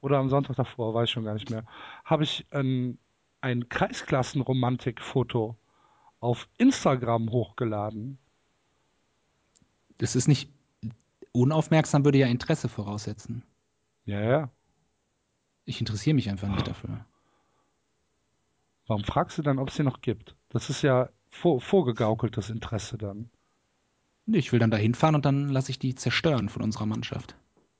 oder 0.00 0.18
am 0.18 0.28
Sonntag 0.28 0.56
davor, 0.56 0.94
weiß 0.94 1.04
ich 1.04 1.10
schon 1.10 1.24
gar 1.24 1.34
nicht 1.34 1.50
mehr, 1.50 1.64
habe 2.04 2.24
ich 2.24 2.46
ein, 2.50 2.98
ein 3.40 3.68
Kreisklassenromantik-Foto 3.68 5.56
auf 6.20 6.48
Instagram 6.58 7.30
hochgeladen. 7.30 8.18
Das 9.98 10.16
ist 10.16 10.28
nicht. 10.28 10.50
Unaufmerksam 11.32 12.04
würde 12.04 12.18
ja 12.18 12.26
Interesse 12.26 12.68
voraussetzen. 12.68 13.42
Ja, 14.06 14.20
ja. 14.20 14.50
Ich 15.66 15.80
interessiere 15.80 16.14
mich 16.14 16.30
einfach 16.30 16.48
nicht 16.48 16.66
dafür. 16.66 17.04
Warum 18.86 19.04
fragst 19.04 19.36
du 19.36 19.42
dann, 19.42 19.58
ob 19.58 19.68
es 19.68 19.76
sie 19.76 19.82
noch 19.82 20.00
gibt? 20.00 20.36
Das 20.48 20.70
ist 20.70 20.82
ja 20.82 21.10
vor, 21.30 21.60
vorgegaukeltes 21.60 22.50
Interesse 22.50 22.96
dann. 22.96 23.30
Nee, 24.26 24.38
Ich 24.38 24.52
will 24.52 24.58
dann 24.58 24.72
da 24.72 24.76
hinfahren 24.76 25.14
und 25.14 25.24
dann 25.24 25.48
lasse 25.48 25.70
ich 25.70 25.78
die 25.78 25.94
zerstören 25.94 26.48
von 26.48 26.62
unserer 26.62 26.86
Mannschaft. 26.86 27.36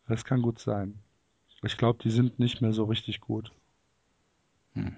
Das 0.07 0.24
kann 0.24 0.42
gut 0.42 0.61
sein. 0.61 1.01
Ich 1.64 1.76
glaube, 1.76 1.99
die 2.03 2.11
sind 2.11 2.38
nicht 2.38 2.62
mehr 2.62 2.72
so 2.72 2.84
richtig 2.84 3.20
gut. 3.20 3.51
Hm. 4.74 4.97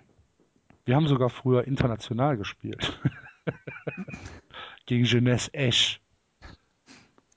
Wir 0.84 0.96
haben 0.96 1.08
sogar 1.08 1.30
früher 1.30 1.66
international 1.66 2.36
gespielt. 2.36 3.00
Gegen 4.86 5.04
Jeunesse 5.04 5.52
Esch. 5.54 6.00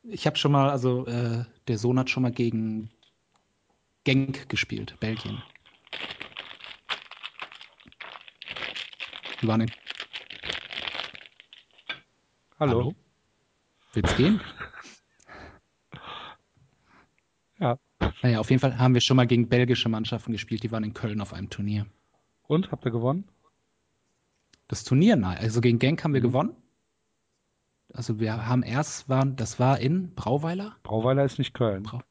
Ich 0.03 0.25
habe 0.25 0.37
schon 0.37 0.51
mal, 0.51 0.69
also 0.69 1.05
äh, 1.05 1.45
der 1.67 1.77
Sohn 1.77 1.97
hat 1.99 2.09
schon 2.09 2.23
mal 2.23 2.31
gegen 2.31 2.89
Genk 4.03 4.49
gespielt, 4.49 4.95
Belgien. 4.99 5.43
Die 9.41 9.47
waren 9.47 9.61
in. 9.61 9.71
Hallo. 12.59 12.95
Will's 13.93 14.15
gehen? 14.15 14.39
Ja. 17.59 17.77
Naja, 18.23 18.39
auf 18.39 18.49
jeden 18.49 18.59
Fall 18.59 18.77
haben 18.79 18.93
wir 18.93 19.01
schon 19.01 19.17
mal 19.17 19.27
gegen 19.27 19.47
belgische 19.49 19.89
Mannschaften 19.89 20.31
gespielt, 20.31 20.63
die 20.63 20.71
waren 20.71 20.83
in 20.83 20.93
Köln 20.93 21.21
auf 21.21 21.33
einem 21.33 21.49
Turnier. 21.49 21.85
Und, 22.47 22.71
habt 22.71 22.85
ihr 22.85 22.91
gewonnen? 22.91 23.27
Das 24.67 24.83
Turnier, 24.83 25.15
nein. 25.15 25.37
Also 25.37 25.61
gegen 25.61 25.79
Genk 25.79 26.03
haben 26.03 26.13
wir 26.13 26.21
Mhm. 26.21 26.25
gewonnen. 26.25 26.55
Also 27.93 28.19
wir 28.19 28.47
haben 28.47 28.63
erst, 28.63 29.09
waren, 29.09 29.35
das 29.35 29.59
war 29.59 29.79
in 29.79 30.15
Brauweiler? 30.15 30.77
Brauweiler 30.83 31.25
ist 31.25 31.37
nicht 31.39 31.53
Köln. 31.53 31.83
Brau- 31.83 32.01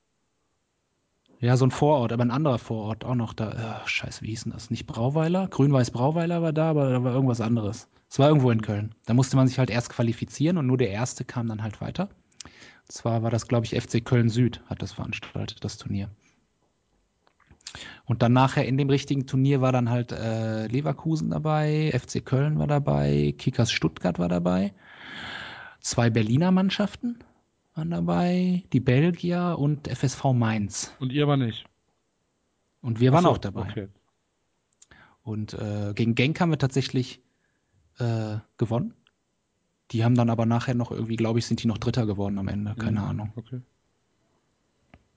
Ja, 1.40 1.56
so 1.56 1.64
ein 1.64 1.70
Vorort, 1.70 2.12
aber 2.12 2.22
ein 2.22 2.30
anderer 2.30 2.58
Vorort 2.58 3.02
auch 3.04 3.14
noch 3.14 3.32
da. 3.32 3.82
Äh, 3.82 3.88
scheiße, 3.88 4.20
wie 4.22 4.28
hieß 4.28 4.44
denn 4.44 4.52
das? 4.52 4.68
Nicht 4.70 4.86
Brauweiler? 4.86 5.48
Grün-Weiß 5.48 5.90
Brauweiler 5.90 6.42
war 6.42 6.52
da, 6.52 6.68
aber 6.70 6.90
da 6.90 7.02
war 7.02 7.14
irgendwas 7.14 7.40
anderes. 7.40 7.88
Es 8.10 8.18
war 8.18 8.28
irgendwo 8.28 8.50
in 8.50 8.60
Köln. 8.60 8.92
Da 9.06 9.14
musste 9.14 9.36
man 9.36 9.46
sich 9.46 9.60
halt 9.60 9.70
erst 9.70 9.88
qualifizieren 9.88 10.58
und 10.58 10.66
nur 10.66 10.76
der 10.76 10.90
Erste 10.90 11.24
kam 11.24 11.46
dann 11.46 11.62
halt 11.62 11.80
weiter. 11.80 12.08
Und 12.42 12.92
zwar 12.92 13.22
war 13.22 13.30
das, 13.30 13.46
glaube 13.46 13.66
ich, 13.66 13.80
FC 13.80 14.04
Köln 14.04 14.28
Süd 14.28 14.60
hat 14.66 14.82
das 14.82 14.92
veranstaltet, 14.92 15.62
das 15.62 15.78
Turnier. 15.78 16.10
Und 18.04 18.22
dann 18.22 18.32
nachher 18.32 18.66
in 18.66 18.76
dem 18.76 18.90
richtigen 18.90 19.28
Turnier 19.28 19.60
war 19.60 19.70
dann 19.70 19.90
halt 19.90 20.10
äh, 20.10 20.66
Leverkusen 20.66 21.30
dabei, 21.30 21.92
FC 21.96 22.24
Köln 22.24 22.58
war 22.58 22.66
dabei, 22.66 23.32
Kickers 23.38 23.70
Stuttgart 23.70 24.18
war 24.18 24.28
dabei, 24.28 24.74
zwei 25.78 26.10
Berliner 26.10 26.50
Mannschaften 26.50 27.20
waren 27.76 27.90
dabei, 27.90 28.64
die 28.72 28.80
Belgier 28.80 29.54
und 29.56 29.86
FSV 29.86 30.32
Mainz. 30.34 30.92
Und 30.98 31.12
ihr 31.12 31.22
aber 31.22 31.36
nicht. 31.36 31.64
Und 32.82 32.98
wir 32.98 33.12
waren 33.12 33.22
so, 33.22 33.30
auch 33.30 33.38
dabei. 33.38 33.68
Okay. 33.70 33.88
Und 35.22 35.54
äh, 35.54 35.92
gegen 35.94 36.16
Genk 36.16 36.40
haben 36.40 36.50
wir 36.50 36.58
tatsächlich 36.58 37.22
äh, 38.00 38.38
gewonnen. 38.58 38.94
Die 39.90 40.04
haben 40.04 40.14
dann 40.14 40.30
aber 40.30 40.46
nachher 40.46 40.74
noch 40.74 40.90
irgendwie, 40.90 41.16
glaube 41.16 41.38
ich, 41.38 41.46
sind 41.46 41.62
die 41.62 41.66
noch 41.66 41.78
Dritter 41.78 42.06
geworden 42.06 42.38
am 42.38 42.48
Ende. 42.48 42.74
Keine 42.76 43.00
Mhm. 43.00 43.06
Ahnung. 43.06 43.32
Okay. 43.36 43.60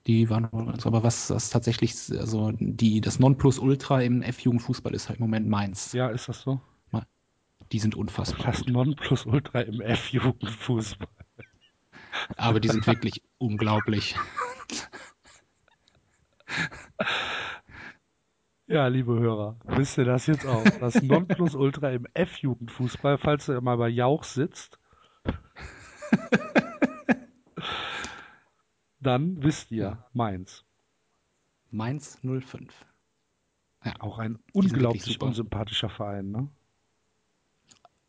Die 0.06 0.28
waren 0.28 0.44
also, 0.68 0.88
aber 0.88 1.02
was, 1.02 1.30
was 1.30 1.48
tatsächlich, 1.48 1.94
also 2.18 2.52
die, 2.58 3.00
das 3.00 3.18
Nonplusultra 3.18 4.02
im 4.02 4.20
F-Jugendfußball 4.20 4.94
ist 4.94 5.08
halt 5.08 5.18
im 5.18 5.24
Moment 5.24 5.48
Mainz. 5.48 5.92
Ja, 5.92 6.08
ist 6.08 6.28
das 6.28 6.42
so? 6.42 6.60
Die 7.72 7.78
sind 7.78 7.94
unfassbar. 7.94 8.52
Das. 8.52 8.66
Nonplusultra 8.66 9.62
im 9.62 9.80
F-Jugendfußball. 9.80 11.08
Aber 12.36 12.60
die 12.60 12.68
sind 12.68 12.86
wirklich 12.86 13.22
unglaublich. 13.38 14.14
Ja, 18.74 18.88
liebe 18.88 19.16
Hörer, 19.16 19.56
wisst 19.66 19.98
ihr 19.98 20.04
das 20.04 20.26
jetzt 20.26 20.44
auch? 20.44 20.64
Das 20.80 21.00
Nonplusultra 21.00 21.90
im 21.90 22.08
F-Jugendfußball, 22.12 23.18
falls 23.18 23.48
ihr 23.48 23.60
mal 23.60 23.76
bei 23.76 23.88
Jauch 23.88 24.24
sitzt, 24.24 24.80
dann 29.00 29.40
wisst 29.44 29.70
ihr, 29.70 30.04
Mainz. 30.12 30.64
Mainz 31.70 32.18
05. 32.20 32.74
Auch 34.00 34.18
ein 34.18 34.40
unglaublich 34.52 35.20
unsympathischer 35.20 35.88
Verein, 35.88 36.32
ne? 36.32 36.48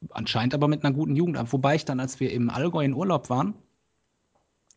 Anscheinend 0.09 0.55
aber 0.55 0.67
mit 0.67 0.83
einer 0.83 0.95
guten 0.95 1.15
Jugend. 1.15 1.37
Wobei 1.53 1.75
ich 1.75 1.85
dann, 1.85 1.99
als 1.99 2.19
wir 2.19 2.31
im 2.31 2.49
Allgäu 2.49 2.83
in 2.83 2.95
Urlaub 2.95 3.29
waren, 3.29 3.53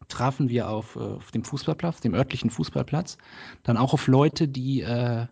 trafen 0.09 0.51
wir 0.51 0.69
auf, 0.69 0.97
äh, 0.97 0.99
auf 0.99 1.31
dem 1.31 1.45
Fußballplatz, 1.45 2.03
dem 2.03 2.13
örtlichen 2.13 2.51
Fußballplatz, 2.51 3.17
dann 3.63 3.79
auch 3.79 3.95
auf 3.95 4.07
Leute, 4.07 4.49
die, 4.49 4.83
äh, 4.83 5.29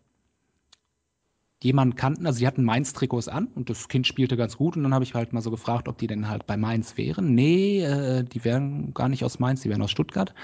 jemanden 1.67 1.97
kannten, 1.97 2.27
also 2.27 2.39
die 2.39 2.47
hatten 2.47 2.65
Mainz-Trikots 2.65 3.29
an 3.29 3.49
und 3.49 3.69
das 3.69 3.89
Kind 3.89 4.07
spielte 4.07 4.37
ganz 4.37 4.57
gut 4.57 4.77
und 4.77 4.83
dann 4.83 4.95
habe 4.95 5.05
ich 5.05 5.15
halt 5.15 5.33
mal 5.33 5.43
so 5.43 5.51
gefragt, 5.51 5.89
ob 5.89 5.99
die 5.99 6.07
denn 6.07 6.29
halt 6.29 6.47
bei 6.47 6.57
Mainz 6.57 6.97
wären. 6.97 7.35
Nee, 7.35 7.83
äh, 7.83 8.25
die 8.25 8.45
wären 8.45 8.95
gar 8.95 9.09
nicht 9.09 9.25
aus 9.25 9.39
Mainz, 9.39 9.63
die 9.63 9.69
wären 9.69 9.83
aus 9.83 9.91
Stuttgart, 9.91 10.35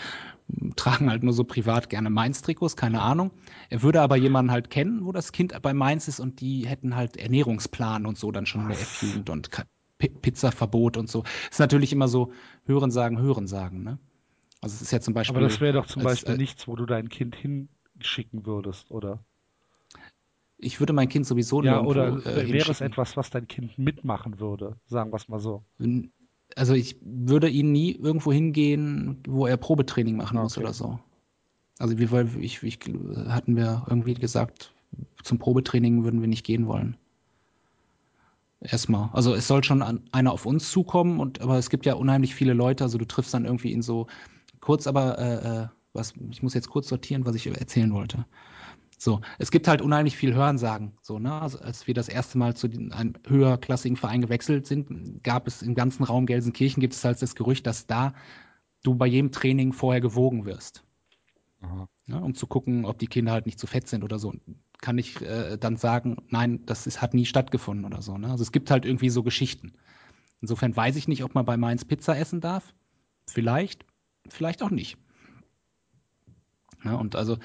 tragen 0.77 1.09
halt 1.11 1.23
nur 1.23 1.33
so 1.33 1.45
privat 1.45 1.89
gerne 1.89 2.11
Mainz-Trikots, 2.11 2.77
keine 2.77 3.01
Ahnung. 3.01 3.31
Er 3.71 3.83
würde 3.83 4.03
aber 4.03 4.17
jemanden 4.17 4.51
halt 4.51 4.69
kennen, 4.69 5.05
wo 5.05 5.13
das 5.13 5.33
Kind 5.33 5.55
bei 5.63 5.73
Mainz 5.73 6.09
ist 6.09 6.21
und 6.21 6.41
die 6.41 6.67
hätten 6.67 6.97
halt 6.97 7.17
Ernährungsplan 7.17 8.05
und 8.05 8.19
so 8.19 8.31
dann 8.33 8.45
schon 8.45 8.63
in 8.63 8.69
der 8.69 8.81
F-Jugend 8.81 9.31
und 9.31 9.51
Pizzaverbot 9.99 10.97
und 10.97 11.09
so. 11.09 11.25
Ist 11.51 11.61
natürlich 11.61 11.93
immer 11.93 12.09
so 12.09 12.33
Hören 12.65 12.91
sagen, 12.91 13.19
Hören 13.19 13.47
sagen, 13.47 13.83
ne? 13.83 13.99
Also 14.61 14.75
es 14.75 14.83
ist 14.83 14.93
ja 14.93 15.01
zum 15.01 15.15
Beispiel. 15.15 15.37
Aber 15.37 15.49
das 15.49 15.61
wäre 15.61 15.73
doch 15.73 15.87
zum 15.87 16.03
als, 16.03 16.21
Beispiel 16.21 16.35
äh, 16.35 16.39
nichts, 16.39 16.69
wo 16.69 16.77
du 16.77 16.87
dein 16.87 17.09
Kind 17.09 17.37
hinschicken 17.37 18.47
würdest, 18.47 18.91
oder? 18.91 19.25
Ich 20.63 20.81
würde 20.81 20.93
mein 20.93 21.09
Kind 21.09 21.27
sowieso 21.27 21.63
ja, 21.63 21.83
oder 21.83 22.25
äh, 22.25 22.51
wäre 22.53 22.71
es 22.71 22.81
etwas, 22.81 23.17
was 23.17 23.31
dein 23.31 23.49
Kind 23.49 23.79
mitmachen 23.79 24.39
würde, 24.39 24.77
sagen 24.87 25.11
wir 25.11 25.17
es 25.17 25.29
mal 25.29 25.41
so. 25.41 25.65
Also 26.55 26.75
ich 26.75 26.97
würde 27.03 27.49
ihn 27.49 27.73
nie 27.73 27.93
irgendwo 27.93 28.33
hingehen, 28.33 29.19
wo 29.27 29.47
er 29.47 29.57
Probetraining 29.57 30.17
machen 30.17 30.37
okay. 30.37 30.45
muss 30.45 30.59
oder 30.59 30.73
so. 30.73 31.01
Also 31.79 31.99
wie 31.99 32.45
ich, 32.45 32.63
ich, 32.63 32.79
hatten 33.27 33.57
wir 33.57 33.85
irgendwie 33.89 34.15
gesagt, 34.15 34.73
zum 35.25 35.39
Probetraining 35.39 36.05
würden 36.05 36.21
wir 36.21 36.29
nicht 36.29 36.45
gehen 36.45 36.67
wollen. 36.69 36.97
Erstmal. 38.61 39.11
Also 39.13 39.35
es 39.35 39.49
soll 39.49 39.65
schon 39.65 39.83
an, 39.83 40.03
einer 40.13 40.33
auf 40.33 40.47
uns 40.47 40.71
zukommen, 40.71 41.19
und 41.19 41.41
aber 41.41 41.59
es 41.59 41.71
gibt 41.71 41.87
ja 41.87 41.95
unheimlich 41.95 42.37
viele 42.37 42.53
Leute, 42.53 42.85
also 42.85 42.99
du 42.99 43.05
triffst 43.05 43.35
dann 43.35 43.45
irgendwie 43.45 43.73
in 43.73 43.83
so 43.83 44.07
kurz, 44.61 44.87
aber 44.87 45.19
äh, 45.19 45.63
äh 45.63 45.67
was, 45.95 46.15
ich 46.31 46.43
muss 46.43 46.55
jetzt 46.55 46.71
kurz 46.71 46.89
sortieren, 46.89 47.27
was 47.27 47.35
ich 47.35 47.47
erzählen 47.47 47.93
wollte. 47.93 48.25
So, 49.03 49.21
es 49.41 49.51
gibt 49.51 49.67
halt 49.67 49.83
unheimlich 49.83 50.17
viel 50.17 50.33
Hörensagen. 50.33 50.93
So, 51.03 51.19
ne? 51.19 51.33
Also, 51.33 51.59
als 51.59 51.89
wir 51.89 51.95
das 51.95 52.09
erste 52.09 52.39
Mal 52.39 52.55
zu 52.55 52.69
einem 52.69 53.15
höherklassigen 53.27 53.97
Verein 53.97 54.21
gewechselt 54.21 54.65
sind, 54.69 55.25
gab 55.25 55.49
es 55.49 55.61
im 55.61 55.75
ganzen 55.75 56.05
Raum 56.05 56.25
Gelsenkirchen 56.25 56.81
gibt 56.81 56.95
es 56.95 57.05
halt 57.05 57.21
das 57.21 57.35
Gerücht, 57.35 57.67
dass 57.67 57.89
da 57.89 58.15
du 58.85 58.95
bei 58.95 59.09
jedem 59.09 59.33
Training 59.33 59.73
vorher 59.73 60.01
gewogen 60.01 60.45
wirst. 60.45 60.85
Ja, 62.07 62.19
um 62.19 62.37
zu 62.37 62.47
gucken, 62.47 62.85
ob 62.85 63.01
die 63.01 63.09
Kinder 63.09 63.33
halt 63.33 63.47
nicht 63.47 63.59
zu 63.59 63.67
fett 63.67 63.89
sind 63.89 64.05
oder 64.05 64.21
so. 64.21 64.35
Kann 64.81 64.99
ich 64.99 65.21
äh, 65.21 65.59
dann 65.59 65.77
sagen, 65.77 66.19
nein, 66.29 66.65
das 66.65 66.87
ist, 66.87 67.03
hat 67.03 67.13
nie 67.13 67.27
stattgefunden 67.27 67.85
oder 67.85 68.03
so. 68.03 68.17
Ne? 68.19 68.31
Also 68.31 68.43
es 68.43 68.53
gibt 68.53 68.71
halt 68.71 68.85
irgendwie 68.85 69.11
so 69.11 69.25
Geschichten. 69.25 69.73
Insofern 70.41 70.77
weiß 70.77 70.95
ich 70.95 71.09
nicht, 71.09 71.25
ob 71.25 71.35
man 71.35 71.45
bei 71.45 71.57
Mainz 71.57 71.85
Pizza 71.85 72.17
essen 72.17 72.41
darf. 72.41 72.73
Vielleicht, 73.27 73.85
vielleicht 74.29 74.63
auch 74.63 74.71
nicht. 74.71 74.97
Ja, 76.85 76.95
und 76.95 77.17
also 77.17 77.39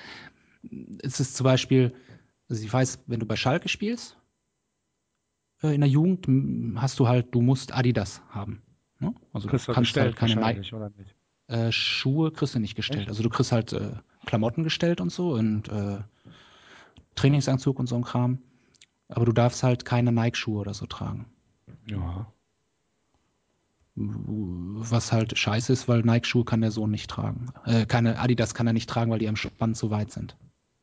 es 1.02 1.20
ist 1.20 1.36
zum 1.36 1.44
Beispiel, 1.44 1.94
also 2.50 2.64
ich 2.64 2.72
weiß, 2.72 3.00
wenn 3.08 3.20
du 3.20 3.26
bei 3.26 3.36
Schalke 3.36 3.70
spielst, 3.70 4.18
äh, 5.62 5.74
in 5.74 5.82
der 5.82 5.90
Jugend 5.90 6.28
hast 6.80 7.00
du 7.00 7.08
halt, 7.08 7.34
du 7.34 7.42
musst 7.42 7.74
Adidas 7.74 8.22
haben. 8.30 8.62
Ne? 9.00 9.14
Also 9.34 9.48
kriegst 9.48 9.68
du 9.68 9.74
kannst 9.74 9.96
halt 9.98 10.16
keine 10.16 10.36
Nike. 10.36 10.74
Oder 10.74 10.90
nicht? 10.90 11.16
Äh, 11.48 11.72
Schuhe 11.72 12.32
kriegst 12.32 12.56
du 12.56 12.60
nicht 12.60 12.76
gestellt. 12.76 13.02
Echt? 13.02 13.10
Also 13.10 13.24
du 13.24 13.30
kriegst 13.30 13.52
halt 13.52 13.74
äh, 13.74 13.94
Klamotten 14.26 14.64
gestellt 14.64 15.02
und 15.02 15.12
so 15.12 15.34
und 15.34 15.70
äh, 15.70 16.00
Trainingsanzug 17.16 17.80
und 17.80 17.88
so 17.88 17.96
ein 17.96 18.04
Kram. 18.04 18.40
Aber 19.10 19.26
du 19.26 19.32
darfst 19.32 19.64
halt 19.64 19.86
keine 19.86 20.12
Nike-Schuhe 20.12 20.60
oder 20.60 20.74
so 20.74 20.86
tragen. 20.86 21.28
Ja. 21.86 22.32
Was 23.96 25.12
halt 25.12 25.38
scheiße 25.38 25.74
ist, 25.74 25.88
weil 25.88 26.02
Nike-Schuhe 26.02 26.44
kann 26.44 26.62
der 26.62 26.72
Sohn 26.72 26.92
nicht 26.92 27.10
tragen. 27.10 27.48
Äh, 27.66 27.86
keine 27.86 28.20
Adidas 28.20 28.54
kann 28.54 28.68
er 28.68 28.74
nicht 28.74 28.90
tragen, 28.90 29.10
weil 29.10 29.20
die 29.20 29.30
am 29.30 29.38
Spann 29.38 29.74
zu 29.74 29.90
weit 29.90 30.12
sind. 30.12 30.36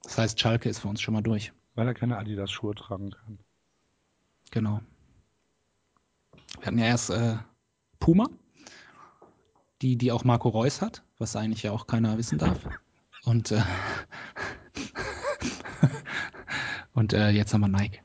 Das 0.05 0.19
heißt, 0.19 0.39
Schalke 0.39 0.69
ist 0.69 0.81
für 0.81 0.89
uns 0.89 1.01
schon 1.01 1.15
mal 1.15 1.23
durch. 1.23 1.53
Weil 1.75 1.89
er 1.89 1.95
keine 1.95 2.19
Adidas-Schuhe 2.19 2.75
tragen 2.75 3.11
kann. 3.11 3.39
Genau. 4.51 4.81
Wir 6.59 6.67
hatten 6.67 6.79
ja 6.79 6.87
erst 6.87 7.11
äh, 7.11 7.37
Puma, 7.99 8.29
die, 9.83 9.97
die 9.97 10.13
auch 10.13 10.25
Marco 10.25 10.49
Reus 10.49 10.81
hat, 10.81 11.03
was 11.19 11.35
eigentlich 11.35 11.65
ja 11.65 11.73
auch 11.73 11.87
keiner 11.87 12.17
wissen 12.17 12.39
darf. 12.39 12.61
Und, 13.25 13.51
äh, 13.51 13.63
und 16.93 17.13
äh, 17.13 17.31
jetzt 17.31 17.55
haben 17.55 17.63
wir 17.63 17.69
Nike. 17.69 18.03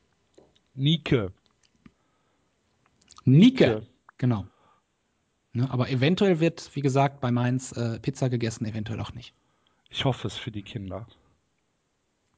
Nike. 0.73 1.31
Nike, 3.25 3.81
genau. 4.17 4.47
Ne, 5.51 5.69
aber 5.69 5.89
eventuell 5.89 6.39
wird, 6.39 6.75
wie 6.75 6.81
gesagt, 6.81 7.19
bei 7.19 7.31
Mainz 7.31 7.73
äh, 7.73 7.99
Pizza 7.99 8.29
gegessen, 8.29 8.65
eventuell 8.65 9.01
auch 9.01 9.13
nicht. 9.13 9.33
Ich 9.89 10.05
hoffe 10.05 10.27
es 10.27 10.37
für 10.37 10.51
die 10.51 10.63
Kinder. 10.63 11.07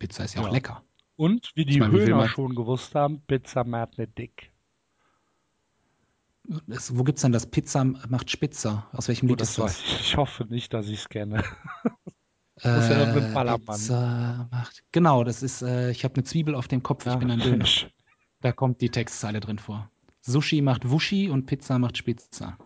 Pizza 0.02 0.24
ist 0.24 0.34
ja, 0.34 0.42
ja. 0.42 0.48
auch 0.48 0.52
lecker. 0.52 0.84
Und 1.16 1.52
wie 1.54 1.64
die 1.64 1.80
meine, 1.80 1.94
Höhner 1.94 2.28
schon 2.28 2.56
gewusst 2.56 2.96
haben, 2.96 3.22
Pizza 3.28 3.64
macht 3.64 4.00
nicht 4.00 4.18
dick. 4.18 4.52
Das, 6.66 6.98
wo 6.98 7.04
es 7.04 7.22
denn 7.22 7.32
das 7.32 7.46
Pizza 7.46 7.84
macht 7.84 8.32
Spitzer? 8.32 8.88
Aus 8.94 9.08
welchem 9.08 9.28
Lied 9.28 9.36
oh, 9.36 9.38
das 9.38 9.50
ist 9.50 9.60
das? 9.60 9.80
Ich. 9.80 10.02
ich. 10.02 10.18
hoffe 10.18 10.46
nicht, 10.46 10.74
dass 10.74 10.88
ich 10.88 11.02
es 11.02 11.10
kenne. 11.10 11.44
Muss 12.64 12.90
ja 12.90 13.16
äh, 13.16 13.34
Ballermann. 13.34 13.60
Pizza 13.78 14.48
macht. 14.50 14.84
Genau, 14.92 15.24
das 15.24 15.44
ist, 15.44 15.62
äh, 15.62 15.92
ich 15.92 16.04
habe 16.04 16.16
eine 16.16 16.24
Zwiebel 16.24 16.56
auf 16.56 16.68
dem 16.68 16.82
Kopf, 16.82 17.06
ich 17.06 17.14
ja, 17.14 17.20
bin 17.20 17.30
ein 17.30 17.40
Döner. 17.40 17.68
Da 18.42 18.52
kommt 18.52 18.82
die 18.82 18.90
Textzeile 18.90 19.40
drin 19.40 19.60
vor. 19.60 19.92
Sushi 20.22 20.62
macht 20.62 20.90
Wuschi 20.90 21.30
und 21.30 21.46
Pizza 21.46 21.78
macht 21.78 21.98
Spitzer. 21.98 22.58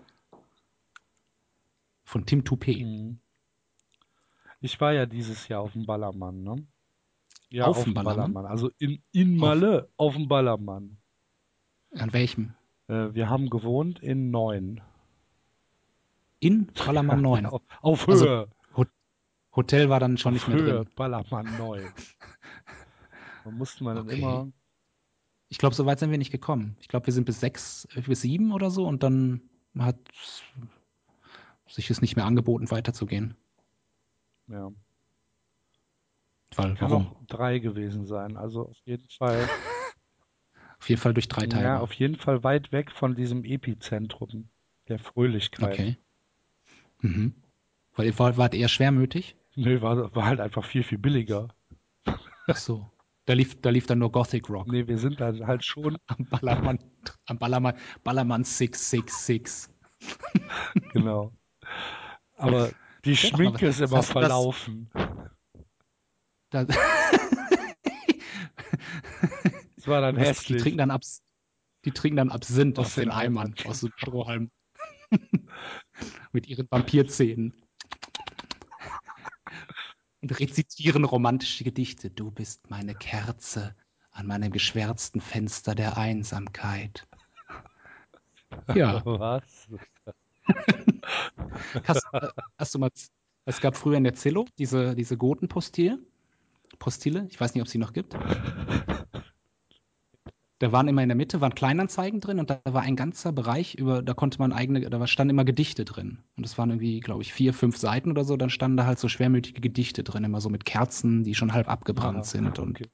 Von 2.05 2.25
Tim 2.25 2.43
Toupé. 2.43 2.85
Mhm. 2.85 3.19
Ich 4.61 4.79
war 4.79 4.93
ja 4.93 5.05
dieses 5.05 5.49
Jahr 5.49 5.59
auf 5.59 5.73
dem 5.73 5.85
Ballermann, 5.85 6.43
ne? 6.43 6.65
Ja, 7.55 7.67
auf, 7.67 7.77
auf 7.77 7.83
dem 7.85 7.93
Ballermann? 7.93 8.33
Ballermann? 8.33 8.51
Also 8.51 8.69
in, 8.79 9.01
in 9.13 9.37
Malle 9.37 9.87
auf, 9.95 10.09
auf 10.09 10.15
dem 10.15 10.27
Ballermann. 10.27 10.97
An 11.91 12.11
welchem? 12.11 12.53
Äh, 12.89 13.13
wir 13.13 13.29
haben 13.29 13.49
gewohnt 13.49 13.99
in 13.99 14.29
Neun. 14.29 14.81
In 16.41 16.67
Ballermann 16.73 17.21
9? 17.21 17.45
auf, 17.45 17.61
auf 17.81 18.09
also 18.09 18.25
Höhe. 18.25 18.47
Hotel 19.55 19.87
war 19.89 20.01
dann 20.01 20.17
schon 20.17 20.33
nicht 20.33 20.49
mehr 20.49 20.57
Höhe, 20.57 20.73
drin. 20.83 20.89
Ballermann 20.97 21.57
9. 21.57 21.81
da 23.45 23.51
musste 23.51 23.85
man 23.85 23.99
okay. 23.99 24.09
dann 24.09 24.17
immer. 24.17 24.51
Ich 25.47 25.57
glaube, 25.57 25.75
so 25.75 25.85
weit 25.85 25.99
sind 25.99 26.11
wir 26.11 26.17
nicht 26.17 26.33
gekommen. 26.33 26.75
Ich 26.81 26.89
glaube, 26.89 27.05
wir 27.05 27.13
sind 27.13 27.23
bis 27.23 27.39
sechs, 27.39 27.87
äh, 27.95 28.01
bis 28.01 28.19
sieben 28.19 28.51
oder 28.51 28.69
so 28.69 28.85
und 28.85 29.01
dann 29.01 29.39
hat 29.79 29.95
sich 31.69 31.89
es 31.89 32.01
nicht 32.01 32.17
mehr 32.17 32.25
angeboten, 32.25 32.69
weiterzugehen. 32.69 33.35
Ja. 34.47 34.73
Weil, 36.55 36.75
Kann 36.75 36.91
warum? 36.91 37.07
auch 37.07 37.25
drei 37.27 37.59
gewesen 37.59 38.05
sein. 38.05 38.37
Also 38.37 38.69
auf 38.69 38.77
jeden 38.85 39.07
Fall. 39.09 39.47
auf 40.79 40.89
jeden 40.89 41.01
Fall 41.01 41.13
durch 41.13 41.27
drei 41.27 41.47
Teile. 41.47 41.63
Ja, 41.63 41.79
auf 41.79 41.93
jeden 41.93 42.15
Fall 42.15 42.43
weit 42.43 42.71
weg 42.71 42.91
von 42.91 43.15
diesem 43.15 43.43
Epizentrum 43.43 44.49
der 44.87 44.99
Fröhlichkeit. 44.99 45.73
Okay. 45.73 45.97
Mhm. 47.01 47.33
Weil 47.95 48.07
ihr 48.07 48.19
wart, 48.19 48.37
wart 48.37 48.53
eher 48.53 48.67
schwermütig? 48.67 49.35
Nö, 49.55 49.81
war, 49.81 50.13
war 50.15 50.25
halt 50.25 50.39
einfach 50.39 50.65
viel, 50.65 50.83
viel 50.83 50.97
billiger. 50.97 51.49
Ach 52.47 52.57
so. 52.57 52.91
Da 53.25 53.33
lief, 53.33 53.59
da 53.61 53.71
lief 53.71 53.87
dann 53.87 53.99
nur 53.99 54.11
Gothic 54.11 54.49
Rock. 54.49 54.67
Nee, 54.67 54.87
wir 54.87 54.99
sind 54.99 55.19
dann 55.19 55.47
halt 55.47 55.65
schon 55.65 55.97
am 56.07 56.25
Ballermann, 56.29 56.79
am 57.25 57.39
Ballermann, 57.39 57.75
Ballermann 58.03 58.43
666. 58.43 59.73
genau. 60.93 61.33
Aber 62.37 62.69
die 63.03 63.15
Schminke 63.15 63.67
ist 63.67 63.81
immer 63.81 64.03
verlaufen. 64.03 64.89
Das, 64.93 65.07
das, 66.63 66.67
das 69.75 69.87
war 69.87 70.01
dann 70.01 70.15
hässlich. 70.15 70.57
Die 70.57 70.63
trinken 70.63 70.77
dann, 70.77 70.91
Abs 70.91 71.21
die 71.85 71.91
trinken 71.91 72.17
dann 72.17 72.29
Absinth 72.31 72.79
aus, 72.79 72.87
aus 72.87 72.95
den 72.95 73.11
Eimern, 73.11 73.53
aus 73.65 73.81
dem 73.81 73.91
Strohhalm. 73.97 74.49
Mit 76.31 76.47
ihren 76.47 76.67
Vampirzähnen. 76.69 77.53
Und 80.21 80.39
rezitieren 80.39 81.05
romantische 81.05 81.63
Gedichte. 81.63 82.09
Du 82.09 82.31
bist 82.31 82.69
meine 82.69 82.95
Kerze 82.95 83.75
an 84.09 84.25
meinem 84.25 84.51
geschwärzten 84.51 85.21
Fenster 85.21 85.75
der 85.75 85.97
Einsamkeit. 85.97 87.07
Ja. 88.73 89.05
Was? 89.05 89.69
hast, 91.83 92.07
hast, 92.57 92.73
du 92.73 92.79
mal, 92.79 92.89
es 93.45 93.61
gab 93.61 93.75
früher 93.75 93.97
in 93.97 94.03
der 94.03 94.15
Zillow 94.15 94.45
diese, 94.57 94.95
diese 94.95 95.17
Gotenpostille. 95.17 95.99
Postille, 96.79 97.27
ich 97.29 97.39
weiß 97.39 97.53
nicht, 97.53 97.61
ob 97.61 97.67
es 97.67 97.71
sie 97.71 97.77
noch 97.77 97.93
gibt. 97.93 98.15
Da 100.59 100.71
waren 100.71 100.87
immer 100.87 101.03
in 101.03 101.09
der 101.09 101.17
Mitte 101.17 101.41
waren 101.41 101.53
Kleinanzeigen 101.53 102.21
drin 102.21 102.39
und 102.39 102.49
da 102.49 102.61
war 102.63 102.81
ein 102.81 102.95
ganzer 102.95 103.33
Bereich 103.33 103.75
über, 103.75 104.01
da 104.01 104.13
konnte 104.13 104.39
man 104.39 104.53
eigene, 104.53 104.89
da 104.89 105.05
standen 105.05 105.31
immer 105.31 105.43
Gedichte 105.43 105.83
drin. 105.83 106.19
Und 106.37 106.45
das 106.45 106.57
waren 106.57 106.69
irgendwie, 106.69 107.01
glaube 107.01 107.23
ich, 107.23 107.33
vier, 107.33 107.53
fünf 107.53 107.75
Seiten 107.75 108.09
oder 108.09 108.23
so. 108.23 108.37
Dann 108.37 108.49
standen 108.49 108.77
da 108.77 108.85
halt 108.85 108.97
so 108.97 109.09
schwermütige 109.09 109.59
Gedichte 109.59 110.01
drin, 110.03 110.23
immer 110.23 110.39
so 110.39 110.49
mit 110.49 110.63
Kerzen, 110.63 111.25
die 111.25 111.35
schon 111.35 111.51
halb 111.51 111.67
abgebrannt 111.67 112.19
ah, 112.19 112.23
sind 112.23 112.57
okay. 112.57 112.61
und 112.61 112.89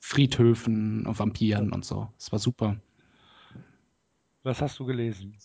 Friedhöfen 0.00 1.06
und 1.06 1.18
Vampiren 1.18 1.72
und 1.72 1.84
so. 1.84 2.08
Das 2.18 2.32
war 2.32 2.40
super. 2.40 2.76
Was 4.42 4.60
hast 4.60 4.78
du 4.78 4.84
gelesen? 4.84 5.36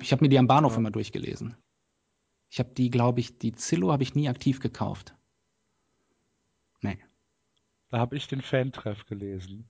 ich 0.00 0.12
habe 0.12 0.24
mir 0.24 0.28
die 0.28 0.38
am 0.38 0.46
Bahnhof 0.46 0.72
ja. 0.72 0.78
immer 0.78 0.90
durchgelesen. 0.90 1.56
Ich 2.50 2.60
habe 2.60 2.70
die, 2.72 2.88
glaube 2.88 3.18
ich, 3.18 3.38
die 3.38 3.52
Zillow 3.52 3.90
habe 3.90 4.04
ich 4.04 4.14
nie 4.14 4.28
aktiv 4.28 4.60
gekauft. 4.60 5.14
Da 7.94 8.00
habe 8.00 8.16
ich 8.16 8.26
den 8.26 8.42
Fan-Treff 8.42 9.06
gelesen. 9.06 9.68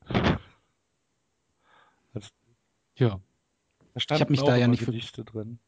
Das, 2.14 2.32
Ja. 2.96 3.10
da 3.10 3.16
Ich 3.16 3.92
hab 3.96 4.00
standen 4.00 4.30
mich 4.32 4.40
da 4.40 4.56
ja 4.56 4.66
nicht 4.66 4.86
Gedichte 4.86 5.26
drin. 5.26 5.58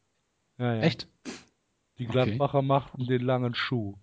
Ja, 0.57 0.77
ja. 0.77 0.81
Echt? 0.81 1.07
Die 1.99 2.09
Okay. 2.09 2.13
Gladbacher 2.13 2.63
machten 2.63 3.07
den 3.07 3.21
langen 3.21 3.55
Schuh. 3.55 3.99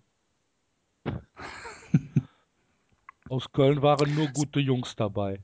Aus 3.28 3.50
Köln 3.50 3.82
waren 3.82 4.14
nur 4.14 4.28
gute 4.28 4.60
Jungs 4.60 4.94
dabei. 4.94 5.42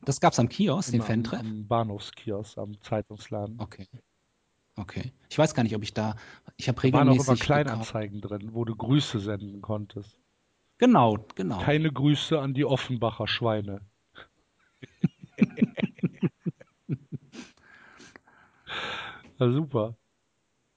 Das 0.00 0.18
gab's 0.18 0.38
am 0.38 0.48
Kiosk, 0.48 0.92
den 0.92 1.02
Fan-Treff? 1.02 1.40
am 1.40 1.68
Bahnhofskiosk, 1.68 2.56
am 2.56 2.80
Zeitungsladen. 2.80 3.60
Okay. 3.60 3.86
Okay. 4.76 5.12
Ich 5.30 5.38
weiß 5.38 5.54
gar 5.54 5.62
nicht, 5.62 5.74
ob 5.76 5.82
ich 5.82 5.94
da. 5.94 6.16
Ich 6.56 6.68
habe 6.68 6.76
Da 6.90 6.98
waren 6.98 7.08
auch 7.08 7.12
immer 7.14 7.20
regelmäßig. 7.22 7.26
gekauft. 7.26 7.64
Kleinanzeigen 7.64 8.20
drin, 8.20 8.50
wo 8.54 8.64
du 8.64 8.74
Grüße 8.74 9.20
senden 9.20 9.62
konntest. 9.62 10.18
Genau, 10.78 11.18
genau. 11.36 11.58
Keine 11.60 11.92
Grüße 11.92 12.38
an 12.40 12.54
die 12.54 12.64
Offenbacher 12.64 13.28
Schweine. 13.28 13.80
Na 19.38 19.50
super. 19.52 19.96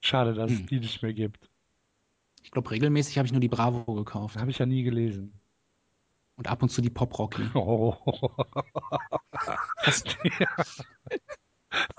Schade, 0.01 0.33
dass 0.33 0.51
es 0.51 0.59
Hm. 0.59 0.65
die 0.67 0.79
nicht 0.79 1.01
mehr 1.01 1.13
gibt. 1.13 1.49
Ich 2.43 2.51
glaube, 2.51 2.71
regelmäßig 2.71 3.17
habe 3.17 3.25
ich 3.25 3.31
nur 3.31 3.41
die 3.41 3.49
Bravo 3.49 3.93
gekauft. 3.93 4.37
Habe 4.37 4.51
ich 4.51 4.57
ja 4.59 4.65
nie 4.65 4.83
gelesen. 4.83 5.33
Und 6.35 6.47
ab 6.47 6.61
und 6.61 6.69
zu 6.69 6.81
die 6.81 6.89
Pop 6.89 7.17
Rocky. 7.17 7.43
Oh. 7.55 7.95
Immer 8.05 8.47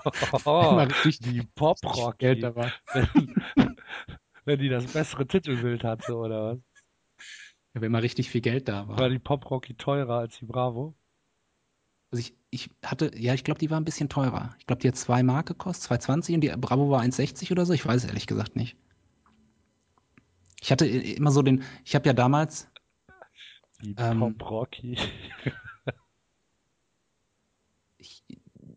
richtig 0.89 1.19
die 1.19 1.41
Pop-Rocky. 1.55 2.41
Geld. 2.41 2.43
Wenn, 2.93 3.35
wenn 4.45 4.59
die 4.59 4.69
das 4.69 4.91
bessere 4.91 5.27
Titelbild 5.27 5.83
hatte, 5.83 6.15
oder 6.15 6.53
was? 6.53 6.59
Ja, 7.75 7.81
wenn 7.81 7.91
mal 7.91 8.01
richtig 8.01 8.29
viel 8.29 8.41
Geld 8.41 8.67
da 8.67 8.87
War 8.87 8.97
war. 8.97 9.09
die 9.09 9.19
Pop-Rocky 9.19 9.75
teurer 9.75 10.19
als 10.19 10.39
die 10.39 10.45
Bravo? 10.45 10.95
Also 12.11 12.21
ich, 12.21 12.33
ich 12.49 12.69
hatte, 12.83 13.11
ja, 13.15 13.35
ich 13.35 13.43
glaube, 13.43 13.59
die 13.59 13.69
war 13.69 13.79
ein 13.79 13.85
bisschen 13.85 14.09
teurer. 14.09 14.55
Ich 14.57 14.65
glaube, 14.65 14.81
die 14.81 14.87
hat 14.87 14.95
2 14.95 15.21
Mark 15.21 15.47
gekostet, 15.47 15.91
2,20 15.91 16.35
und 16.35 16.41
die 16.41 16.49
Bravo 16.57 16.89
war 16.89 17.01
1,60 17.01 17.51
oder 17.51 17.65
so. 17.65 17.73
Ich 17.73 17.85
weiß 17.85 18.03
es 18.03 18.09
ehrlich 18.09 18.25
gesagt 18.25 18.55
nicht. 18.55 18.75
Ich 20.61 20.71
hatte 20.71 20.87
i- 20.87 21.13
immer 21.13 21.31
so 21.31 21.41
den, 21.43 21.63
ich 21.85 21.93
habe 21.95 22.07
ja 22.07 22.13
damals, 22.13 22.67
Die 23.81 23.95
Ähm. 23.97 24.19
Pop-Rocky. 24.19 24.97
ich, 27.97 28.23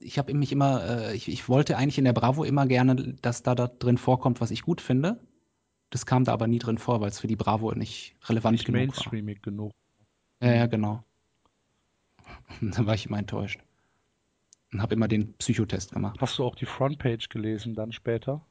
ich 0.03 0.19
habe 0.19 0.35
mich 0.35 0.53
immer, 0.53 0.85
äh, 0.85 1.17
ich, 1.17 1.29
ich 1.29 1.49
wollte 1.49 1.77
eigentlich 1.77 1.99
in 1.99 2.05
der 2.05 2.13
Bravo 2.13 2.45
immer 2.45 2.67
gerne, 2.67 3.15
dass 3.23 3.43
da, 3.43 3.55
da 3.55 3.69
drin 3.69 3.99
vorkommt, 3.99 4.41
was 4.41 4.51
ich 4.51 4.63
gut 4.63 4.81
finde. 4.81 5.21
Das 5.91 6.07
kam 6.07 6.25
da 6.25 6.33
aber 6.33 6.47
nie 6.47 6.59
drin 6.59 6.79
vor, 6.79 7.01
weil 7.01 7.11
es 7.11 7.21
für 7.21 7.27
die 7.27 7.37
Bravo 7.37 7.73
nicht 7.73 8.15
relevant 8.25 8.53
Nicht 8.55 8.65
genug 8.65 8.79
war. 8.79 8.87
mainstreamig 8.87 9.43
genug. 9.43 9.73
Ja, 10.41 10.55
ja, 10.55 10.67
genau. 10.67 11.05
Da 12.61 12.87
war 12.87 12.95
ich 12.95 13.07
immer 13.07 13.19
enttäuscht. 13.19 13.61
Und 14.73 14.81
habe 14.81 14.95
immer 14.95 15.09
den 15.09 15.35
Psychotest 15.35 15.93
gemacht. 15.93 16.19
Hast 16.21 16.39
du 16.39 16.45
auch 16.45 16.55
die 16.55 16.67
Frontpage 16.67 17.29
gelesen 17.29 17.75
dann 17.75 17.93
später? 17.93 18.45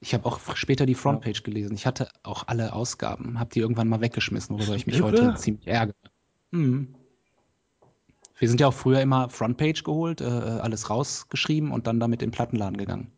Ich 0.00 0.14
habe 0.14 0.26
auch 0.26 0.56
später 0.56 0.86
die 0.86 0.94
Frontpage 0.94 1.42
gelesen. 1.42 1.74
Ich 1.74 1.86
hatte 1.86 2.08
auch 2.22 2.46
alle 2.46 2.72
Ausgaben, 2.72 3.38
habe 3.38 3.50
die 3.52 3.60
irgendwann 3.60 3.88
mal 3.88 4.00
weggeschmissen, 4.00 4.56
worüber 4.56 4.76
ich 4.76 4.86
mich 4.86 5.02
heute 5.02 5.34
ziemlich 5.34 5.66
ärgere. 5.66 5.94
Mhm. 6.50 6.94
Wir 8.38 8.48
sind 8.48 8.60
ja 8.60 8.68
auch 8.68 8.74
früher 8.74 9.00
immer 9.00 9.30
Frontpage 9.30 9.82
geholt, 9.82 10.20
äh, 10.20 10.24
alles 10.24 10.90
rausgeschrieben 10.90 11.70
und 11.70 11.86
dann 11.86 12.00
damit 12.00 12.22
in 12.22 12.30
den 12.30 12.34
Plattenladen 12.34 12.76
gegangen. 12.76 13.12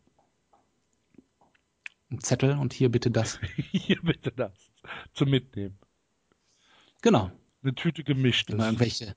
Ein 2.09 2.21
Zettel 2.21 2.57
und 2.57 2.73
hier 2.73 2.89
bitte 2.89 3.11
das. 3.11 3.39
Hier 3.71 4.01
bitte 4.01 4.31
das. 4.31 4.53
Zum 5.13 5.29
Mitnehmen. 5.29 5.77
Genau. 7.01 7.31
Eine 7.61 7.75
Tüte 7.75 8.03
gemischtes. 8.03 8.55
Immer 8.55 8.65
irgendwelche. 8.65 9.15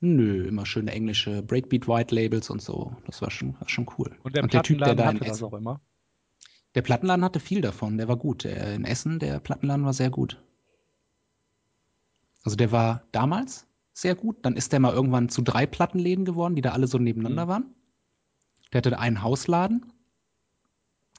Nö, 0.00 0.46
immer 0.46 0.64
schöne 0.64 0.92
englische 0.92 1.42
Breakbeat 1.42 1.86
White 1.86 2.14
Labels 2.14 2.48
und 2.48 2.62
so. 2.62 2.96
Das 3.04 3.20
war 3.20 3.30
schon, 3.30 3.60
war 3.60 3.68
schon 3.68 3.86
cool. 3.98 4.16
Und 4.22 4.34
der 4.34 4.48
Typ, 4.62 4.78
Plattenladen 4.78 4.96
da 4.96 5.10
in 5.10 5.30
Essen, 5.30 5.44
auch 5.44 5.52
immer. 5.52 5.80
der 6.74 6.82
Plattenladen 6.82 7.22
hatte 7.24 7.40
viel 7.40 7.60
davon. 7.60 7.98
Der 7.98 8.08
war 8.08 8.16
gut. 8.16 8.44
Der, 8.44 8.74
in 8.74 8.84
Essen, 8.84 9.18
der 9.18 9.40
Plattenladen 9.40 9.84
war 9.84 9.92
sehr 9.92 10.08
gut. 10.08 10.42
Also 12.44 12.56
der 12.56 12.72
war 12.72 13.02
damals 13.12 13.66
sehr 14.00 14.14
gut. 14.14 14.38
Dann 14.42 14.56
ist 14.56 14.72
der 14.72 14.80
mal 14.80 14.94
irgendwann 14.94 15.28
zu 15.28 15.42
drei 15.42 15.66
Plattenläden 15.66 16.24
geworden, 16.24 16.56
die 16.56 16.62
da 16.62 16.70
alle 16.70 16.86
so 16.86 16.98
nebeneinander 16.98 17.44
Mhm. 17.44 17.48
waren. 17.48 17.74
Der 18.72 18.78
hatte 18.78 18.98
einen 18.98 19.22
Hausladen, 19.22 19.92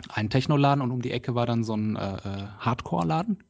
einen 0.09 0.29
Technoladen 0.29 0.81
und 0.81 0.91
um 0.91 1.01
die 1.01 1.11
Ecke 1.11 1.35
war 1.35 1.45
dann 1.45 1.63
so 1.63 1.75
ein 1.75 1.95
äh, 1.95 2.15
äh, 2.15 2.47
Hardcore-Laden, 2.59 3.43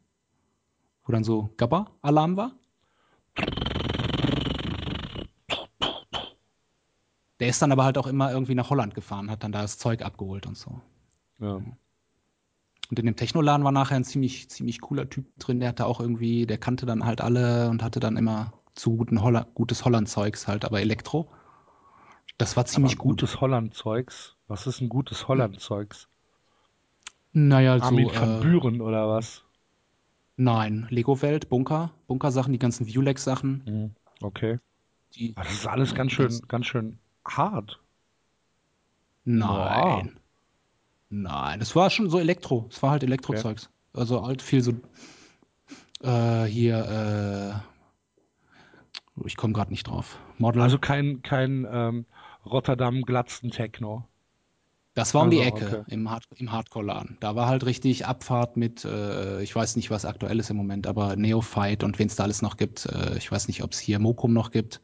wo 1.05 1.11
dann 1.13 1.23
so 1.23 1.53
Gabba-Alarm 1.57 2.35
war. 2.35 2.51
Der 7.39 7.47
ist 7.47 7.61
dann 7.61 7.71
aber 7.71 7.85
halt 7.85 7.97
auch 7.97 8.07
immer 8.07 8.31
irgendwie 8.31 8.53
nach 8.53 8.69
Holland 8.69 8.93
gefahren, 8.93 9.31
hat 9.31 9.43
dann 9.43 9.51
da 9.51 9.61
das 9.61 9.77
Zeug 9.77 10.03
abgeholt 10.03 10.45
und 10.45 10.57
so. 10.57 10.81
Ja. 11.39 11.55
Und 11.55 12.99
in 12.99 13.05
dem 13.05 13.15
Technoladen 13.15 13.63
war 13.63 13.71
nachher 13.71 13.95
ein 13.95 14.03
ziemlich, 14.03 14.49
ziemlich 14.49 14.81
cooler 14.81 15.09
Typ 15.09 15.25
drin, 15.39 15.59
der 15.59 15.69
hatte 15.69 15.85
auch 15.85 16.01
irgendwie, 16.01 16.45
der 16.45 16.57
kannte 16.57 16.85
dann 16.85 17.05
halt 17.05 17.21
alle 17.21 17.69
und 17.69 17.81
hatte 17.81 17.99
dann 17.99 18.17
immer 18.17 18.51
zu 18.75 18.97
guten 18.97 19.21
Holla 19.21 19.47
gutes 19.53 19.85
Holland-Zeugs 19.85 20.47
halt, 20.47 20.65
aber 20.65 20.81
Elektro. 20.81 21.29
Das 22.37 22.57
war 22.57 22.65
ziemlich 22.65 22.93
Aber 22.93 23.03
gut. 23.03 23.21
gutes 23.21 23.39
Holland-Zeugs. 23.41 24.35
Was 24.47 24.67
ist 24.67 24.81
ein 24.81 24.89
gutes 24.89 25.29
Holland-Zeugs? 25.29 26.09
Naja, 27.33 27.77
so, 27.79 27.85
Armin 27.85 28.09
van 28.09 28.37
äh, 28.37 28.41
Buren 28.41 28.79
oder 28.81 29.09
was? 29.09 29.43
nein, 30.35 30.87
Lego-Welt, 30.89 31.47
Bunker, 31.49 31.91
Bunker-Sachen, 32.07 32.51
die 32.51 32.59
ganzen 32.59 32.85
Vulex-Sachen, 32.87 33.63
Mhm. 33.65 33.95
Okay. 34.21 34.59
die, 35.15 35.35
Aber 35.35 35.45
das 35.45 35.53
ist 35.53 35.67
alles 35.67 35.93
ganz 35.95 36.11
schön, 36.13 36.41
ganz 36.47 36.65
schön 36.67 36.99
hart. 37.25 37.79
nein. 39.25 40.19
Nein, 41.09 41.61
es 41.61 41.75
war 41.75 41.89
schon 41.89 42.09
so 42.09 42.19
Elektro, 42.19 42.67
es 42.71 42.81
war 42.81 42.91
halt 42.91 43.03
Elektrozeugs. 43.03 43.69
Also 43.93 44.25
halt 44.25 44.41
viel 44.41 44.61
so, 44.61 44.73
äh, 46.01 46.45
hier, 46.45 47.63
äh, 47.65 47.70
ich 49.25 49.37
komme 49.37 49.53
gerade 49.53 49.71
nicht 49.71 49.87
drauf. 49.87 50.17
Model. 50.37 50.61
Also 50.61 50.77
kein, 50.79 51.21
kein 51.21 51.67
ähm, 51.71 52.05
Rotterdam-Glatzen-Techno. 52.45 54.05
Das 54.93 55.13
war 55.13 55.23
um 55.23 55.29
die 55.29 55.39
Also, 55.39 55.55
Ecke 55.55 55.79
okay. 55.79 55.93
im, 55.93 56.11
Hard 56.11 56.27
im 56.35 56.51
Hardcore-Laden. 56.51 57.17
Da 57.21 57.35
war 57.35 57.47
halt 57.47 57.65
richtig 57.65 58.05
Abfahrt 58.05 58.57
mit, 58.57 58.83
äh, 58.83 59.41
ich 59.41 59.55
weiß 59.55 59.77
nicht, 59.77 59.89
was 59.89 60.03
aktuell 60.03 60.37
ist 60.39 60.49
im 60.49 60.57
Moment, 60.57 60.85
aber 60.85 61.15
Neophyte 61.15 61.85
und 61.85 61.97
wen 61.97 62.07
es 62.07 62.15
da 62.17 62.23
alles 62.23 62.41
noch 62.41 62.57
gibt. 62.57 62.87
Äh, 62.87 63.17
ich 63.17 63.31
weiß 63.31 63.47
nicht, 63.47 63.63
ob 63.63 63.71
es 63.71 63.79
hier 63.79 63.99
Mokum 63.99 64.33
noch 64.33 64.51
gibt. 64.51 64.81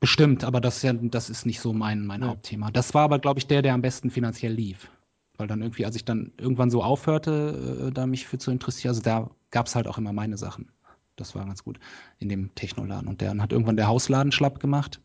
Bestimmt, 0.00 0.44
aber 0.44 0.60
das 0.60 0.76
ist 0.78 0.82
ja, 0.82 0.92
das 0.92 1.30
ist 1.30 1.46
nicht 1.46 1.60
so 1.60 1.72
mein, 1.72 2.04
mein 2.06 2.22
Ja. 2.22 2.28
Hauptthema. 2.28 2.70
Das 2.70 2.92
war 2.92 3.04
aber, 3.04 3.18
glaube 3.20 3.38
ich, 3.38 3.46
der, 3.46 3.62
der 3.62 3.72
am 3.72 3.82
besten 3.82 4.10
finanziell 4.10 4.52
lief. 4.52 4.90
Weil 5.38 5.46
dann 5.46 5.62
irgendwie, 5.62 5.86
als 5.86 5.96
ich 5.96 6.04
dann 6.04 6.32
irgendwann 6.38 6.70
so 6.70 6.82
aufhörte, 6.82 7.86
äh, 7.88 7.92
da 7.92 8.06
mich 8.06 8.26
für 8.26 8.36
zu 8.38 8.50
interessieren, 8.50 8.90
also 8.90 9.02
da 9.02 9.30
gab 9.50 9.66
es 9.66 9.74
halt 9.74 9.86
auch 9.86 9.96
immer 9.98 10.12
meine 10.12 10.36
Sachen. 10.36 10.70
Das 11.16 11.34
war 11.34 11.44
ganz 11.44 11.62
gut 11.62 11.78
in 12.18 12.28
dem 12.28 12.54
Technoladen. 12.54 13.08
Und 13.08 13.22
dann 13.22 13.42
hat 13.42 13.52
irgendwann 13.52 13.76
der 13.76 13.86
Hausladen 13.86 14.32
schlapp 14.32 14.60
gemacht. 14.60 15.00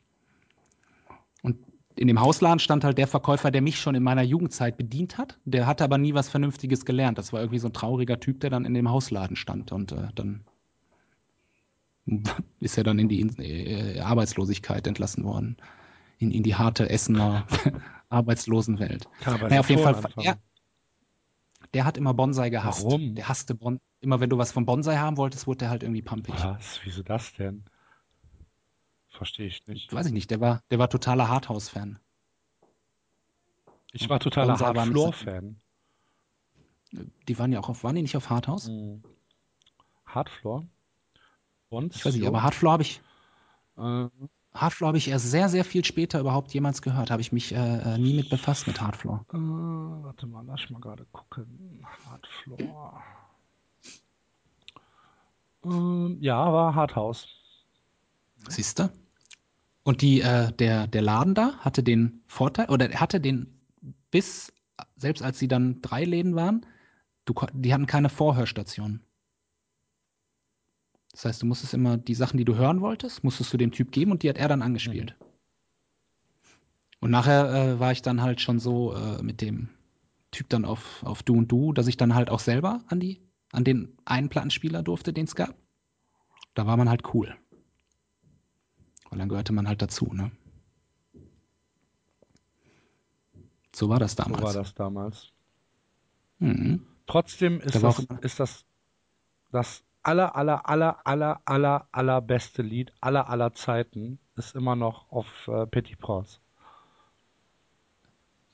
Und 1.42 1.58
in 1.96 2.08
dem 2.08 2.22
Hausladen 2.22 2.60
stand 2.60 2.84
halt 2.84 2.98
der 2.98 3.08
Verkäufer, 3.08 3.52
der 3.52 3.62
mich 3.62 3.80
schon 3.80 3.96
in 3.96 4.04
meiner 4.04 4.22
Jugendzeit 4.22 4.78
bedient 4.78 5.18
hat. 5.18 5.38
Der 5.46 5.68
hatte 5.68 5.84
aber 5.84 5.98
nie 5.98 6.14
was 6.14 6.30
Vernünftiges 6.30 6.86
gelernt. 6.86 7.18
Das 7.18 7.34
war 7.34 7.42
irgendwie 7.42 7.60
so 7.60 7.68
ein 7.68 7.74
trauriger 7.74 8.20
Typ, 8.20 8.40
der 8.40 8.50
dann 8.50 8.66
in 8.66 8.74
dem 8.74 8.90
Hausladen 8.90 9.36
stand. 9.36 9.72
Und 9.72 9.92
äh, 9.92 10.08
dann 10.16 10.46
ist 12.60 12.78
er 12.78 12.84
dann 12.84 13.00
in 13.00 13.10
die 13.10 13.20
In 13.20 13.36
äh, 13.40 14.00
Arbeitslosigkeit 14.00 14.88
entlassen 14.88 15.24
worden. 15.24 15.58
In, 16.20 16.32
in 16.32 16.44
die 16.44 16.56
harte 16.56 16.90
Essener 16.90 17.46
Arbeitslosenwelt. 18.10 19.08
Kann 19.22 19.34
aber 19.34 19.50
Naja, 19.50 19.60
auf 19.60 19.70
jeden 19.70 19.84
Fall. 19.84 20.02
Der, 20.24 20.38
der 21.74 21.86
hat 21.86 21.98
immer 21.98 22.14
Bonsai 22.14 22.50
gehasst. 22.50 22.84
Warum? 22.84 23.16
Der 23.16 23.28
hasste 23.28 23.54
Bon 23.54 23.80
Immer 24.08 24.22
wenn 24.22 24.30
du 24.30 24.38
was 24.38 24.54
vom 24.54 24.66
Bonsai 24.66 24.96
haben 24.96 25.18
wolltest, 25.18 25.48
wurde 25.48 25.58
der 25.58 25.70
halt 25.70 25.84
irgendwie 25.84 26.02
pumpig. 26.02 26.34
Was? 26.42 26.80
Wieso 26.86 27.04
das 27.04 27.34
denn? 27.34 27.66
Verstehe 29.10 29.48
ich 29.48 29.68
nicht. 29.68 29.92
Weiß 29.92 30.06
ich 30.06 30.14
nicht, 30.14 30.32
der 30.32 30.40
war, 30.40 30.62
der 30.72 30.80
war 30.80 30.90
totaler 30.90 31.28
Hardhouse-Fan. 31.28 32.00
Ich 33.92 34.10
war 34.10 34.22
totaler 34.22 34.58
Hardfloor-Fan. 34.58 35.58
Die 37.28 37.38
waren 37.38 37.52
ja 37.52 37.60
auch 37.60 37.68
auf, 37.68 37.84
waren 37.84 37.96
die 37.96 38.02
nicht 38.02 38.16
auf 38.16 38.30
Hardhouse? 38.30 38.70
Mhm. 38.70 39.04
Hardfloor? 40.06 40.66
Und? 41.68 41.94
Ich 41.94 42.06
weiß 42.06 42.16
nicht, 42.16 42.28
aber 42.28 42.44
Hardfloor 42.44 42.72
habe 42.72 42.84
ich, 42.84 43.02
Äh, 43.78 44.08
Hardfloor 44.54 44.88
habe 44.88 44.98
ich 44.98 45.10
erst 45.10 45.30
sehr, 45.30 45.50
sehr 45.50 45.66
viel 45.66 45.84
später 45.84 46.22
überhaupt 46.22 46.54
jemals 46.54 46.82
gehört. 46.82 47.12
Habe 47.12 47.22
ich 47.22 47.34
mich 47.34 47.54
äh, 47.54 47.58
äh, 47.58 47.98
nie 47.98 48.14
mit 48.14 48.30
befasst 48.30 48.68
mit 48.68 48.80
Hardfloor. 48.80 49.26
äh, 49.34 49.38
warte 49.38 50.28
mal, 50.28 50.46
lass 50.46 50.70
mal 50.70 50.80
gerade 50.80 51.06
gucken. 51.12 51.86
Hardfloor. 52.10 53.04
Ähm, 55.70 56.18
ja, 56.22 56.52
war 56.52 56.76
Hardhouse. 56.76 57.28
Siehst 58.50 58.80
du? 58.80 58.90
Und 59.84 60.02
die, 60.02 60.22
äh, 60.22 60.52
der, 60.54 60.88
der 60.88 61.02
Laden 61.02 61.34
da 61.34 61.58
hatte 61.60 61.84
den 61.84 62.22
Vorteil, 62.28 62.70
oder 62.70 62.90
er 62.90 63.00
hatte 63.00 63.22
den 63.22 63.60
bis, 64.12 64.52
selbst 64.98 65.24
als 65.24 65.40
sie 65.40 65.48
dann 65.48 65.82
drei 65.82 66.04
Läden 66.04 66.36
waren, 66.36 66.66
du, 67.26 67.34
die 67.54 67.74
hatten 67.74 67.86
keine 67.86 68.10
Vorhörstation. 68.10 69.02
Das 71.12 71.26
heißt, 71.26 71.42
du 71.42 71.46
musstest 71.46 71.74
immer 71.74 71.98
die 71.98 72.16
Sachen, 72.16 72.38
die 72.38 72.46
du 72.46 72.56
hören 72.56 72.82
wolltest, 72.82 73.24
musstest 73.24 73.52
du 73.54 73.58
dem 73.58 73.72
Typ 73.72 73.92
geben 73.92 74.12
und 74.12 74.24
die 74.24 74.30
hat 74.30 74.38
er 74.38 74.48
dann 74.48 74.62
angespielt. 74.62 75.16
Mhm. 75.20 75.28
Und 77.00 77.12
nachher 77.12 77.54
äh, 77.54 77.80
war 77.80 77.92
ich 77.92 78.02
dann 78.02 78.22
halt 78.22 78.42
schon 78.42 78.60
so 78.60 78.94
äh, 78.94 79.22
mit 79.22 79.42
dem 79.42 79.70
Typ 80.32 80.50
dann 80.50 80.66
auf, 80.66 81.04
auf 81.04 81.24
Du 81.24 81.38
und 81.38 81.52
Du, 81.52 81.74
dass 81.74 81.88
ich 81.88 81.98
dann 81.98 82.16
halt 82.16 82.30
auch 82.30 82.40
selber 82.40 82.84
an 82.88 83.00
die, 83.00 83.22
an 83.52 83.64
den 83.64 83.98
einen 84.06 84.30
Plattenspieler 84.30 84.84
durfte, 84.84 85.14
den 85.14 85.26
es 85.26 85.36
gab. 85.36 85.56
Da 86.54 86.66
war 86.68 86.78
man 86.78 86.90
halt 86.90 87.14
cool. 87.14 87.36
Und 89.10 89.20
dann 89.20 89.30
gehörte 89.30 89.54
man 89.54 89.68
halt 89.68 89.82
dazu, 89.82 90.14
ne? 90.14 90.32
So 93.74 93.88
war 93.90 94.00
das 94.00 94.16
So 94.18 94.24
damals. 94.24 94.42
war 94.42 94.54
das 94.54 94.74
damals. 94.74 95.32
Mhm. 96.40 96.86
Trotzdem 97.06 97.60
ist 97.62 97.76
Da 97.76 97.80
das, 97.80 98.00
ist 98.22 98.40
das 98.40 98.66
das 99.52 99.84
aller, 100.04 100.36
aller, 100.36 100.68
aller, 100.70 101.06
aller, 101.06 101.42
aller, 101.46 101.88
allerbeste 101.92 102.62
Lied 102.64 102.94
aller, 103.02 103.30
aller 103.30 103.54
Zeiten 103.54 104.20
ist 104.36 104.56
immer 104.56 104.76
noch 104.76 105.12
auf 105.12 105.28
äh, 105.48 105.66
Petit 105.68 106.00
Prince. 106.00 106.40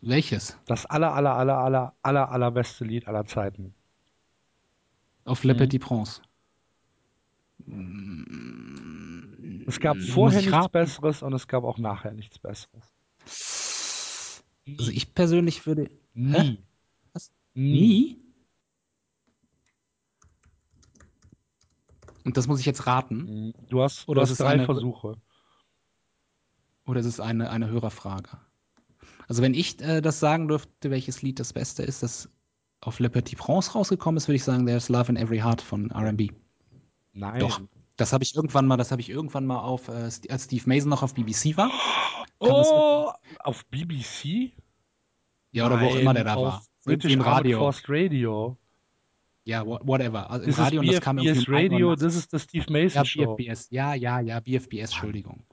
Welches? 0.02 0.56
Das 0.66 0.86
aller, 0.86 1.14
aller, 1.14 1.36
aller, 1.38 1.58
aller, 1.58 1.96
aller, 2.02 2.30
allerbeste 2.30 2.84
Lied 2.84 3.08
aller 3.08 3.26
Zeiten. 3.26 3.74
Auf 5.26 5.44
Le 5.44 5.54
Mhm. 5.54 5.58
Petit 5.58 5.80
Prince. 5.82 6.22
Es 9.68 9.80
gab 9.80 9.98
vorher 9.98 10.40
ich 10.42 10.50
nichts? 10.50 10.68
Besseres 10.70 11.24
und 11.24 11.34
es 11.34 11.48
gab 11.48 11.64
auch 11.64 11.78
nachher 11.78 12.12
nichts 12.12 12.40
Besseres. 12.40 12.92
Also 14.78 14.92
ich 14.92 15.14
persönlich 15.14 15.66
würde. 15.66 15.90
Nie. 16.14 16.34
Hä? 16.34 16.58
Was? 17.14 17.32
Nie. 17.54 18.20
Und 22.26 22.38
das 22.38 22.48
muss 22.48 22.60
ich 22.60 22.66
jetzt 22.66 22.86
raten? 22.88 23.18
Mhm. 23.48 23.54
Du 23.70 23.82
hast, 23.82 24.08
Oder 24.08 24.20
du 24.22 24.24
ist 24.24 24.30
hast 24.32 24.40
es 24.40 24.46
drei 24.46 24.54
eine- 24.54 24.66
Versuche. 24.66 25.16
Oder 26.86 27.00
ist 27.00 27.06
es 27.06 27.20
eine, 27.20 27.50
eine 27.50 27.68
Hörerfrage? 27.70 28.38
Also 29.28 29.42
wenn 29.42 29.54
ich 29.54 29.80
äh, 29.82 30.02
das 30.02 30.20
sagen 30.20 30.48
dürfte, 30.50 30.92
welches 30.92 31.22
Lied 31.22 31.40
das 31.40 31.54
Beste 31.54 31.84
ist, 31.84 32.04
das 32.04 32.30
auf 32.84 33.00
Le 33.00 33.10
Petit 33.10 33.38
Prince 33.38 33.72
rausgekommen 33.74 34.18
ist, 34.18 34.28
würde 34.28 34.36
ich 34.36 34.44
sagen, 34.44 34.66
There's 34.66 34.90
Love 34.90 35.10
in 35.12 35.18
Every 35.18 35.40
Heart 35.40 35.62
von 35.62 35.92
R&B. 35.92 36.30
Nein. 37.14 37.40
Doch. 37.40 37.62
Das 37.96 38.12
habe 38.12 38.24
ich 38.24 38.36
irgendwann 38.36 38.66
mal, 38.66 38.78
das 38.78 38.92
habe 38.92 39.02
ich 39.02 39.10
irgendwann 39.10 39.46
mal 39.46 39.60
auf, 39.60 39.88
äh, 39.88 40.10
als 40.30 40.44
Steve 40.46 40.64
Mason 40.66 40.90
noch 40.90 41.04
auf 41.04 41.14
BBC 41.14 41.58
war. 41.58 41.70
Oh, 42.40 43.12
auf 43.40 43.66
BBC? 43.68 44.52
Ja, 45.52 45.68
oder 45.68 45.80
wo 45.80 45.86
auch 45.86 45.92
Nein, 45.92 46.02
immer 46.02 46.14
der 46.16 46.24
da 46.24 46.36
war. 46.36 46.64
British 46.84 47.14
im 47.14 47.22
Radio. 47.22 47.60
Force 47.60 47.84
Radio. 47.88 48.58
Ja, 49.46 49.66
wha- 49.66 49.80
whatever. 49.84 50.30
Also 50.32 50.48
im 50.48 50.54
Radio 50.54 50.80
und 50.82 50.88
das 50.92 51.02
kam 51.02 51.18
BFBS 51.18 51.28
irgendwie 51.48 51.52
um 51.52 51.56
Radio, 51.74 51.90
1 51.92 52.02
Uhr 52.02 52.06
das 52.08 52.16
ist 52.16 52.34
das 52.34 52.44
Steve 52.44 52.66
Mason 52.72 52.96
Ja, 53.02 53.06
Show. 53.06 53.36
BFBS. 53.36 53.68
Ja, 53.70 53.94
ja, 53.94 54.20
ja, 54.20 54.40
BFBS, 54.40 54.92
Entschuldigung. 54.92 55.44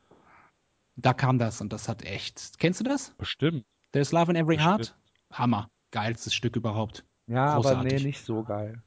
Da 0.96 1.12
kam 1.12 1.38
das 1.38 1.60
und 1.60 1.72
das 1.72 1.88
hat 1.88 2.02
echt. 2.04 2.58
Kennst 2.58 2.80
du 2.80 2.84
das? 2.84 3.14
Bestimmt. 3.18 3.64
There's 3.92 4.12
Love 4.12 4.30
in 4.32 4.36
Every 4.36 4.56
Bestimmt. 4.56 4.78
Heart? 4.78 4.96
Hammer. 5.32 5.70
Geilstes 5.90 6.34
Stück 6.34 6.56
überhaupt. 6.56 7.04
Ja, 7.30 7.46
aber 7.46 7.62
Großartig. 7.62 7.92
nee, 7.92 8.02
nicht 8.08 8.24
so 8.24 8.42
geil. 8.42 8.82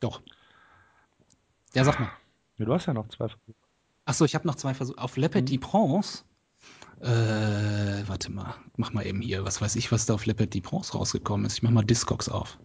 Doch. 0.00 0.22
Ja, 1.74 1.84
sag 1.84 2.00
mal. 2.00 2.10
Ja, 2.58 2.64
du 2.64 2.74
hast 2.74 2.86
ja 2.86 2.92
noch 2.94 3.06
zwei 3.08 3.28
Versuche. 3.28 3.54
Achso, 4.04 4.24
ich 4.24 4.34
habe 4.34 4.46
noch 4.46 4.56
zwei 4.56 4.74
Versuche. 4.74 4.98
Auf 4.98 5.16
Le 5.16 5.28
Petit 5.28 5.60
Mhm. 5.60 5.64
Prince. 5.64 6.24
Äh, 7.00 8.02
warte 8.08 8.30
mal. 8.32 8.54
Mach 8.76 8.92
mal 8.92 9.06
eben 9.06 9.20
hier. 9.20 9.44
Was 9.44 9.60
weiß 9.62 9.76
ich, 9.76 9.92
was 9.92 10.06
da 10.06 10.14
auf 10.14 10.26
Le 10.26 10.34
Petit 10.34 10.62
Prince 10.64 10.92
rausgekommen 10.94 11.46
ist. 11.46 11.54
Ich 11.54 11.62
mach 11.62 11.70
mal 11.70 11.84
Discogs 11.84 12.28
auf. 12.28 12.58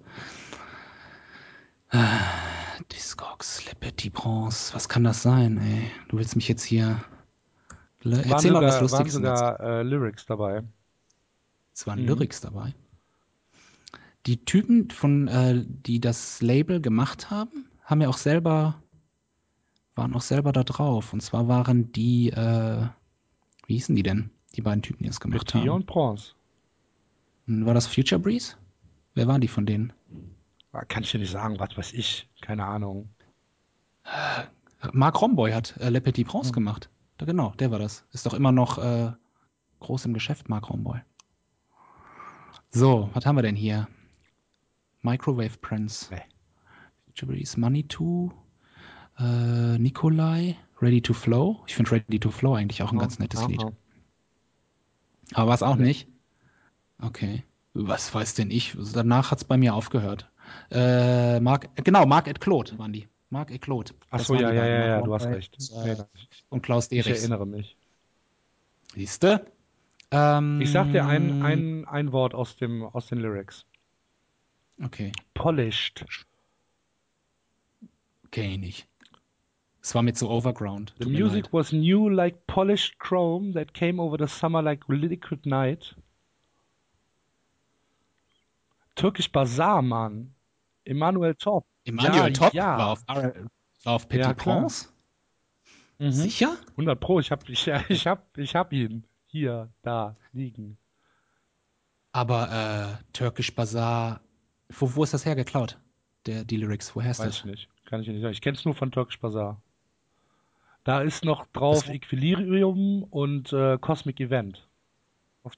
Äh, 1.92 1.98
Discogs, 2.92 3.66
Le 3.66 3.76
Petit 3.76 4.12
Prince. 4.14 4.74
Was 4.74 4.90
kann 4.90 5.04
das 5.04 5.22
sein, 5.22 5.58
ey? 5.60 5.92
Du 6.10 6.18
willst 6.18 6.36
mich 6.36 6.48
jetzt 6.48 6.64
hier. 6.64 7.04
Le 8.02 8.18
Waren 8.18 8.32
Erzähl 8.32 8.52
mal 8.52 8.64
was 8.64 8.80
sogar, 8.80 8.92
waren 8.92 9.06
Lustiges. 9.06 9.14
dazu. 9.14 9.22
sogar 9.22 9.60
äh, 9.60 9.84
Lyrics 9.84 10.26
dabei. 10.26 10.64
Es 11.74 11.86
waren 11.88 12.00
Mhm. 12.02 12.08
Lyrics 12.08 12.42
dabei. 12.42 12.74
Die 14.28 14.44
Typen, 14.46 14.90
von, 14.92 15.28
äh, 15.28 15.64
die 15.66 16.00
das 16.00 16.42
Label 16.42 16.82
gemacht 16.82 17.30
haben, 17.32 17.70
haben 17.84 18.02
ja 18.02 18.10
auch 18.10 18.18
selber, 18.18 18.82
waren 19.96 20.14
auch 20.14 20.22
selber 20.22 20.52
da 20.52 20.64
drauf. 20.64 21.14
Und 21.14 21.22
zwar 21.22 21.48
waren 21.48 21.92
die, 21.94 22.30
äh, 22.30 22.88
wie 23.68 23.74
hießen 23.74 23.96
die 23.96 24.04
denn? 24.04 24.30
Die 24.56 24.62
beiden 24.62 24.82
Typen, 24.82 25.04
die 25.04 25.10
das 25.10 25.20
gemacht 25.20 25.48
Petit 25.48 25.62
haben. 25.62 25.70
und 25.70 25.86
Bronze. 25.88 26.34
War 27.48 27.74
das 27.74 27.88
Future 27.88 28.20
Breeze? 28.20 28.56
Wer 29.14 29.28
waren 29.28 29.42
die 29.42 29.48
von 29.48 29.66
denen? 29.66 29.94
Ah, 30.74 30.84
Kann 30.84 31.04
ich 31.04 31.12
dir 31.12 31.20
nicht 31.20 31.32
sagen, 31.32 31.58
was 31.60 31.78
weiß 31.78 31.94
ich. 31.94 32.30
Keine 32.42 32.66
Ahnung. 32.66 33.10
Marc 34.92 35.22
Romboy 35.22 35.52
hat 35.54 35.76
äh, 35.78 35.90
Le 35.90 36.02
Petit 36.02 36.26
Hm. 36.28 36.32
Prince 36.32 36.52
gemacht. 36.52 36.90
Da, 37.18 37.26
genau, 37.26 37.54
der 37.60 37.72
war 37.72 37.80
das. 37.80 38.06
Ist 38.12 38.26
doch 38.26 38.34
immer 38.34 38.52
noch 38.52 38.78
äh, 38.78 39.12
groß 39.80 40.06
im 40.06 40.14
Geschäft, 40.14 40.50
Marc 40.50 40.70
Romboy. 40.70 41.00
So, 42.72 43.10
was 43.14 43.26
haben 43.26 43.38
wir 43.38 43.42
denn 43.42 43.56
hier? 43.56 43.88
Microwave 45.12 45.58
Prince. 45.62 46.10
Nee. 46.12 46.22
Breeze, 47.26 47.60
Money 47.60 47.88
2, 47.88 48.32
äh, 49.20 49.78
Nikolai, 49.80 50.56
Ready 50.82 51.02
to 51.02 51.14
Flow. 51.14 51.64
Ich 51.66 51.76
finde 51.76 51.92
Ready 51.92 52.20
to 52.20 52.30
Flow 52.30 52.54
eigentlich 52.54 52.84
auch 52.84 52.92
ein 52.92 53.00
ganz 53.00 53.18
nettes 53.20 53.40
Aha. 53.40 53.48
Lied. 53.48 53.62
Aber 55.34 55.48
war 55.48 55.56
es 55.56 55.64
auch 55.64 55.78
nicht? 55.78 56.08
Okay. 57.02 57.44
Was 57.74 58.14
weiß 58.14 58.36
denn 58.36 58.52
ich? 58.52 58.76
Danach 58.94 59.32
hat 59.32 59.40
es 59.40 59.46
bei 59.46 59.58
mir 59.58 59.74
aufgehört. 59.74 60.30
Äh, 60.72 61.40
Marc, 61.40 61.70
genau, 61.84 62.06
Marc 62.06 62.28
et 62.28 62.40
Claude 62.40 62.78
waren 62.78 62.94
die. 62.94 63.08
Marc 63.30 63.52
et 63.52 63.62
Claude. 63.62 63.92
Ach 64.10 64.18
Das 64.20 64.28
so, 64.28 64.34
waren 64.36 64.42
ja, 64.44 64.54
ja, 64.54 64.66
ja, 64.66 64.88
ja, 64.88 65.02
du 65.02 65.14
hast 65.14 65.26
recht. 65.26 65.58
und, 65.60 65.84
Nee, 65.86 65.92
Äh, 65.92 65.96
nee, 65.96 66.04
und 66.50 66.62
Klaus 66.62 66.86
ich 66.92 67.04
Derichs. 67.04 67.20
erinnere 67.22 67.46
mich. 67.48 67.76
Siehste? 68.94 69.46
Ähm, 70.12 70.62
Ich 70.62 70.72
sag 70.72 70.92
dir 70.92 71.06
ein, 71.06 71.42
ein, 71.42 71.86
ein 71.86 72.12
Wort 72.12 72.34
aus, 72.34 72.56
dem, 72.58 72.84
aus 72.84 73.08
den 73.08 73.18
Lyrics. 73.20 73.66
Okay, 74.84 75.12
Polished. 75.34 76.06
kenn 78.32 78.52
ich 78.52 78.58
nicht. 78.60 78.88
Es 79.82 79.96
war 79.96 80.04
mit 80.04 80.18
so 80.18 80.30
Overground. 80.30 80.94
The 80.98 81.06
Tut 81.06 81.14
mir 81.14 81.20
music 81.24 81.54
was 81.54 81.72
new 81.72 82.10
like 82.10 82.46
polished 82.46 83.00
chrome 83.00 83.54
that 83.54 83.74
came 83.74 84.02
over 84.02 84.18
the 84.18 84.28
summer 84.28 84.62
like 84.62 84.84
liquid 84.90 85.46
night. 85.46 85.96
Türkisch 88.96 89.32
Bazaar, 89.32 89.82
Mann. 89.82 90.34
Emanuel 90.84 91.36
Top. 91.36 91.66
Emanuel 91.86 92.16
Ja, 92.16 92.30
Top 92.32 92.54
ja. 92.54 92.78
war 92.78 92.88
auf, 92.92 93.08
war 93.08 93.94
auf 93.94 94.10
Petit 94.10 94.26
Ja. 94.26 94.34
Prince? 94.34 94.90
Mhm. 96.00 96.12
Sicher? 96.12 96.58
100 96.72 97.00
Pro, 97.00 97.20
ich 97.20 97.32
hab, 97.32 97.48
ich, 97.48 97.68
ich 97.90 98.08
hab, 98.08 98.38
ich 98.38 98.56
hab 98.56 98.74
ihn 98.74 99.06
hier, 99.26 99.70
da, 99.84 100.16
liegen. 100.34 100.78
Aber 102.12 103.00
äh, 103.00 103.04
Turkish 103.14 103.54
Bazaar, 103.56 104.22
wo, 104.70 104.96
wo 104.96 105.04
ist 105.04 105.14
das 105.14 105.26
hergeklaut? 105.26 105.80
Der, 106.26 106.44
die 106.44 106.58
Lyrics, 106.58 106.96
woher 106.96 107.12
ist 107.12 107.20
Weiß 107.20 107.28
das? 107.28 107.38
ich 107.40 107.46
nicht. 107.46 107.70
Kann 107.86 108.02
ich 108.02 108.08
nicht 108.08 108.22
sagen. 108.22 108.34
Ich 108.34 108.42
kenn's 108.42 108.66
nur 108.66 108.76
von 108.76 108.92
Türkisch 108.92 109.20
Bazaar. 109.20 109.62
Da 110.84 111.02
ist 111.02 111.26
noch 111.26 111.46
drauf 111.48 111.84
Das 111.86 111.94
Equilibrium 111.94 113.04
und 113.04 113.52
äh, 113.54 113.78
Cosmic 113.78 114.20
Event. 114.20 114.68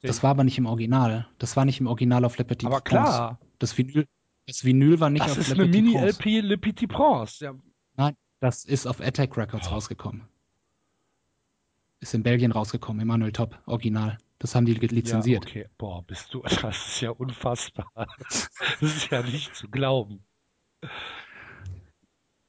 Das 0.01 0.21
war 0.21 0.31
aber 0.31 0.43
nicht 0.43 0.57
im 0.57 0.65
Original. 0.67 1.27
Das 1.39 1.55
war 1.57 1.65
nicht 1.65 1.79
im 1.79 1.87
Original 1.87 2.23
auf 2.25 2.37
Le 2.37 2.45
Petit 2.45 2.67
aber 2.67 2.81
Prince. 2.81 2.89
klar, 2.89 3.39
Das 3.57 3.75
Vinyl, 3.77 4.07
das 4.45 4.63
Vinyl 4.63 4.99
war 4.99 5.09
nicht 5.09 5.25
das 5.25 5.31
auf 5.33 5.37
ist 5.39 5.49
Le 5.49 5.63
eine 5.63 5.71
Petit 5.71 5.83
Prince. 5.93 6.19
Mini-LP 6.25 6.41
Le 6.47 6.57
Petit 6.57 6.87
Prince. 6.87 7.43
Ja, 7.45 7.53
Nein, 7.95 8.15
das 8.39 8.65
ist 8.65 8.85
auf 8.85 9.01
Attack 9.01 9.35
Records 9.37 9.71
rausgekommen. 9.71 10.21
Ist 12.01 12.13
in 12.13 12.23
Belgien 12.23 12.51
rausgekommen, 12.51 13.01
Emanuel 13.01 13.31
Top, 13.31 13.59
Original. 13.65 14.17
Das 14.39 14.55
haben 14.55 14.65
die 14.65 14.73
lizenziert. 14.73 15.45
Ja, 15.45 15.49
okay. 15.49 15.69
Boah, 15.77 16.01
bist 16.03 16.33
du, 16.33 16.41
das 16.61 16.87
ist 16.87 17.01
ja 17.01 17.11
unfassbar. 17.11 17.91
Das 17.95 18.49
ist 18.81 19.09
ja 19.09 19.21
nicht 19.21 19.53
zu 19.53 19.67
glauben. 19.67 20.23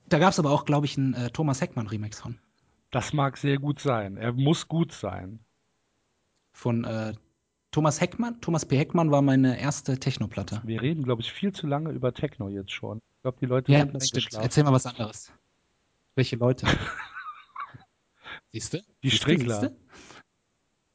Da 0.09 0.19
gab 0.19 0.33
es 0.33 0.39
aber 0.39 0.51
auch, 0.51 0.65
glaube 0.65 0.87
ich, 0.87 0.97
einen 0.97 1.15
äh, 1.15 1.31
Thomas 1.31 1.61
Heckmann 1.61 1.89
Remix 1.89 2.21
von. 2.21 2.39
Das 2.91 3.13
mag 3.13 3.37
sehr 3.37 3.59
gut 3.59 3.81
sein. 3.81 4.17
Er 4.17 4.33
muss 4.33 4.69
gut 4.69 4.93
sein. 4.93 5.41
Von 6.53 6.85
äh, 6.85 7.15
Thomas 7.71 8.01
Heckmann. 8.01 8.41
Thomas 8.41 8.67
P. 8.67 8.77
Heckmann 8.77 9.11
war 9.11 9.23
meine 9.23 9.61
erste 9.61 9.99
Technoplatte. 9.99 10.61
Wir 10.65 10.83
reden, 10.83 11.05
glaube 11.05 11.23
ich, 11.23 11.33
viel 11.33 11.53
zu 11.53 11.67
lange 11.67 11.91
über 11.91 12.13
Techno 12.13 12.49
jetzt 12.49 12.73
schon. 12.73 12.99
Ich 12.99 13.23
glaube, 13.23 13.39
die 13.41 13.47
Leute 13.47 13.73
Ja, 13.73 13.85
das 13.85 14.09
stimmt. 14.09 14.35
Erzähl 14.35 14.65
mal 14.65 14.73
was 14.73 14.87
anderes. 14.87 15.33
Welche 16.17 16.37
Leute? 16.37 16.67
Siehst 18.53 18.75
du? 18.75 18.83
Die 19.03 19.11
Strickler. 19.11 19.61
siehste? 19.61 19.77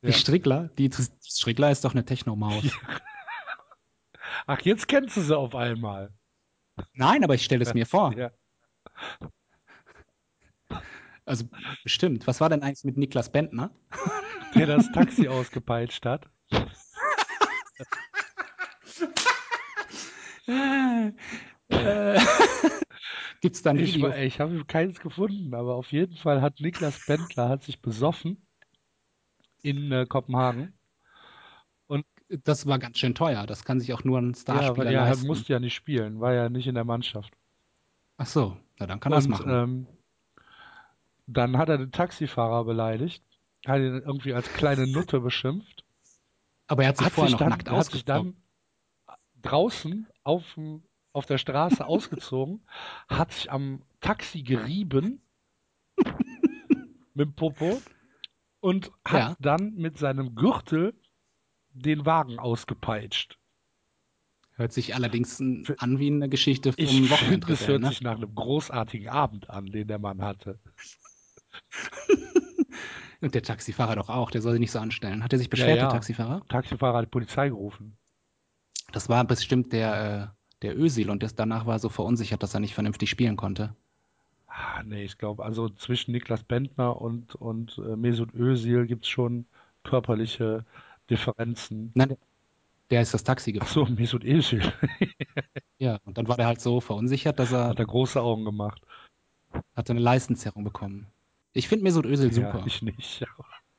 Die 0.04 0.08
Ja. 0.08 0.14
Strickler? 0.14 0.68
Die, 0.78 0.90
die 0.90 1.04
Strickler 1.24 1.72
ist 1.72 1.84
doch 1.86 1.94
eine 1.94 2.06
Techno-Maus. 2.06 2.64
Ach, 4.48 4.60
jetzt 4.62 4.88
kennst 4.88 5.16
du 5.18 5.22
sie 5.22 5.38
auf 5.38 5.56
einmal. 5.56 6.14
Nein, 6.94 7.24
aber 7.24 7.36
ich 7.36 7.44
stelle 7.46 7.64
es 7.64 7.74
mir 7.74 7.86
vor. 7.86 8.14
Ja. 8.18 8.32
Also 11.28 11.46
bestimmt. 11.84 12.28
Was 12.28 12.40
war 12.40 12.50
denn 12.50 12.62
eigentlich 12.62 12.84
mit 12.84 12.98
Niklas 12.98 13.32
Bentner? 13.32 13.72
Der 14.56 14.68
das 14.68 14.92
Taxi 14.92 15.28
ausgepeitscht 15.28 16.06
hat. 16.06 16.30
Äh, 20.48 22.20
Gibt's 23.46 23.62
da 23.62 23.70
ein 23.70 23.78
Ich, 23.78 23.96
Video? 23.96 24.12
ich 24.12 24.40
habe 24.40 24.66
keins 24.66 25.00
gefunden, 25.00 25.54
aber 25.54 25.76
auf 25.76 25.92
jeden 25.92 26.16
Fall 26.16 26.42
hat 26.42 26.60
Niklas 26.60 27.00
Bentler 27.00 27.48
hat 27.50 27.64
sich 27.64 27.80
besoffen 27.82 28.48
in 29.64 29.92
äh, 29.92 30.06
Kopenhagen. 30.06 30.80
Das 32.44 32.68
war 32.68 32.78
ganz 32.78 33.00
schön 33.00 33.16
teuer. 33.16 33.48
Das 33.48 33.64
kann 33.64 33.80
sich 33.80 33.92
auch 33.94 34.04
nur 34.04 34.20
ein 34.20 34.36
Ja, 34.48 34.76
Starspieler 34.76 34.78
weil 34.78 34.90
er 34.92 35.16
leisten. 35.16 35.28
musste 35.28 35.54
ja 35.54 35.60
nicht 35.60 35.76
spielen, 35.76 36.20
war 36.20 36.34
ja 36.34 36.50
nicht 36.50 36.66
in 36.68 36.74
der 36.76 36.84
Mannschaft. 36.84 37.34
Ach 38.18 38.26
so, 38.28 38.58
na 38.78 38.88
dann 38.88 39.00
kann 39.00 39.14
er 39.14 39.18
das 39.18 39.28
Und 39.28 39.30
machen. 39.30 39.48
ähm, 39.48 39.88
dann 41.28 41.58
hat 41.58 41.70
er 41.70 41.78
den 41.78 41.92
Taxifahrer 41.92 42.66
beleidigt, 42.66 43.24
hat 43.68 43.78
ihn 43.80 44.02
irgendwie 44.02 44.34
als 44.34 44.54
kleine 44.54 44.88
Nutte 44.88 45.20
beschimpft, 45.20 45.86
Aber 46.68 46.84
er 46.84 46.90
hat 46.90 46.98
sich 46.98 47.08
hat 47.08 47.12
vorher 47.12 47.30
sich 47.30 47.32
noch 47.32 47.40
dann, 47.40 47.50
nackt 47.50 47.70
hat 47.70 47.92
sich 47.92 48.06
dann 48.06 48.44
draußen 49.42 50.08
auf, 50.24 50.56
dem- 50.56 50.84
auf 51.16 51.26
der 51.26 51.38
Straße 51.38 51.86
ausgezogen, 51.86 52.62
hat 53.08 53.32
sich 53.32 53.52
am 53.52 53.82
Taxi 54.02 54.44
gerieben 54.44 55.22
mit 57.14 57.28
dem 57.28 57.34
Popo 57.34 57.82
und 58.60 58.92
hat 59.06 59.20
Ja. 59.20 59.38
dann 59.40 59.74
mit 59.76 59.98
seinem 59.98 60.36
Gürtel 60.36 60.94
den 61.70 62.06
Wagen 62.06 62.38
ausgepeitscht. 62.40 63.40
Hört 64.58 64.72
sich 64.74 64.96
allerdings 64.96 65.40
an 65.42 66.00
wie 66.00 66.08
eine 66.08 66.30
Geschichte 66.30 66.72
vom 66.74 66.84
Ich 66.84 67.10
Wochenende. 67.10 67.52
es 67.52 67.68
hört 67.68 67.82
ne? 67.82 67.90
sich 67.90 68.02
nach 68.02 68.16
einem 68.16 68.34
großartigen 68.34 69.10
Abend 69.10 69.50
an, 69.50 69.66
den 69.66 69.88
der 69.88 70.00
Mann 70.00 70.22
hatte. 70.22 70.60
Und 73.22 73.34
der 73.34 73.44
Taxifahrer 73.44 73.96
doch 73.96 74.10
auch, 74.10 74.32
der 74.32 74.42
soll 74.42 74.52
sich 74.54 74.60
nicht 74.60 74.72
so 74.72 74.80
anstellen. 74.80 75.24
Hat 75.24 75.34
er 75.34 75.40
sich 75.40 75.50
beschwert, 75.50 75.78
ja. 75.78 75.84
der 75.84 75.90
Taxifahrer? 75.90 76.46
Taxifahrer 76.48 76.98
hat 76.98 77.06
die 77.06 77.10
Polizei 77.10 77.50
gerufen. 77.50 77.98
Das 78.92 79.10
war 79.10 79.26
bestimmt 79.26 79.74
der, 79.74 80.34
äh, 80.36 80.45
der 80.62 80.78
Özil 80.78 81.10
und 81.10 81.24
das 81.24 81.36
danach 81.36 81.66
war 81.66 81.80
so 81.80 81.90
verunsichert, 81.90 82.44
dass 82.44 82.54
er 82.54 82.60
nicht 82.60 82.74
vernünftig 82.74 83.10
spielen 83.10 83.36
konnte. 83.36 83.76
Ah, 84.48 84.84
nee, 84.84 85.04
ich 85.04 85.18
glaube, 85.18 85.44
also 85.44 85.70
zwischen 85.70 86.12
Niklas 86.12 86.44
Bentner 86.44 87.02
und, 87.02 87.36
und 87.36 87.78
äh, 87.78 87.96
Mesut 87.96 88.34
Özil 88.34 88.86
gibt 88.86 89.04
es 89.04 89.10
schon 89.10 89.46
körperliche 89.84 90.66
Differenzen. 91.10 91.92
Nein, 91.94 92.16
der, 92.90 93.02
ist 93.02 93.14
das 93.14 93.24
Taxi 93.24 93.52
Ach 93.52 93.68
gefahren. 93.68 93.88
so, 93.88 93.94
Mesut 93.94 94.24
Özil 94.24 94.62
Ja, 95.78 96.00
und 96.06 96.18
dann 96.18 96.28
war 96.28 96.38
der 96.38 96.48
halt 96.48 96.62
so 96.62 96.80
verunsichert, 96.80 97.38
dass 97.40 97.52
er 97.52 97.68
hat 97.68 97.80
er 97.80 97.86
große 97.86 98.22
Augen 98.22 98.46
gemacht. 98.46 98.82
hatte 99.76 99.92
eine 99.92 100.00
Leistenzerrung 100.00 100.64
bekommen. 100.64 101.08
Ich 101.52 101.68
finde 101.68 101.84
Mesut 101.84 102.06
Özil 102.06 102.32
super. 102.32 102.60
Ja, 102.60 102.66
ich 102.66 102.82
nicht. 102.82 103.26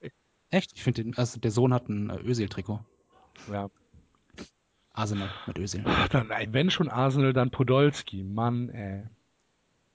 Echt? 0.51 0.73
Ich 0.75 0.83
finde, 0.83 1.13
also 1.17 1.41
der 1.41 1.51
Sohn 1.51 1.75
hat 1.75 1.89
ein 1.89 2.11
äh, 2.11 2.19
Özil-Trikot. 2.19 2.81
Ja. 3.51 3.69
Arsenal 4.97 5.31
mit 5.47 5.59
Özil. 5.59 5.85
Ey, 6.31 6.49
wenn 6.53 6.71
schon 6.71 6.89
Arsenal, 6.89 7.33
dann 7.33 7.51
Podolski. 7.51 8.25
Mann, 8.25 8.69
ey. 8.71 9.05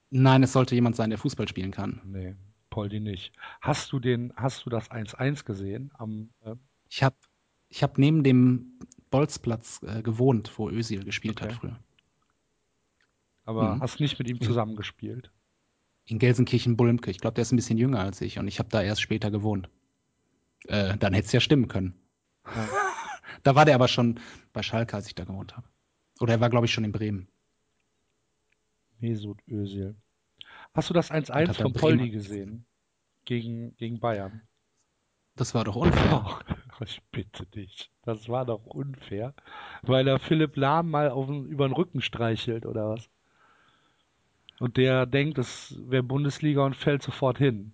Nein, 0.10 0.44
es 0.44 0.53
sollte 0.53 0.76
jemand 0.76 0.95
sein, 0.95 1.10
der 1.10 1.19
Fußball 1.19 1.48
spielen 1.48 1.72
kann. 1.72 2.02
Nee, 2.06 2.36
Poldi 2.69 2.99
nicht. 2.99 3.34
Hast 3.61 3.91
du 3.91 3.99
den, 3.99 4.34
hast 4.36 4.65
du 4.65 4.69
das 4.69 4.91
1-1 4.91 5.44
gesehen? 5.45 5.91
Am, 5.98 6.30
äh, 6.45 6.56
Ich 6.90 7.02
habe 7.03 7.15
ich 7.69 7.82
hab 7.84 7.98
neben 7.98 8.23
dem 8.23 8.80
Bolzplatz 9.10 9.82
äh, 9.84 10.02
gewohnt, 10.02 10.52
wo 10.57 10.69
Özil 10.69 11.03
gespielt 11.03 11.41
Okay. 11.41 11.52
hat 11.53 11.60
früher. 11.60 11.80
aber 13.45 13.76
Mhm. 13.76 13.82
hast 13.82 13.99
nicht 13.99 14.19
mit 14.19 14.30
ihm 14.30 14.40
zusammengespielt. 14.41 15.32
In 16.06 16.19
Gelsenkirchen-Bulmke. 16.19 17.10
Ich 17.11 17.19
glaube, 17.19 17.36
der 17.36 17.41
ist 17.44 17.52
ein 17.52 17.56
bisschen 17.56 17.78
jünger 17.78 17.99
als 17.99 18.22
ich 18.22 18.38
und 18.40 18.48
ich 18.48 18.60
habe 18.60 18.69
da 18.69 18.82
erst 18.82 19.02
später 19.02 19.32
gewohnt. 19.32 19.69
Äh, 20.68 20.98
dann 20.98 21.14
hätte 21.14 21.26
es 21.28 21.32
ja 21.32 21.40
stimmen 21.40 21.68
können. 21.68 21.94
Ja. 22.45 22.68
Da 23.43 23.55
war 23.55 23.65
der 23.65 23.75
aber 23.75 23.87
schon 23.87 24.19
bei 24.53 24.63
Schalke, 24.63 24.95
als 24.95 25.07
ich 25.07 25.15
da 25.15 25.23
gewohnt 25.23 25.55
habe. 25.55 25.67
Oder 26.19 26.33
er 26.33 26.41
war, 26.41 26.49
glaube 26.49 26.65
ich, 26.65 26.73
schon 26.73 26.83
in 26.83 26.91
Bremen. 26.91 27.27
Mesut 28.99 29.39
Özil. 29.47 29.95
Hast 30.73 30.89
du 30.89 30.93
das 30.93 31.09
Und 31.09 31.29
1-1 31.29 31.33
hat 31.33 31.47
er 31.47 31.53
von 31.55 31.73
Poldi 31.73 32.09
gesehen? 32.09 32.65
Gegen, 33.25 33.75
gegen 33.77 33.99
Bayern. 33.99 34.41
Das 35.35 35.55
war 35.55 35.63
doch 35.63 35.75
unfair. 35.75 36.11
Ach, 36.71 36.81
ich 36.81 37.01
bitte 37.11 37.45
dich. 37.45 37.91
Das 38.03 38.29
war 38.29 38.45
doch 38.45 38.65
unfair. 38.65 39.33
Weil 39.81 40.07
er 40.07 40.19
Philipp 40.19 40.55
Lahm 40.57 40.89
mal 40.89 41.09
auf 41.09 41.29
über 41.29 41.67
den 41.67 41.73
Rücken 41.73 42.01
streichelt 42.01 42.65
oder 42.65 42.89
was? 42.89 43.09
Und 44.59 44.77
der 44.77 45.05
denkt, 45.05 45.37
es 45.39 45.75
wäre 45.87 46.03
Bundesliga 46.03 46.63
und 46.63 46.75
fällt 46.75 47.01
sofort 47.01 47.37
hin. 47.37 47.73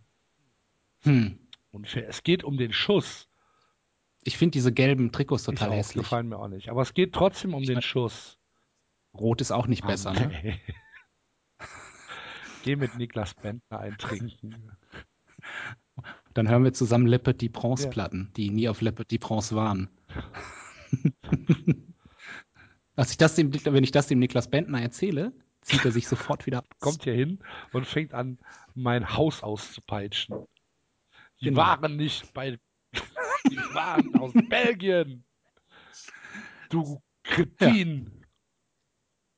Hm. 1.02 1.40
Unfair. 1.72 2.08
Es 2.08 2.24
geht 2.24 2.44
um 2.44 2.58
den 2.58 2.72
Schuss. 2.72 3.27
Ich 4.28 4.38
finde 4.38 4.52
diese 4.52 4.74
gelben 4.74 5.14
Trikots 5.14 5.44
Ich 5.44 5.46
total 5.46 5.70
auch, 5.70 5.74
hässlich. 5.76 6.04
gefallen 6.04 6.28
mir 6.28 6.38
auch 6.38 6.50
nicht. 6.50 6.68
Aber 6.68 6.82
es 6.82 6.94
geht 6.94 7.14
trotzdem 7.14 7.54
um 7.54 7.62
Ich 7.62 7.68
den 7.68 7.76
mein- 7.76 7.82
Schuss. 7.82 8.38
Rot 9.18 9.40
ist 9.40 9.52
auch 9.52 9.68
nicht 9.68 9.86
Ah, 9.86 9.88
besser, 9.88 10.12
ne? 10.12 10.28
nee. 10.44 10.60
Geh 12.64 12.76
mit 12.76 12.96
Niklas 12.98 13.34
Bentner 13.36 13.80
eintrinken. 13.80 14.76
Dann 16.34 16.50
hören 16.50 16.66
wir 16.66 16.74
zusammen 16.74 17.08
Le 17.08 17.20
Petit 17.20 17.54
Prince 17.54 17.90
Ja. 17.96 18.08
Die 18.36 18.50
nie 18.50 18.68
auf 18.68 18.82
Le 18.82 18.92
Petit 18.92 19.22
Prince 19.22 19.56
waren. 19.56 19.88
Als 22.98 23.12
ich 23.12 23.18
das 23.18 23.36
dem, 23.36 23.54
wenn 23.54 23.84
ich 23.86 23.92
das 23.92 24.08
dem 24.08 24.20
Niklas 24.20 24.50
Bentner 24.50 24.82
erzähle, 24.82 25.32
zieht 25.62 25.86
er 25.86 25.92
sich 25.92 26.08
sofort 26.08 26.46
wieder 26.46 26.60
aus. 26.64 26.80
Kommt 26.80 27.04
hier 27.04 27.14
hin 27.14 27.40
und 27.72 27.88
fängt 27.88 28.14
an, 28.14 28.40
mein 28.76 29.16
Haus 29.16 29.42
auszupeitschen. 29.42 30.46
Die 31.40 31.46
Genau. 31.46 31.58
waren 31.62 31.96
nicht 31.96 32.34
bei. 32.34 32.60
Die 32.94 33.58
waren 33.74 34.16
aus 34.16 34.34
Belgien. 34.50 35.24
Du 36.70 37.02
Kretin. 37.24 38.26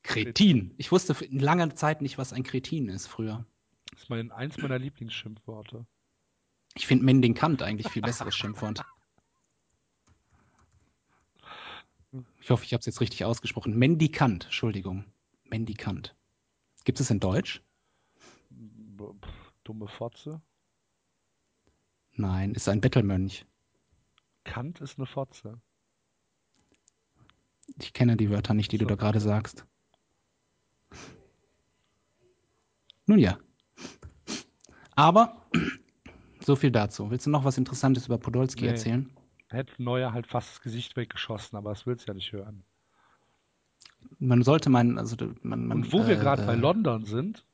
Kretin. 0.04 0.74
Ich 0.78 0.92
wusste 0.92 1.14
für 1.14 1.26
lange 1.26 1.74
Zeit 1.76 2.02
nicht, 2.02 2.18
was 2.18 2.34
ein 2.34 2.44
Kretin 2.44 2.90
ist 2.90 3.08
früher. 3.08 3.46
Das 3.92 4.04
ist 4.04 4.10
mein, 4.10 4.32
eins 4.32 4.58
meiner 4.58 4.80
Lieblingsschimpfworte. 4.80 5.86
Ich 6.76 6.88
finde 6.88 7.06
Mendikant 7.06 7.62
eigentlich 7.62 7.90
viel 7.90 8.02
besseres 8.02 8.36
Schimpfwort. 8.36 8.84
Ich 12.42 12.50
hoffe, 12.50 12.64
ich 12.66 12.74
habe 12.74 12.80
es 12.80 12.86
jetzt 12.86 13.02
richtig 13.02 13.26
ausgesprochen. 13.26 13.78
Mendikant, 13.78 14.46
Entschuldigung. 14.46 15.06
Mendikant. 15.44 16.16
Gibt 16.84 17.00
es 17.00 17.12
in 17.12 17.20
Deutsch? 17.20 17.62
Dumme 19.64 19.88
Fotze. 19.88 20.42
Nein, 22.20 22.54
ist 22.54 22.68
ein 22.68 22.82
Bettelmönch. 22.82 23.46
Kant 24.44 24.82
ist 24.82 24.98
eine 24.98 25.06
Fotze. 25.06 25.62
Ich 27.80 27.94
kenne 27.94 28.18
die 28.18 28.30
Wörter 28.30 28.54
nicht, 28.54 28.74
die 28.74 28.78
du 28.78 28.84
So. 28.84 28.90
da 28.90 28.96
gerade 28.96 29.22
sagst. 29.22 29.66
Nun 33.06 33.20
ja. 33.20 33.40
Aber 34.96 35.50
so 36.42 36.58
viel 36.58 36.72
dazu. 36.72 37.10
Willst 37.10 37.26
du 37.26 37.30
noch 37.30 37.46
was 37.46 37.58
Interessantes 37.58 38.08
über 38.08 38.18
Podolski 38.18 38.64
Nee. 38.66 38.72
erzählen? 38.72 39.10
Hätte 39.48 39.82
Neuer 39.82 40.12
halt 40.12 40.28
fast 40.28 40.50
das 40.52 40.62
Gesicht 40.62 40.98
weggeschossen, 40.98 41.58
aber 41.58 41.70
das 41.70 41.86
willst 41.86 42.06
du 42.08 42.12
ja 42.12 42.16
nicht 42.16 42.34
hören. 42.34 42.64
Man 44.20 44.44
sollte 44.44 44.70
meinen, 44.70 44.98
also 44.98 45.16
man, 45.42 45.66
man 45.68 45.78
Und 45.78 45.94
wo 45.94 46.06
wir 46.06 46.18
äh, 46.18 46.20
gerade 46.20 46.46
bei 46.46 46.54
äh, 46.54 46.58
London 46.58 47.06
sind, 47.06 47.46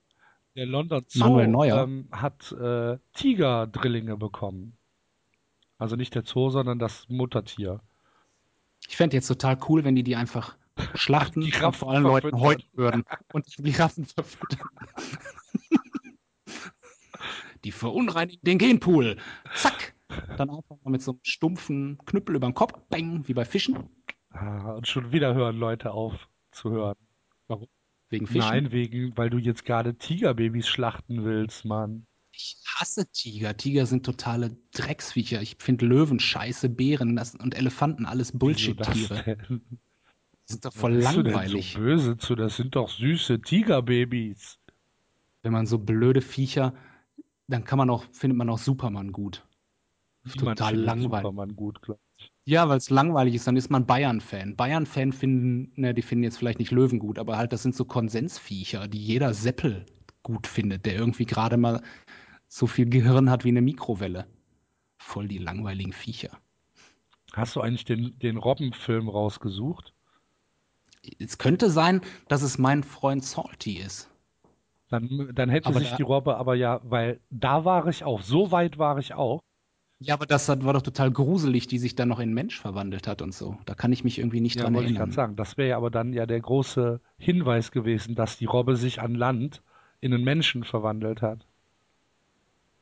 der 0.56 0.66
London 0.66 1.06
Zoo 1.08 1.40
ähm, 1.40 2.08
hat 2.12 2.52
äh, 2.54 2.98
Tigerdrillinge 3.14 4.18
bekommen. 4.18 4.78
Also 5.78 5.96
nicht 5.96 6.16
der 6.16 6.24
Zoo, 6.26 6.50
sondern 6.50 6.80
das 6.80 7.08
Muttertier. 7.10 7.82
Ich 8.88 8.96
fände 8.96 9.18
jetzt 9.18 9.28
total 9.28 9.58
cool, 9.68 9.84
wenn 9.84 9.96
die 9.96 10.04
die 10.04 10.16
einfach 10.16 10.58
schlachten 10.94 11.42
Die 11.42 11.54
und 11.54 11.76
vor 11.76 11.92
allen 11.92 12.04
Leuten 12.04 12.40
häuten 12.40 12.68
würden 12.74 13.04
und 13.34 13.46
die 13.58 13.72
Raffen 13.72 14.06
verfüttern. 14.06 14.70
Die 17.64 17.72
verunreinigen 17.72 18.42
den 18.44 18.60
Genpool. 18.60 19.18
Zack. 19.56 19.96
Dann 20.38 20.52
einfach 20.52 20.78
mal 20.84 20.92
mit 20.92 21.02
so 21.02 21.14
einem 21.14 21.20
stumpfen 21.24 21.98
Knüppel 22.06 22.36
über 22.36 22.48
den 22.48 22.54
Kopf, 22.54 22.74
bang, 22.90 23.28
wie 23.28 23.34
bei 23.34 23.44
Fischen. 23.44 23.90
Ah, 24.30 24.74
und 24.74 24.88
schon 24.88 25.12
wieder 25.12 25.34
hören 25.34 25.58
Leute 25.58 25.92
auf 25.92 26.30
zu 26.52 26.70
hören. 26.70 26.96
Wegen 28.16 28.28
Fischen. 28.28 28.50
Nein, 28.50 28.72
wegen, 28.72 29.18
weil 29.18 29.30
du 29.30 29.38
jetzt 29.38 29.66
gerade 29.66 29.98
Tigerbabys 29.98 30.68
schlachten 30.68 31.26
willst, 31.26 31.66
Mann. 31.66 32.06
Ich 32.32 32.58
hasse 32.66 33.10
Tiger. 33.12 33.56
Tiger 33.56 33.86
sind 33.86 34.06
totale 34.06 34.58
Drecksviecher. 34.74 35.42
Ich 35.42 35.58
finde 35.60 35.86
Löwen 35.86 36.20
scheiße, 36.20 36.70
Bären 36.70 37.16
das, 37.16 37.36
und 37.36 37.56
Elefanten 37.56 38.06
alles 38.06 38.38
Bullshit-Tiere. 38.38 39.38
Die 39.50 40.52
sind 40.52 40.66
doch 40.66 40.74
voll 40.74 40.94
denn 40.94 41.02
langweilig. 41.02 41.74
so 41.74 41.80
böse 41.80 42.18
zu? 42.18 42.36
Das 42.36 42.58
sind 42.58 42.76
doch 42.76 42.90
süße 42.90 43.42
Tigerbabys. 43.42 44.60
Wenn 45.44 45.54
man 45.54 45.66
so 45.66 45.78
blöde 45.78 46.22
Viecher, 46.22 46.74
dann 47.48 47.64
kann 47.64 47.78
man 47.78 47.90
auch, 47.90 48.06
findet 48.12 48.38
man 48.38 48.50
auch 48.50 48.58
Superman 48.58 49.12
gut. 49.12 49.46
Niemand 50.24 50.60
Total 50.60 50.76
langweilig. 50.76 51.24
Superman 51.24 51.56
gut, 51.56 51.82
ich. 51.82 52.00
Ja, 52.48 52.70
weil 52.70 52.78
es 52.78 52.92
langweilig 52.92 53.34
ist, 53.36 53.48
dann 53.48 53.58
ist 53.58 53.72
man 53.72 53.88
Bayern-Fan. 53.88 54.56
Bayern-Fan 54.56 55.14
finden, 55.14 55.72
ne, 55.82 55.96
die 55.96 56.04
finden 56.04 56.24
jetzt 56.24 56.38
vielleicht 56.38 56.60
nicht 56.60 56.72
Löwen 56.72 57.00
gut, 57.00 57.18
aber 57.18 57.38
halt, 57.38 57.52
das 57.54 57.64
sind 57.64 57.76
so 57.76 57.86
Konsensviecher, 57.86 58.88
die 58.88 59.00
jeder 59.00 59.34
Seppel 59.34 59.86
gut 60.22 60.46
findet, 60.46 60.86
der 60.86 60.94
irgendwie 60.96 61.26
gerade 61.26 61.58
mal 61.58 61.82
so 62.48 62.68
viel 62.68 62.88
Gehirn 62.88 63.32
hat 63.32 63.46
wie 63.46 63.50
eine 63.50 63.62
Mikrowelle. 63.62 64.28
Voll 65.00 65.28
die 65.28 65.40
langweiligen 65.40 65.92
Viecher. 65.92 66.38
Hast 67.34 67.56
du 67.56 67.62
eigentlich 67.62 67.86
den, 67.86 68.18
den 68.20 68.38
Robbenfilm 68.38 69.10
rausgesucht? 69.10 69.94
Es 71.20 71.38
könnte 71.40 71.70
sein, 71.72 72.02
dass 72.28 72.44
es 72.44 72.58
mein 72.60 72.84
Freund 72.84 73.24
Salty 73.26 73.78
ist. 73.80 74.10
Dann, 74.90 75.32
dann 75.34 75.50
hätte 75.50 75.70
Aber 75.70 75.80
sich 75.80 75.90
da- 75.90 75.98
die 75.98 76.04
Robbe 76.04 76.38
aber 76.38 76.54
ja, 76.56 76.80
weil 76.84 77.20
da 77.32 77.66
war 77.66 77.88
ich 77.88 78.04
auch, 78.04 78.22
so 78.22 78.52
weit 78.52 78.78
war 78.78 79.00
ich 79.00 79.14
auch. 79.16 79.42
Ja, 80.00 80.14
aber 80.14 80.26
das 80.26 80.48
war 80.48 80.56
doch 80.74 80.82
total 80.82 81.12
gruselig, 81.12 81.68
die 81.68 81.80
sich 81.80 81.96
dann 81.96 82.08
noch 82.08 82.20
in 82.20 82.34
Mensch 82.34 82.58
verwandelt 82.60 83.08
hat 83.08 83.22
und 83.22 83.34
so. 83.34 83.58
Da 83.66 83.76
kann 83.76 83.92
ich 83.92 84.04
mich 84.06 84.20
irgendwie 84.20 84.40
nicht 84.42 84.56
Ja, 84.56 84.64
dran 84.64 84.74
wollte 84.74 84.88
ich 84.90 84.94
erinnern. 84.94 85.12
sagen. 85.12 85.36
Das 85.36 85.56
wäre 85.58 85.70
ja 85.70 85.78
aber 85.78 85.92
dann 85.92 86.12
ja 86.14 86.26
der 86.26 86.40
große 86.42 87.00
Hinweis 87.20 87.72
gewesen, 87.72 88.16
dass 88.16 88.38
die 88.38 88.46
Robbe 88.46 88.76
sich 88.76 89.00
an 89.02 89.14
Land 89.14 89.62
in 90.02 90.14
einen 90.14 90.24
Menschen 90.24 90.64
verwandelt 90.64 91.22
hat. 91.22 91.46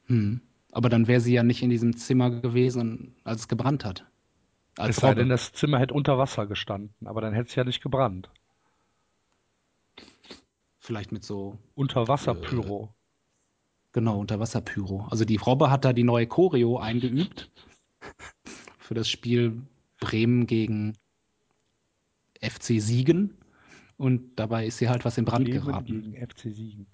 Hm. 0.07 0.41
Aber 0.71 0.87
dann 0.89 1.07
wäre 1.07 1.19
sie 1.21 1.33
ja 1.33 1.43
nicht 1.43 1.61
in 1.61 1.69
diesem 1.69 1.97
Zimmer 1.97 2.29
gewesen, 2.29 3.15
als 3.25 3.41
es 3.41 3.47
gebrannt 3.47 3.83
hat. 3.85 4.05
Als 4.77 4.95
Es 4.95 4.99
sei 4.99 5.09
Robbe. 5.09 5.15
denn, 5.15 5.27
das 5.27 5.51
Zimmer 5.51 5.79
hätte 5.79 5.93
unter 5.93 6.17
Wasser 6.17 6.47
gestanden, 6.47 7.05
aber 7.05 7.19
dann 7.21 7.33
hätte 7.33 7.49
es 7.49 7.55
ja 7.55 7.65
nicht 7.65 7.81
gebrannt. 7.83 8.29
Vielleicht 10.77 11.11
mit 11.11 11.23
so, 11.23 11.57
Unterwasserpyro. 11.73 12.93
Genau, 13.93 14.19
Unterwasserpyro. 14.19 15.07
Also 15.09 15.23
die 15.25 15.37
Robbe 15.37 15.71
hat 15.71 15.85
da 15.85 15.93
die 15.93 16.03
neue 16.03 16.27
Choreo 16.27 16.77
eingeübt 16.77 17.49
für 18.77 18.93
das 18.93 19.07
Spiel 19.09 19.61
Bremen 19.99 20.45
gegen 20.47 20.93
FC 22.41 22.81
Siegen. 22.81 23.37
Und 23.97 24.35
dabei 24.37 24.65
ist 24.67 24.79
sie 24.79 24.89
halt 24.89 25.05
was 25.05 25.17
in 25.17 25.25
Brand 25.25 25.45
Bremen 25.45 25.65
geraten. 25.65 25.85
gegen 26.11 26.27
FC 26.27 26.39
Siegen. 26.53 26.87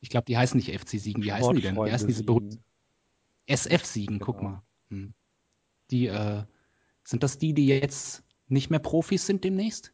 Ich 0.00 0.10
glaube, 0.10 0.26
die 0.26 0.36
heißen 0.36 0.56
nicht 0.56 0.70
FC 0.78 1.00
Siegen. 1.00 1.22
Wie 1.22 1.32
heißen 1.32 1.54
die 1.56 1.62
denn? 1.62 1.76
Wie 1.76 1.90
heißen 1.90 2.06
diese 2.06 2.22
berühmten? 2.24 2.62
SF 3.46 3.84
Siegen, 3.84 4.18
guck 4.20 4.38
Genau. 4.38 4.50
mal. 4.50 4.62
Hm. 4.88 5.14
Die, 5.90 6.06
äh, 6.06 6.44
sind 7.04 7.22
das 7.22 7.38
die, 7.38 7.54
die 7.54 7.66
jetzt 7.66 8.22
nicht 8.48 8.70
mehr 8.70 8.78
Profis 8.78 9.26
sind 9.26 9.42
demnächst? 9.42 9.92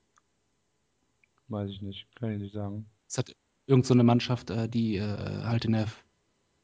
Weiß 1.48 1.70
ich 1.70 1.80
nicht, 1.80 2.06
kann 2.16 2.32
ich 2.32 2.38
nicht 2.38 2.52
sagen. 2.52 2.86
Es 3.06 3.16
hat 3.16 3.34
irgend 3.66 3.86
so 3.86 3.94
eine 3.94 4.02
Mannschaft, 4.04 4.50
äh, 4.50 4.68
die 4.68 4.96
äh, 4.96 5.44
halt 5.44 5.64
in 5.64 5.72
der 5.72 5.86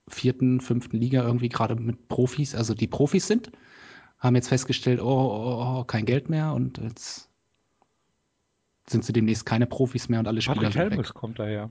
vierten, 0.08 0.60
fünften 0.60 0.98
Liga 0.98 1.22
irgendwie 1.22 1.48
gerade 1.48 1.76
mit 1.76 2.08
Profis, 2.08 2.54
also 2.54 2.74
die 2.74 2.86
Profis 2.86 3.26
sind, 3.26 3.50
haben 4.18 4.36
jetzt 4.36 4.48
festgestellt, 4.48 5.00
oh, 5.00 5.04
oh, 5.04 5.80
oh, 5.80 5.84
kein 5.84 6.04
Geld 6.04 6.28
mehr 6.28 6.52
und 6.52 6.78
jetzt 6.78 7.30
sind 8.86 9.04
sie 9.04 9.12
demnächst 9.12 9.46
keine 9.46 9.66
Profis 9.66 10.08
mehr 10.08 10.20
und 10.20 10.28
alle 10.28 10.42
Spieler 10.42 10.56
Patrick 10.56 10.72
sind 10.72 10.82
weg. 10.82 10.90
Helmes 10.92 11.14
kommt 11.14 11.38
daher. 11.38 11.70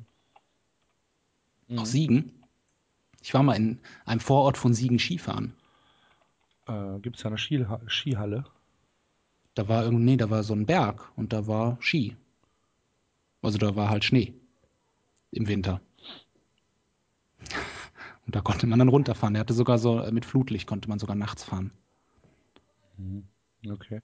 Mhm. 1.67 1.79
Aus 1.79 1.91
Siegen. 1.91 2.31
Ich 3.21 3.33
war 3.33 3.43
mal 3.43 3.55
in 3.55 3.79
einem 4.05 4.19
Vorort 4.19 4.57
von 4.57 4.73
Siegen 4.73 4.99
Skifahren. 4.99 5.53
Äh, 6.67 6.99
Gibt 6.99 7.17
es 7.17 7.23
ja 7.23 7.29
eine 7.29 7.37
Skiha 7.37 7.81
Skihalle? 7.87 8.45
Da 9.53 9.67
war 9.67 9.83
irgendwie, 9.83 10.03
nee, 10.03 10.17
da 10.17 10.29
war 10.29 10.43
so 10.43 10.53
ein 10.53 10.65
Berg 10.65 11.11
und 11.15 11.31
da 11.31 11.47
war 11.47 11.77
Ski. 11.79 12.15
Also 13.41 13.57
da 13.57 13.75
war 13.75 13.89
halt 13.89 14.03
Schnee 14.03 14.33
im 15.31 15.47
Winter. 15.47 15.81
Und 18.25 18.35
da 18.35 18.41
konnte 18.41 18.67
man 18.67 18.79
dann 18.79 18.87
runterfahren. 18.89 19.35
Er 19.35 19.41
hatte 19.41 19.53
sogar 19.53 19.77
so 19.77 19.99
äh, 19.99 20.11
mit 20.11 20.25
Flutlicht 20.25 20.67
konnte 20.67 20.89
man 20.89 20.99
sogar 20.99 21.15
nachts 21.15 21.43
fahren. 21.43 21.71
Okay. 23.69 24.01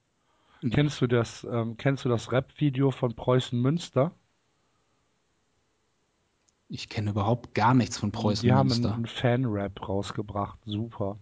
Mhm. 0.62 0.70
Kennst 0.70 1.00
du 1.00 1.06
das, 1.06 1.46
ähm, 1.50 1.76
kennst 1.76 2.04
du 2.04 2.08
das 2.08 2.30
Rap-Video 2.32 2.90
von 2.90 3.14
Preußen 3.14 3.60
Münster? 3.60 4.12
Ich 6.68 6.88
kenne 6.88 7.10
überhaupt 7.10 7.54
gar 7.54 7.74
nichts 7.74 7.98
von 7.98 8.12
Preußen 8.12 8.46
Die 8.46 8.52
haben 8.52 8.68
Münster. 8.68 8.94
einen 8.94 9.06
Fan-Rap 9.06 9.88
rausgebracht. 9.88 10.58
Super. 10.66 11.18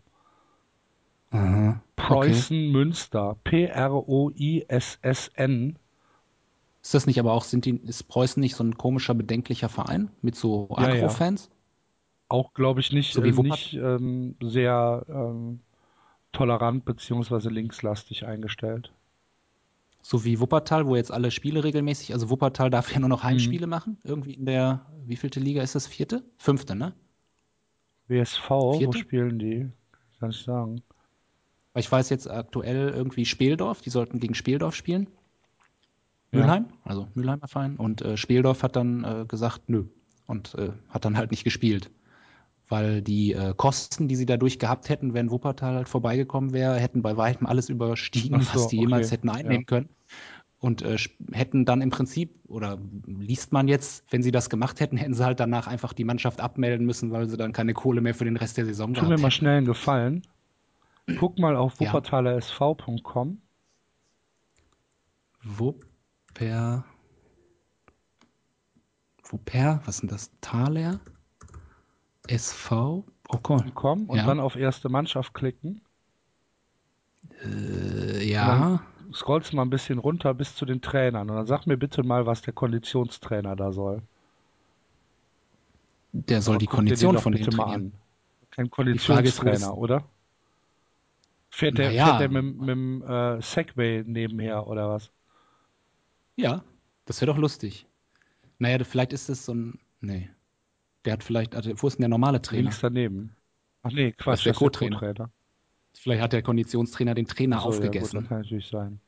Aha. 1.31 1.81
Preußen 1.97 2.71
Münster. 2.71 3.37
P-R-O-I-S-S-N. 3.45 4.59
Ist 6.83 6.95
das 6.95 7.07
nicht 7.07 7.19
aber 7.19 7.33
auch, 7.33 7.45
sind 7.45 7.65
die, 7.65 7.77
ist 7.77 8.05
Preußen 8.09 8.41
nicht 8.41 8.57
so 8.57 8.65
ein 8.65 8.77
komischer, 8.77 9.15
bedenklicher 9.15 9.69
Verein 9.69 10.11
mit 10.23 10.37
so 10.37 10.69
Ja, 10.77 10.95
ja. 10.95 11.05
Agro-Fans? 11.05 11.51
Auch, 12.29 12.53
glaube 12.53 12.81
ich, 12.81 12.93
nicht, 12.93 13.15
So 13.15 13.25
wie 13.25 13.31
äh, 13.31 13.43
nicht 13.43 13.75
ähm, 13.75 14.37
sehr 14.43 15.05
ähm, 15.09 15.61
tolerant 16.33 16.85
beziehungsweise 16.85 17.49
linkslastig 17.49 18.27
eingestellt. 18.27 18.93
So 20.03 20.25
wie 20.25 20.41
Wuppertal, 20.41 20.87
wo 20.87 20.97
jetzt 20.97 21.11
alle 21.11 21.31
Spiele 21.31 21.65
regelmäßig, 21.65 22.13
also 22.13 22.31
Wuppertal 22.31 22.71
darf 22.71 22.93
ja 22.93 23.01
nur 23.01 23.09
noch 23.09 23.25
Heimspiele 23.25 23.67
machen. 23.67 23.99
Irgendwie 24.05 24.35
in 24.35 24.47
der, 24.47 24.87
wievielte 25.07 25.41
Liga 25.41 25.63
ist 25.63 25.75
das? 25.75 25.87
Vierte? 25.87 26.23
Fünfte, 26.37 26.75
ne? 26.75 26.95
WSV, 28.07 28.51
wo 28.51 28.79
Vierte? 28.79 28.99
spielen 28.99 29.39
die? 29.39 29.71
Kann 30.21 30.31
ich 30.31 30.43
sagen. 30.43 30.83
Ich 31.75 31.91
weiß 31.91 32.11
jetzt 32.11 32.29
aktuell 32.31 32.91
irgendwie 32.91 33.25
Speldorf, 33.25 33.83
die 33.83 33.91
sollten 33.91 34.19
gegen 34.19 34.35
Speldorf 34.35 34.75
spielen. 34.75 35.09
Ja. 36.33 36.41
Mülheim, 36.41 36.67
also 36.85 37.09
Mülheimer 37.15 37.49
Verein. 37.49 37.77
Und 37.77 38.03
äh, 38.03 38.17
Speldorf 38.17 38.63
hat 38.63 38.77
dann 38.77 39.05
äh, 39.05 39.25
gesagt, 39.27 39.69
nö. 39.69 39.85
Und 40.27 40.55
äh, 40.57 40.73
hat 40.91 41.05
dann 41.05 41.17
halt 41.17 41.31
nicht 41.31 41.45
gespielt. 41.45 41.91
Weil 42.69 43.01
die 43.03 43.33
äh, 43.33 43.55
Kosten, 43.57 44.09
die 44.09 44.17
sie 44.17 44.27
dadurch 44.27 44.59
gehabt 44.59 44.89
hätten, 44.91 45.15
wenn 45.15 45.31
Wuppertal 45.31 45.75
halt 45.77 45.89
vorbeigekommen 45.89 46.53
wäre, 46.53 46.77
hätten 46.79 47.01
bei 47.03 47.17
weitem 47.17 47.47
alles 47.47 47.69
überstiegen, 47.71 48.43
so, 48.43 48.55
was 48.55 48.69
die 48.69 48.79
jemals 48.79 49.07
okay. 49.07 49.17
hätten 49.17 49.29
einnehmen 49.31 49.63
Ja. 49.63 49.67
können. 49.67 49.89
Und 50.61 50.83
äh, 50.83 50.97
hätten 51.33 51.65
dann 51.65 51.83
im 51.83 51.91
Prinzip, 51.91 52.41
oder 52.49 52.79
liest 53.07 53.53
man 53.53 53.69
jetzt, 53.69 54.05
wenn 54.11 54.23
sie 54.23 54.33
das 54.33 54.51
gemacht 54.51 54.81
hätten, 54.81 54.97
hätten 54.97 55.15
sie 55.15 55.25
halt 55.25 55.41
danach 55.41 55.67
einfach 55.69 55.93
die 55.93 56.05
Mannschaft 56.05 56.41
abmelden 56.41 56.85
müssen, 56.87 57.13
weil 57.13 57.29
sie 57.29 57.37
dann 57.37 57.53
keine 57.53 57.75
Kohle 57.75 58.01
mehr 58.01 58.15
für 58.15 58.25
den 58.25 58.37
Rest 58.37 58.57
der 58.57 58.67
Saison 58.67 58.93
Tu 58.93 59.07
mir 59.07 59.17
gehabt 59.17 59.19
mal 59.19 59.31
hätten. 59.31 59.31
schnell 59.31 59.57
einen 59.59 59.67
Gefallen. 59.67 60.23
Guck 61.15 61.39
mal 61.39 61.57
auf 61.57 61.81
Ja. 61.81 61.95
wuppertalersv.com. 61.95 63.41
Wupper. 65.45 66.85
Wupper, 69.31 69.81
was 69.85 69.97
ist 69.97 70.01
denn 70.03 70.09
das? 70.09 70.31
Thaler? 70.41 71.01
SV? 72.29 73.05
Oh. 73.31 73.37
.com 73.75 74.09
und 74.09 74.17
Ja. 74.17 74.27
dann 74.27 74.41
auf 74.41 74.57
erste 74.57 74.89
Mannschaft 74.89 75.35
klicken. 75.35 75.83
Äh, 77.45 78.25
ja. 78.25 78.81
Scrollst 79.13 79.53
mal 79.53 79.63
ein 79.63 79.71
bisschen 79.71 79.99
runter 79.99 80.35
bis 80.35 80.55
zu 80.55 80.65
den 80.67 80.81
Trainern 80.81 81.29
und 81.31 81.37
dann 81.37 81.47
sag 81.47 81.67
mir 81.67 81.77
bitte 81.77 82.03
mal, 82.03 82.27
was 82.27 82.43
der 82.43 82.53
Konditionstrainer 82.53 83.57
da 83.57 83.73
soll. 83.73 84.03
Der 86.13 86.41
soll 86.43 86.55
Aber 86.55 86.59
die 86.61 86.67
Kondition 86.67 87.15
doch 87.15 87.23
von 87.23 87.33
mal 87.33 87.41
trainieren. 87.41 87.71
an. 87.71 87.93
Kein 88.51 88.71
Konditionstrainer, 88.71 89.77
oder? 89.77 90.05
Fährt 91.51 91.79
der, 91.79 91.89
Naja. 91.89 92.07
fährt 92.07 92.21
der 92.21 92.29
mit, 92.43 92.59
mit 92.59 92.69
dem 92.69 93.03
äh, 93.03 93.41
Segway 93.43 94.05
nebenher 94.07 94.67
oder 94.67 94.89
was? 94.91 95.11
Ja, 96.37 96.63
das 97.05 97.21
wäre 97.21 97.33
doch 97.33 97.39
lustig. 97.39 97.87
Naja, 98.59 98.83
vielleicht 98.85 99.13
ist 99.13 99.29
es 99.29 99.45
so 99.45 99.55
ein. 99.55 99.79
Nee. 100.01 100.29
Der 101.05 101.13
hat 101.15 101.25
vielleicht. 101.25 101.55
Also, 101.55 101.71
wo 101.77 101.87
ist 101.87 101.95
denn 101.95 102.03
der 102.03 102.09
normale 102.09 102.43
Trainer? 102.43 102.63
Links 102.63 102.81
daneben. 102.81 103.37
Ach 103.83 103.93
nee, 103.93 104.13
Quatsch, 104.13 104.27
Das 104.27 104.39
ist 104.41 104.47
der 104.47 104.55
Co-Trainer. 104.55 105.31
Vielleicht 105.95 106.23
hat 106.23 106.33
der 106.33 106.43
Konditionstrainer 106.43 107.15
den 107.15 107.27
Trainer 107.27 107.61
so, 107.61 107.71
ja, 107.71 107.71
gut, 107.71 107.75
aufgegessen. 107.87 108.21
das 108.21 108.29
kann 108.29 108.41
natürlich 108.43 108.69
sein. 108.69 109.01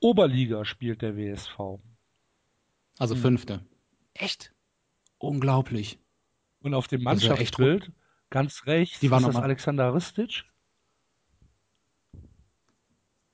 Oberliga 0.00 0.64
spielt 0.64 1.02
der 1.02 1.16
WSV. 1.16 1.80
also 2.98 3.14
Hm. 3.14 3.20
fünfte. 3.22 3.64
Echt? 4.14 4.52
Unglaublich. 5.18 5.98
Und 6.60 6.74
auf 6.74 6.88
dem 6.88 7.02
Mannschaftsbild 7.02 7.90
ganz 8.28 8.66
rechts 8.66 9.00
Die 9.00 9.10
waren 9.10 9.24
ist 9.24 9.28
das 9.34 9.36
Alexander 9.42 9.94
Ristic. 9.94 10.44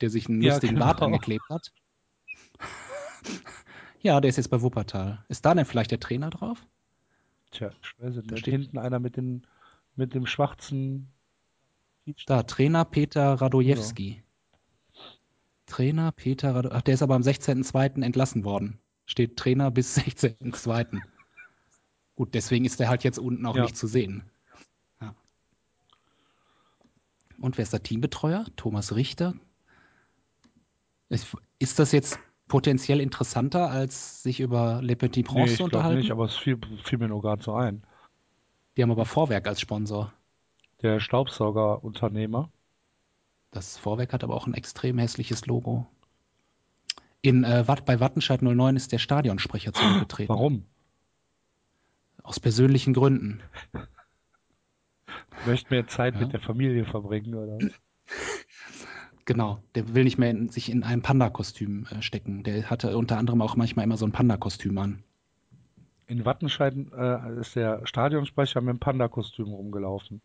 Der 0.01 0.11
sich 0.11 0.29
einen 0.29 0.43
Ja, 0.43 0.53
lustigen 0.53 0.75
genau. 0.75 0.87
Bart 0.87 1.03
angeklebt 1.03 1.45
hat. 1.51 1.73
ja, 4.01 4.21
der 4.21 4.29
ist 4.29 4.37
jetzt 4.37 4.49
bei 4.51 4.61
Wuppertal. 4.63 5.25
Ist 5.29 5.45
da 5.45 5.55
denn 5.55 5.65
vielleicht 5.65 5.91
der 5.91 6.01
Trainer 6.01 6.31
drauf? 6.31 6.67
Tja, 7.51 7.71
ich 7.83 7.95
weiß 8.03 8.15
Da 8.27 8.37
steht- 8.37 8.53
Hinten 8.53 8.79
einer 8.79 8.99
mit, 8.99 9.17
den, 9.17 9.47
mit 9.95 10.15
dem 10.15 10.27
schwarzen. 10.27 11.09
Da, 12.27 12.43
Trainer 12.45 12.85
Peter 12.85 13.35
Radojewski. 13.35 14.23
Trainer 15.67 16.13
Peter 16.13 16.55
Radojewski. 16.55 16.77
Ach, 16.79 16.83
der 16.83 16.95
ist 16.95 17.03
aber 17.03 17.15
am 17.15 17.23
16.02. 17.23 18.03
entlassen 18.03 18.45
worden. 18.45 18.79
Steht 19.07 19.37
Trainer 19.37 19.71
bis 19.71 19.97
16.02. 19.99 21.01
Gut, 22.17 22.35
deswegen 22.35 22.65
ist 22.65 22.81
der 22.81 22.89
halt 22.89 23.05
jetzt 23.05 23.19
unten 23.19 23.45
auch 23.47 23.57
Ja. 23.57 23.63
nicht 23.63 23.77
zu 23.77 23.87
sehen. 23.87 24.25
Ja. 25.01 25.15
Und 27.41 27.59
wer 27.59 27.63
ist 27.63 27.73
der 27.73 27.83
Teambetreuer? 27.83 28.47
Thomas 28.57 28.95
Richter. 28.95 29.35
Ist, 31.09 31.37
ist 31.59 31.79
das 31.79 31.93
jetzt 31.93 32.19
potenziell 32.49 33.01
interessanter, 33.01 33.71
als 33.71 34.23
sich 34.23 34.41
über 34.41 34.81
Le 34.83 34.97
Petit 34.97 35.27
Nee, 35.27 35.33
Prince 35.35 35.53
ich 35.53 35.57
zu 35.59 35.65
unterhalten? 35.65 35.99
nicht, 35.99 36.11
aber 36.11 36.25
es 36.27 36.37
fiel, 36.37 36.59
fiel 36.85 36.99
mir 36.99 37.09
nur 37.09 37.23
gerade 37.23 37.43
so 37.43 37.55
ein. 37.55 37.83
Die 38.77 38.83
haben 38.83 38.91
aber 38.91 39.05
Vorwerk 39.07 39.47
als 39.47 39.61
Sponsor. 39.61 40.13
Der 40.83 41.01
Staubsaugerunternehmer. 41.01 42.51
Das 43.51 43.79
Vorwerk 43.79 44.13
hat 44.13 44.23
aber 44.23 44.35
auch 44.35 44.47
ein 44.47 44.55
extrem 44.55 44.99
hässliches 44.99 45.47
Logo. 45.47 45.87
In, 47.23 47.43
äh, 47.45 47.67
Watt, 47.67 47.87
bei 47.87 47.99
Wattenscheid 47.99 48.43
09 48.43 48.77
ist 48.77 48.93
der 48.93 48.99
Stadionsprecher 48.99 49.73
zurückgetreten. 49.73 50.29
Warum? 50.29 50.65
Aus 52.23 52.39
persönlichen 52.39 52.93
Gründen. 52.93 53.43
Möchte 55.47 55.71
mehr 55.73 55.87
Zeit 55.87 56.15
Ja. 56.15 56.21
mit 56.21 56.33
der 56.33 56.41
Familie 56.41 56.85
verbringen, 56.85 57.35
oder? 57.35 57.59
Genau, 59.27 59.61
der 59.75 59.93
will 59.95 60.05
nicht 60.05 60.19
mehr 60.19 60.31
in, 60.31 60.49
sich 60.49 60.71
in 60.71 60.85
ein 60.85 61.03
Panda-Kostüm 61.03 61.87
äh, 61.91 62.01
stecken. 62.01 62.45
Der 62.45 62.71
hatte 62.71 62.97
unter 62.97 63.19
anderem 63.19 63.43
auch 63.43 63.57
manchmal 63.57 63.85
immer 63.85 63.97
so 63.97 64.07
ein 64.07 64.13
Panda-Kostüm 64.13 64.79
an. 64.79 65.03
In 66.07 66.25
Wattenscheid 66.25 66.75
äh, 66.97 67.41
ist 67.41 67.57
der 67.57 67.85
Stadionsprecher 67.85 68.61
mit 68.61 68.75
dem 68.75 68.79
Panda-Kostüm 68.79 69.49
rumgelaufen. 69.49 70.23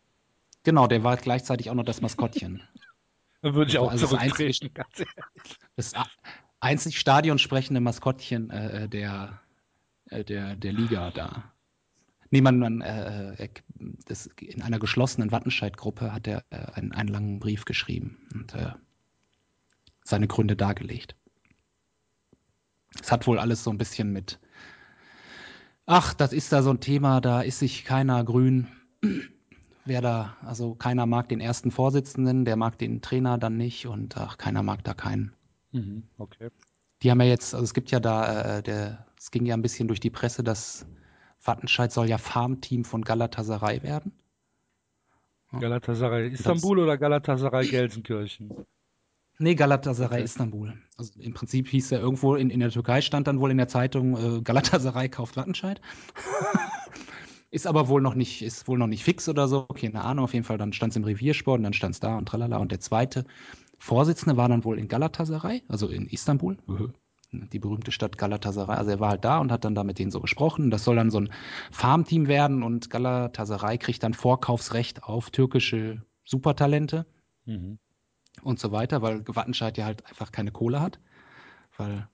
Genau, 0.62 0.86
der 0.86 1.02
war 1.02 1.16
gleichzeitig 1.16 1.68
auch 1.68 1.74
noch 1.74 1.84
das 1.84 2.00
Maskottchen. 2.00 2.62
Da 3.44 3.54
würde 3.54 3.72
ich 3.72 3.78
auch 3.78 3.90
Also 3.90 4.06
das 4.06 4.20
zurücktreten. 4.20 4.70
ganz 4.74 5.00
ehrlich. 5.00 5.58
Das 5.74 5.94
einzig 6.60 7.00
stadionsprechende 7.00 7.80
Maskottchen 7.80 8.50
äh, 8.50 8.88
der, 8.88 9.40
äh, 10.10 10.22
der, 10.22 10.54
der 10.54 10.72
Liga 10.72 11.10
da. 11.10 11.52
Nee, 12.30 12.40
man, 12.40 12.60
man 12.60 12.82
äh, 12.82 13.34
äh, 13.34 13.48
das, 14.06 14.30
in 14.40 14.62
einer 14.62 14.78
geschlossenen 14.78 15.32
Wattenscheid-Gruppe 15.32 16.12
hat 16.12 16.28
er 16.28 16.44
äh, 16.50 16.72
einen, 16.74 16.92
einen 16.92 17.08
langen 17.08 17.40
Brief 17.40 17.64
geschrieben 17.64 18.28
und 18.32 18.54
äh, 18.54 18.70
seine 20.04 20.26
Gründe 20.26 20.56
dargelegt. 20.56 21.16
Es 23.00 23.10
hat 23.10 23.26
wohl 23.26 23.38
alles 23.38 23.64
so 23.64 23.70
ein 23.70 23.78
bisschen 23.78 24.12
mit, 24.12 24.38
ach, 25.86 26.14
das 26.14 26.32
ist 26.32 26.52
da 26.52 26.62
so 26.62 26.70
ein 26.70 26.80
Thema, 26.80 27.20
da 27.20 27.40
ist 27.40 27.58
sich 27.58 27.84
keiner 27.84 28.24
grün. 28.24 28.68
Wer 29.84 30.00
da, 30.00 30.36
also 30.42 30.74
keiner 30.74 31.06
mag 31.06 31.28
den 31.28 31.40
ersten 31.40 31.70
Vorsitzenden, 31.70 32.44
der 32.44 32.56
mag 32.56 32.78
den 32.78 33.00
Trainer 33.00 33.38
dann 33.38 33.56
nicht 33.56 33.86
und 33.86 34.16
ach, 34.16 34.38
keiner 34.38 34.62
mag 34.62 34.84
da 34.84 34.94
keinen. 34.94 35.34
Mhm, 35.72 36.04
okay. 36.18 36.50
Die 37.02 37.10
haben 37.10 37.20
ja 37.20 37.26
jetzt, 37.26 37.54
also 37.54 37.64
es 37.64 37.74
gibt 37.74 37.90
ja 37.90 37.98
da, 37.98 38.58
äh, 38.58 38.62
der, 38.62 39.06
es 39.18 39.32
ging 39.32 39.44
ja 39.44 39.54
ein 39.54 39.62
bisschen 39.62 39.88
durch 39.88 39.98
die 39.98 40.10
Presse, 40.10 40.44
dass 40.44 40.86
Wattenscheid 41.42 41.90
soll 41.90 42.08
ja 42.08 42.18
Farmteam 42.18 42.84
von 42.84 43.02
Galatasaray 43.02 43.82
werden. 43.82 44.12
Galatasaray 45.50 46.30
Istanbul 46.30 46.78
oder 46.78 46.96
Galatasaray 46.96 47.66
Gelsenkirchen? 47.66 48.64
Nee, 49.38 49.54
Galatasaray 49.54 50.16
Okay. 50.18 50.24
Istanbul. 50.24 50.74
Also 50.96 51.18
im 51.20 51.34
Prinzip 51.34 51.68
hieß 51.68 51.92
er 51.92 52.00
irgendwo 52.00 52.34
in, 52.34 52.50
in 52.50 52.60
der 52.60 52.70
Türkei, 52.70 53.00
stand 53.00 53.26
dann 53.26 53.40
wohl 53.40 53.50
in 53.50 53.56
der 53.56 53.68
Zeitung, 53.68 54.16
äh, 54.16 54.42
Galatasaray 54.42 55.08
kauft 55.08 55.36
Wattenscheid. 55.36 55.80
ist 57.50 57.66
aber 57.66 57.88
wohl 57.88 58.00
noch 58.00 58.14
nicht, 58.14 58.42
ist 58.42 58.68
wohl 58.68 58.78
noch 58.78 58.86
nicht 58.86 59.04
fix 59.04 59.28
oder 59.28 59.48
so. 59.48 59.64
Keine 59.64 60.02
Ahnung, 60.02 60.24
auf 60.24 60.34
jeden 60.34 60.44
Fall, 60.44 60.58
dann 60.58 60.72
stand 60.72 60.92
es 60.92 60.96
im 60.96 61.04
Reviersport 61.04 61.58
und 61.58 61.64
dann 61.64 61.72
stand 61.72 61.94
es 61.94 62.00
da 62.00 62.16
und 62.16 62.26
tralala. 62.26 62.58
Und 62.58 62.72
der 62.72 62.80
zweite 62.80 63.24
Vorsitzende 63.78 64.36
war 64.36 64.48
dann 64.48 64.64
wohl 64.64 64.78
in 64.78 64.88
Galatasaray, 64.88 65.62
also 65.68 65.88
in 65.88 66.06
Istanbul. 66.06 66.56
Die 67.32 67.58
berühmte 67.58 67.92
Stadt 67.92 68.18
Galatasaray. 68.18 68.76
Also 68.76 68.90
er 68.90 69.00
war 69.00 69.08
halt 69.08 69.24
da 69.24 69.38
und 69.38 69.50
hat 69.50 69.64
dann 69.64 69.74
da 69.74 69.84
mit 69.84 69.98
denen 69.98 70.10
so 70.10 70.20
gesprochen. 70.20 70.70
Das 70.70 70.84
soll 70.84 70.96
dann 70.96 71.10
so 71.10 71.18
ein 71.18 71.32
Farmteam 71.70 72.28
werden 72.28 72.62
und 72.62 72.90
Galatasaray 72.90 73.78
kriegt 73.78 74.02
dann 74.02 74.12
Vorkaufsrecht 74.12 75.02
auf 75.02 75.30
türkische 75.30 76.02
Supertalente 76.24 77.06
Mhm. 77.44 77.78
Und 78.42 78.58
so 78.58 78.72
weiter, 78.72 79.02
weil 79.02 79.22
Wattenscheid 79.26 79.76
ja 79.78 79.84
halt 79.84 80.06
einfach 80.06 80.32
keine 80.32 80.50
Kohle 80.50 80.80
hat, 80.80 80.98
weil 81.76 82.08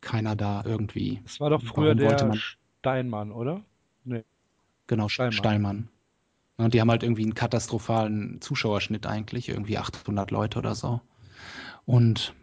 keiner 0.00 0.36
da 0.36 0.62
irgendwie, 0.64 1.20
Das 1.24 1.40
war 1.40 1.50
doch 1.50 1.62
früher 1.62 1.94
der 1.94 2.26
man- 2.26 2.38
Steinmann, 2.80 3.32
oder? 3.32 3.62
Nee. 4.04 4.24
genau, 4.86 5.08
Steinmann. 5.08 5.32
Steinmann. 5.32 5.88
Und 6.56 6.74
die 6.74 6.80
haben 6.80 6.90
halt 6.90 7.02
irgendwie 7.02 7.22
einen 7.22 7.34
katastrophalen 7.34 8.40
Zuschauerschnitt 8.40 9.06
eigentlich, 9.06 9.48
irgendwie 9.48 9.78
800 9.78 10.30
Leute 10.30 10.58
oder 10.58 10.74
so. 10.74 11.00
Und 11.86 12.34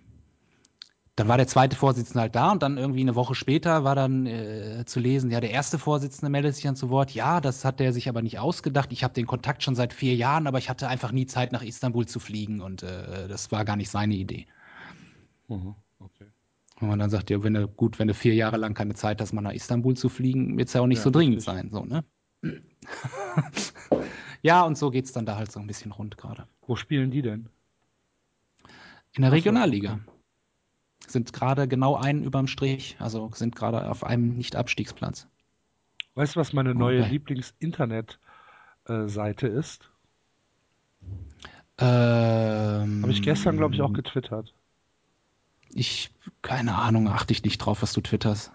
dann 1.15 1.27
war 1.29 1.37
der 1.37 1.47
zweite 1.47 1.75
Vorsitzende 1.77 2.21
halt 2.21 2.35
da 2.35 2.51
und 2.51 2.61
dann 2.61 2.77
irgendwie 2.77 3.01
eine 3.01 3.15
Woche 3.15 3.35
später 3.35 3.83
war 3.85 3.95
dann 3.95 4.25
äh, 4.25 4.83
zu 4.85 4.99
lesen, 4.99 5.31
ja, 5.31 5.39
der 5.39 5.51
erste 5.51 5.79
Vorsitzende 5.79 6.29
meldet 6.29 6.55
sich 6.55 6.63
dann 6.65 6.75
zu 6.75 6.89
Wort, 6.89 7.11
ja, 7.11 7.39
das 7.41 7.63
hat 7.63 7.79
der 7.79 7.93
sich 7.93 8.09
aber 8.09 8.21
nicht 8.21 8.39
ausgedacht. 8.39 8.91
Ich 8.91 9.03
habe 9.03 9.13
den 9.13 9.25
Kontakt 9.25 9.63
schon 9.63 9.75
seit 9.75 9.93
vier 9.93 10.15
Jahren, 10.15 10.47
aber 10.47 10.57
ich 10.57 10.69
hatte 10.69 10.87
einfach 10.89 11.11
nie 11.13 11.25
Zeit, 11.25 11.51
nach 11.53 11.63
Istanbul 11.63 12.05
zu 12.07 12.19
fliegen 12.19 12.61
und 12.61 12.83
äh, 12.83 13.27
das 13.29 13.51
war 13.51 13.63
gar 13.65 13.77
nicht 13.77 13.89
seine 13.89 14.15
Idee. 14.15 14.47
Mhm. 15.47 15.75
Okay. 15.99 16.31
Wenn 16.79 16.89
man 16.89 16.99
dann 16.99 17.09
sagt, 17.09 17.29
ja, 17.29 17.43
wenn 17.43 17.53
du 17.53 17.67
gut, 17.67 17.99
wenn 17.99 18.07
du 18.07 18.13
vier 18.13 18.33
Jahre 18.35 18.57
lang 18.57 18.73
keine 18.73 18.95
Zeit 18.95 19.21
hast, 19.21 19.33
mal 19.33 19.41
nach 19.41 19.53
Istanbul 19.53 19.95
zu 19.97 20.09
fliegen, 20.09 20.57
wird 20.57 20.67
es 20.69 20.73
ja 20.73 20.81
auch 20.81 20.87
nicht 20.87 20.99
Ja, 20.99 21.01
so 21.01 21.09
dringend 21.11 21.35
richtig. 21.37 21.43
sein, 21.43 21.69
so, 21.71 21.83
ne? 21.85 22.03
ja, 24.41 24.63
und 24.63 24.77
so 24.77 24.89
geht 24.91 25.05
es 25.05 25.11
dann 25.11 25.25
da 25.25 25.35
halt 25.37 25.51
so 25.51 25.59
ein 25.59 25.67
bisschen 25.67 25.91
rund 25.91 26.17
gerade. 26.17 26.47
Wo 26.61 26.75
spielen 26.75 27.11
die 27.11 27.21
denn? 27.21 27.49
In 29.13 29.23
der 29.23 29.31
Regionalliga. 29.31 29.99
Sind 31.07 31.33
gerade 31.33 31.67
genau 31.67 31.95
einen 31.95 32.23
überm 32.23 32.47
Strich, 32.47 32.95
also 32.99 33.29
sind 33.33 33.55
gerade 33.55 33.89
auf 33.89 34.03
einem 34.03 34.35
Nicht-Abstiegsplatz. 34.37 35.27
Weißt 36.15 36.35
du, 36.35 36.39
was 36.39 36.53
meine 36.53 36.73
neue 36.73 37.01
Okay. 37.01 37.09
Lieblings-Internet-Seite 37.11 39.47
ist? 39.47 39.91
Ähm, 41.77 43.01
Habe 43.01 43.11
ich 43.11 43.21
gestern, 43.21 43.57
glaube 43.57 43.75
ich, 43.75 43.81
auch 43.81 43.91
getwittert. 43.93 44.53
Ich, 45.73 46.09
keine 46.41 46.75
Ahnung, 46.75 47.09
achte 47.09 47.33
ich 47.33 47.43
nicht 47.43 47.57
drauf, 47.57 47.81
was 47.81 47.91
du 47.91 47.99
twitterst. 48.01 48.53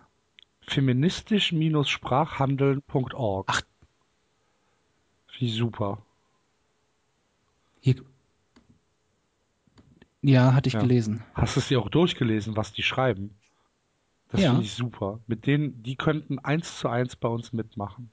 Feministisch-sprachhandeln.org. 0.69 3.47
Ach. 3.51 3.61
Wie 5.39 5.51
super. 5.51 5.99
Hier. 7.81 7.97
Ja, 10.23 10.55
hatte 10.55 10.69
ich 10.69 10.75
Ja. 10.75 10.81
gelesen. 10.81 11.23
Hast 11.35 11.57
du 11.57 11.61
es 11.61 11.69
dir 11.69 11.81
auch 11.81 11.89
durchgelesen, 11.89 12.57
was 12.57 12.73
die 12.73 12.83
schreiben? 12.83 13.39
Das 14.29 14.43
Ja. 14.43 14.51
finde 14.51 14.65
ich 14.65 14.75
super. 14.75 15.21
Mit 15.27 15.47
denen, 15.47 15.83
die 15.83 15.97
könnten 15.97 16.39
eins 16.39 16.79
zu 16.79 16.89
eins 16.89 17.17
bei 17.17 17.29
uns 17.29 17.53
mitmachen. 17.53 18.11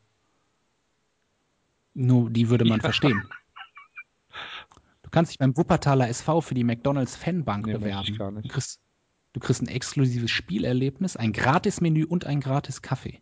Nur 1.93 2.29
die 2.29 2.49
würde 2.49 2.65
man 2.65 2.79
Ja. 2.79 2.83
verstehen. 2.85 3.27
Du 5.03 5.09
kannst 5.11 5.31
dich 5.31 5.37
beim 5.39 5.55
Wuppertaler 5.57 6.07
SV 6.09 6.41
für 6.41 6.53
die 6.53 6.63
McDonalds 6.63 7.15
Fanbank 7.15 7.65
Nee, 7.65 7.73
bewerben. 7.73 8.17
Du 8.17 8.47
kriegst, 8.47 8.79
du 9.33 9.39
kriegst 9.39 9.61
ein 9.61 9.67
exklusives 9.67 10.31
Spielerlebnis, 10.31 11.15
ein 11.17 11.33
Gratis-Menü 11.33 12.05
und 12.05 12.25
ein 12.25 12.39
gratis 12.39 12.81
Kaffee. 12.81 13.21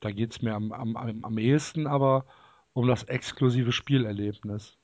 Da 0.00 0.10
geht 0.10 0.32
es 0.32 0.42
mir 0.42 0.54
am, 0.54 0.72
am, 0.72 0.96
am, 0.96 1.24
am 1.24 1.38
ehesten 1.38 1.86
aber 1.86 2.26
um 2.72 2.86
das 2.88 3.04
exklusive 3.04 3.72
Spielerlebnis. 3.72 4.78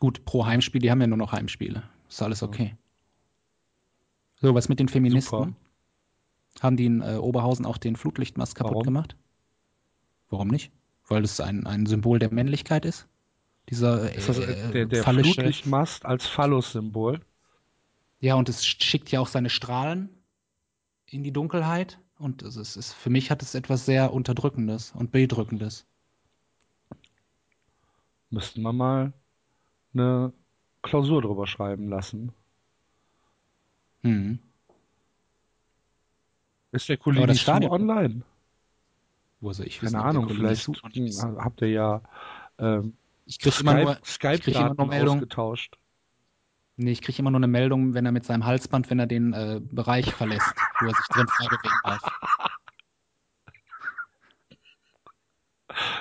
Gut, 0.00 0.24
pro 0.24 0.46
Heimspiel, 0.46 0.80
die 0.80 0.90
haben 0.90 1.00
ja 1.00 1.06
nur 1.06 1.18
noch 1.18 1.32
Heimspiele. 1.32 1.82
Ist 2.08 2.22
alles 2.22 2.42
okay. 2.42 2.74
So, 4.40 4.54
was 4.54 4.68
mit 4.68 4.80
den 4.80 4.88
Feministen? 4.88 5.38
Super. 5.38 5.52
Haben 6.60 6.76
die 6.76 6.86
in 6.86 7.02
äh, 7.02 7.16
Oberhausen 7.16 7.66
auch 7.66 7.76
den 7.78 7.94
Flutlichtmast 7.96 8.54
kaputt 8.54 8.72
Warum? 8.72 8.84
gemacht? 8.84 9.16
Warum 10.30 10.48
nicht? 10.48 10.72
Weil 11.06 11.22
das 11.22 11.38
ein, 11.40 11.66
ein 11.66 11.86
Symbol 11.86 12.18
der 12.18 12.32
Männlichkeit 12.32 12.86
ist? 12.86 13.06
Dieser 13.68 14.12
Ist 14.14 14.28
das 14.28 14.38
äh, 14.38 14.52
äh, 14.52 14.72
der, 14.72 14.86
der 14.86 15.04
phallische- 15.04 15.34
Flutlichtmast 15.34 16.06
als 16.06 16.26
Phallus-Symbol? 16.26 17.20
Ja, 18.20 18.34
und 18.36 18.48
es 18.48 18.66
schickt 18.66 19.10
ja 19.10 19.20
auch 19.20 19.28
seine 19.28 19.50
Strahlen 19.50 20.08
in 21.06 21.22
die 21.22 21.32
Dunkelheit. 21.32 22.00
Und 22.18 22.42
es 22.42 22.56
ist, 22.56 22.76
es, 22.76 22.92
für 22.92 23.10
mich 23.10 23.30
hat 23.30 23.42
es 23.42 23.54
etwas 23.54 23.84
sehr 23.84 24.12
Unterdrückendes 24.12 24.92
und 24.92 25.12
Bedrückendes. 25.12 25.86
Müssten 28.30 28.62
wir 28.62 28.72
mal 28.72 29.12
eine 29.94 30.32
Klausur 30.82 31.22
drüber 31.22 31.46
schreiben 31.46 31.88
lassen. 31.88 32.32
Hm. 34.02 34.38
Ist 36.72 36.88
der 36.88 36.96
Kolini 36.96 37.26
das 37.26 37.40
Stadion- 37.40 37.70
online? 37.72 38.22
Wo 39.40 39.52
soll 39.52 39.66
ich 39.66 39.78
Keine 39.78 39.86
wissen, 39.86 39.92
der 39.96 40.04
Ahnung, 40.04 40.24
Kollege 40.26 40.40
vielleicht 40.40 40.68
ich 40.68 41.22
hm, 41.22 41.38
habt 41.42 41.60
ihr 41.62 41.68
ja 41.70 42.02
ähm, 42.58 42.94
Ich 43.26 43.38
immer 43.60 43.72
Skype- 43.72 43.84
nur, 43.84 43.98
ich 44.02 44.18
krieg 44.42 44.54
immer 44.54 44.74
nur 44.74 44.86
Meldung. 44.86 45.16
ausgetauscht. 45.16 45.76
Nee, 46.76 46.92
ich 46.92 47.02
kriege 47.02 47.18
immer 47.18 47.30
nur 47.30 47.38
eine 47.38 47.46
Meldung, 47.48 47.92
wenn 47.94 48.06
er 48.06 48.12
mit 48.12 48.24
seinem 48.24 48.46
Halsband, 48.46 48.88
wenn 48.90 48.98
er 48.98 49.06
den 49.06 49.32
äh, 49.34 49.60
Bereich 49.62 50.14
verlässt, 50.14 50.54
wo 50.80 50.86
er 50.86 50.94
sich 50.94 51.06
drin 51.08 51.26
frei 51.28 51.46
bewegen 51.48 51.80
darf. 51.84 52.02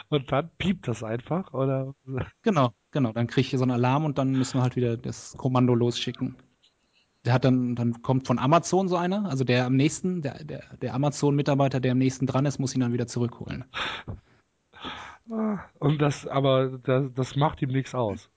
Und 0.09 0.31
dann 0.31 0.49
piept 0.57 0.87
das 0.87 1.03
einfach, 1.03 1.53
oder? 1.53 1.93
Genau, 2.41 2.73
genau. 2.91 3.11
Dann 3.13 3.27
kriege 3.27 3.47
ich 3.47 3.57
so 3.57 3.63
einen 3.63 3.71
Alarm 3.71 4.05
und 4.05 4.17
dann 4.17 4.31
müssen 4.31 4.57
wir 4.57 4.63
halt 4.63 4.75
wieder 4.75 4.97
das 4.97 5.35
Kommando 5.37 5.73
losschicken. 5.73 6.35
Der 7.25 7.33
hat 7.33 7.43
dann, 7.43 7.75
dann 7.75 8.01
kommt 8.01 8.27
von 8.27 8.39
Amazon 8.39 8.87
so 8.87 8.95
einer, 8.95 9.29
also 9.29 9.43
der 9.43 9.65
am 9.65 9.75
nächsten, 9.75 10.21
der, 10.21 10.43
der, 10.43 10.63
der 10.81 10.93
Amazon-Mitarbeiter, 10.93 11.79
der 11.79 11.91
am 11.91 11.97
nächsten 11.97 12.25
dran 12.25 12.45
ist, 12.45 12.59
muss 12.59 12.73
ihn 12.73 12.79
dann 12.81 12.93
wieder 12.93 13.07
zurückholen. 13.07 13.65
Ah, 15.29 15.59
Und 15.79 16.01
das, 16.01 16.25
aber 16.25 16.79
das, 16.79 17.11
das 17.13 17.35
macht 17.35 17.61
ihm 17.61 17.69
nichts 17.69 17.93
aus. 17.93 18.29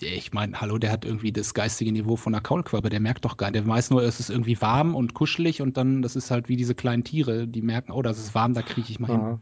Ich 0.00 0.34
meine, 0.34 0.60
hallo, 0.60 0.76
der 0.76 0.92
hat 0.92 1.06
irgendwie 1.06 1.32
das 1.32 1.54
geistige 1.54 1.92
Niveau 1.92 2.16
von 2.16 2.34
einer 2.34 2.42
Kaulquappe, 2.42 2.90
der 2.90 3.00
merkt 3.00 3.24
doch 3.24 3.38
gar 3.38 3.50
nicht. 3.50 3.64
Der 3.64 3.66
weiß 3.66 3.90
nur, 3.90 4.02
es 4.02 4.20
ist 4.20 4.28
irgendwie 4.28 4.60
warm 4.60 4.94
und 4.94 5.14
kuschelig 5.14 5.62
und 5.62 5.78
dann, 5.78 6.02
das 6.02 6.14
ist 6.14 6.30
halt 6.30 6.48
wie 6.50 6.56
diese 6.56 6.74
kleinen 6.74 7.04
Tiere, 7.04 7.48
die 7.48 7.62
merken, 7.62 7.92
oh, 7.92 8.02
das 8.02 8.18
ist 8.18 8.34
warm, 8.34 8.52
da 8.52 8.60
kriege 8.62 8.90
ich 8.90 9.00
mal 9.00 9.10
hin. 9.10 9.40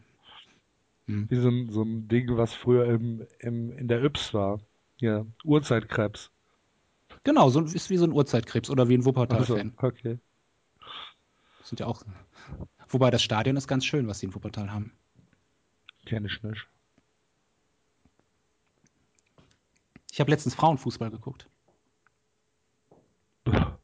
Ja. 1.10 1.16
Hm. 1.16 1.30
Wie 1.30 1.36
so 1.36 1.48
ein, 1.48 1.70
so 1.70 1.82
ein 1.82 2.08
Ding, 2.08 2.36
was 2.36 2.54
früher 2.54 2.86
im, 2.86 3.26
im, 3.38 3.72
in 3.72 3.88
der 3.88 4.02
Yps 4.02 4.32
war. 4.34 4.60
Ja, 4.98 5.24
Urzeitkrebs. 5.44 6.30
Genau, 7.24 7.50
so 7.50 7.60
ist 7.60 7.90
wie 7.90 7.96
so 7.96 8.04
ein 8.04 8.12
Urzeitkrebs 8.12 8.70
oder 8.70 8.88
wie 8.88 8.94
ein 8.94 9.00
Also, 9.00 9.06
Wuppertal-Fan. 9.06 9.74
okay. 9.78 10.18
Sind 11.64 11.80
ja 11.80 11.86
auch. 11.86 12.02
Wobei 12.88 13.10
das 13.10 13.22
Stadion 13.22 13.56
ist 13.56 13.68
ganz 13.68 13.84
schön, 13.84 14.06
was 14.08 14.18
die 14.20 14.26
in 14.26 14.34
Wuppertal 14.34 14.72
haben. 14.72 14.92
Kenn 16.06 16.24
ich 16.24 16.42
nicht. 16.42 16.66
Ich 20.12 20.20
habe 20.20 20.30
letztens 20.30 20.54
Frauenfußball 20.54 21.10
geguckt. 21.10 21.48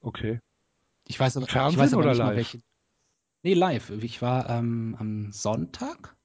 Okay. 0.00 0.38
Ich 1.08 1.18
weiß 1.18 1.36
aber, 1.36 1.46
Fernsehen 1.46 1.78
ich 1.80 1.84
weiß 1.84 1.92
aber 1.94 2.02
oder 2.04 2.14
live? 2.14 2.36
welche. 2.36 2.60
Nee, 3.42 3.54
live. 3.54 3.90
Ich 3.90 4.22
war 4.22 4.48
ähm, 4.48 4.96
am 4.98 5.32
Sonntag. 5.32 6.16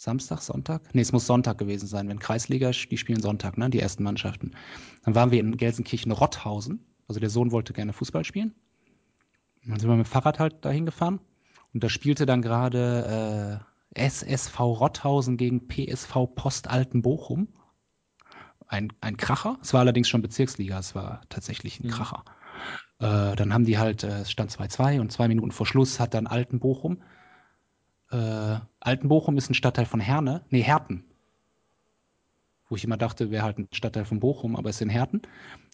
Samstag, 0.00 0.40
Sonntag? 0.40 0.94
Nee, 0.94 1.02
es 1.02 1.12
muss 1.12 1.26
Sonntag 1.26 1.58
gewesen 1.58 1.86
sein, 1.86 2.08
wenn 2.08 2.18
Kreisliga, 2.18 2.70
die 2.70 2.96
spielen 2.96 3.20
Sonntag, 3.20 3.58
ne? 3.58 3.68
Die 3.68 3.80
ersten 3.80 4.02
Mannschaften. 4.02 4.52
Dann 5.04 5.14
waren 5.14 5.30
wir 5.30 5.40
in 5.40 5.58
Gelsenkirchen-Rotthausen. 5.58 6.80
Also 7.06 7.20
der 7.20 7.28
Sohn 7.28 7.52
wollte 7.52 7.74
gerne 7.74 7.92
Fußball 7.92 8.24
spielen. 8.24 8.54
Dann 9.66 9.78
sind 9.78 9.90
wir 9.90 9.96
mit 9.96 10.06
dem 10.06 10.10
Fahrrad 10.10 10.38
halt 10.38 10.64
dahin 10.64 10.86
gefahren. 10.86 11.20
Und 11.74 11.84
da 11.84 11.90
spielte 11.90 12.24
dann 12.24 12.40
gerade 12.40 13.60
äh, 13.94 14.06
SSV 14.06 14.58
Rotthausen 14.60 15.36
gegen 15.36 15.68
PSV 15.68 16.34
Postalten 16.34 17.02
Bochum. 17.02 17.48
Ein, 18.68 18.94
ein 19.02 19.18
Kracher. 19.18 19.58
Es 19.60 19.74
war 19.74 19.80
allerdings 19.80 20.08
schon 20.08 20.22
Bezirksliga, 20.22 20.78
es 20.78 20.94
war 20.94 21.20
tatsächlich 21.28 21.78
ein 21.78 21.88
Mhm. 21.88 21.90
Kracher. 21.90 22.24
Äh, 23.00 23.36
dann 23.36 23.52
haben 23.52 23.66
die 23.66 23.76
halt, 23.76 24.02
äh, 24.04 24.20
es 24.20 24.30
stand 24.30 24.50
2-2 24.50 24.98
und 24.98 25.12
zwei 25.12 25.28
Minuten 25.28 25.50
vor 25.50 25.66
Schluss 25.66 26.00
hat 26.00 26.14
dann 26.14 26.26
Altenbochum. 26.26 27.02
Äh, 28.10 28.58
Altenbochum 28.80 29.36
ist 29.36 29.50
ein 29.50 29.54
Stadtteil 29.54 29.86
von 29.86 30.00
Herne, 30.00 30.42
nee, 30.50 30.62
Herten. 30.62 31.04
Wo 32.68 32.76
ich 32.76 32.84
immer 32.84 32.96
dachte, 32.96 33.30
wäre 33.30 33.44
halt 33.44 33.58
ein 33.58 33.68
Stadtteil 33.72 34.04
von 34.04 34.20
Bochum, 34.20 34.56
aber 34.56 34.70
es 34.70 34.76
ist 34.76 34.82
in 34.82 34.90
Herten. 34.90 35.22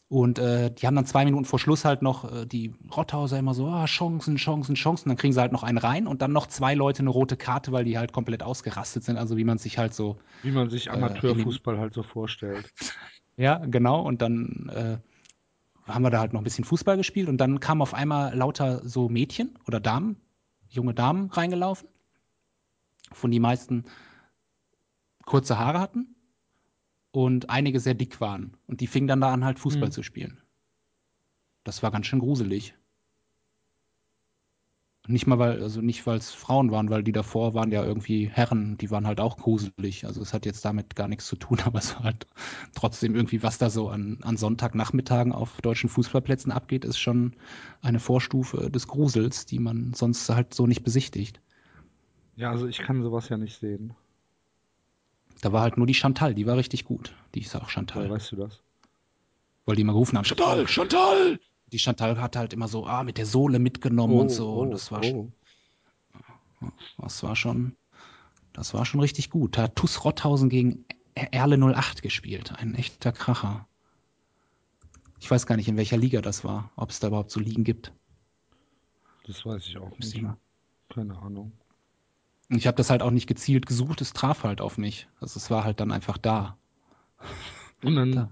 Und 0.09 0.39
äh, 0.39 0.71
die 0.71 0.87
haben 0.87 0.95
dann 0.95 1.05
zwei 1.05 1.25
Minuten 1.25 1.45
vor 1.45 1.59
Schluss 1.59 1.85
halt 1.85 2.01
noch 2.01 2.31
äh, 2.31 2.47
die 2.47 2.75
Rotthauser 2.97 3.39
immer 3.39 3.55
so, 3.55 3.67
ah, 3.67 3.87
Chancen, 3.87 4.37
Chancen, 4.37 4.77
Chancen. 4.77 5.09
Dann 5.09 5.19
kriegen 5.19 5.33
sie 5.33 5.41
halt 5.41 5.51
noch 5.51 5.65
einen 5.65 5.79
rein 5.79 6.07
und 6.07 6.23
dann 6.23 6.33
noch 6.33 6.47
zwei 6.47 6.75
Leute 6.75 7.01
eine 7.01 7.11
rote 7.11 7.37
Karte, 7.37 7.73
weil 7.73 7.85
die 7.85 7.99
halt 7.99 8.13
komplett 8.13 8.43
ausgerastet 8.45 9.03
sind. 9.03 9.17
Also 9.17 9.37
wie 9.37 9.43
man 9.43 9.59
sich 9.59 9.79
halt 9.79 9.95
so 9.95 10.17
Wie 10.43 10.53
man 10.53 10.71
sich 10.71 10.87
Äh, 10.87 10.91
Amateurfußball 10.91 11.79
halt 11.79 11.93
so 11.93 12.05
vorstellt. 12.05 12.73
ja, 13.37 13.59
genau. 13.67 14.01
Und 14.01 14.23
dann 14.23 14.71
äh, 14.73 14.99
haben 15.93 16.03
wir 16.03 16.11
da 16.11 16.21
halt 16.21 16.33
noch 16.33 16.41
ein 16.41 16.45
bisschen 16.45 16.65
Fußball 16.65 16.97
gespielt 16.97 17.29
und 17.29 17.39
dann 17.39 17.59
kamen 17.59 17.83
auf 17.83 17.93
einmal 17.93 18.33
lauter 18.35 18.87
so 18.89 19.09
Mädchen 19.09 19.59
oder 19.67 19.81
Damen, 19.81 20.17
junge 20.69 20.95
Damen 20.95 21.31
reingelaufen, 21.31 21.89
von 23.13 23.31
die 23.31 23.41
meisten 23.41 23.85
kurze 25.27 25.59
Haare 25.59 25.79
hatten 25.81 26.17
und 27.13 27.51
einige 27.51 27.81
sehr 27.81 27.95
dick 27.95 28.21
waren. 28.21 28.57
Und 28.67 28.81
die 28.81 28.87
fingen 28.87 29.09
dann 29.09 29.21
da 29.21 29.33
an, 29.33 29.45
halt 29.45 29.59
Fußball 29.59 29.89
Hm. 29.89 29.93
zu 29.93 30.03
spielen. 30.03 30.41
Das 31.65 31.83
war 31.83 31.91
ganz 31.91 32.07
schön 32.07 32.21
gruselig. 32.21 32.75
Nicht 35.09 35.27
mal, 35.29 35.39
weil, 35.39 35.63
also 35.63 35.81
nicht, 35.81 36.05
weil 36.07 36.19
es 36.19 36.33
Frauen 36.33 36.71
waren, 36.73 36.91
weil 36.91 37.03
die 37.05 37.13
davor 37.13 37.55
waren 37.55 37.71
ja 37.71 37.85
irgendwie 37.85 38.29
Herren, 38.29 38.77
die 38.79 38.91
waren 38.91 39.07
halt 39.07 39.21
auch 39.21 39.37
gruselig. 39.37 40.05
Also 40.05 40.21
es 40.21 40.33
hat 40.35 40.45
jetzt 40.47 40.65
damit 40.65 40.97
gar 40.97 41.07
nichts 41.09 41.27
zu 41.27 41.37
tun, 41.37 41.61
aber 41.65 41.79
es 41.79 41.95
war 41.95 42.05
halt 42.05 42.27
trotzdem 42.75 43.15
irgendwie, 43.15 43.43
was 43.43 43.59
da 43.59 43.71
so 43.71 43.89
an, 43.89 44.19
an 44.23 44.37
Sonntagnachmittagen 44.37 45.33
auf 45.33 45.61
deutschen 45.61 45.89
Fußballplätzen 45.91 46.51
abgeht, 46.53 46.85
ist 46.85 46.99
schon 46.99 47.37
eine 47.83 48.01
Vorstufe 48.01 48.69
des 48.71 48.89
Grusels, 48.89 49.47
die 49.47 49.61
man 49.61 49.93
sonst 49.95 50.29
halt 50.29 50.55
so 50.55 50.67
nicht 50.67 50.83
besichtigt. 50.83 51.41
Ja, 52.37 52.51
also 52.51 52.67
ich 52.67 52.79
kann 52.79 53.03
sowas 53.03 53.29
ja 53.31 53.39
nicht 53.39 53.59
sehen. 53.59 53.95
Da 55.41 55.53
war 55.53 55.63
halt 55.63 55.77
nur 55.77 55.87
die 55.87 55.95
Chantal, 55.95 56.35
die 56.35 56.47
war 56.47 56.57
richtig 56.57 56.85
gut. 56.85 57.15
Die 57.35 57.41
ist 57.41 57.55
auch 57.57 57.69
Chantal. 57.69 58.09
weißt 58.09 58.33
du 58.33 58.37
das? 58.37 58.63
Weil 59.65 59.77
die 59.77 59.83
immer 59.83 59.93
gerufen 59.93 60.17
haben, 60.17 60.25
Chantal, 60.25 60.67
Chantal! 60.69 61.41
Die 61.73 61.79
Chantal 61.79 62.21
hat 62.21 62.37
halt 62.37 62.53
immer 62.53 62.69
so, 62.69 62.87
ah, 62.87 63.03
mit 63.03 63.19
der 63.19 63.27
Sohle 63.27 63.59
mitgenommen 63.59 64.19
und 64.19 64.29
so. 64.31 64.53
und 64.61 64.71
das 64.71 64.93
war 64.93 65.03
schon, 65.03 65.33
oh. 66.63 66.69
das 66.99 67.23
war 67.23 67.35
schon, 67.35 67.77
das 68.53 68.73
war 68.73 68.87
schon 68.87 69.01
richtig 69.01 69.31
gut. 69.31 69.57
Da 69.57 69.63
hat 69.63 69.77
TuS 69.77 70.05
Rotthausen 70.05 70.49
gegen 70.49 70.85
Erle 71.15 71.59
08 71.59 72.03
gespielt. 72.03 72.53
Ein 72.57 72.75
echter 72.75 73.11
Kracher. 73.11 73.67
Ich 75.19 75.31
weiß 75.31 75.47
gar 75.47 75.57
nicht, 75.57 75.69
in 75.69 75.77
welcher 75.77 75.97
Liga 75.97 76.21
das 76.21 76.45
war, 76.45 76.71
ob 76.77 76.91
es 76.91 77.01
da 77.01 77.09
überhaupt 77.09 77.31
so 77.31 77.41
Ligen 77.41 77.65
gibt. 77.65 77.93
Das 79.27 79.45
weiß 79.45 79.67
ich 79.67 79.77
auch 79.79 79.91
Müsste 79.99 80.05
nicht. 80.05 80.17
ich 80.17 80.23
mal. 80.23 80.37
Keine 80.89 81.19
Ahnung. 81.19 81.53
Und 82.49 82.57
ich 82.59 82.67
habe 82.67 82.77
das 82.77 82.91
halt 82.91 83.03
auch 83.03 83.11
nicht 83.11 83.27
gezielt 83.27 83.67
gesucht, 83.67 84.01
es 84.01 84.13
traf 84.13 84.45
halt 84.45 84.61
auf 84.61 84.79
mich. 84.79 85.09
Also 85.21 85.39
es 85.39 85.51
war 85.51 85.65
halt 85.65 85.81
dann 85.81 85.91
einfach 85.91 86.17
da. 86.19 86.57
Und 87.83 87.97
dann 87.97 88.13
Da. 88.13 88.31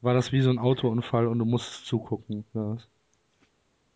war 0.00 0.14
das 0.14 0.32
wie 0.32 0.40
so 0.40 0.50
ein 0.50 0.58
Autounfall 0.58 1.26
und 1.26 1.38
du 1.38 1.44
musstest 1.44 1.86
zugucken. 1.86 2.44
Ja. 2.54 2.76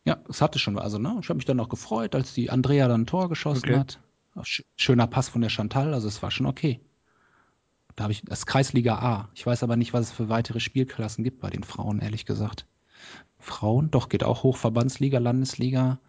Ja, 0.07 0.19
es 0.29 0.43
hatte 0.43 0.59
schon, 0.59 0.79
also 0.79 0.99
ne, 0.99 1.17
ich 1.21 1.29
habe 1.31 1.37
mich 1.37 1.47
dann 1.47 1.61
auch 1.61 1.71
gefreut, 1.71 2.15
als 2.15 2.35
die 2.35 2.51
Andrea 2.51 2.89
dann 2.89 3.03
ein 3.03 3.07
Tor 3.07 3.29
geschossen 3.31 3.71
Okay. 3.71 3.79
hat. 3.79 4.01
Sch- 4.37 4.65
Schöner 4.77 5.07
Pass 5.07 5.29
von 5.31 5.41
der 5.41 5.49
Chantal, 5.49 5.95
also 5.95 6.09
es 6.09 6.23
war 6.23 6.31
schon 6.31 6.47
okay. 6.47 6.81
Da 7.97 8.05
habe 8.05 8.13
ich 8.13 8.23
das 8.23 8.45
Kreisliga 8.45 8.97
A. 8.99 9.29
Ich 9.35 9.47
weiß 9.47 9.63
aber 9.63 9.77
nicht, 9.77 9.93
was 9.95 10.09
es 10.09 10.13
für 10.13 10.29
weitere 10.29 10.61
Spielklassen 10.61 11.25
gibt 11.25 11.41
bei 11.41 11.49
den 11.49 11.63
Frauen, 11.63 12.01
ehrlich 12.01 12.27
gesagt. 12.27 12.67
Frauen, 13.39 13.91
doch, 13.91 14.09
geht 14.09 14.25
auch 14.25 14.43
hoch, 14.43 14.57
Verbandsliga, 14.57 15.19
Landesliga. 15.19 16.01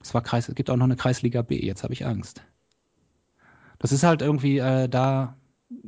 Es 0.00 0.14
war 0.14 0.22
Kreis, 0.22 0.48
es 0.48 0.54
gibt 0.54 0.70
auch 0.70 0.76
noch 0.76 0.84
eine 0.84 0.96
Kreisliga 0.96 1.42
B, 1.42 1.58
jetzt 1.60 1.82
habe 1.82 1.94
ich 1.94 2.06
Angst. 2.06 2.42
Das 3.78 3.92
ist 3.92 4.02
halt 4.04 4.22
irgendwie 4.22 4.58
äh, 4.58 4.88
da, 4.88 5.36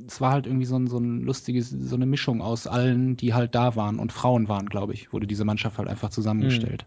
es 0.06 0.20
war 0.20 0.32
halt 0.32 0.46
irgendwie 0.46 0.66
so 0.66 0.76
ein, 0.76 0.86
so 0.88 0.98
ein 0.98 1.22
lustiges, 1.22 1.70
so 1.70 1.94
eine 1.96 2.06
Mischung 2.06 2.42
aus 2.42 2.66
allen, 2.66 3.16
die 3.16 3.32
halt 3.34 3.54
da 3.54 3.76
waren 3.76 3.98
und 3.98 4.12
Frauen 4.12 4.48
waren, 4.48 4.68
glaube 4.68 4.92
ich, 4.92 5.12
wurde 5.12 5.26
diese 5.26 5.44
Mannschaft 5.44 5.78
halt 5.78 5.88
einfach 5.88 6.10
zusammengestellt. 6.10 6.86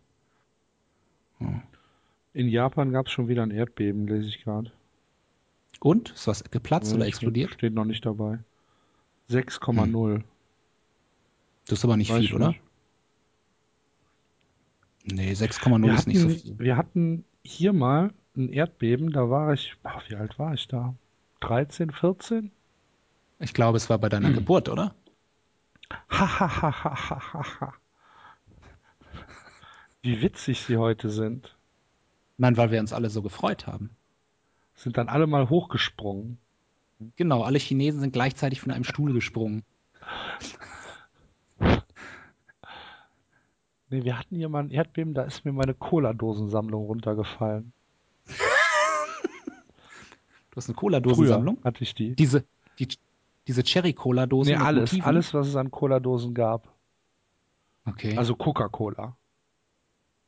In 2.34 2.48
Japan 2.48 2.92
gab 2.92 3.08
es 3.08 3.12
schon 3.12 3.28
wieder 3.28 3.44
ein 3.44 3.52
Erdbeben, 3.52 4.08
lese 4.08 4.28
ich 4.28 4.44
gerade. 4.44 4.72
Und? 5.80 6.12
Ist 6.12 6.28
was 6.28 6.44
geplatzt 6.44 6.94
oder 6.94 7.04
Ich- 7.06 7.10
explodiert? 7.14 7.52
Steht 7.54 7.74
noch 7.74 7.86
nicht 7.86 8.06
dabei. 8.06 8.40
6,0. 9.30 10.24
Das 11.68 11.80
ist 11.80 11.86
aber 11.86 11.98
nicht 11.98 12.12
Weiß 12.12 12.20
viel, 12.20 12.36
oder? 12.36 12.50
nicht. 12.50 12.62
Nee, 15.06 15.32
6,0 15.34 15.82
Wir 15.84 15.94
ist 15.96 16.08
nicht 16.08 16.20
so 16.20 16.28
hatten, 16.30 16.40
viel. 16.40 16.60
wir 16.60 16.78
hatten 16.78 17.26
hier 17.44 17.74
mal 17.74 18.14
ein 18.36 18.50
Erdbeben, 18.50 19.12
da 19.12 19.30
war 19.30 19.54
ich, 19.54 19.76
boah, 19.84 20.02
wie 20.08 20.16
alt 20.16 20.40
war 20.40 20.54
ich 20.54 20.68
da? 20.68 20.96
13, 21.42 21.92
14? 21.92 22.52
Ich 23.40 23.54
glaube, 23.54 23.78
es 23.78 23.90
war 23.90 23.98
bei 23.98 24.10
deiner 24.10 24.32
Geburt, 24.32 24.70
oder? 24.70 24.94
Hahaha. 26.10 27.74
Wie 30.02 30.22
witzig 30.22 30.62
sie 30.62 30.78
heute 30.78 31.10
sind. 31.10 31.56
Nein, 32.38 32.58
weil 32.58 32.72
wir 32.72 32.80
uns 32.80 32.94
alle 32.94 33.10
so 33.10 33.22
gefreut 33.22 33.68
haben. 33.68 33.92
Sind 34.74 34.98
dann 34.98 35.10
alle 35.10 35.28
mal 35.28 35.50
hochgesprungen. 35.50 36.38
Genau, 37.16 37.44
alle 37.44 37.60
Chinesen 37.60 38.00
sind 38.00 38.14
gleichzeitig 38.14 38.62
von 38.62 38.72
einem 38.72 38.84
Stuhl 38.84 39.14
gesprungen. 39.14 39.64
Nee, 43.90 44.04
wir 44.06 44.18
hatten 44.18 44.38
hier 44.38 44.50
mal 44.50 44.64
ein 44.64 44.72
Erdbeben, 44.72 45.14
da 45.14 45.24
ist 45.24 45.44
mir 45.44 45.52
meine 45.52 45.74
Cola-Dosensammlung 45.74 46.86
runtergefallen. 46.86 47.74
Du 50.52 50.58
hast 50.58 50.68
eine 50.70 50.76
Cola-Dosensammlung? 50.76 51.58
Hatte 51.64 51.84
ich 51.84 51.96
die. 51.96 52.16
Diese, 52.16 52.44
die, 52.80 52.88
diese 53.48 53.64
Cherry-Cola-Dosen 53.64 54.54
Nee, 54.54 54.58
alles, 54.60 54.92
Motiven? 54.92 55.08
alles, 55.08 55.34
was 55.34 55.48
es 55.48 55.56
an 55.56 55.72
Cola-Dosen 55.72 56.34
gab. 56.34 56.68
Okay. 57.86 58.18
Also 58.18 58.36
Coca-Cola. 58.36 59.16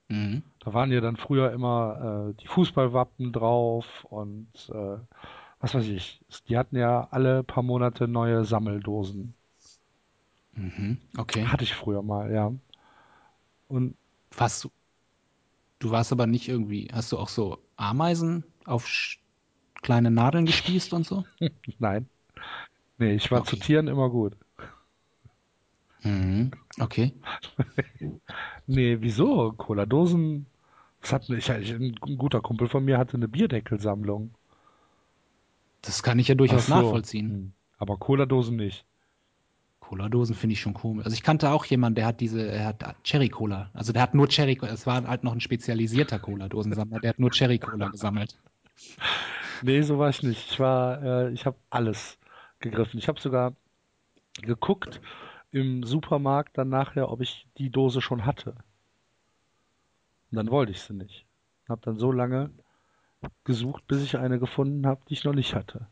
mhm. 0.10 0.44
Da 0.60 0.74
waren 0.74 0.92
ja 0.92 1.02
dann 1.02 1.18
früher 1.18 1.52
immer 1.52 2.30
äh, 2.32 2.42
die 2.42 2.48
Fußballwappen 2.48 3.34
drauf 3.34 3.86
und 4.10 4.48
äh, 4.74 4.98
was 5.60 5.76
weiß 5.76 5.88
ich. 5.90 6.22
Die 6.48 6.58
hatten 6.58 6.78
ja 6.78 7.08
alle 7.12 7.44
paar 7.44 7.64
Monate 7.64 8.08
neue 8.08 8.46
Sammeldosen. 8.46 9.34
Mhm. 10.54 10.98
Okay. 11.18 11.46
Hatte 11.48 11.64
ich 11.66 11.74
früher 11.74 12.02
mal, 12.02 12.32
ja. 12.32 12.54
Und 13.68 13.96
Warst 14.36 14.64
du, 14.64 14.72
du 15.80 15.92
warst 15.92 16.12
aber 16.12 16.26
nicht 16.28 16.48
irgendwie, 16.50 16.88
hast 16.92 17.12
du 17.12 17.20
auch 17.20 17.30
so 17.30 17.60
Ameisen 17.76 18.44
auf 18.66 18.88
kleine 19.84 20.10
Nadeln 20.10 20.46
gespießt 20.46 20.94
und 20.94 21.06
so? 21.06 21.24
nein. 21.80 22.08
Nee, 22.98 23.14
ich 23.14 23.30
war 23.32 23.42
Okay. 23.42 23.50
zu 23.52 23.56
Tieren 23.58 23.88
immer 23.88 24.10
gut. 24.10 24.36
Mhm. 26.02 26.52
Okay. 26.80 27.14
Nee, 28.66 28.98
wieso? 29.02 29.52
Cola-Dosen. 29.52 30.46
Was 31.02 31.12
hat 31.12 31.30
ich, 31.30 31.50
ich, 31.50 31.74
ein 31.74 32.18
guter 32.18 32.40
Kumpel 32.40 32.70
von 32.70 32.86
mir 32.86 32.98
hatte 32.98 33.18
eine 33.18 33.28
Bierdeckelsammlung. 33.28 34.34
Das 35.82 36.02
kann 36.02 36.18
ich 36.18 36.30
ja 36.30 36.36
durchaus 36.36 36.68
so. 36.68 36.76
nachvollziehen. 36.76 37.30
Hm. 37.30 37.52
Aber 37.78 37.98
Cola-Dosen 37.98 38.56
nicht. 38.56 38.86
Cola-Dosen 39.82 40.34
finde 40.34 40.54
ich 40.54 40.62
schon 40.62 40.74
komisch. 40.74 41.04
Also 41.04 41.14
ich 41.14 41.24
kannte 41.24 41.52
auch 41.52 41.66
jemanden, 41.66 41.96
der 41.96 42.06
hat 42.06 42.22
diese, 42.22 42.48
er 42.48 42.68
hat 42.68 43.04
Cherry-Cola. 43.04 43.70
Also 43.74 43.92
der 43.92 44.02
hat 44.02 44.14
nur 44.14 44.30
Cherry, 44.30 44.58
es 44.62 44.88
war 44.88 45.06
halt 45.06 45.26
noch 45.26 45.34
ein 45.34 45.42
spezialisierter 45.42 46.20
Cola-Dosensammler, 46.20 47.02
der 47.02 47.10
hat 47.10 47.20
nur 47.20 47.32
Cherry-Cola 47.32 47.90
gesammelt. 47.90 48.40
Nee, 49.64 49.82
so 49.82 49.98
war 49.98 50.10
ich 50.10 50.22
nicht. 50.24 50.52
Ich 50.52 50.60
war, 50.60 51.02
äh, 51.02 51.32
ich 51.32 51.46
habe 51.46 51.58
alles 51.70 52.18
gegriffen. 52.60 53.00
Ich 53.00 53.08
habe 53.08 53.20
sogar 53.20 53.56
geguckt 54.42 55.02
im 55.52 55.84
Supermarkt 55.84 56.58
dann 56.58 56.70
nachher, 56.70 57.12
ob 57.12 57.22
ich 57.22 57.48
die 57.58 57.70
Dose 57.70 58.02
schon 58.02 58.26
hatte. 58.26 58.56
Und 60.32 60.38
dann 60.38 60.52
wollte 60.52 60.72
ich 60.72 60.82
sie 60.82 60.94
nicht. 60.94 61.26
Hab 61.70 61.82
dann 61.84 61.98
so 61.98 62.12
lange 62.12 62.50
gesucht, 63.46 63.88
bis 63.88 64.04
ich 64.04 64.18
eine 64.18 64.40
gefunden 64.40 64.86
habe, 64.86 65.02
die 65.08 65.14
ich 65.14 65.24
noch 65.24 65.34
nicht 65.34 65.56
hatte. 65.56 65.88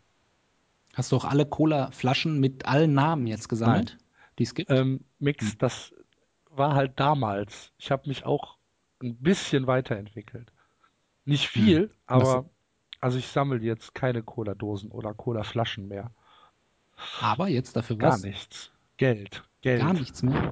Hast 0.93 1.11
du 1.11 1.15
auch 1.15 1.25
alle 1.25 1.45
Cola-Flaschen 1.45 2.39
mit 2.39 2.65
allen 2.65 2.93
Namen 2.93 3.27
jetzt 3.27 3.47
gesammelt, 3.47 3.97
die 4.39 4.43
es 4.43 4.53
gibt? 4.53 4.71
Ähm, 4.71 5.05
Mix, 5.19 5.57
das 5.57 5.93
war 6.49 6.75
halt 6.75 6.99
damals. 6.99 7.71
Ich 7.77 7.91
habe 7.91 8.09
mich 8.09 8.25
auch 8.25 8.57
ein 9.01 9.15
bisschen 9.15 9.67
weiterentwickelt. 9.67 10.51
Nicht 11.25 11.47
viel, 11.47 11.81
Hm. 11.83 11.89
aber 12.07 12.49
also 13.01 13.17
ich 13.17 13.27
sammle 13.27 13.59
jetzt 13.59 13.93
keine 13.95 14.23
Cola-Dosen 14.23 14.91
oder 14.91 15.13
Cola-Flaschen 15.13 15.87
mehr. 15.87 16.11
Aber 17.21 17.47
jetzt 17.47 17.75
dafür 17.75 17.97
Gar 17.97 18.13
was? 18.13 18.23
nichts. 18.23 18.71
Geld. 18.97 19.43
Geld. 19.61 19.81
Gar 19.81 19.93
nichts 19.93 20.21
mehr. 20.23 20.51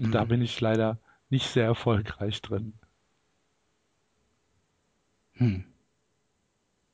Und 0.00 0.12
Da 0.12 0.24
Mhm. 0.24 0.28
bin 0.28 0.42
ich 0.42 0.60
leider 0.60 0.98
nicht 1.30 1.48
sehr 1.48 1.64
erfolgreich 1.64 2.40
drin. 2.42 2.74
Hm. 5.34 5.64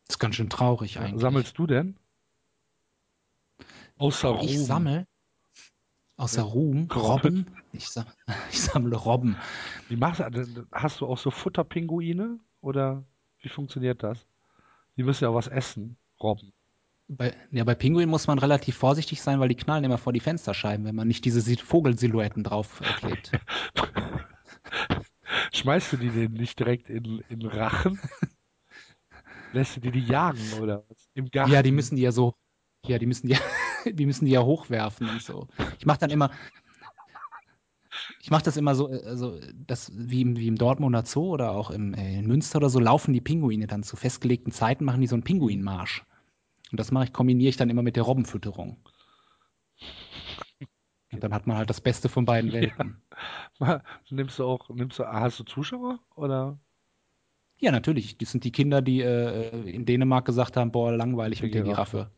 Das 0.06 0.16
ist 0.16 0.18
ganz 0.18 0.34
schön 0.36 0.50
traurig 0.50 0.98
eigentlich. 0.98 1.20
Sammelst 1.20 1.58
du 1.58 1.66
denn? 1.66 1.96
Außer 3.96 4.28
Ruhm. 4.28 4.40
Ich 4.48 4.58
sammle 4.60 5.06
außer 6.16 6.42
Ruhm 6.42 6.88
Robben. 6.94 7.46
Ich, 7.72 7.88
sam 7.88 8.06
ich 8.50 8.60
sammle 8.60 8.96
Robben. 8.96 9.36
Wie 9.88 9.96
machst 9.96 10.20
du, 10.20 10.66
hast 10.72 11.00
du 11.00 11.06
auch 11.06 11.18
so 11.18 11.30
Futterpinguine? 11.30 12.38
Oder 12.60 13.04
wie 13.40 13.48
funktioniert 13.48 14.02
das? 14.02 14.26
Die 14.96 15.02
müssen 15.02 15.24
ja 15.24 15.30
auch 15.30 15.34
was 15.34 15.48
essen, 15.48 15.96
Robben. 16.22 16.52
Bei, 17.06 17.34
ja, 17.50 17.64
bei 17.64 17.74
Pinguinen 17.74 18.08
muss 18.08 18.26
man 18.26 18.38
relativ 18.38 18.76
vorsichtig 18.76 19.20
sein, 19.20 19.38
weil 19.38 19.48
die 19.48 19.56
knallen 19.56 19.84
immer 19.84 19.98
vor 19.98 20.12
die 20.14 20.20
Fensterscheiben, 20.20 20.86
wenn 20.86 20.94
man 20.94 21.06
nicht 21.06 21.24
diese 21.26 21.40
Si- 21.42 21.56
Vogelsilhouetten 21.56 22.42
drauf 22.44 22.80
äh, 22.80 22.84
klebt. 22.94 23.30
Schmeißt 25.52 25.92
du 25.92 25.96
die 25.98 26.10
denen 26.10 26.34
nicht 26.34 26.58
direkt 26.58 26.88
in, 26.88 27.22
in 27.28 27.42
Rachen? 27.46 27.98
Lässt 29.52 29.76
du 29.76 29.80
die 29.80 29.90
die 29.90 30.06
jagen 30.06 30.52
oder 30.54 30.84
was? 30.88 31.08
Im 31.14 31.30
Garten? 31.30 31.52
Ja, 31.52 31.62
die 31.62 31.72
müssen 31.72 31.96
die 31.96 32.02
ja 32.02 32.12
so, 32.12 32.34
ja, 32.86 32.98
die 32.98 33.06
müssen 33.06 33.28
die, 33.28 33.36
die 33.92 34.06
müssen 34.06 34.24
die 34.24 34.32
ja 34.32 34.42
hochwerfen 34.42 35.08
und 35.08 35.22
so. 35.22 35.48
Ich 35.78 35.86
mache 35.86 35.98
dann 35.98 36.10
immer, 36.10 36.30
ich 38.20 38.30
mache 38.30 38.44
das 38.44 38.56
immer 38.56 38.74
so, 38.74 38.90
äh, 38.90 39.04
also 39.04 39.38
das 39.66 39.92
wie 39.94 40.22
im, 40.22 40.36
wie 40.36 40.48
im 40.48 40.56
Dortmunder 40.56 41.04
Zoo 41.04 41.30
oder 41.30 41.52
auch 41.52 41.70
im, 41.70 41.94
äh, 41.94 42.18
in 42.18 42.26
Münster 42.26 42.58
oder 42.58 42.70
so 42.70 42.80
laufen 42.80 43.12
die 43.12 43.20
Pinguine 43.20 43.66
dann 43.66 43.82
zu 43.82 43.96
festgelegten 43.96 44.52
Zeiten 44.52 44.84
machen 44.84 45.00
die 45.00 45.06
so 45.06 45.14
einen 45.14 45.24
Pinguinmarsch. 45.24 46.04
Und 46.70 46.80
das 46.80 46.90
mache 46.90 47.04
ich 47.04 47.12
kombiniere 47.12 47.50
ich 47.50 47.56
dann 47.56 47.70
immer 47.70 47.82
mit 47.82 47.96
der 47.96 48.02
Robbenfütterung. 48.04 48.78
Und 51.12 51.22
dann 51.22 51.32
hat 51.32 51.46
man 51.46 51.56
halt 51.56 51.70
das 51.70 51.80
Beste 51.80 52.08
von 52.08 52.24
beiden 52.24 52.52
Welten. 52.52 53.00
Nimmst 54.10 54.38
du 54.40 54.44
auch, 54.44 54.68
nimmst 54.70 54.98
du, 54.98 55.04
hast 55.04 55.38
du 55.38 55.44
Zuschauer 55.44 56.00
oder? 56.16 56.58
Ja, 57.58 57.70
natürlich. 57.70 58.18
Das 58.18 58.32
sind 58.32 58.42
die 58.42 58.50
Kinder, 58.50 58.82
die 58.82 59.00
äh, 59.00 59.70
in 59.70 59.86
Dänemark 59.86 60.24
gesagt 60.24 60.56
haben, 60.56 60.72
boah, 60.72 60.92
langweilig 60.92 61.38
Die 61.38 61.44
mit 61.46 61.54
der 61.54 61.62
Giraffe. 61.62 62.10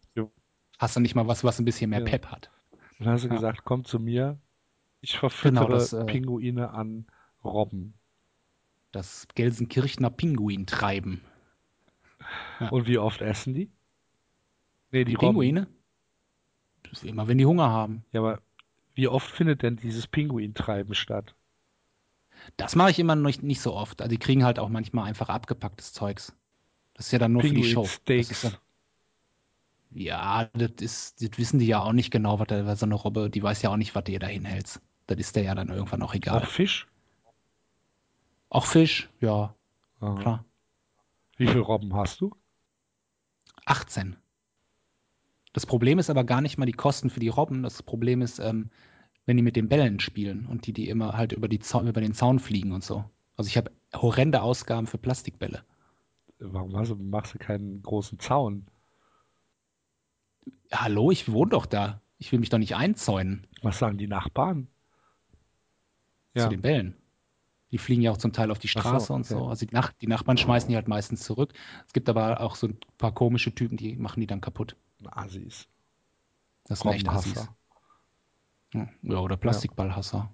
Hast 0.79 0.97
du 0.97 1.01
nicht 1.01 1.15
mal 1.15 1.27
was, 1.27 1.45
was 1.45 1.59
ein 1.59 1.65
bisschen 1.65 1.91
mehr 1.91 2.01
Ja. 2.01 2.05
Pep 2.05 2.27
hat? 2.27 2.51
Dann 2.99 3.09
hast 3.09 3.25
du 3.25 3.29
Ja. 3.29 3.35
gesagt, 3.35 3.65
komm 3.65 3.85
zu 3.85 3.99
mir. 3.99 4.39
Ich 5.01 5.19
verfüttere 5.19 5.65
Genau, 5.67 5.69
das, 5.75 5.93
äh, 5.93 6.05
Pinguine 6.05 6.71
an 6.71 7.07
Robben. 7.45 7.95
Das 8.93 9.29
Gelsenkirchener 9.35 10.11
Pinguintreiben. 10.11 11.21
Ja. 12.61 12.69
Und 12.71 12.87
wie 12.87 12.99
oft 12.99 13.21
essen 13.21 13.55
die? 13.55 13.71
Nee, 14.91 15.05
die 15.05 15.13
Die. 15.13 15.17
Pinguine? 15.19 15.67
Das 16.85 17.03
ist 17.03 17.05
immer, 17.05 17.29
wenn 17.29 17.39
die 17.39 17.47
Hunger 17.47 17.69
haben. 17.71 18.05
Ja, 18.13 18.21
aber 18.21 18.41
wie 18.95 19.09
oft 19.09 19.31
findet 19.31 19.63
denn 19.63 19.77
dieses 19.77 20.07
Pinguintreiben 20.07 20.95
statt? 20.95 21.35
Das 22.57 22.77
mache 22.77 22.91
ich 22.91 22.99
immer 22.99 23.17
noch 23.17 23.43
nicht, 23.43 23.61
so 23.61 23.75
oft. 23.75 24.01
Also 24.01 24.11
die 24.11 24.19
kriegen 24.19 24.45
halt 24.45 24.59
auch 24.59 24.69
manchmal 24.69 25.05
einfach 25.07 25.29
abgepacktes 25.29 25.93
Zeugs. 25.93 26.35
Das 26.95 27.07
ist 27.07 27.13
ja 27.13 27.19
dann 27.19 27.33
nur 27.33 27.43
für 27.43 27.51
die 27.51 27.65
Show. 27.65 27.83
Das 28.07 28.31
ist 28.31 28.45
dann, 28.45 28.57
ja, 29.97 30.51
das 30.53 30.73
ist, 30.81 31.23
das 31.23 31.39
wissen 31.39 31.59
die 31.59 31.67
ja 31.67 31.81
auch 31.81 31.93
nicht 31.93 32.11
genau, 32.11 32.39
was 32.39 32.49
da, 32.49 32.77
so 32.77 32.85
eine 32.85 32.95
Robbe, 32.95 33.31
die 33.31 33.43
weiß 33.43 33.63
ja 33.63 33.71
auch 33.71 33.79
nicht, 33.79 33.95
was 33.95 34.05
ihr 34.09 34.19
da 34.19 34.27
hinhältst. 34.27 34.83
Das 35.07 35.19
ist 35.19 35.37
der 35.37 35.45
ja 35.45 35.55
dann 35.55 35.69
irgendwann 35.69 36.03
auch 36.03 36.15
egal. 36.15 36.43
Auch 36.43 36.47
Fisch? 36.47 36.87
Auch 38.51 38.67
Fisch, 38.67 39.09
ja, 39.21 39.55
Aha. 40.01 40.15
klar. 40.21 40.45
Wie 41.39 41.47
viele 41.47 41.61
Robben 41.61 41.95
hast 41.95 42.21
du? 42.21 42.35
18. 43.65 44.17
Das 45.55 45.65
Problem 45.65 45.99
ist 45.99 46.11
aber 46.11 46.25
gar 46.25 46.43
nicht 46.43 46.59
mal 46.59 46.67
die 46.67 46.73
Kosten 46.73 47.09
für 47.09 47.21
die 47.21 47.29
Robben. 47.29 47.63
Das 47.63 47.83
Problem 47.83 48.21
ist, 48.21 48.39
ähm, 48.39 48.71
wenn 49.25 49.39
die 49.39 49.43
mit 49.43 49.57
den 49.57 49.69
Bällen 49.69 49.99
spielen 50.01 50.47
und 50.47 50.67
die, 50.67 50.75
die 50.75 50.91
immer 50.91 51.17
halt 51.17 51.33
über, 51.33 51.49
die 51.49 51.59
Zaun, 51.59 51.89
über 51.89 52.03
den 52.03 52.13
Zaun 52.13 52.39
fliegen 52.39 52.73
und 52.73 52.85
so. 52.85 53.05
Also 53.37 53.49
ich 53.49 53.57
habe 53.57 53.71
horrende 53.95 54.43
Ausgaben 54.43 54.87
für 54.87 54.99
Plastikbälle. 54.99 55.65
Warum 56.39 56.77
hast 56.77 56.91
du, 56.91 56.97
machst 56.97 57.35
du 57.35 57.39
keinen 57.39 57.83
großen 57.83 58.19
Zaun? 58.19 58.67
Ja, 60.71 60.83
hallo, 60.83 61.11
ich 61.11 61.31
wohne 61.31 61.51
doch 61.51 61.67
da. 61.67 62.01
Ich 62.19 62.33
will 62.33 62.39
mich 62.39 62.49
doch 62.49 62.59
nicht 62.59 62.77
einzäunen 62.77 63.47
Was 63.63 63.79
sagen 63.79 63.99
die 63.99 64.09
Nachbarn? 64.09 64.69
zu 66.37 66.49
den 66.51 66.61
Bällen. 66.61 66.95
Die 67.71 67.79
fliegen 67.79 68.03
ja 68.03 68.11
auch 68.11 68.19
zum 68.19 68.33
Teil 68.33 68.51
auf 68.51 68.59
die 68.59 68.69
Ach 68.69 68.73
so, 68.75 68.81
Straße 68.81 69.13
und 69.13 69.27
so. 69.27 69.39
okay. 69.39 69.49
Also 69.49 69.67
die, 69.67 69.75
Nach 69.75 69.93
die 69.93 70.07
Nachbarn 70.07 70.37
schmeißen 70.37 70.69
die 70.69 70.77
halt 70.77 70.87
meistens 70.87 71.23
zurück. 71.23 71.55
Es 71.87 71.95
gibt 71.95 72.11
aber 72.11 72.41
auch 72.43 72.57
so 72.57 72.69
ein 72.69 72.79
paar 72.99 73.13
komische 73.13 73.55
Typen, 73.55 73.79
die 73.79 73.97
machen 73.97 74.21
die 74.21 74.27
dann 74.27 74.43
kaputt. 74.43 74.77
Assis. 75.07 75.67
Das 76.65 76.81
sind 76.81 76.93
echt 76.93 77.09
Assis. 77.09 77.49
Ja, 78.75 78.89
Ja, 79.03 79.19
oder 79.19 79.37
Plastikballhasser. 79.39 80.31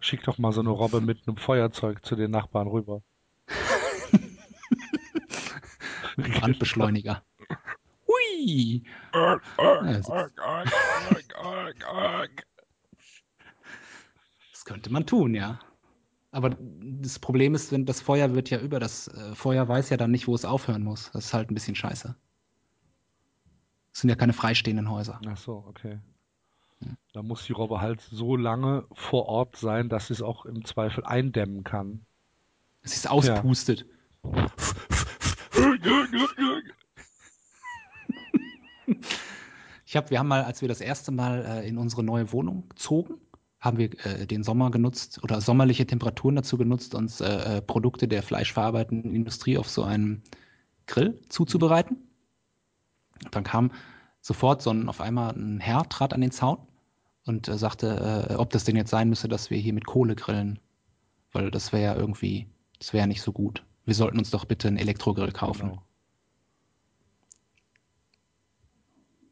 Schick 0.00 0.22
doch 0.24 0.38
mal 0.38 0.52
so 0.52 0.60
eine 0.60 0.70
Robbe 0.70 1.00
mit 1.00 1.26
einem 1.26 1.36
Feuerzeug 1.36 2.04
zu 2.04 2.16
den 2.16 2.30
Nachbarn 2.30 2.68
rüber. 2.68 3.02
Brandbeschleuniger. 6.16 7.22
Hui! 8.40 8.82
Ja, 9.14 9.40
das, 9.92 10.06
das 14.52 14.64
könnte 14.64 14.92
man 14.92 15.06
tun, 15.06 15.34
ja. 15.34 15.58
Aber 16.32 16.56
das 16.58 17.18
Problem 17.18 17.54
ist, 17.54 17.72
wenn 17.72 17.86
das 17.86 18.00
Feuer 18.00 18.34
wird 18.34 18.50
ja 18.50 18.60
über, 18.60 18.78
das 18.78 19.08
äh, 19.08 19.34
Feuer 19.34 19.66
weiß 19.66 19.90
ja 19.90 19.96
dann 19.96 20.12
nicht, 20.12 20.28
wo 20.28 20.34
es 20.34 20.44
aufhören 20.44 20.84
muss. 20.84 21.10
Das 21.12 21.26
ist 21.26 21.34
halt 21.34 21.50
ein 21.50 21.54
bisschen 21.54 21.74
scheiße. 21.74 22.14
Das 23.92 24.00
sind 24.00 24.10
ja 24.10 24.16
keine 24.16 24.32
freistehenden 24.32 24.88
Häuser. 24.88 25.20
Ach 25.26 25.36
so, 25.36 25.64
okay. 25.66 25.98
Da 27.12 27.22
muss 27.22 27.44
die 27.44 27.52
Robbe 27.52 27.80
halt 27.80 28.00
so 28.00 28.36
lange 28.36 28.84
vor 28.92 29.26
Ort 29.26 29.56
sein, 29.56 29.88
dass 29.88 30.06
sie 30.06 30.14
es 30.14 30.22
auch 30.22 30.46
im 30.46 30.64
Zweifel 30.64 31.04
eindämmen 31.04 31.64
kann. 31.64 32.06
Es 32.82 32.96
ist 32.96 33.10
auspustet. 33.10 33.84
Ich 39.86 39.96
habe, 39.96 40.10
wir 40.10 40.20
haben 40.20 40.28
mal, 40.28 40.44
als 40.44 40.60
wir 40.60 40.68
das 40.68 40.80
erste 40.80 41.10
Mal 41.10 41.44
äh, 41.44 41.68
in 41.68 41.76
unsere 41.76 42.04
neue 42.04 42.30
Wohnung 42.32 42.64
zogen, 42.76 43.14
haben 43.58 43.76
wir 43.76 43.90
äh, 44.06 44.26
den 44.26 44.44
Sommer 44.44 44.70
genutzt 44.70 45.20
oder 45.24 45.40
sommerliche 45.40 45.86
Temperaturen 45.86 46.36
dazu 46.36 46.56
genutzt, 46.56 46.94
uns 46.94 47.20
äh, 47.20 47.56
äh, 47.58 47.60
Produkte 47.62 48.06
der 48.06 48.22
fleischverarbeitenden 48.22 49.14
Industrie 49.14 49.58
auf 49.58 49.68
so 49.68 49.82
einem 49.82 50.22
Grill 50.86 51.20
zuzubereiten. 51.28 51.96
Und 53.24 53.34
dann 53.34 53.44
kam 53.44 53.72
sofort 54.20 54.62
so 54.62 54.70
ein, 54.70 54.88
auf 54.88 55.00
einmal 55.00 55.34
ein 55.34 55.60
Herr, 55.60 55.88
trat 55.88 56.14
an 56.14 56.20
den 56.20 56.30
Zaun 56.30 56.58
und 57.26 57.48
äh, 57.48 57.58
sagte, 57.58 58.28
äh, 58.30 58.34
ob 58.34 58.50
das 58.50 58.64
denn 58.64 58.76
jetzt 58.76 58.90
sein 58.90 59.08
müsse, 59.08 59.28
dass 59.28 59.50
wir 59.50 59.58
hier 59.58 59.72
mit 59.72 59.86
Kohle 59.86 60.14
grillen. 60.14 60.58
Weil 61.32 61.50
das 61.50 61.72
wäre 61.72 61.82
ja 61.82 61.94
irgendwie, 61.96 62.46
das 62.78 62.92
wäre 62.92 63.02
ja 63.02 63.06
nicht 63.06 63.22
so 63.22 63.32
gut. 63.32 63.64
Wir 63.84 63.94
sollten 63.94 64.18
uns 64.18 64.30
doch 64.30 64.44
bitte 64.44 64.68
einen 64.68 64.78
Elektrogrill 64.78 65.32
kaufen. 65.32 65.70
Genau. 65.70 65.82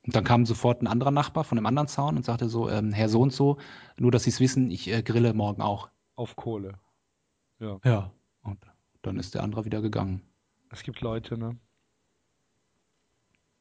Und 0.09 0.17
dann 0.17 0.25
kam 0.25 0.47
sofort 0.47 0.81
ein 0.81 0.87
anderer 0.87 1.11
Nachbar 1.11 1.45
von 1.45 1.59
einem 1.59 1.67
anderen 1.67 1.87
Zaun 1.87 2.17
und 2.17 2.25
sagte 2.25 2.49
so, 2.49 2.71
ähm, 2.71 2.93
Herr 2.95 3.11
so 3.11 3.21
und 3.21 3.31
so, 3.31 3.59
nur 3.99 4.11
dass 4.11 4.23
Sie 4.25 4.31
es 4.31 4.41
wissen, 4.41 4.71
ich 4.71 4.89
äh, 4.89 5.03
grille 5.03 5.35
morgen 5.35 5.61
auch. 5.61 5.91
Auf 6.17 6.35
Kohle. 6.35 6.79
Ja. 7.59 7.79
Ja. 7.85 8.11
Und 8.41 8.59
dann 9.03 9.19
ist 9.19 9.35
der 9.35 9.43
andere 9.43 9.67
wieder 9.67 9.83
gegangen. 9.83 10.23
Es 10.71 10.83
gibt 10.83 11.03
Leute, 11.03 11.37
ne? 11.37 11.59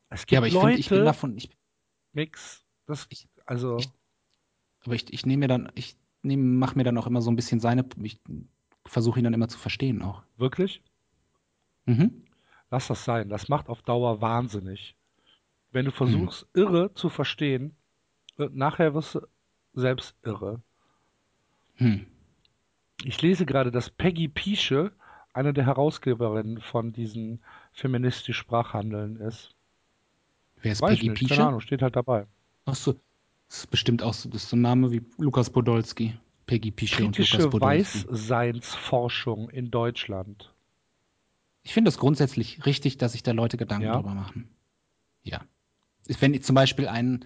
Es 0.07 0.21
gibt 0.21 0.31
Ja, 0.31 0.39
aber 0.39 0.47
ich 0.47 0.53
Leute, 0.53 0.67
finde, 0.67 0.79
ich 0.79 0.89
bin 0.89 1.03
davon, 1.03 1.35
ich, 1.37 1.49
Mix. 2.13 2.63
Das, 2.85 3.07
Ich- 3.09 3.27
also, 3.45 3.75
ich- 3.75 3.89
aber 4.85 4.95
ich, 4.95 5.11
ich 5.11 5.25
nehme 5.25 5.41
mir 5.41 5.47
dann, 5.49 5.69
ich 5.75 5.97
nehme, 6.21 6.43
mache 6.43 6.77
mir 6.77 6.85
dann 6.85 6.97
auch 6.97 7.07
immer 7.07 7.21
so 7.21 7.29
ein 7.29 7.35
bisschen 7.35 7.59
seine, 7.59 7.85
ich 8.03 8.21
versuche 8.85 9.19
ihn 9.19 9.25
dann 9.25 9.33
immer 9.33 9.49
zu 9.49 9.57
verstehen 9.57 10.01
auch. 10.01 10.23
wirklich? 10.37 10.81
Mhm. 11.87 12.23
Lass 12.71 12.87
das 12.87 13.03
sein. 13.03 13.27
Das 13.27 13.49
macht 13.49 13.67
auf 13.67 13.81
Dauer 13.81 14.21
wahnsinnig. 14.21 14.96
Wenn 15.77 15.85
du 15.85 15.91
versuchst, 15.91 16.47
irre 16.55 16.91
zu 16.95 17.07
verstehen, 17.07 17.75
äh, 18.39 18.49
nachher 18.51 18.95
wirst 18.95 19.13
du 19.13 19.21
selbst 19.75 20.15
irre. 20.23 20.59
Hm. 21.75 22.07
Ich 23.03 23.21
lese 23.21 23.45
gerade, 23.45 23.69
dass 23.69 23.91
Peggy 23.91 24.27
Piesche 24.27 24.91
eine 25.33 25.53
der 25.53 25.67
Herausgeberinnen 25.67 26.61
von 26.61 26.93
diesen 26.93 27.43
feministisch 27.73 28.37
Sprachhandeln 28.39 29.17
ist. 29.17 29.53
Wer 30.63 30.71
ist 30.71 30.81
Weiß 30.81 30.95
Peggy 30.97 31.09
nicht, 31.09 31.19
keine 31.19 31.29
Piesche? 31.29 31.45
Ahnung, 31.45 31.59
steht 31.61 31.83
halt 31.83 31.95
dabei. 31.95 32.25
Ach 32.65 32.73
so. 32.73 32.93
Das 33.47 33.59
ist 33.59 33.69
bestimmt 33.69 34.01
auch 34.01 34.15
so, 34.15 34.29
das 34.29 34.45
ist 34.45 34.49
so 34.49 34.55
ein 34.55 34.61
Name 34.61 34.91
wie 34.91 35.05
Lukas 35.19 35.51
Podolski. 35.51 36.17
Peggy 36.47 36.71
Piesche 36.71 37.05
und 37.05 37.15
Lukas 37.15 37.47
Podolski. 37.51 38.07
Weißseinsforschung 38.07 39.51
in 39.51 39.69
Deutschland. 39.69 40.51
Ich 41.61 41.71
finde 41.75 41.89
es 41.89 41.99
grundsätzlich 41.99 42.65
richtig, 42.65 42.97
dass 42.97 43.11
sich 43.11 43.21
da 43.21 43.31
Leute 43.31 43.57
Gedanken 43.57 43.85
Ja. 43.85 43.97
drüber 43.97 44.15
machen. 44.15 44.49
Ja. 45.21 45.41
Wenn 46.19 46.41
zum 46.41 46.55
Beispiel 46.55 46.87
ein, 46.87 47.25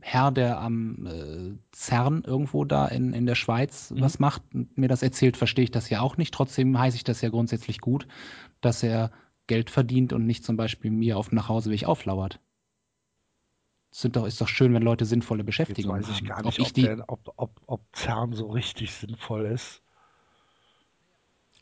Herr, 0.00 0.30
der 0.30 0.60
am 0.60 1.06
äh, 1.06 1.58
CERN 1.74 2.22
irgendwo 2.24 2.64
da 2.64 2.86
in, 2.86 3.12
in 3.12 3.26
der 3.26 3.34
Schweiz 3.34 3.90
Mhm. 3.90 4.00
was 4.00 4.18
macht 4.18 4.42
und 4.54 4.76
mir 4.76 4.88
das 4.88 5.02
erzählt, 5.02 5.36
verstehe 5.36 5.64
ich 5.64 5.70
das 5.70 5.88
ja 5.90 6.00
auch 6.00 6.16
nicht. 6.16 6.32
Trotzdem 6.34 6.78
heiße 6.78 6.96
ich 6.96 7.04
das 7.04 7.20
ja 7.22 7.28
grundsätzlich 7.30 7.80
gut, 7.80 8.06
dass 8.60 8.82
er 8.82 9.10
Geld 9.46 9.70
verdient 9.70 10.12
und 10.12 10.26
nicht 10.26 10.44
zum 10.44 10.56
Beispiel 10.56 10.90
mir 10.90 11.16
auf 11.16 11.28
dem 11.30 11.36
Nachhauseweg 11.36 11.84
auflauert. 11.84 12.40
Sind 13.90 14.16
doch, 14.16 14.26
ist 14.26 14.40
doch 14.40 14.48
schön, 14.48 14.74
wenn 14.74 14.82
Leute 14.82 15.06
sinnvolle 15.06 15.40
Jetzt 15.40 15.46
Beschäftigung 15.46 15.92
weiß 15.92 16.08
ich 16.10 16.16
haben. 16.18 16.26
gar 16.26 16.38
Ob 16.40 16.44
nicht, 16.46 16.58
ich 16.58 16.68
ob, 16.68 16.74
die, 16.74 16.82
der, 16.82 17.04
ob, 17.08 17.32
ob, 17.36 17.60
ob 17.66 17.96
CERN 17.96 18.32
so 18.34 18.48
richtig 18.50 18.92
sinnvoll 18.92 19.46
ist. 19.46 19.82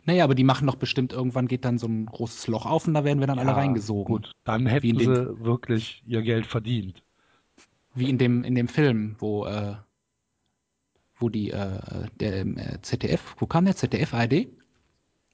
Naja, 0.07 0.25
aber 0.25 0.35
die 0.35 0.45
machen 0.45 0.67
doch 0.67 0.77
bestimmt, 0.77 1.13
irgendwann 1.13 1.49
geht 1.49 1.65
dann 1.65 1.79
so 1.79 1.87
ein 1.87 2.07
großes 2.07 2.47
Loch 2.49 2.67
auf 2.67 2.87
und 2.87 2.95
da 2.95 3.05
werden 3.05 3.21
wir 3.21 3.27
dann 3.27 3.39
alle 3.39 3.51
Ja, 3.51 3.57
reingesogen. 3.57 4.15
Gut, 4.15 4.33
dann 4.45 4.67
hätten 4.67 4.99
sie 4.99 5.45
wirklich 5.45 6.03
ihr 6.07 6.23
Geld 6.23 6.47
verdient. 6.47 7.03
Wie 7.95 8.11
in 8.11 8.19
dem, 8.19 8.45
in 8.45 8.55
dem 8.55 8.69
Film, 8.69 9.17
wo, 9.19 9.47
äh, 9.47 9.77
wo 11.17 11.29
die, 11.29 11.51
äh, 11.51 12.09
der 12.21 12.37
ähm, 12.37 12.59
äh, 12.59 12.81
ZDF, 12.83 13.37
wo 13.39 13.47
kam 13.47 13.65
der 13.65 13.77
ZDF 13.77 14.13
ARD? 14.13 14.49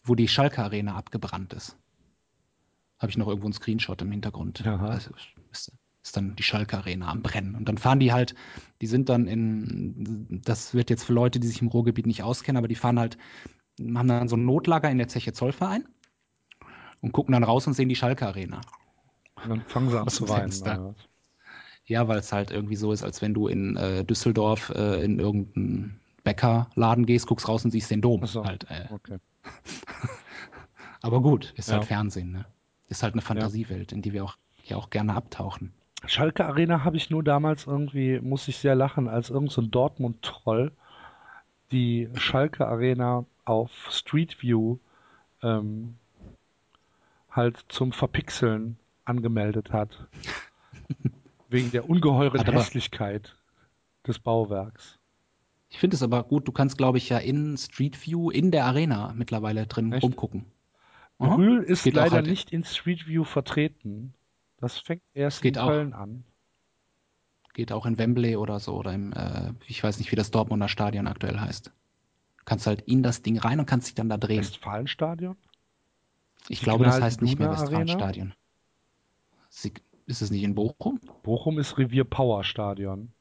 Wo 0.03 0.15
die 0.15 0.29
Schalke 0.29 0.63
Arena 0.63 0.95
abgebrannt 0.95 1.53
ist. 1.53 1.77
Habe 2.99 3.11
ich 3.11 3.17
noch 3.17 3.29
irgendwo 3.29 3.47
einen 3.47 3.55
Screenshot 3.55 4.01
im 4.03 4.11
Hintergrund. 4.11 4.65
Also 4.67 5.11
ist, 5.51 5.73
ist 6.03 6.17
dann 6.17 6.37
die 6.37 6.43
Schalke 6.43 6.79
Arena 6.79 7.09
am 7.09 7.23
Brennen. 7.23 7.55
Und 7.55 7.69
dann 7.69 7.79
fahren 7.79 8.01
die 8.01 8.13
halt, 8.13 8.35
die 8.81 8.87
sind 8.87 9.09
dann 9.09 9.27
in, 9.27 10.41
das 10.45 10.75
wird 10.75 10.91
jetzt 10.91 11.05
für 11.05 11.13
Leute, 11.13 11.41
die 11.41 11.49
sich 11.49 11.61
im 11.61 11.69
Ruhrgebiet 11.69 12.07
nicht 12.07 12.23
auskennen, 12.23 12.59
aber 12.59 12.69
die 12.69 12.75
fahren 12.75 12.99
halt, 12.99 13.19
haben 13.95 14.09
dann 14.09 14.29
so 14.29 14.37
ein 14.37 14.45
Notlager 14.45 14.91
in 14.91 14.99
der 14.99 15.09
Zeche 15.09 15.33
Zollverein 15.33 15.85
und 17.01 17.13
gucken 17.13 17.33
dann 17.33 17.45
raus 17.45 17.67
und 17.67 17.75
sehen 17.75 17.89
die 17.89 17.97
Schalke 17.97 18.27
Arena. 18.27 18.61
Und 19.43 19.49
dann 19.49 19.61
fangen 19.63 19.91
sie 19.91 19.99
an 20.01 20.09
zu 20.09 20.29
weinen. 20.29 20.95
Ja, 21.87 22.07
weil 22.07 22.19
es 22.19 22.33
halt 22.33 22.51
irgendwie 22.51 22.77
so 22.77 22.93
ist, 22.93 23.03
als 23.03 23.21
wenn 23.21 23.35
du 23.35 23.49
in 23.49 23.77
äh, 23.77 24.05
Düsseldorf 24.05 24.71
äh, 24.71 25.03
in 25.03 25.19
irgendeinen 25.19 26.01
Bäckerladen 26.23 27.07
gehst, 27.07 27.27
guckst 27.27 27.49
raus 27.49 27.65
und 27.65 27.71
siehst 27.71 27.91
den 27.91 28.01
Dom. 28.01 28.25
So. 28.27 28.45
Halt, 28.45 28.67
äh. 28.71 28.87
Okay. 28.91 29.19
Aber 31.03 31.21
gut, 31.23 31.53
ist 31.57 31.69
Ja. 31.69 31.77
halt 31.77 31.87
Fernsehen, 31.87 32.33
ne? 32.33 32.45
Ist 32.89 33.03
halt 33.03 33.15
eine 33.15 33.23
Fantasiewelt, 33.23 33.93
in 33.93 34.03
die 34.03 34.13
wir 34.13 34.25
auch, 34.25 34.37
ja 34.65 34.77
auch 34.77 34.91
gerne 34.91 35.15
abtauchen. 35.15 35.73
Schalke 36.07 36.45
Arena 36.47 36.85
habe 36.85 36.97
ich 36.97 37.11
nur 37.11 37.23
damals 37.23 37.67
irgendwie, 37.67 38.21
muss 38.21 38.49
ich 38.49 38.59
sehr 38.59 38.75
lachen, 38.75 39.09
als 39.09 39.31
irgend 39.31 39.53
so 39.53 39.63
Dortmund-Troll 39.63 40.73
die 41.73 42.09
Schalke 42.17 42.67
Arena 42.67 43.25
auf 43.51 43.89
Street 43.91 44.41
View 44.43 44.79
ähm, 45.43 45.97
halt 47.31 47.65
zum 47.69 47.91
Verpixeln 47.93 48.77
angemeldet 49.05 49.73
hat. 49.73 50.07
Wegen 51.49 51.73
der 51.73 51.91
ungeheuren 51.91 52.39
aber- 52.41 52.53
Hässlichkeit 52.53 53.37
des 54.07 54.21
Bauwerks. 54.21 54.99
Ich 55.69 55.79
finde 55.79 55.97
es 55.97 56.03
aber 56.03 56.23
gut, 56.25 56.47
du 56.49 56.53
kannst, 56.53 56.79
glaube 56.79 56.99
ich, 56.99 57.09
ja 57.09 57.19
in 57.19 57.57
Street 57.57 58.05
View 58.07 58.31
in 58.31 58.51
der 58.53 58.65
Arena 58.67 59.13
mittlerweile 59.17 59.67
drin 59.67 59.93
Echt? 59.93 60.03
rumgucken. 60.05 60.47
Aha. 61.19 61.35
Brühl 61.37 61.63
ist 61.65 61.85
Geht 61.85 61.95
leider 61.95 62.17
halt- 62.17 62.27
nicht 62.27 62.53
in 62.53 62.65
Street 62.65 63.07
View 63.09 63.25
vertreten. 63.25 64.15
Das 64.59 64.79
fängt 64.79 65.03
erst 65.15 65.43
Geht 65.43 65.57
in 65.57 65.63
auch. 65.63 65.69
Köln 65.69 65.93
an. 65.93 66.25
Geht 67.55 67.73
auch 67.73 67.85
in 67.87 67.99
Wembley 67.99 68.37
oder 68.37 68.61
so 68.61 68.75
oder 68.77 68.93
im, 68.93 69.13
äh, 69.13 69.53
ich 69.67 69.83
weiß 69.83 69.99
nicht, 69.99 70.13
wie 70.13 70.17
das 70.17 70.31
Dortmunder 70.31 70.69
Stadion 70.69 71.09
aktuell 71.09 71.39
heißt. 71.41 71.73
Kannst 72.51 72.67
halt 72.67 72.81
in 72.81 73.05
das 73.05 73.23
Ding 73.23 73.39
rein 73.39 73.61
und 73.61 73.67
kannst 73.67 73.87
dich 73.87 73.95
dann 73.95 74.09
da 74.09 74.17
drehen. 74.17 74.41
Westfalenstadion? 74.41 75.37
Ich 76.49 76.61
glaube, 76.63 76.83
das 76.83 76.95
Signal 76.95 77.07
heißt 77.07 77.23
nicht 77.23 77.39
mehr? 77.39 77.49
Westfalenstadion. 77.53 78.35
Ist 80.07 80.21
es 80.21 80.33
nicht 80.33 80.43
in 80.43 80.57
Bochum? 80.57 80.99
Bochum 81.23 81.61
ist 81.61 81.79
Revier 81.79 82.03
Power 82.03 82.43
Stadion. 82.43 83.13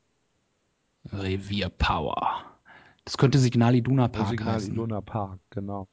Revier 1.14 1.70
Power. 1.70 2.44
Das 3.06 3.20
könnte 3.20 3.38
Signal 3.38 3.76
Iduna 3.76 4.08
Park 4.08 4.30
Signal 4.30 4.56
heißen. 4.56 4.74
Iduna 4.74 5.00
Park, 5.00 5.40
genau. 5.52 5.88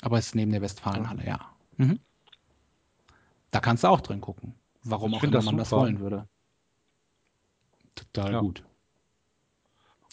Aber 0.00 0.16
es 0.16 0.28
ist 0.28 0.34
neben 0.34 0.50
der 0.50 0.62
Westfalenhalle, 0.62 1.26
ja. 1.26 1.38
Mhm. 1.76 2.00
Da 3.50 3.60
kannst 3.60 3.84
du 3.84 3.88
auch 3.88 4.00
drin 4.00 4.22
gucken. 4.22 4.54
Warum 4.84 5.10
Ich 5.10 5.18
auch 5.18 5.22
immer 5.24 5.32
das 5.32 5.44
man 5.44 5.58
das 5.58 5.68
super. 5.68 5.82
wollen 5.82 6.00
würde. 6.00 6.26
Total 7.94 8.32
Ja. 8.32 8.40
gut. 8.40 8.64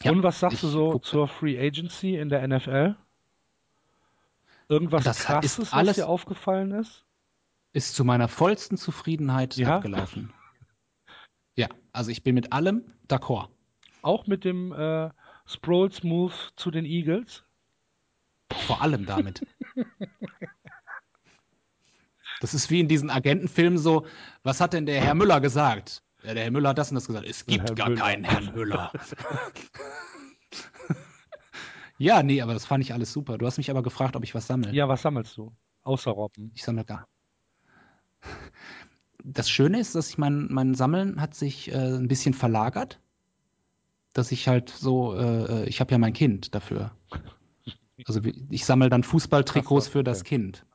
Ja, 0.03 0.11
Und 0.11 0.23
was 0.23 0.39
sagst 0.39 0.61
du 0.63 0.67
so 0.67 0.91
guck- 0.91 1.05
zur 1.05 1.27
Free 1.27 1.59
Agency 1.59 2.15
in 2.17 2.29
der 2.29 2.47
NFL? 2.47 2.95
Irgendwas 4.69 5.03
Das 5.03 5.19
krasses, 5.19 5.53
ist 5.53 5.59
was 5.59 5.73
alles- 5.73 5.95
dir 5.95 6.07
aufgefallen 6.07 6.71
ist? 6.71 7.05
Ist 7.73 7.95
zu 7.95 8.03
meiner 8.03 8.27
vollsten 8.27 8.77
Zufriedenheit 8.77 9.55
Ja? 9.57 9.77
abgelaufen. 9.77 10.33
Ja, 11.55 11.67
also 11.93 12.11
ich 12.11 12.23
bin 12.23 12.35
mit 12.35 12.53
allem 12.53 12.83
d'accord. 13.07 13.49
Auch 14.01 14.27
mit 14.27 14.43
dem 14.45 14.71
äh, 14.71 15.09
Sproles 15.45 16.03
Move 16.03 16.33
zu 16.55 16.69
den 16.71 16.85
Eagles? 16.85 17.43
Vor 18.51 18.81
allem 18.81 19.05
damit. 19.05 19.45
Das 22.39 22.53
ist 22.53 22.69
wie 22.69 22.79
in 22.79 22.87
diesen 22.87 23.09
Agentenfilmen 23.09 23.79
so, 23.79 24.05
was 24.43 24.61
hat 24.61 24.73
denn 24.73 24.85
der 24.85 25.01
Herr 25.01 25.15
Müller 25.15 25.41
gesagt? 25.41 26.03
Ja, 26.27 26.33
der 26.33 26.43
Herr 26.43 26.51
Müller 26.51 26.69
hat 26.69 26.77
das 26.77 26.91
und 26.91 26.95
das 26.95 27.07
gesagt. 27.07 27.25
Es 27.25 27.45
gibt 27.45 27.69
Herr 27.69 27.75
gar 27.75 27.87
Müller. 27.87 28.01
keinen 28.01 28.25
Herrn 28.25 28.53
Müller. 28.53 28.91
ja, 31.97 32.21
nee, 32.21 32.41
aber 32.41 32.53
das 32.53 32.65
fand 32.65 32.83
ich 32.83 32.91
alles 32.91 33.13
super. 33.13 33.37
Du 33.37 33.45
hast 33.45 33.57
mich 33.57 33.69
aber 33.71 33.81
gefragt, 33.81 34.17
ob 34.17 34.25
ich 34.25 34.35
was 34.35 34.45
sammle. 34.45 34.73
Ja, 34.73 34.89
was 34.89 35.03
sammelst 35.03 35.37
du? 35.37 35.55
Außer 35.83 36.11
Robben. 36.11 36.51
Ich 36.53 36.63
sammle 36.65 36.83
gar. 36.83 37.07
Das 39.23 39.49
Schöne 39.49 39.79
ist, 39.79 39.95
dass 39.95 40.09
ich 40.09 40.17
mein, 40.17 40.47
mein 40.51 40.75
Sammeln 40.75 41.21
hat 41.21 41.33
sich 41.33 41.71
äh, 41.71 41.77
ein 41.95 42.09
bisschen 42.09 42.33
verlagert. 42.33 42.99
Dass 44.11 44.33
ich 44.33 44.49
halt 44.49 44.69
so, 44.69 45.15
äh, 45.15 45.63
ich 45.69 45.79
habe 45.79 45.93
ja 45.93 45.97
mein 45.97 46.11
Kind 46.11 46.53
dafür. 46.53 46.91
Also 48.05 48.19
ich 48.49 48.65
sammle 48.65 48.89
dann 48.89 49.03
Fußballtrikots 49.03 49.87
für 49.87 50.03
das. 50.03 50.25
Kind. 50.25 50.65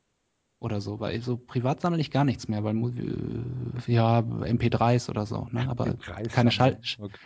Oder 0.63 0.81
so, 0.81 1.01
weil 1.01 1.21
so 1.23 1.37
privat 1.37 1.81
sammle 1.81 1.99
ich 1.99 2.13
gar 2.13 2.25
nichts 2.25 2.47
mehr, 2.47 2.63
weil 2.63 2.77
äh, 2.77 3.93
ja, 3.93 4.21
MP3s 4.21 5.11
oder 5.11 5.27
so, 5.27 5.49
ne? 5.51 5.69
Aber 5.69 5.87
Den 5.87 5.99
Preis 5.99 6.29
keine 6.29 6.53
Schall. 6.53 6.79
Okay. 7.01 7.19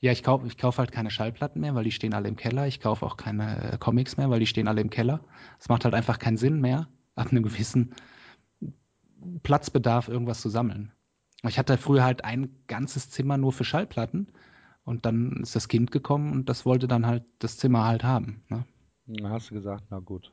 Ja, 0.00 0.10
ich 0.10 0.24
kaufe 0.24 0.48
ich 0.48 0.58
kauf 0.58 0.78
halt 0.78 0.90
keine 0.90 1.12
Schallplatten 1.12 1.60
mehr, 1.60 1.76
weil 1.76 1.84
die 1.84 1.92
stehen 1.92 2.12
alle 2.12 2.26
im 2.26 2.34
Keller. 2.34 2.66
Ich 2.66 2.80
kaufe 2.80 3.06
auch 3.06 3.16
keine 3.16 3.74
äh, 3.74 3.78
Comics 3.78 4.16
mehr, 4.16 4.30
weil 4.30 4.40
die 4.40 4.48
stehen 4.48 4.66
alle 4.66 4.80
im 4.80 4.90
Keller. 4.90 5.20
Es 5.60 5.68
macht 5.68 5.84
halt 5.84 5.94
einfach 5.94 6.18
keinen 6.18 6.36
Sinn 6.36 6.60
mehr, 6.60 6.88
ab 7.14 7.30
einem 7.30 7.44
gewissen 7.44 7.94
Platzbedarf 9.44 10.08
irgendwas 10.08 10.40
zu 10.40 10.48
sammeln. 10.48 10.90
Ich 11.46 11.60
hatte 11.60 11.78
früher 11.78 12.02
halt 12.02 12.24
ein 12.24 12.50
ganzes 12.66 13.10
Zimmer 13.10 13.36
nur 13.36 13.52
für 13.52 13.64
Schallplatten 13.64 14.32
und 14.82 15.06
dann 15.06 15.38
ist 15.42 15.54
das 15.54 15.68
Kind 15.68 15.92
gekommen 15.92 16.32
und 16.32 16.48
das 16.48 16.66
wollte 16.66 16.88
dann 16.88 17.06
halt 17.06 17.22
das 17.38 17.58
Zimmer 17.58 17.84
halt 17.84 18.02
haben. 18.02 18.42
Ne? 18.48 18.64
Dann 19.06 19.30
hast 19.30 19.50
du 19.50 19.54
gesagt, 19.54 19.84
na 19.90 20.00
gut. 20.00 20.32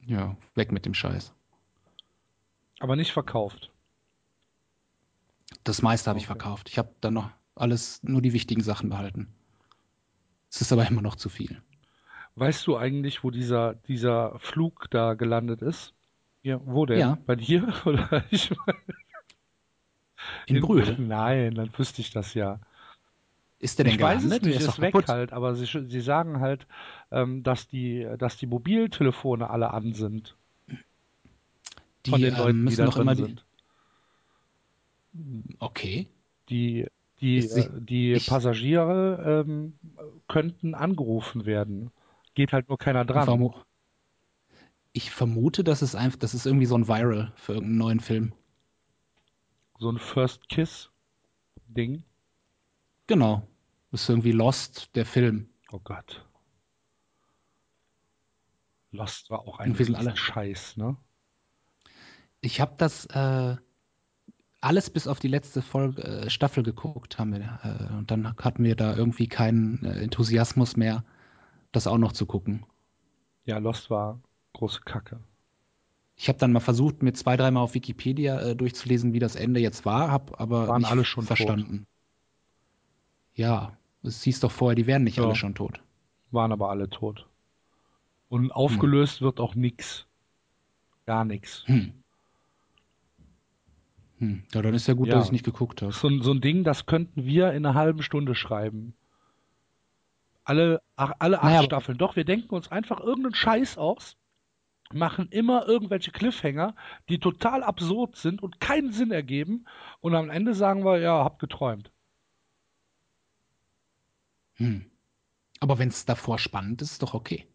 Ja, 0.00 0.36
weg 0.54 0.72
mit 0.72 0.86
dem 0.86 0.94
Scheiß. 0.94 1.34
Aber 2.80 2.96
nicht 2.96 3.12
verkauft. 3.12 3.70
Das 5.64 5.82
meiste 5.82 6.08
habe 6.10 6.18
ich 6.18 6.24
Okay. 6.24 6.38
verkauft. 6.38 6.68
Ich 6.68 6.78
habe 6.78 6.94
dann 7.00 7.14
noch 7.14 7.30
alles, 7.54 8.02
nur 8.02 8.22
die 8.22 8.32
wichtigen 8.32 8.62
Sachen 8.62 8.88
behalten. 8.90 9.34
Es 10.50 10.60
ist 10.60 10.72
aber 10.72 10.86
immer 10.86 11.02
noch 11.02 11.16
zu 11.16 11.28
viel. 11.28 11.60
Weißt 12.36 12.66
du 12.66 12.76
eigentlich, 12.76 13.24
wo 13.24 13.30
dieser, 13.30 13.74
dieser 13.74 14.38
Flug 14.38 14.86
da 14.90 15.14
gelandet 15.14 15.60
ist? 15.60 15.94
Ja, 16.42 16.60
wo 16.64 16.86
denn? 16.86 17.00
Ja. 17.00 17.18
Bei 17.26 17.34
dir? 17.34 17.72
Oder 17.84 18.24
ich 18.30 18.50
meine, 18.66 18.78
In 20.46 20.60
Brühl. 20.60 20.96
Nein, 20.98 21.54
dann 21.54 21.70
wüsste 21.76 22.00
ich 22.00 22.10
das 22.10 22.34
ja. 22.34 22.60
Ist 23.60 23.78
der 23.78 23.86
denn 23.86 23.94
Ich 23.94 24.00
weiß 24.00 24.22
es 24.24 24.30
nicht, 24.30 24.44
Der 24.44 24.52
ist, 24.54 24.80
weg 24.80 24.92
kaputt. 24.92 25.08
halt, 25.08 25.32
aber 25.32 25.54
sie, 25.56 25.66
sie 25.66 26.00
sagen 26.00 26.38
halt, 26.40 26.66
ähm, 27.10 27.42
dass 27.42 27.66
die, 27.66 28.06
dass 28.18 28.36
die 28.36 28.46
Mobiltelefone 28.46 29.50
alle 29.50 29.72
an 29.72 29.94
sind. 29.94 30.36
Die 32.06 32.10
von 32.10 32.20
den 32.20 32.34
ähm, 32.34 32.38
Leuten, 32.40 32.58
die 32.58 32.62
müssen 32.64 32.76
da 32.78 32.84
doch 32.86 32.94
drin 32.94 33.02
immer 33.02 33.14
die, 33.16 33.22
sind. 33.24 33.44
Okay. 35.58 36.06
Die, 36.48 36.86
die, 37.20 37.42
sie- 37.42 37.60
äh, 37.62 37.70
die 37.80 38.12
ich- 38.12 38.26
Passagiere 38.28 39.44
ähm, 39.46 39.74
könnten 40.28 40.74
angerufen 40.74 41.44
werden. 41.44 41.90
Geht 42.34 42.52
halt 42.52 42.68
nur 42.68 42.78
keiner 42.78 43.00
Ich, 43.02 43.06
dran. 43.08 43.24
vermu 43.24 43.52
ich 44.92 45.10
vermute, 45.10 45.64
dass 45.64 45.82
es 45.82 45.94
einfach, 45.94 46.18
das 46.18 46.34
ist 46.34 46.46
irgendwie 46.46 46.66
so 46.66 46.76
ein 46.76 46.88
Viral 46.88 47.32
für 47.36 47.52
irgendeinen 47.54 47.78
neuen 47.78 48.00
Film. 48.00 48.32
So 49.78 49.90
ein 49.90 49.98
First 49.98 50.48
Kiss-Ding. 50.48 52.02
Genau. 53.08 53.42
Das 53.90 54.02
ist 54.02 54.08
irgendwie 54.08 54.32
Lost, 54.32 54.94
der 54.94 55.06
Film. 55.06 55.48
Oh 55.72 55.80
Gott. 55.82 56.24
Lost 58.92 59.30
war 59.30 59.40
auch 59.40 59.58
ein 59.58 59.76
wir 59.78 59.84
sind 59.84 59.96
alle- 59.96 60.16
Scheiß, 60.16 60.76
ne? 60.76 60.96
Ich 62.40 62.60
habe 62.60 62.74
das 62.78 63.06
äh, 63.06 63.56
alles 64.60 64.90
bis 64.90 65.08
auf 65.08 65.18
die 65.18 65.28
letzte 65.28 65.62
Folge, 65.62 66.02
äh, 66.04 66.30
Staffel 66.30 66.62
geguckt, 66.62 67.18
haben 67.18 67.32
wir. 67.32 67.58
Äh, 67.90 67.94
und 67.94 68.10
dann 68.10 68.36
hatten 68.36 68.62
wir 68.62 68.76
da 68.76 68.94
irgendwie 68.94 69.26
keinen 69.26 69.84
äh, 69.84 70.00
Enthusiasmus 70.00 70.76
mehr, 70.76 71.04
das 71.72 71.86
auch 71.86 71.98
noch 71.98 72.12
zu 72.12 72.26
gucken. 72.26 72.64
Ja, 73.44 73.58
Lost 73.58 73.90
war 73.90 74.20
große 74.52 74.82
Kacke. 74.82 75.20
Ich 76.14 76.28
habe 76.28 76.38
dann 76.38 76.52
mal 76.52 76.60
versucht, 76.60 77.02
mir 77.02 77.12
zwei, 77.14 77.36
dreimal 77.36 77.62
auf 77.62 77.74
Wikipedia 77.74 78.40
äh, 78.40 78.56
durchzulesen, 78.56 79.12
wie 79.12 79.18
das 79.20 79.34
Ende 79.36 79.60
jetzt 79.60 79.84
war, 79.86 80.10
habe 80.10 80.38
aber 80.38 80.68
Waren 80.68 80.82
nicht 80.82 80.90
alle 80.90 81.04
schon 81.04 81.26
tot. 81.26 81.64
Ja, 83.38 83.72
es 84.02 84.22
hieß 84.24 84.40
doch 84.40 84.50
vorher, 84.50 84.74
die 84.74 84.86
wären 84.86 85.04
nicht 85.04 85.16
Ja. 85.18 85.24
alle 85.24 85.36
schon 85.36 85.54
tot. 85.54 85.80
Waren 86.32 86.50
aber 86.52 86.70
alle 86.70 86.90
tot. 86.90 87.26
Und 88.28 88.50
aufgelöst 88.50 89.22
wird 89.22 89.38
auch 89.40 89.54
nix. 89.54 90.06
Gar 91.06 91.24
nix. 91.24 91.62
Hm. 91.66 91.92
Hm. 94.18 94.42
Ja, 94.52 94.62
dann 94.62 94.74
ist 94.74 94.88
ja 94.88 94.94
gut, 94.94 95.06
Ja. 95.08 95.14
dass 95.14 95.26
ich 95.26 95.32
nicht 95.32 95.44
geguckt 95.44 95.80
habe. 95.82 95.92
So, 95.92 96.08
ein- 96.08 96.22
so 96.22 96.32
ein 96.32 96.40
Ding, 96.40 96.64
das 96.64 96.86
könnten 96.86 97.24
wir 97.24 97.52
in 97.52 97.64
einer 97.64 97.74
halben 97.74 98.02
Stunde 98.02 98.34
schreiben. 98.34 98.94
Alle, 100.44 100.82
ach, 100.96 101.12
alle 101.20 101.38
acht 101.38 101.44
Naja, 101.44 101.62
Staffeln. 101.62 101.96
Doch, 101.98 102.16
wir 102.16 102.24
denken 102.24 102.54
uns 102.54 102.70
einfach 102.72 103.00
irgendeinen 103.00 103.34
Scheiß 103.34 103.78
aus, 103.78 104.16
machen 104.92 105.28
immer 105.30 105.68
irgendwelche 105.68 106.10
Cliffhanger, 106.10 106.74
die 107.08 107.18
total 107.18 107.62
absurd 107.62 108.16
sind 108.16 108.42
und 108.42 108.58
keinen 108.60 108.90
Sinn 108.90 109.12
ergeben. 109.12 109.66
Und 110.00 110.14
am 110.14 110.30
Ende 110.30 110.54
sagen 110.54 110.84
wir, 110.84 110.98
ja, 110.98 111.22
hab 111.22 111.38
geträumt. 111.38 111.92
Hm. 114.58 114.84
Aber 115.60 115.78
wenn 115.78 115.88
es 115.88 116.04
davor 116.04 116.38
spannend 116.38 116.82
ist, 116.82 116.92
ist 116.92 117.02
doch 117.02 117.14
okay. 117.14 117.46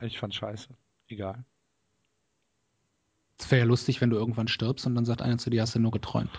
Ich 0.00 0.18
fand 0.18 0.34
scheiße. 0.34 0.68
Egal. 1.08 1.44
Es 3.38 3.50
wäre 3.50 3.60
ja 3.60 3.66
lustig, 3.66 4.00
wenn 4.00 4.10
du 4.10 4.16
irgendwann 4.16 4.48
stirbst 4.48 4.86
und 4.86 4.94
dann 4.94 5.04
sagt 5.04 5.22
einer 5.22 5.38
zu 5.38 5.50
dir, 5.50 5.62
hast 5.62 5.74
du 5.74 5.78
nur 5.78 5.90
geträumt. 5.90 6.30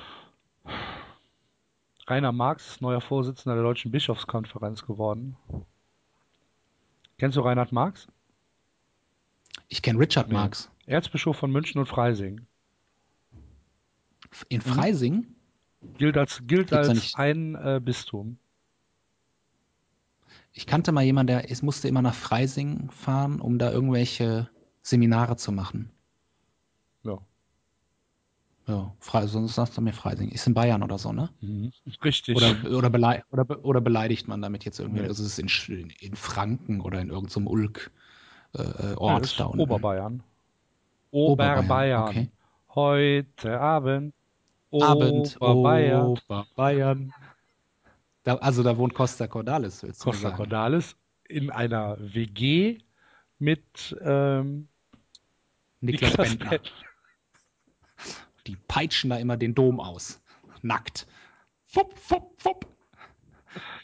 Rainer 2.08 2.32
Marx 2.32 2.68
ist 2.68 2.82
neuer 2.82 3.02
Vorsitzender 3.02 3.56
der 3.56 3.64
Deutschen 3.64 3.92
Bischofskonferenz 3.92 4.86
geworden. 4.86 5.38
Kennst 7.18 7.38
du 7.38 7.42
Reinhard 7.42 7.72
Marx? 7.72 8.08
Ich 9.70 9.82
kenne 9.82 10.00
Richard 10.00 10.28
Nee. 10.28 10.34
Marx. 10.34 10.70
Erzbischof 10.86 11.38
von 11.38 11.52
München 11.52 11.80
und 11.80 11.88
Freising. 11.88 12.46
In 14.50 14.62
Freising? 14.62 15.28
Gilt 15.98 16.18
als, 16.18 16.42
gilt 16.48 16.70
Gibt's 16.70 16.90
als 16.90 17.16
ein 17.16 17.56
äh, 17.56 17.80
Bistum. 17.84 18.38
Ich 20.54 20.68
kannte 20.68 20.92
mal 20.92 21.04
jemanden, 21.04 21.28
der 21.28 21.50
es 21.52 21.62
musste 21.64 21.88
immer 21.88 22.02
nach 22.02 22.14
Freising 22.14 22.90
fahren, 22.92 23.42
um 23.42 23.58
da 23.58 23.72
irgendwelche 23.72 24.50
Seminare 24.84 25.36
zu 25.36 25.52
machen. 25.52 25.92
Ja. 27.04 27.20
Ja, 28.68 28.94
Fre 29.00 29.28
sonst 29.28 29.56
sagst 29.56 29.78
du 29.78 29.82
mir 29.82 29.94
Freising. 29.94 30.30
Ist 30.30 30.48
in 30.48 30.54
Bayern 30.54 30.84
oder 30.84 30.98
so, 30.98 31.12
ne? 31.12 31.30
Richtig. 32.04 32.38
Oder, 32.38 32.78
oder, 32.78 32.90
belei 32.90 33.24
oder, 33.32 33.44
be- 33.44 33.62
oder 33.62 33.82
beleidigt 33.82 34.28
man 34.28 34.42
damit 34.42 34.64
jetzt 34.64 34.80
irgendwie? 34.80 35.02
Nee. 35.02 35.08
Also 35.08 35.24
es 35.24 35.34
ist 35.34 35.40
in, 35.40 35.50
Sch- 35.50 35.74
in, 35.76 35.90
in 35.90 36.16
Franken 36.16 36.80
oder 36.80 37.02
in 37.02 37.10
irgendeinem 37.10 37.48
Ulk 37.48 37.92
äh, 38.54 38.62
äh, 38.62 38.96
Ja, 39.02 39.20
das 39.20 39.36
da 39.36 39.46
unten. 39.46 39.62
Oberbayern. 39.62 40.24
Oberbayern, 41.12 41.66
Oberbayern. 41.66 42.10
okay. 42.10 42.30
Heute 42.76 43.60
Abend. 43.60 44.14
Abend, 44.72 45.36
Oberbayern. 45.42 46.18
Oberbayern. 46.30 47.14
Da, 48.24 48.36
also 48.36 48.64
da 48.64 48.78
wohnt 48.78 48.94
Costa 48.94 49.28
Cordalis, 49.28 49.84
willst 49.84 50.02
du 50.02 50.06
Costa 50.06 50.22
sagen. 50.30 50.38
Cordalis 50.38 50.95
in 51.28 51.50
einer 51.50 51.98
WG 52.00 52.80
mit 53.40 53.95
ähm, 54.02 54.68
Niklas, 55.82 56.12
Niklas 56.12 56.30
Bentner. 56.30 56.50
Bentner. 56.52 56.72
Die 58.48 58.56
peitschen 58.56 59.10
da 59.10 59.18
immer 59.18 59.38
den 59.38 59.56
Dom 59.56 59.80
aus. 59.80 60.22
Nackt. 60.62 61.08
Fupp, 61.66 61.98
fupp, 61.98 62.41
fupp. 62.41 62.68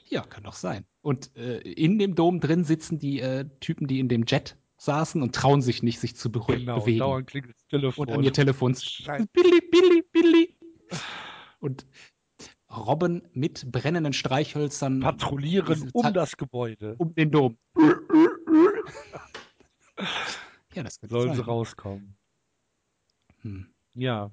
Ja, 0.07 0.21
kann 0.21 0.43
doch 0.43 0.53
sein. 0.53 0.85
Und 1.01 1.35
äh, 1.35 1.59
in 1.59 1.99
dem 1.99 2.15
Dom 2.15 2.39
drin 2.39 2.63
sitzen 2.63 2.99
die 2.99 3.19
äh, 3.19 3.45
Typen, 3.59 3.87
die 3.87 3.99
in 3.99 4.09
dem 4.09 4.25
Jet 4.25 4.57
saßen 4.77 5.21
und 5.21 5.35
trauen 5.35 5.61
sich 5.61 5.83
nicht, 5.83 5.99
sich 5.99 6.15
zu 6.15 6.29
beru- 6.29 6.55
Genau, 6.57 6.79
bewegen. 6.79 6.99
dauernd 6.99 7.27
klingelt 7.27 7.55
das 7.55 7.67
Telefon. 7.67 8.07
und 8.07 8.13
an 8.13 8.23
ihr 8.23 8.33
Telefon. 8.33 8.73
Billy, 9.33 9.61
Billy, 9.71 10.03
Billy. 10.11 10.57
Und 11.59 11.85
Robben 12.71 13.23
mit 13.33 13.71
brennenden 13.71 14.13
Streichhölzern 14.13 14.99
patrouillieren 14.99 15.89
um 15.93 16.13
das 16.13 16.37
Gebäude. 16.37 16.95
um 16.99 17.13
den 17.15 17.31
Dom. 17.31 17.57
ja, 20.73 20.83
das 20.83 20.99
könnte 20.99 21.15
Sollen 21.15 21.31
sie 21.31 21.37
sein. 21.37 21.45
rauskommen. 21.45 22.15
Hm. 23.41 23.67
Ja. 23.95 24.31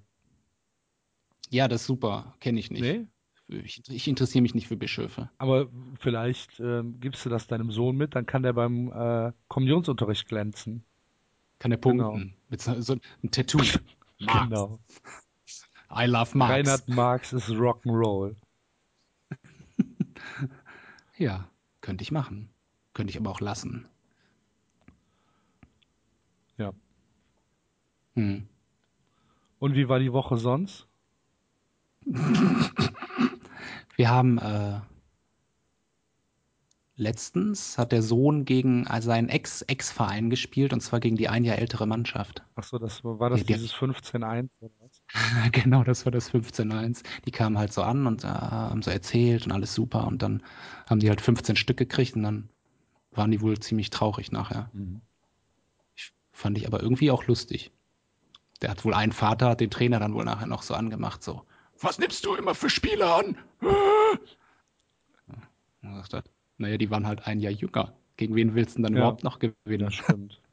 Ja, 1.50 1.68
das 1.68 1.82
ist 1.82 1.86
super. 1.86 2.34
Kenne 2.40 2.60
ich 2.60 2.70
nicht. 2.70 2.82
Nee? 2.82 3.06
Ich, 3.48 3.80
ich 3.88 4.08
interessiere 4.08 4.42
mich 4.42 4.54
nicht 4.54 4.66
für 4.66 4.76
Bischöfe. 4.76 5.30
Aber 5.38 5.68
vielleicht 6.00 6.58
ähm, 6.58 6.98
gibst 6.98 7.24
du 7.24 7.28
das 7.30 7.46
deinem 7.46 7.70
Sohn 7.70 7.96
mit, 7.96 8.16
dann 8.16 8.26
kann 8.26 8.42
der 8.42 8.52
beim 8.52 8.90
äh, 8.90 9.32
Kommunionsunterricht 9.48 10.28
glänzen. 10.28 10.84
Kann 11.60 11.70
er 11.70 11.78
Genau. 11.78 12.10
punkten. 12.10 12.34
Mit 12.48 12.60
so, 12.60 12.80
so 12.80 12.94
ein 12.94 13.30
Tattoo. 13.30 13.58
Genau. 14.18 14.78
I 15.98 16.06
love 16.06 16.36
Marx. 16.36 16.52
Reinhard 16.52 16.88
Marx 16.88 17.32
ist 17.32 17.48
Rock'n'Roll. 17.50 18.34
Ja, 21.18 21.48
könnte 21.80 22.02
ich 22.02 22.10
machen. 22.12 22.50
Könnte 22.92 23.10
ich 23.10 23.18
aber 23.18 23.30
auch 23.30 23.40
lassen. 23.40 23.88
Ja. 26.58 26.72
Hm. 28.14 28.46
Und 29.58 29.74
wie 29.74 29.88
war 29.88 29.98
die 29.98 30.12
Woche 30.12 30.36
sonst? 30.36 30.86
Wir 33.96 34.10
haben 34.10 34.36
äh, 34.38 34.80
letztens 36.96 37.78
hat 37.78 37.92
der 37.92 38.02
Sohn 38.02 38.44
gegen 38.44 38.86
seinen 39.00 39.28
Ex-Ex-Verein 39.30 40.28
gespielt 40.28 40.72
und 40.74 40.80
zwar 40.80 41.00
gegen 41.00 41.16
die 41.16 41.28
ein 41.30 41.44
Jahr 41.44 41.56
ältere 41.58 41.86
Mannschaft. 41.86 42.42
Achso, 42.56 42.78
das 42.78 43.02
war, 43.04 43.18
war 43.20 43.30
das 43.30 43.40
Ja, 43.40 43.46
die- 43.46 43.52
dieses 43.54 43.72
15-1 43.74 44.50
oder 44.60 44.70
was? 44.80 44.85
genau, 45.52 45.84
das 45.84 46.04
war 46.04 46.12
das 46.12 46.30
15-1. 46.32 47.02
Die 47.24 47.30
kamen 47.30 47.58
halt 47.58 47.72
so 47.72 47.82
an 47.82 48.06
und 48.06 48.24
äh, 48.24 48.28
haben 48.28 48.82
so 48.82 48.90
erzählt 48.90 49.46
und 49.46 49.52
alles 49.52 49.74
super 49.74 50.06
und 50.06 50.22
dann 50.22 50.42
haben 50.88 51.00
die 51.00 51.08
halt 51.08 51.20
15 51.20 51.56
Stück 51.56 51.76
gekriegt 51.76 52.16
und 52.16 52.22
dann 52.22 52.48
waren 53.12 53.30
die 53.30 53.40
wohl 53.40 53.58
ziemlich 53.58 53.90
traurig 53.90 54.32
nachher. 54.32 54.70
Ich, 55.94 56.12
fand 56.32 56.58
ich 56.58 56.66
aber 56.66 56.82
irgendwie 56.82 57.10
auch 57.10 57.26
lustig. 57.26 57.72
Der 58.62 58.70
hat 58.70 58.84
wohl 58.84 58.94
einen 58.94 59.12
Vater, 59.12 59.50
hat 59.50 59.60
den 59.60 59.70
Trainer 59.70 60.00
dann 60.00 60.14
wohl 60.14 60.24
nachher 60.24 60.46
noch 60.46 60.62
so 60.62 60.74
angemacht, 60.74 61.22
so, 61.22 61.44
was 61.80 61.98
nimmst 61.98 62.24
du 62.24 62.34
immer 62.34 62.54
für 62.54 62.70
Spieler 62.70 63.16
an? 63.16 63.38
Und 65.82 65.94
sagt 65.94 66.14
halt, 66.14 66.30
naja, 66.58 66.78
die 66.78 66.90
waren 66.90 67.06
halt 67.06 67.26
ein 67.26 67.38
Jahr 67.38 67.52
jünger. 67.52 67.92
Gegen 68.16 68.34
wen 68.34 68.54
willst 68.54 68.72
du 68.72 68.78
denn 68.78 68.84
dann 68.84 68.92
Ja. 68.94 69.00
überhaupt 69.00 69.24
noch 69.24 69.38
gewinnen? 69.38 69.84
Das 69.84 69.94
stimmt. 69.94 70.40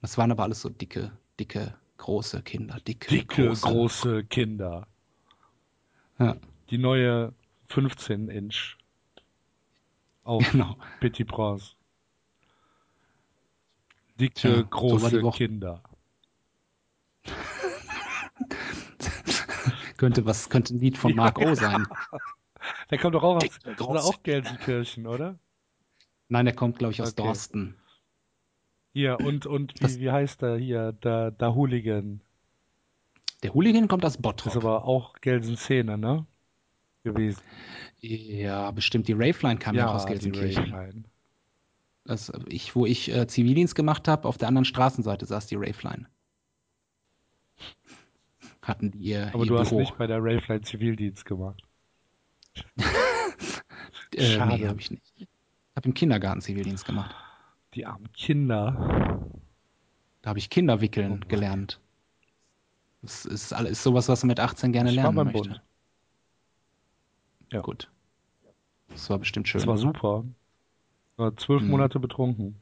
Das 0.00 0.18
waren 0.18 0.32
aber 0.32 0.42
alles 0.42 0.60
so 0.60 0.68
dicke, 0.68 1.12
dicke, 1.38 1.72
große 2.02 2.42
Kinder. 2.42 2.80
Dicke, 2.80 3.08
Dicke, 3.08 3.46
große. 3.46 3.62
große 3.66 4.24
Kinder. 4.24 4.86
Ja, 6.18 6.36
Die 6.70 6.78
neue 6.78 7.32
15-Inch 7.70 8.76
auf 10.24 10.50
genau. 10.50 10.76
Petit 11.00 11.28
Prince. 11.28 11.74
Dicke, 14.18 14.40
so 14.40 14.62
die 14.62 14.70
große 14.70 15.22
Woche. 15.22 15.38
Kinder. 15.38 15.82
Könnte 19.96 20.26
was, 20.26 20.50
könnte 20.50 20.74
ein 20.74 20.80
Lied 20.80 20.98
von 20.98 21.10
Ja, 21.12 21.16
Mark 21.16 21.38
O 21.38 21.54
sein. 21.54 21.86
Der 22.90 22.98
kommt 22.98 23.14
doch 23.14 23.22
auch 23.22 23.36
aus, 23.36 23.42
Dicke, 23.44 23.84
oder 23.86 24.02
auch 24.02 24.22
Gelsenkirchen, 24.24 25.06
oder? 25.06 25.38
Nein, 26.28 26.44
der 26.46 26.54
kommt, 26.54 26.78
glaube 26.78 26.92
ich, 26.92 27.02
aus 27.02 27.12
Okay. 27.12 27.22
Dorsten. 27.22 27.76
Hier, 28.92 29.18
und, 29.20 29.46
und 29.46 29.74
wie, 29.80 30.00
wie 30.00 30.10
heißt 30.10 30.42
der 30.42 30.56
hier? 30.56 30.92
Der, 30.92 31.30
der 31.30 31.54
Hooligan. 31.54 32.20
Der 33.42 33.54
Hooligan 33.54 33.88
kommt 33.88 34.04
aus 34.04 34.12
Das 34.12 34.18
ist 34.18 34.22
Bottrop. 34.22 34.56
aber 34.56 34.84
auch 34.84 35.14
Gelsenszene, 35.20 35.96
ne? 35.98 36.26
Gewesen. 37.04 37.40
Ja, 38.00 38.70
bestimmt. 38.70 39.08
Die 39.08 39.12
Raveline 39.14 39.58
kam 39.58 39.74
ja, 39.74 39.88
auch 39.88 39.94
aus 39.94 40.06
Gelsenkirchen. 40.06 41.06
Das, 42.04 42.32
ich, 42.48 42.74
wo 42.76 42.84
ich 42.86 43.12
äh, 43.14 43.26
Zivildienst 43.26 43.74
gemacht 43.74 44.08
habe, 44.08 44.28
auf 44.28 44.36
der 44.38 44.48
anderen 44.48 44.64
Straßenseite 44.64 45.24
saß 45.26 45.46
die 45.46 45.56
Raveline. 45.56 46.06
Hatten 48.60 48.90
die 48.92 48.98
ihr, 48.98 49.28
Aber 49.34 49.44
ihr 49.44 49.48
du 49.48 49.58
hast 49.58 49.70
Büro. 49.70 49.80
nicht 49.80 49.96
bei 49.98 50.06
der 50.06 50.18
Raveline 50.18 50.62
Zivildienst 50.62 51.24
gemacht. 51.24 51.62
äh, 52.76 52.82
nee, 54.14 54.36
Schade. 54.36 54.68
habe 54.68 54.80
ich 54.80 54.90
nicht. 54.90 55.02
Ich 55.16 55.26
habe 55.76 55.88
im 55.88 55.94
Kindergarten 55.94 56.40
Zivildienst 56.40 56.84
gemacht. 56.84 57.14
Die 57.74 57.86
armen 57.86 58.12
Kinder. 58.12 59.20
Da 60.22 60.28
habe 60.30 60.38
ich 60.38 60.50
Kinderwickeln 60.50 61.20
Oh 61.24 61.28
gelernt. 61.28 61.80
Das 63.00 63.24
ist, 63.24 63.52
alles 63.52 63.72
ist 63.72 63.82
sowas, 63.82 64.08
was 64.08 64.22
man 64.22 64.28
mit 64.28 64.40
18 64.40 64.72
gerne 64.72 64.90
Ich 64.90 64.96
war 64.96 65.04
lernen 65.04 65.16
beim 65.16 65.26
möchte. 65.32 65.48
Bund. 65.48 65.62
Ja. 67.50 67.60
Gut. 67.60 67.90
Das 68.90 69.10
war 69.10 69.18
bestimmt 69.18 69.48
schön. 69.48 69.60
Das 69.60 69.66
war 69.66 69.76
super. 69.78 70.24
War 71.16 71.36
zwölf 71.36 71.62
Hm. 71.62 71.68
Monate 71.70 71.98
betrunken. 71.98 72.56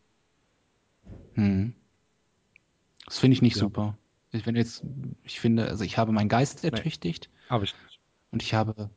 Hm. 1.34 1.74
Das 3.04 3.18
finde 3.18 3.34
ich 3.34 3.42
nicht 3.42 3.56
Ja. 3.56 3.60
super. 3.60 3.96
Ich, 4.32 4.46
wenn 4.46 4.56
jetzt, 4.56 4.84
ich 5.24 5.40
finde, 5.40 5.66
also 5.66 5.84
ich 5.84 5.98
habe 5.98 6.12
meinen 6.12 6.28
Geist 6.28 6.64
ertüchtigt 6.64 7.28
Habe 7.48 7.64
ich 7.64 7.74
nicht. 7.84 7.98
und 8.30 8.42
ich 8.42 8.54
habe, 8.54 8.90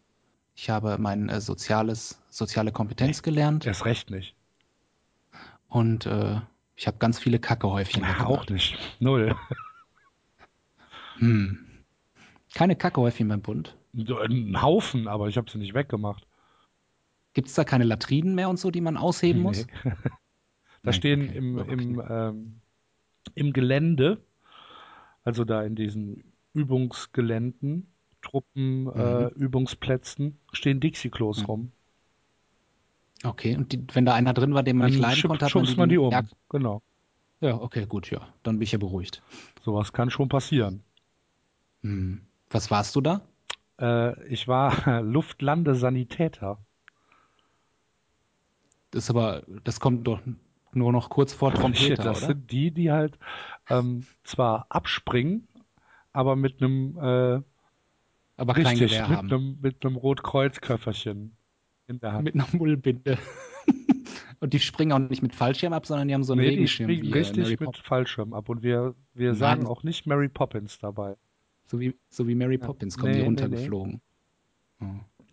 ich 0.56 0.70
habe 0.70 0.98
mein 1.00 1.28
äh, 1.30 1.42
soziales, 1.42 2.22
soziale 2.30 2.72
Kompetenz 2.72 3.24
gelernt 3.24 3.66
Erst 3.66 3.86
recht 3.86 4.12
nicht. 4.12 4.36
Und 5.74 6.06
äh, 6.06 6.40
ich 6.76 6.88
habe 6.88 6.98
ganz 7.00 7.20
viele 7.20 7.40
Kackehäufchen 7.40 8.04
Ja, 8.04 8.26
auch 8.26 8.48
nicht. 8.50 8.78
Null. 9.00 9.36
Hm. 11.18 11.60
Keine 12.54 12.76
Kackhäufchen 12.76 13.28
beim 13.28 13.42
Bund. 13.42 13.76
Ein 13.96 14.62
Haufen, 14.62 15.08
aber 15.08 15.28
ich 15.28 15.38
habe 15.38 15.50
sie 15.50 15.58
nicht 15.58 15.74
weggemacht. 15.74 16.28
Gibt 17.34 17.48
es 17.48 17.56
da 17.56 17.64
keine 17.64 17.84
Latrinen 17.84 18.36
mehr 18.36 18.50
und 18.50 18.58
so, 18.58 18.70
die 18.70 18.82
man 18.82 18.98
ausheben 18.98 19.42
muss? 19.42 19.66
Nee. 19.66 19.74
da 20.84 20.92
Nee, 20.92 20.94
stehen 20.94 21.22
okay. 21.30 21.38
im, 21.38 21.58
im, 21.70 22.04
ähm, 22.08 22.62
im 23.34 23.54
Gelände, 23.54 24.24
also 25.24 25.44
da 25.44 25.64
in 25.64 25.76
diesen 25.76 26.24
Übungsgeländen, 26.54 27.88
Truppen, 28.22 28.88
äh, 28.94 29.28
Übungsplätzen, 29.34 30.38
stehen 30.52 30.80
Dixie-Klos 30.80 31.42
Mhm. 31.42 31.46
rum. 31.46 31.72
Okay, 33.24 33.56
und 33.56 33.72
die, 33.72 33.84
wenn 33.94 34.06
da 34.06 34.14
einer 34.14 34.34
drin 34.34 34.54
war, 34.54 34.64
den 34.64 34.78
man 34.78 34.88
Dann 34.88 34.92
nicht 34.92 35.02
leiden 35.02 35.16
schub- 35.20 35.28
konnte, 35.30 35.46
hat 35.46 35.56
man 35.56 35.66
schubst 35.66 35.78
man 35.78 35.90
die 35.90 35.98
um. 35.98 36.12
Ja, 36.12 36.24
Genau. 36.50 36.82
ja, 37.40 37.56
okay, 37.56 37.86
gut, 37.86 38.12
ja. 38.12 38.28
Dann 38.44 38.56
bin 38.58 38.64
ich 38.64 38.72
ja 38.74 38.78
beruhigt. 38.78 39.22
Sowas 39.64 39.94
kann 39.94 40.10
schon 40.10 40.28
passieren. 40.30 40.84
Hm. 41.82 42.22
Was 42.50 42.70
warst 42.70 42.96
du 42.96 43.02
da? 43.02 43.22
Äh, 43.80 44.22
ich 44.28 44.48
war 44.48 45.02
Luftlandesanitäter. 45.02 46.58
Das 48.92 49.06
ist 49.06 49.10
aber, 49.10 49.44
das 49.64 49.80
kommt 49.80 50.06
doch 50.08 50.20
nur 50.74 50.92
noch 50.92 51.10
kurz 51.10 51.34
vor 51.34 51.54
Trompeter, 51.54 52.04
das 52.04 52.18
oder? 52.20 52.28
sind 52.28 52.52
die, 52.52 52.72
die 52.72 52.92
halt 52.92 53.18
ähm, 53.70 54.06
zwar 54.24 54.66
abspringen, 54.70 55.48
aber 56.12 56.36
mit 56.36 56.62
einem 56.62 56.98
äh, 56.98 57.42
aber 58.38 58.54
kein 58.54 58.66
richtig, 58.66 58.92
Gewehr 58.92 59.08
mit 59.08 59.18
haben. 59.18 59.32
einem 59.32 59.58
mit 59.62 59.86
einem 59.86 59.96
Rotkreuzköfferchen. 59.96 61.36
Mit 61.88 62.04
einer 62.36 62.48
Mullbinde. 62.54 63.18
und 64.40 64.54
die 64.54 64.60
springen 64.60 64.92
auch 64.94 65.00
nicht 65.00 65.22
mit 65.22 65.36
Fallschirm 65.36 65.74
ab, 65.74 65.86
sondern 65.86 66.08
die 66.08 66.14
haben 66.14 66.24
so 66.24 66.34
einen 66.34 66.42
Nee, 66.42 66.50
die 66.50 66.56
Regenschirm 66.56 66.90
springen 66.90 67.04
wie 67.04 67.12
äh, 67.12 67.14
richtig 67.20 67.38
Mary 67.38 67.52
mit 67.52 67.60
Poppins. 67.60 67.88
Fallschirm 67.88 68.34
ab 68.34 68.50
und 68.50 68.64
wir, 68.64 68.96
wir 69.14 69.30
Nein. 69.32 69.40
sagen 69.40 69.68
auch 69.68 69.84
nicht 69.84 70.06
Mary 70.06 70.30
Poppins 70.30 70.80
dabei. 70.80 71.16
So 71.68 71.80
wie, 71.80 71.96
so 72.10 72.28
wie 72.28 72.36
Mary. 72.36 72.58
Poppins 72.58 72.98
kommen 72.98 73.12
Nee, 73.12 73.18
die 73.18 73.22
nee, 73.22 73.26
runtergeflogen. 73.28 74.02
Oh. 74.82 74.86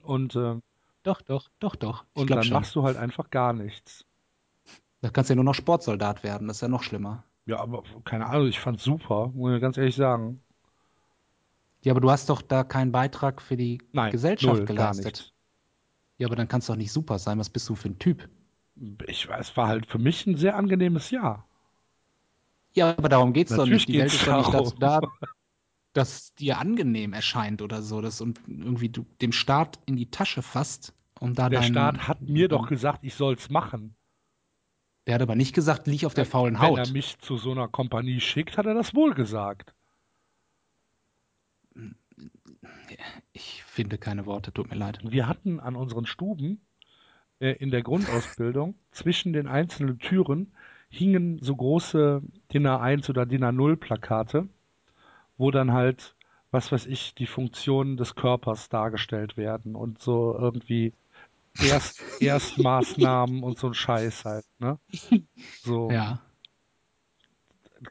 Und, 0.02 0.34
äh, 0.36 0.56
Doch, 1.02 1.22
doch, 1.22 1.48
doch, 1.60 1.76
doch. 1.76 2.04
Ich 2.14 2.22
und 2.22 2.30
dann 2.30 2.42
schon. 2.42 2.54
machst 2.54 2.74
du 2.74 2.82
halt 2.82 2.96
einfach 2.96 3.30
gar 3.30 3.52
nichts. 3.52 4.04
Da 5.02 5.10
kannst 5.10 5.30
du 5.30 5.32
ja 5.32 5.36
nur 5.36 5.44
noch 5.44 5.54
Sportsoldat 5.54 6.22
werden, 6.24 6.48
das 6.48 6.58
ist 6.58 6.60
ja 6.62 6.68
noch 6.68 6.82
schlimmer. 6.82 7.24
Ja, 7.46 7.58
aber 7.60 7.82
keine 8.04 8.26
Ahnung, 8.26 8.48
ich 8.48 8.60
fand's 8.60 8.84
super, 8.84 9.30
muss 9.34 9.54
ich 9.54 9.60
ganz 9.60 9.76
ehrlich 9.78 9.96
sagen. 9.96 10.40
Ja, 11.82 11.92
aber 11.92 12.00
du 12.00 12.10
hast 12.10 12.28
doch 12.28 12.42
da 12.42 12.62
keinen 12.64 12.92
Beitrag 12.92 13.40
für 13.40 13.56
die 13.56 13.80
Nein, 13.92 14.12
Gesellschaft 14.12 14.58
null, 14.58 14.66
geleistet. 14.66 15.32
Ja, 16.20 16.26
aber 16.26 16.36
dann 16.36 16.48
kannst 16.48 16.68
du 16.68 16.74
doch 16.74 16.78
nicht 16.78 16.92
super 16.92 17.18
sein. 17.18 17.38
Was 17.38 17.48
bist 17.48 17.66
du 17.68 17.74
für 17.74 17.88
ein 17.88 17.98
Typ? 17.98 18.28
Ich 19.06 19.26
weiß, 19.26 19.50
es 19.50 19.56
war 19.56 19.68
halt 19.68 19.86
für 19.86 19.98
mich 19.98 20.26
ein 20.26 20.36
sehr 20.36 20.54
angenehmes 20.56 21.10
Jahr. 21.10 21.46
Ja, 22.74 22.90
aber 22.96 23.08
darum 23.08 23.32
geht's 23.32 23.50
doch 23.50 23.58
Natürlich 23.58 23.88
nicht. 23.88 23.94
Die 23.94 23.98
Welt 23.98 24.12
ist 24.12 24.26
doch 24.26 24.36
nicht 24.36 24.54
dazu 24.54 24.76
da, 24.78 25.00
dass 25.92 26.34
dir 26.34 26.58
angenehm 26.58 27.14
erscheint 27.14 27.62
oder 27.62 27.82
so, 27.82 28.00
dass 28.00 28.20
und 28.20 28.40
irgendwie 28.46 28.90
du 28.90 29.06
dem 29.22 29.32
Staat 29.32 29.78
in 29.86 29.96
die 29.96 30.10
Tasche 30.10 30.42
fasst, 30.42 30.94
um 31.18 31.34
da 31.34 31.48
Der 31.48 31.60
deinen, 31.60 31.72
Staat 31.74 32.06
hat 32.06 32.20
mir 32.20 32.48
doch 32.48 32.68
gesagt, 32.68 33.00
ich 33.02 33.14
soll's 33.14 33.48
machen. 33.50 33.96
Der 35.06 35.14
hat 35.14 35.22
aber 35.22 35.34
nicht 35.34 35.54
gesagt, 35.54 35.86
lieg 35.86 36.04
auf 36.04 36.14
der 36.14 36.26
faulen 36.26 36.60
Wenn 36.60 36.76
er 36.76 36.86
Haut. 36.86 36.92
mich 36.92 37.18
zu 37.18 37.36
so 37.38 37.50
einer 37.50 37.68
Kompanie 37.68 38.20
schickt, 38.20 38.56
hat 38.58 38.66
er 38.66 38.74
das 38.74 38.94
wohl 38.94 39.14
gesagt. 39.14 39.74
Ich 43.32 43.62
finde 43.64 43.98
keine 43.98 44.26
Worte, 44.26 44.52
tut 44.52 44.70
mir 44.70 44.76
leid. 44.76 45.00
Wir 45.02 45.28
hatten 45.28 45.60
an 45.60 45.76
unseren 45.76 46.06
Stuben 46.06 46.60
äh, 47.40 47.52
in 47.52 47.70
der 47.70 47.82
Grundausbildung 47.82 48.74
zwischen 48.92 49.32
den 49.32 49.48
einzelnen 49.48 49.98
Türen 49.98 50.52
hingen 50.90 51.38
so 51.42 51.56
große 51.56 52.22
DIN 52.52 52.66
A1 52.66 53.10
oder 53.10 53.26
DIN 53.26 53.44
A0 53.44 53.76
Plakate, 53.76 54.48
wo 55.38 55.50
dann 55.50 55.72
halt, 55.72 56.16
was 56.50 56.72
weiß 56.72 56.86
ich, 56.86 57.14
die 57.14 57.26
Funktionen 57.26 57.96
des 57.96 58.14
Körpers 58.14 58.68
dargestellt 58.68 59.36
werden 59.36 59.76
und 59.76 60.00
so 60.00 60.36
irgendwie 60.38 60.92
Erst, 61.60 62.00
Erstmaßnahmen 62.20 63.42
und 63.42 63.58
so 63.58 63.68
ein 63.68 63.74
Scheiß 63.74 64.24
halt, 64.24 64.44
ne? 64.58 64.78
So 65.62 65.90
Ja. 65.92 66.20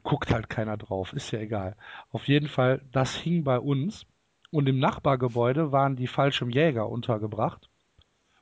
guckt 0.03 0.31
halt 0.31 0.49
keiner 0.49 0.77
drauf, 0.77 1.13
ist 1.13 1.31
ja 1.31 1.39
egal. 1.39 1.75
Auf 2.11 2.27
jeden 2.27 2.47
Fall, 2.47 2.81
das 2.91 3.15
hing 3.15 3.43
bei 3.43 3.59
uns 3.59 4.05
und 4.51 4.67
im 4.67 4.79
Nachbargebäude 4.79 5.71
waren 5.71 5.95
die 5.95 6.07
Fallschirmjäger 6.07 6.87
untergebracht 6.89 7.69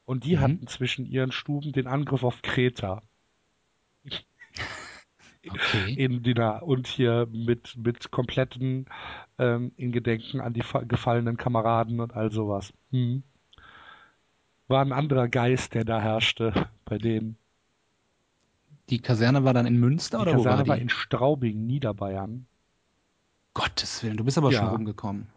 und 0.06 0.24
die 0.24 0.38
Mhm. 0.38 0.42
hatten 0.42 0.68
zwischen 0.68 1.06
ihren 1.06 1.32
Stuben 1.32 1.72
den 1.74 1.88
Angriff 1.88 2.24
auf 2.24 2.42
Kreta 2.42 3.02
Okay. 5.50 5.94
in 5.98 6.24
Dina 6.24 6.60
und 6.60 6.88
hier 6.88 7.28
mit, 7.32 7.76
mit 7.78 8.12
kompletten 8.12 8.86
ähm, 9.40 9.72
in 9.78 9.92
Gedenken 9.92 10.42
an 10.42 10.54
die 10.54 10.62
fa- 10.62 10.84
gefallenen 10.84 11.38
Kameraden 11.38 12.00
und 12.02 12.14
all 12.14 12.32
sowas. 12.32 12.74
Hm. 12.92 13.24
War 14.68 14.82
ein 14.84 14.92
anderer 14.92 15.30
Geist, 15.30 15.74
der 15.74 15.86
da 15.86 16.02
herrschte 16.02 16.68
bei 16.84 16.98
denen. 16.98 17.38
Die 18.90 19.00
Kaserne 19.02 19.44
war 19.46 19.54
dann 19.54 19.66
in 19.66 19.80
Münster 19.80 20.18
Die 20.18 20.22
oder 20.24 20.32
wo 20.36 20.38
Kaserne 20.38 20.60
war 20.60 20.68
war 20.68 20.76
die? 20.76 20.82
in 20.82 20.90
Straubing, 20.90 21.66
Niederbayern. 21.66 22.46
Gottes 23.54 24.04
Willen, 24.04 24.18
du 24.18 24.24
bist 24.26 24.38
aber 24.38 24.52
schon 24.52 24.66
Ja. 24.66 24.72
rumgekommen. 24.72 25.28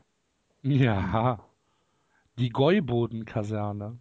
Ja. 0.63 1.41
Die 2.39 2.51
Gäuboden-Kaserne. 2.51 3.99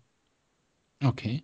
Okay. 1.03 1.43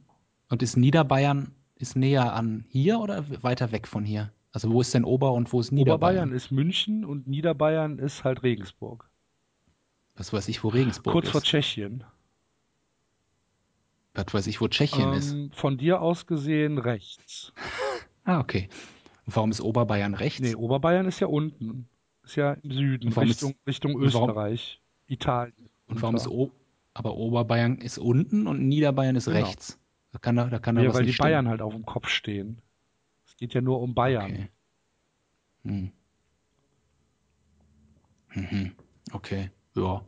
Und 0.49 0.61
ist 0.63 0.77
Niederbayern 0.77 1.51
ist 1.75 1.95
näher 1.95 2.33
an 2.33 2.65
hier 2.69 2.99
oder 2.99 3.25
weiter 3.43 3.71
weg 3.71 3.87
von 3.87 4.05
hier? 4.05 4.31
Also 4.51 4.71
wo 4.71 4.79
ist 4.81 4.93
denn 4.93 5.03
Ober- 5.03 5.33
und 5.33 5.51
wo 5.51 5.59
ist 5.59 5.71
Oberbayern 5.71 6.29
Niederbayern? 6.29 6.31
ist 6.31 6.51
München 6.51 7.03
und 7.03 7.27
Niederbayern 7.27 7.99
ist 7.99 8.23
halt 8.23 8.43
Regensburg. 8.43 9.09
Was 10.15 10.31
weiß 10.31 10.47
ich, 10.47 10.63
wo 10.63 10.69
Regensburg 10.69 11.11
Kurz 11.11 11.25
ist. 11.25 11.31
vor 11.31 11.41
Tschechien. 11.41 12.03
Was 14.13 14.33
weiß 14.33 14.47
ich, 14.47 14.61
wo 14.61 14.67
Tschechien 14.69 15.11
ist. 15.13 15.33
Ähm, 15.33 15.51
von 15.51 15.77
dir 15.77 16.01
aus 16.01 16.25
gesehen 16.25 16.77
rechts. 16.77 17.53
Ah, 18.27 18.39
okay. 18.39 18.69
Und 19.27 19.35
warum 19.35 19.51
ist 19.51 19.61
Oberbayern 19.61 20.15
rechts? 20.15 20.39
Nee, 20.39 20.55
Oberbayern 20.55 21.05
ist 21.05 21.19
ja 21.19 21.27
unten. 21.27 21.87
Ist 22.23 22.35
ja 22.37 22.53
im 22.53 22.71
Süden, 22.71 23.13
Richtung, 23.13 23.51
ist- 23.51 23.67
Richtung 23.67 23.99
Österreich, 24.01 24.81
Italien. 25.07 25.69
und 25.87 26.01
warum 26.01 26.15
ist 26.15 26.27
o 26.27 26.51
aber 26.93 27.15
Oberbayern 27.15 27.77
ist 27.79 27.97
unten 27.97 28.47
und 28.47 28.67
Niederbayern 28.67 29.15
ist 29.17 29.25
Genau. 29.25 29.37
rechts? 29.45 29.77
Da 30.13 30.19
kann 30.19 30.35
da, 30.37 30.45
da 30.45 30.59
kann 30.59 30.75
da 30.75 30.81
Ja, 30.81 30.89
was 30.89 30.95
weil 30.95 31.05
die 31.05 31.13
stimmen. 31.13 31.25
Bayern 31.27 31.47
halt 31.49 31.61
auf 31.61 31.73
dem 31.73 31.85
Kopf 31.85 32.07
stehen. 32.07 32.61
Es 33.25 33.35
geht 33.35 33.53
ja 33.53 33.59
nur 33.61 33.81
um 33.81 33.93
Bayern. 33.93 34.31
Okay. 34.31 34.49
Hm. 35.63 35.91
Mhm. 38.33 38.75
Okay. 39.11 39.51
Ja. 39.75 40.05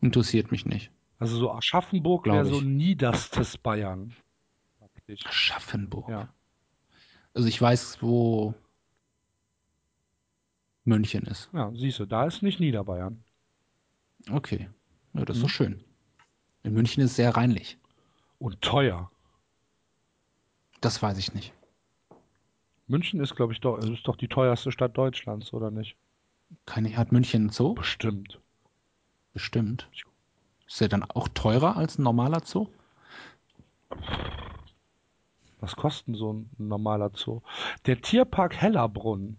Interessiert 0.00 0.52
mich 0.52 0.64
nicht. 0.64 0.92
Also 1.18 1.36
so 1.36 1.50
Aschaffenburg 1.50 2.26
wäre 2.26 2.44
so 2.44 2.60
niederstes 2.60 3.58
Bayern. 3.58 4.14
Praktisch. 4.78 5.26
Aschaffenburg. 5.26 6.08
Ja. 6.08 6.32
Also 7.34 7.48
ich 7.48 7.60
weiß, 7.60 8.00
wo 8.00 8.54
München 10.84 11.24
ist. 11.24 11.50
Ja, 11.52 11.72
siehst 11.74 11.98
du, 11.98 12.06
da 12.06 12.26
ist 12.26 12.42
nicht 12.42 12.60
Niederbayern. 12.60 13.24
Okay. 14.30 14.68
Ja, 15.14 15.24
das 15.24 15.36
ist 15.36 15.42
Mhm. 15.42 15.46
doch 15.46 15.52
schön. 15.52 15.84
In 16.62 16.74
München 16.74 17.02
ist 17.02 17.10
es 17.10 17.16
sehr 17.16 17.36
reinlich. 17.36 17.78
Und 18.38 18.60
teuer. 18.60 19.10
Das 20.80 21.02
weiß 21.02 21.18
ich 21.18 21.34
nicht. 21.34 21.52
München 22.86 23.20
ist, 23.20 23.34
glaube 23.36 23.52
ich, 23.52 23.60
doch, 23.60 23.78
ist 23.78 24.06
doch 24.06 24.16
die 24.16 24.28
teuerste 24.28 24.72
Stadt 24.72 24.96
Deutschlands, 24.96 25.52
oder 25.52 25.70
nicht? 25.70 25.96
Keine, 26.66 26.96
hat 26.96 27.12
München 27.12 27.42
einen 27.42 27.50
Zoo? 27.50 27.74
Bestimmt. 27.74 28.40
Bestimmt. 29.32 29.88
Ist 30.66 30.80
der 30.80 30.88
dann 30.88 31.02
auch 31.04 31.28
teurer 31.28 31.76
als 31.76 31.98
ein 31.98 32.02
normaler 32.02 32.40
Zoo? 32.44 32.68
Was 35.60 35.74
kostet 35.76 36.16
so 36.16 36.32
ein 36.32 36.50
normaler 36.58 37.10
Zoo? 37.14 37.42
Der 37.86 38.00
Tierpark 38.00 38.54
Hellerbrunn 38.56 39.38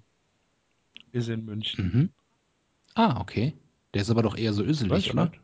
ist 1.11 1.29
in 1.29 1.45
München. 1.45 1.85
Mhm. 1.85 2.13
Ah, 2.95 3.19
okay. 3.21 3.57
Der 3.93 4.01
ist 4.01 4.09
aber 4.09 4.21
doch 4.21 4.37
eher 4.37 4.53
so 4.53 4.63
öselig, 4.63 5.11
oder? 5.11 5.25
nicht. 5.25 5.39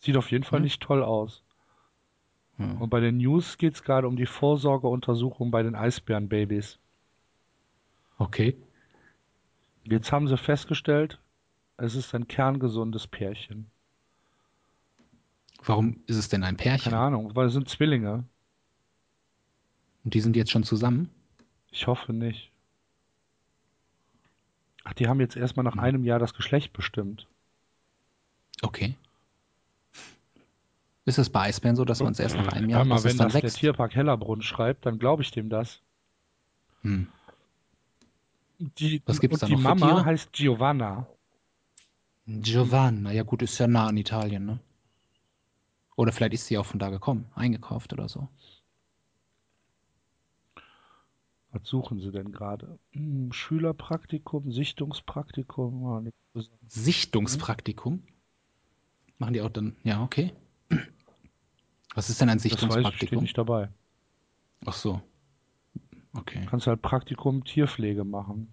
Sieht 0.00 0.16
auf 0.16 0.30
jeden 0.30 0.44
Fall 0.44 0.58
Hm. 0.58 0.64
nicht 0.64 0.82
toll 0.82 1.02
aus. 1.02 1.42
Ja. 2.58 2.72
Und 2.78 2.90
bei 2.90 3.00
den 3.00 3.16
News 3.18 3.58
geht 3.58 3.74
es 3.74 3.82
gerade 3.82 4.06
um 4.08 4.16
die 4.16 4.26
Vorsorgeuntersuchung 4.26 5.50
bei 5.50 5.62
den 5.62 5.74
Eisbärenbabys. 5.74 6.78
Okay. 8.18 8.56
Jetzt 9.84 10.12
haben 10.12 10.28
sie 10.28 10.36
festgestellt, 10.38 11.18
es 11.76 11.94
ist 11.94 12.14
ein 12.14 12.28
kerngesundes 12.28 13.06
Pärchen. 13.06 13.70
Warum 15.64 16.00
ist 16.06 16.16
es 16.16 16.28
denn 16.28 16.44
ein 16.44 16.56
Pärchen? 16.56 16.92
Keine 16.92 17.02
Ahnung, 17.02 17.34
weil 17.34 17.46
es 17.46 17.52
sind 17.54 17.68
Zwillinge. 17.68 18.24
Und 20.04 20.14
die 20.14 20.20
sind 20.20 20.36
jetzt 20.36 20.50
schon 20.50 20.64
zusammen? 20.64 21.08
Ich 21.70 21.86
hoffe 21.86 22.12
nicht. 22.12 22.50
Ach, 24.84 24.92
die 24.92 25.08
haben 25.08 25.20
jetzt 25.20 25.36
erstmal 25.36 25.64
nach 25.64 25.74
Hm. 25.74 25.80
einem 25.80 26.04
Jahr 26.04 26.18
das 26.18 26.34
Geschlecht 26.34 26.72
bestimmt. 26.72 27.26
Okay. 28.64 28.96
Ist 31.06 31.18
es 31.18 31.28
bei 31.30 31.42
Eisbären 31.42 31.76
so, 31.76 31.84
dass 31.84 32.00
man 32.00 32.12
es 32.12 32.18
erst 32.18 32.36
nach 32.36 32.48
einem 32.48 32.68
Ja, 32.70 32.78
Jahr, 32.78 32.84
mal, 32.84 32.96
dass 32.96 33.04
es 33.04 33.12
wenn 33.12 33.18
dann 33.18 33.26
das 33.26 33.34
der 33.34 33.42
wächst? 33.42 33.58
Tierpark 33.58 33.94
Hellerbrunn 33.94 34.40
schreibt, 34.42 34.86
dann 34.86 34.98
glaube 34.98 35.22
ich 35.22 35.30
dem 35.30 35.50
das. 35.50 35.82
Hm. 36.82 37.06
Die, 38.78 39.02
Was 39.06 39.20
gibt's 39.20 39.34
und 39.34 39.42
da 39.42 39.46
die 39.48 39.56
Mama 39.62 40.04
heißt 40.04 40.32
Giovanna. 40.32 41.06
Giovanna, 42.26 43.12
ja 43.12 43.22
gut, 43.22 43.40
ist 43.40 43.56
ja 43.58 43.66
nah 43.66 43.86
an 43.86 43.96
Italien, 43.96 44.44
ne? 44.44 44.58
Oder 45.96 46.12
vielleicht 46.12 46.34
ist 46.34 46.46
sie 46.46 46.58
auch 46.58 46.66
von 46.66 46.78
da 46.78 46.90
gekommen, 46.90 47.26
eingekauft 47.34 47.92
oder 47.92 48.08
so. 48.08 48.28
Was 51.52 51.68
suchen 51.68 52.00
Sie 52.00 52.10
denn 52.10 52.32
gerade? 52.32 52.78
Hm, 52.92 53.32
Schülerpraktikum, 53.32 54.50
Sichtungspraktikum? 54.52 56.10
Besonders. 56.34 56.60
Sichtungspraktikum? 56.68 58.02
Machen 59.18 59.32
die 59.34 59.40
auch 59.42 59.50
dann, 59.50 59.76
ja, 59.84 60.02
okay. 60.02 60.32
Was 61.94 62.10
ist 62.10 62.20
denn 62.20 62.28
ein 62.28 62.38
Das 62.38 62.44
weiß 62.44 62.52
ich, 62.52 62.60
steht 62.60 62.70
Sichtungspraktikum? 62.72 63.22
nicht 63.22 63.38
dabei. 63.38 63.68
Ach 64.66 64.72
so. 64.72 65.00
Okay. 66.14 66.46
Kannst 66.50 66.66
halt 66.66 66.82
Praktikum 66.82 67.44
Tierpflege 67.44 68.04
machen. 68.04 68.52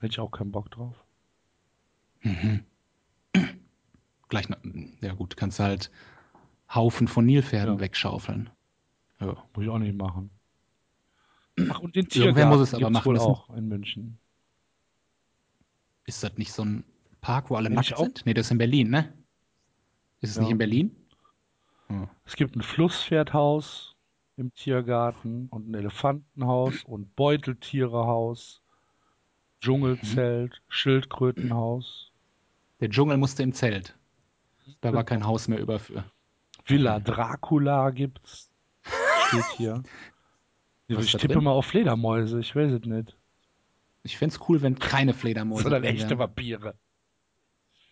Hätte 0.00 0.12
ich 0.12 0.20
auch 0.20 0.30
keinen 0.30 0.52
Bock 0.52 0.70
drauf. 0.70 0.94
Mhm. 2.22 2.64
Gleich, 4.28 4.46
ja 5.00 5.14
gut, 5.14 5.36
kannst 5.36 5.58
halt 5.60 5.90
Haufen 6.72 7.08
von 7.08 7.26
Nilpferden 7.26 7.74
Ja. 7.76 7.80
wegschaufeln. 7.80 8.50
Ja. 9.20 9.26
Muss 9.54 9.64
ich 9.64 9.68
auch 9.68 9.78
nicht 9.78 9.96
machen. 9.96 10.30
Ach, 11.70 11.78
und 11.80 11.94
den 11.94 12.04
Irgendwer 12.06 12.32
Tiergarten 12.34 12.48
muss 12.58 12.68
es 12.68 12.74
aber 12.74 12.90
machen 12.90 13.04
wohl 13.06 13.14
müssen. 13.14 13.26
auch 13.26 13.50
in 13.50 13.68
München. 13.68 14.18
Ist 16.06 16.22
das 16.22 16.36
nicht 16.36 16.52
so 16.52 16.64
ein 16.64 16.84
Park, 17.20 17.50
wo 17.50 17.56
alle 17.56 17.68
Kenn 17.70 17.78
ich 17.80 17.90
nackt 17.90 18.00
sind? 18.02 18.26
Nee, 18.26 18.34
das 18.34 18.46
ist 18.46 18.50
in 18.52 18.58
Berlin, 18.58 18.90
ne? 18.90 19.12
Ist 20.24 20.30
es 20.30 20.36
Ja. 20.36 20.42
nicht 20.42 20.52
in 20.52 20.58
Berlin? 20.58 20.96
Hm. 21.88 22.08
Es 22.24 22.34
gibt 22.36 22.56
ein 22.56 22.62
Flusspferdhaus 22.62 23.94
im 24.36 24.52
Tiergarten 24.54 25.48
und 25.50 25.68
ein 25.70 25.74
Elefantenhaus 25.74 26.82
und 26.84 27.14
Beuteltierehaus, 27.14 28.62
Dschungelzelt, 29.60 30.62
Schildkrötenhaus, 30.68 32.10
Der 32.80 32.88
Dschungel 32.90 33.16
musste 33.18 33.42
im 33.42 33.52
Zelt. 33.52 33.96
Da 34.80 34.92
war 34.92 35.04
kein 35.04 35.26
Haus 35.26 35.46
mehr 35.46 35.60
über 35.60 35.78
für. 35.78 36.04
Villa 36.66 36.98
Dracula 37.00 37.90
gibt's. 37.90 38.50
Steht 39.28 39.44
hier. 39.56 39.82
Was 40.88 41.04
ich 41.06 41.12
tippe 41.12 41.34
drin? 41.34 41.44
mal 41.44 41.50
auf 41.52 41.66
Fledermäuse, 41.66 42.40
ich 42.40 42.56
weiß 42.56 42.72
es 42.72 42.82
nicht. 42.86 43.16
Ich 44.02 44.16
fände 44.18 44.34
es 44.34 44.48
cool, 44.48 44.60
wenn 44.62 44.78
keine 44.78 45.12
Fledermäuse 45.14 45.62
Sondern 45.64 45.84
echte. 45.84 46.18
Vampire. 46.18 46.74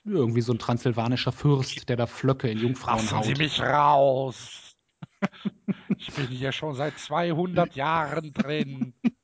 Irgendwie 0.05 0.41
so 0.41 0.53
ein 0.53 0.59
transsilvanischer 0.59 1.31
Fürst, 1.33 1.89
der 1.89 1.97
da 1.97 2.07
Flöcke 2.07 2.51
in 2.51 2.59
Jungfrauen 2.59 2.97
Lassen 3.07 3.23
Sie 3.23 3.31
haut. 3.31 3.39
mich 3.39 3.61
raus! 3.61 4.77
Ich 5.99 6.13
bin 6.15 6.27
hier 6.27 6.51
schon 6.51 6.75
seit 6.75 6.99
200 6.99 7.75
Jahren 7.77 8.33
drin. 8.33 8.95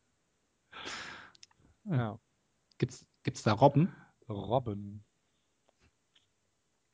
Ja, 1.85 2.19
Gibt's, 2.77 3.07
gibt's 3.23 3.43
da 3.43 3.53
Robben? 3.55 3.93
Robben. 4.29 5.05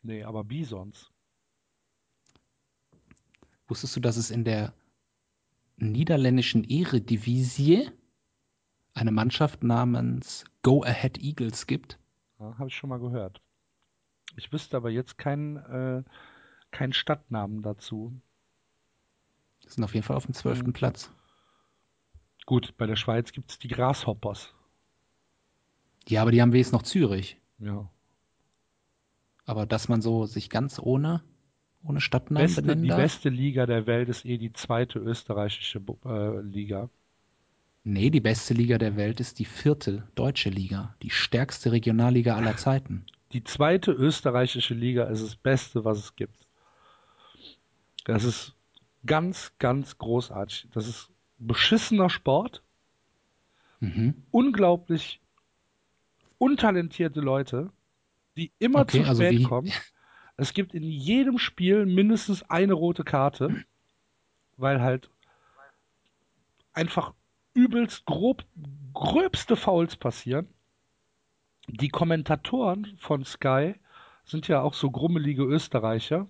Nee, 0.03 0.23
aber 0.23 0.45
Bisons. 0.45 1.11
Wusstest 3.67 3.97
du, 3.97 4.01
dass 4.01 4.17
es 4.17 4.31
in 4.31 4.45
der 4.45 4.73
niederländischen 5.77 6.63
Eredivisie 6.65 7.91
eine 8.95 9.11
Mannschaft 9.11 9.65
namens 9.65 10.45
Go 10.63 10.83
Ahead 10.85 11.19
Eagles 11.19 11.67
gibt? 11.67 11.99
Ja, 12.39 12.57
Habe 12.57 12.69
ich 12.69 12.77
schon 12.77 12.91
mal 12.91 13.01
gehört. 13.01 13.43
Ich 14.37 14.53
wüsste 14.53 14.77
aber 14.77 14.91
jetzt 14.91 15.19
keinen 15.19 15.57
äh, 15.57 16.03
keinen 16.71 16.93
Stadtnamen 16.93 17.63
dazu. 17.63 18.13
Die 19.65 19.69
sind 19.71 19.85
auf 19.85 19.95
jeden 19.95 20.05
Fall 20.05 20.17
auf 20.17 20.27
dem 20.27 20.35
zwölften 20.35 20.69
Mhm. 20.69 20.73
Platz. 20.75 21.11
Gut, 22.47 22.75
bei 22.77 22.87
der 22.87 22.97
Schweiz 22.97 23.33
gibt 23.33 23.51
es 23.51 23.59
die 23.59 23.69
Grasshoppers. 23.69 24.53
Ja, 26.09 26.23
aber 26.23 26.33
die 26.33 26.43
haben 26.43 26.53
wenigstens 26.53 26.73
noch 26.73 26.83
Zürich. 26.83 27.41
Ja. 27.59 27.89
Aber 29.47 29.67
dass 29.67 29.89
man 29.89 30.03
so 30.03 30.27
sich 30.27 30.51
ganz 30.51 30.79
ohne, 30.79 31.23
ohne 31.83 32.01
Stadtnamen 32.01 32.55
Beste, 32.55 32.63
benennen 32.63 32.83
die 32.83 32.89
darf? 32.89 32.99
beste 32.99 33.29
Liga 33.31 33.67
der 33.67 33.87
Welt 33.87 34.09
ist 34.09 34.25
eh 34.25 34.37
die 34.39 34.53
zweite 34.53 34.99
österreichische 34.99 35.81
äh, 36.05 36.41
Liga. 36.41 36.91
Nee, 37.85 38.11
die 38.11 38.21
beste 38.21 38.55
Liga 38.55 38.79
der 38.79 38.97
Welt 38.97 39.21
ist 39.21 39.39
die 39.39 39.45
vierte 39.45 40.09
deutsche 40.15 40.49
Liga. 40.51 40.97
Die 41.03 41.11
stärkste 41.11 41.73
Regionalliga 41.73 42.35
aller 42.37 42.57
Zeiten. 42.57 43.05
Die 43.35 43.43
zweite 43.45 43.91
österreichische 43.91 44.75
Liga 44.75 45.05
ist 45.05 45.23
das 45.23 45.35
Beste, 45.37 45.85
was 45.85 45.99
es 45.99 46.17
gibt. 46.17 46.47
Das 48.05 48.23
ist 48.23 48.55
ganz, 49.05 49.53
ganz 49.59 49.99
großartig. 49.99 50.69
Das 50.73 50.87
ist 50.87 51.11
beschissener 51.39 52.09
Sport, 52.09 52.63
Mhm. 53.81 54.15
unglaublich 54.31 55.21
untalentierte 56.39 57.21
Leute, 57.21 57.71
die 58.37 58.53
immer 58.61 58.81
Okay, 58.83 59.03
zu 59.03 59.09
also 59.09 59.23
spät 59.23 59.39
wie- 59.41 59.43
kommen. 59.43 59.73
Es 60.37 60.53
gibt 60.55 60.73
in 60.75 60.85
jedem 60.85 61.39
Spiel 61.39 61.87
mindestens 61.87 62.43
eine 62.49 62.73
rote 62.73 63.05
Karte, 63.05 63.65
weil 64.57 64.81
halt 64.81 65.11
einfach 66.73 67.15
übelst 67.53 68.05
grob, 68.05 68.45
gröbste 68.95 69.57
Fouls 69.57 69.97
passieren. 69.97 70.49
Die 71.69 71.89
Kommentatoren 71.89 72.97
von 72.99 73.25
Sky 73.25 73.75
sind 74.25 74.49
ja 74.49 74.61
auch 74.63 74.75
so 74.75 74.91
grummelige 74.91 75.43
Österreicher, 75.45 76.27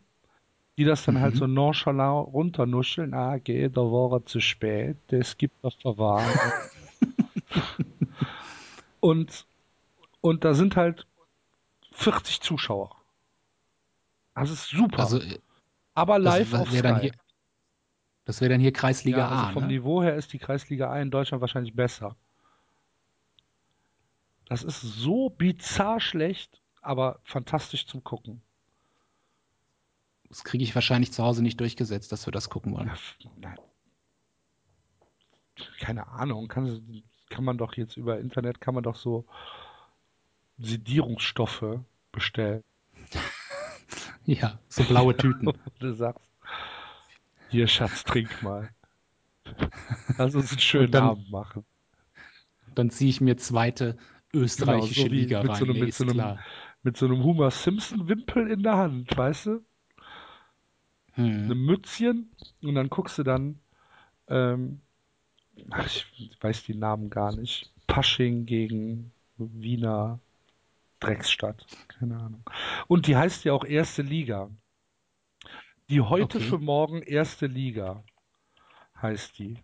die 0.79 0.85
das 0.85 1.05
dann 1.05 1.21
halt 1.21 1.35
Mhm. 1.35 1.39
so 1.39 1.47
nonchalant 1.47 2.33
runternuscheln. 2.33 3.15
Ah, 3.15 3.39
geht, 3.39 3.77
da 3.77 3.83
war 3.83 4.13
er 4.19 4.27
zu 4.27 4.41
spät, 4.41 4.97
es 5.13 5.37
gibt 5.37 5.55
das 5.63 5.75
Verwarnung. 5.83 6.35
und, 9.01 9.47
und 10.21 10.45
da 10.45 10.55
sind 10.55 10.77
halt 10.77 11.07
40 11.93 12.41
Zuschauer. 12.41 12.97
Das 14.35 14.51
ist 14.51 14.69
super. 14.69 15.01
Also, 15.01 15.19
äh, 15.21 15.39
aber 15.95 16.19
live 16.19 16.51
das 16.51 16.61
auf 16.61 16.73
wäre 16.73 16.83
dann 16.83 16.97
Sky. 16.97 17.03
hier, 17.03 17.13
das 18.25 18.41
wäre 18.41 18.51
dann 18.51 18.61
hier 18.61 18.73
Kreisliga 18.73 19.19
Ja, 19.19 19.29
also 19.29 19.47
A, 19.47 19.53
vom 19.53 19.63
ne? 19.63 19.69
Niveau 19.69 20.03
her 20.03 20.17
ist 20.17 20.33
die 20.33 20.39
Kreisliga 20.39 20.91
A 20.91 21.01
in 21.01 21.11
Deutschland 21.11 21.41
wahrscheinlich 21.41 21.75
besser. 21.75 22.17
Das 24.47 24.63
ist 24.63 24.81
so 24.81 25.31
bizarr 25.31 26.01
schlecht, 26.01 26.61
aber 26.83 27.19
fantastisch 27.25 27.87
zum 27.87 28.05
Gucken. 28.05 28.43
Das 30.29 30.45
kriege 30.45 30.65
ich 30.65 30.75
wahrscheinlich 30.75 31.13
zu 31.13 31.23
Hause 31.23 31.43
nicht 31.43 31.61
durchgesetzt, 31.61 32.11
dass 32.13 32.27
wir 32.27 32.33
das 32.33 32.51
gucken 32.51 32.75
wollen. 32.75 32.91
Ja. 33.41 33.55
Keine 35.81 36.09
Ahnung, 36.09 36.49
kann, 36.49 37.03
kann 37.31 37.45
man 37.45 37.57
doch 37.59 37.75
jetzt 37.75 37.97
über 37.97 38.19
Internet, 38.19 38.61
kann 38.61 38.75
man 38.75 38.83
doch 38.83 38.97
so 38.97 39.27
Sedierungsstoffe 40.59 41.81
bestellen. 42.13 42.63
Ja, 44.27 44.59
so 44.71 44.83
blaue 44.85 45.15
Tüten. 45.15 45.53
Du 45.81 45.93
sagst, 45.93 46.25
hier 47.51 47.69
Schatz, 47.69 48.05
trink 48.05 48.43
mal. 48.43 48.71
Lass 50.17 50.35
uns 50.35 50.51
einen 50.51 50.61
schönen 50.61 50.91
dann- 50.91 51.05
Abend 51.05 51.31
machen. 51.31 51.67
Dann 52.75 52.89
ziehe 52.89 53.11
ich 53.11 53.21
mir 53.21 53.37
zweite 53.37 53.99
österreichische 54.35 55.05
Genau, 55.05 55.15
so 55.15 55.15
Liga 55.15 55.43
mit 55.43 55.51
rein. 55.51 55.57
so 55.59 55.65
einem- 55.65 55.75
Nee, 55.75 55.81
mit 55.85 55.95
so 55.95 56.05
einem-. 56.05 56.39
Mit 56.83 56.97
so 56.99 57.07
einem 57.07 57.23
Homer 57.25 57.51
Simpson 57.51 58.09
Wimpel 58.09 58.51
in 58.51 58.63
der 58.63 58.77
Hand, 58.77 59.17
weißt 59.17 59.47
du? 59.47 59.65
Hm. 61.15 61.45
einem 61.45 61.65
Mützchen 61.65 62.31
und 62.63 62.75
dann 62.75 62.91
guckst 62.91 63.17
du 63.19 63.23
dann, 63.23 63.61
ähm, 64.29 64.81
ach, 65.71 65.87
ich 65.87 66.37
weiß 66.41 66.65
die 66.65 66.75
Namen 66.75 67.09
gar 67.09 67.35
nicht, 67.37 67.73
Pasching 67.87 68.47
gegen 68.47 69.13
Wiener 69.39 70.19
Drecksstadt, 70.99 71.65
keine 71.87 72.17
Ahnung. 72.19 72.43
Und 72.89 73.07
die 73.07 73.17
heißt 73.17 73.45
ja 73.45 73.53
auch 73.53 73.65
Erste 73.65 74.03
Liga. 74.03 74.51
Die 75.89 76.01
heute 76.01 76.39
Okay. 76.39 76.49
für 76.49 76.59
morgen 76.59 77.03
Erste 77.03 77.47
Liga 77.47 78.03
heißt 79.01 79.39
die. 79.39 79.59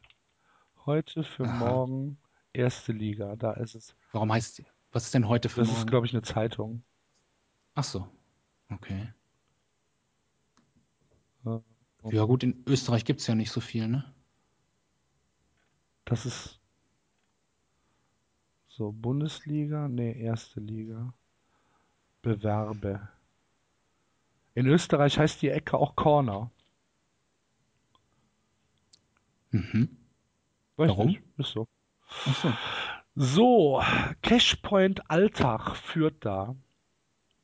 Heute 0.86 1.24
für 1.24 1.44
Aha. 1.44 1.56
morgen 1.58 2.16
Erste 2.52 2.92
Liga, 2.92 3.34
da 3.34 3.52
ist 3.54 3.74
es. 3.74 3.96
Warum 4.12 4.32
heißt 4.32 4.58
die? 4.58 4.66
Was 4.92 5.04
ist 5.04 5.14
denn 5.14 5.26
heute 5.28 5.48
für 5.48 5.60
Das 5.60 5.68
morgen? 5.68 5.80
ist, 5.80 5.86
glaube 5.88 6.06
ich, 6.06 6.12
eine 6.12 6.22
Zeitung. 6.22 6.84
Ach 7.74 7.82
so. 7.84 8.08
Okay. 8.72 9.12
Ja. 11.44 11.62
Ja 12.10 12.24
gut, 12.24 12.42
in 12.44 12.64
Österreich 12.66 13.04
gibt 13.04 13.20
es 13.20 13.26
ja 13.26 13.34
nicht 13.34 13.50
so 13.50 13.60
viel, 13.60 13.86
ne? 13.88 14.14
Das 16.04 16.26
ist 16.26 16.60
so 18.68 18.90
Bundesliga, 18.90 19.86
nee, 19.86 20.12
erste 20.18 20.60
Liga. 20.60 21.12
Bewerbe. 22.22 23.08
In 24.54 24.68
Österreich 24.68 25.18
heißt 25.18 25.42
die 25.42 25.48
Ecke 25.48 25.76
auch 25.76 25.96
Corner. 25.96 26.52
Mhm. 29.52 29.88
Weiß 30.76 30.90
Warum? 30.90 31.06
nicht, 31.06 31.22
ist 31.38 31.52
so. 31.52 31.68
So. 32.42 32.52
So, 33.16 33.82
Cashpoint 34.22 35.10
Alltag 35.10 35.76
führt 35.76 36.24
da 36.24 36.54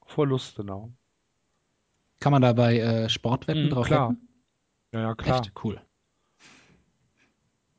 vor 0.04 0.26
Lustenau. 0.26 0.92
Kann 2.20 2.32
man 2.32 2.40
da 2.42 2.52
bei 2.52 2.78
äh, 2.78 3.08
Sportwetten 3.08 3.66
Mhm, 3.66 3.70
drauf 3.70 3.86
klar. 3.86 4.10
wetten? 4.10 4.28
Ja, 4.92 5.00
ja, 5.00 5.14
klar. 5.14 5.40
Echt? 5.40 5.52
Cool. 5.62 5.80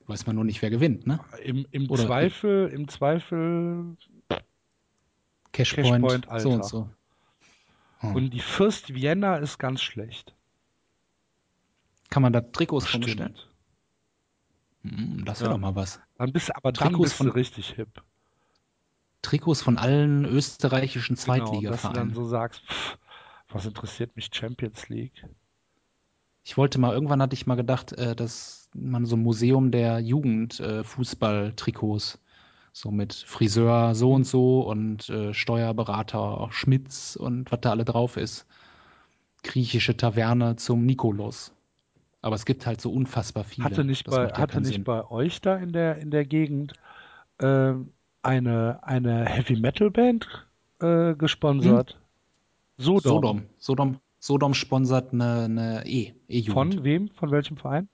Weiß 0.05 0.25
man 0.27 0.35
nur 0.35 0.45
nicht, 0.45 0.61
wer 0.61 0.69
gewinnt, 0.69 1.07
ne? 1.07 1.19
Im, 1.43 1.65
im 1.71 1.89
Oder- 1.89 2.05
Zweifel, 2.05 2.67
im 2.69 2.87
Zweifel, 2.87 3.97
Cashpoint, 5.51 6.03
Cashpoint, 6.03 6.41
so 6.41 6.49
und 6.49 6.55
Alter. 6.55 6.63
so. 6.67 6.89
Hm. 7.99 8.15
Und 8.15 8.29
die 8.31 8.39
First 8.39 8.93
Vienna 8.93 9.37
ist 9.37 9.57
ganz 9.57 9.81
schlecht. 9.81 10.35
Kann 12.09 12.21
man 12.21 12.31
da 12.31 12.41
Trikots? 12.41 12.87
Stimmt. 12.87 13.49
Das 14.83 15.41
wäre 15.41 15.49
Ja. 15.51 15.55
doch 15.55 15.61
mal 15.61 15.75
was. 15.75 15.99
Dann 16.17 16.31
bist 16.31 16.49
du, 16.49 16.55
aber 16.55 16.71
dann 16.71 16.89
Trikots 16.89 17.09
bist 17.11 17.19
du 17.19 17.23
von- 17.25 17.33
richtig 17.33 17.69
hip. 17.71 18.01
Trikots 19.21 19.61
von 19.61 19.77
allen 19.77 20.25
österreichischen 20.25 21.15
Genau, 21.15 21.35
dass 21.35 21.41
du 21.41 21.43
dann 21.49 21.51
Zweitligavereinen. 21.51 22.13
so 22.13 22.25
sagst, 22.25 22.61
pff, 22.67 22.97
was 23.49 23.65
interessiert 23.65 24.15
mich 24.15 24.29
Champions 24.31 24.87
League? 24.89 25.25
Ich 26.43 26.55
wollte 26.57 26.79
mal, 26.79 26.93
irgendwann 26.93 27.21
hatte 27.21 27.33
ich 27.33 27.45
mal 27.47 27.55
gedacht, 27.55 27.91
äh, 27.93 28.15
dass 28.15 28.69
man 28.73 29.05
so 29.05 29.15
ein 29.17 29.21
Museum 29.23 29.71
der 29.71 29.99
Jugend-Fußball-Trikots, 29.99 32.19
so 32.71 32.91
mit 32.91 33.13
Friseur 33.13 33.95
so 33.95 34.13
und 34.13 34.23
so 34.25 34.61
und 34.61 35.09
äh, 35.09 35.33
Steuerberater 35.33 36.47
Schmitz 36.51 37.15
und 37.17 37.51
was 37.51 37.59
da 37.61 37.71
alle 37.71 37.83
drauf 37.85 38.15
ist. 38.17 38.45
Griechische 39.43 39.97
Taverne 39.97 40.55
zum 40.57 40.85
Nikolaus. 40.85 41.53
Aber 42.21 42.35
es 42.35 42.45
gibt 42.45 42.65
halt 42.65 42.81
so 42.81 42.91
unfassbar 42.91 43.43
viele. 43.43 43.65
Hatte 43.65 43.83
nicht 43.83 44.07
Das 44.07 44.15
bei, 44.15 44.27
ja 44.29 44.37
hatte 44.37 44.59
nicht 44.59 44.73
Sinn. 44.73 44.83
bei 44.83 45.09
euch 45.09 45.39
da 45.41 45.55
in 45.57 45.71
der, 45.71 45.97
in 45.97 46.11
der 46.11 46.25
Gegend 46.25 46.73
ähm, 47.39 47.91
eine, 48.23 48.79
eine 48.83 49.25
Heavy 49.25 49.55
Metal 49.59 49.91
Band 49.91 50.27
äh, 50.81 51.13
gesponsert? 51.15 51.99
Sodom. 52.77 53.01
Sodom. 53.01 53.43
Sodom, 53.57 53.99
Sodom 54.19 54.53
sponsert 54.53 55.13
eine, 55.13 55.43
eine 55.43 55.83
E, 55.85 56.13
E-Jugend. 56.27 56.75
Von 56.75 56.83
wem? 56.83 57.09
Von 57.09 57.31
welchem 57.31 57.57
Verein? 57.57 57.87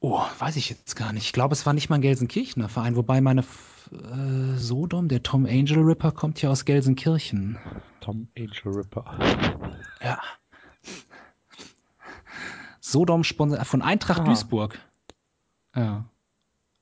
Oh, 0.00 0.20
weiß 0.38 0.56
ich 0.56 0.70
jetzt 0.70 0.94
gar 0.94 1.12
nicht. 1.12 1.24
Ich 1.24 1.32
glaube, 1.32 1.54
es 1.54 1.66
war 1.66 1.72
nicht 1.72 1.88
mal 1.88 1.96
ein 1.96 2.02
Gelsenkirchener 2.02 2.68
Verein, 2.68 2.94
wobei 2.94 3.20
meine 3.20 3.40
äh, 3.40 4.56
Sodom, 4.56 5.08
der 5.08 5.22
Tom 5.22 5.44
Angel 5.46 5.78
Ripper, 5.80 6.12
kommt 6.12 6.40
ja 6.40 6.50
aus 6.50 6.64
Gelsenkirchen. 6.64 7.58
Tom 8.00 8.28
Angel 8.36 8.74
Ripper. 8.76 9.04
Ja. 10.02 10.20
Sodom 12.90 13.24
Sponsor 13.24 13.64
von 13.64 13.82
Eintracht 13.82 14.20
Ah. 14.22 14.24
Duisburg. 14.24 14.78
Ja. 15.74 16.04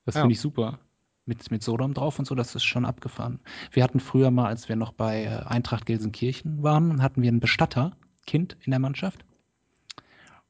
Das 0.05 0.15
Ja. 0.15 0.21
finde 0.21 0.33
ich 0.33 0.39
super. 0.41 0.79
Mit, 1.25 1.51
mit 1.51 1.61
Sodom 1.61 1.93
drauf 1.93 2.17
und 2.19 2.25
so, 2.25 2.35
das 2.35 2.55
ist 2.55 2.63
schon 2.63 2.85
abgefahren. 2.85 3.41
Wir 3.71 3.83
hatten 3.83 3.99
früher 3.99 4.31
mal, 4.31 4.47
als 4.47 4.69
wir 4.69 4.77
noch 4.77 4.93
bei 4.93 5.25
äh, 5.25 5.43
Eintracht 5.45 5.85
Gelsenkirchen 5.85 6.63
waren, 6.63 7.01
hatten 7.01 7.21
wir 7.21 7.29
ein 7.31 7.41
Bestatterkind 7.41 8.55
in 8.61 8.71
der 8.71 8.79
Mannschaft. 8.79 9.25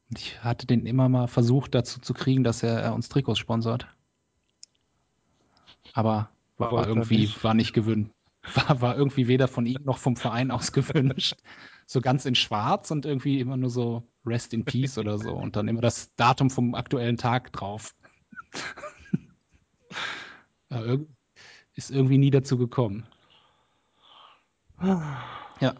Und 0.08 0.20
ich 0.20 0.42
hatte 0.44 0.66
den 0.66 0.86
immer 0.86 1.08
mal 1.08 1.26
versucht 1.26 1.74
dazu 1.74 1.98
zu 2.00 2.14
kriegen, 2.14 2.44
dass 2.44 2.62
er 2.62 2.86
äh, 2.86 2.90
uns 2.90 3.08
Trikots 3.08 3.40
sponsort. 3.40 3.88
Aber 5.92 6.30
war, 6.58 6.72
er 6.82 6.86
irgendwie, 6.86 7.18
nicht. 7.18 7.42
war 7.42 7.54
nicht 7.54 7.72
gewünscht. 7.72 8.12
War, 8.54 8.80
war 8.80 8.96
irgendwie 8.96 9.26
weder 9.28 9.46
von 9.48 9.66
ihm 9.66 9.82
noch 9.84 9.98
vom 9.98 10.16
Verein 10.16 10.50
aus 10.50 10.72
gewünscht. 10.72 11.34
So 11.86 12.00
ganz 12.00 12.24
in 12.24 12.34
schwarz 12.36 12.90
und 12.90 13.04
irgendwie 13.04 13.40
immer 13.40 13.56
nur 13.58 13.68
so 13.68 14.04
Rest 14.28 14.54
in 14.54 14.64
Peace 14.64 14.98
oder 14.98 15.18
so. 15.18 15.32
Und 15.32 15.56
dann 15.56 15.68
immer 15.68 15.80
das 15.80 16.14
Datum 16.16 16.50
vom 16.50 16.74
aktuellen 16.74 17.16
Tag 17.16 17.52
drauf. 17.52 17.94
Ist 21.74 21.90
irgendwie 21.90 22.18
nie 22.18 22.30
dazu 22.30 22.58
gekommen. 22.58 23.06
Ja. 24.80 25.74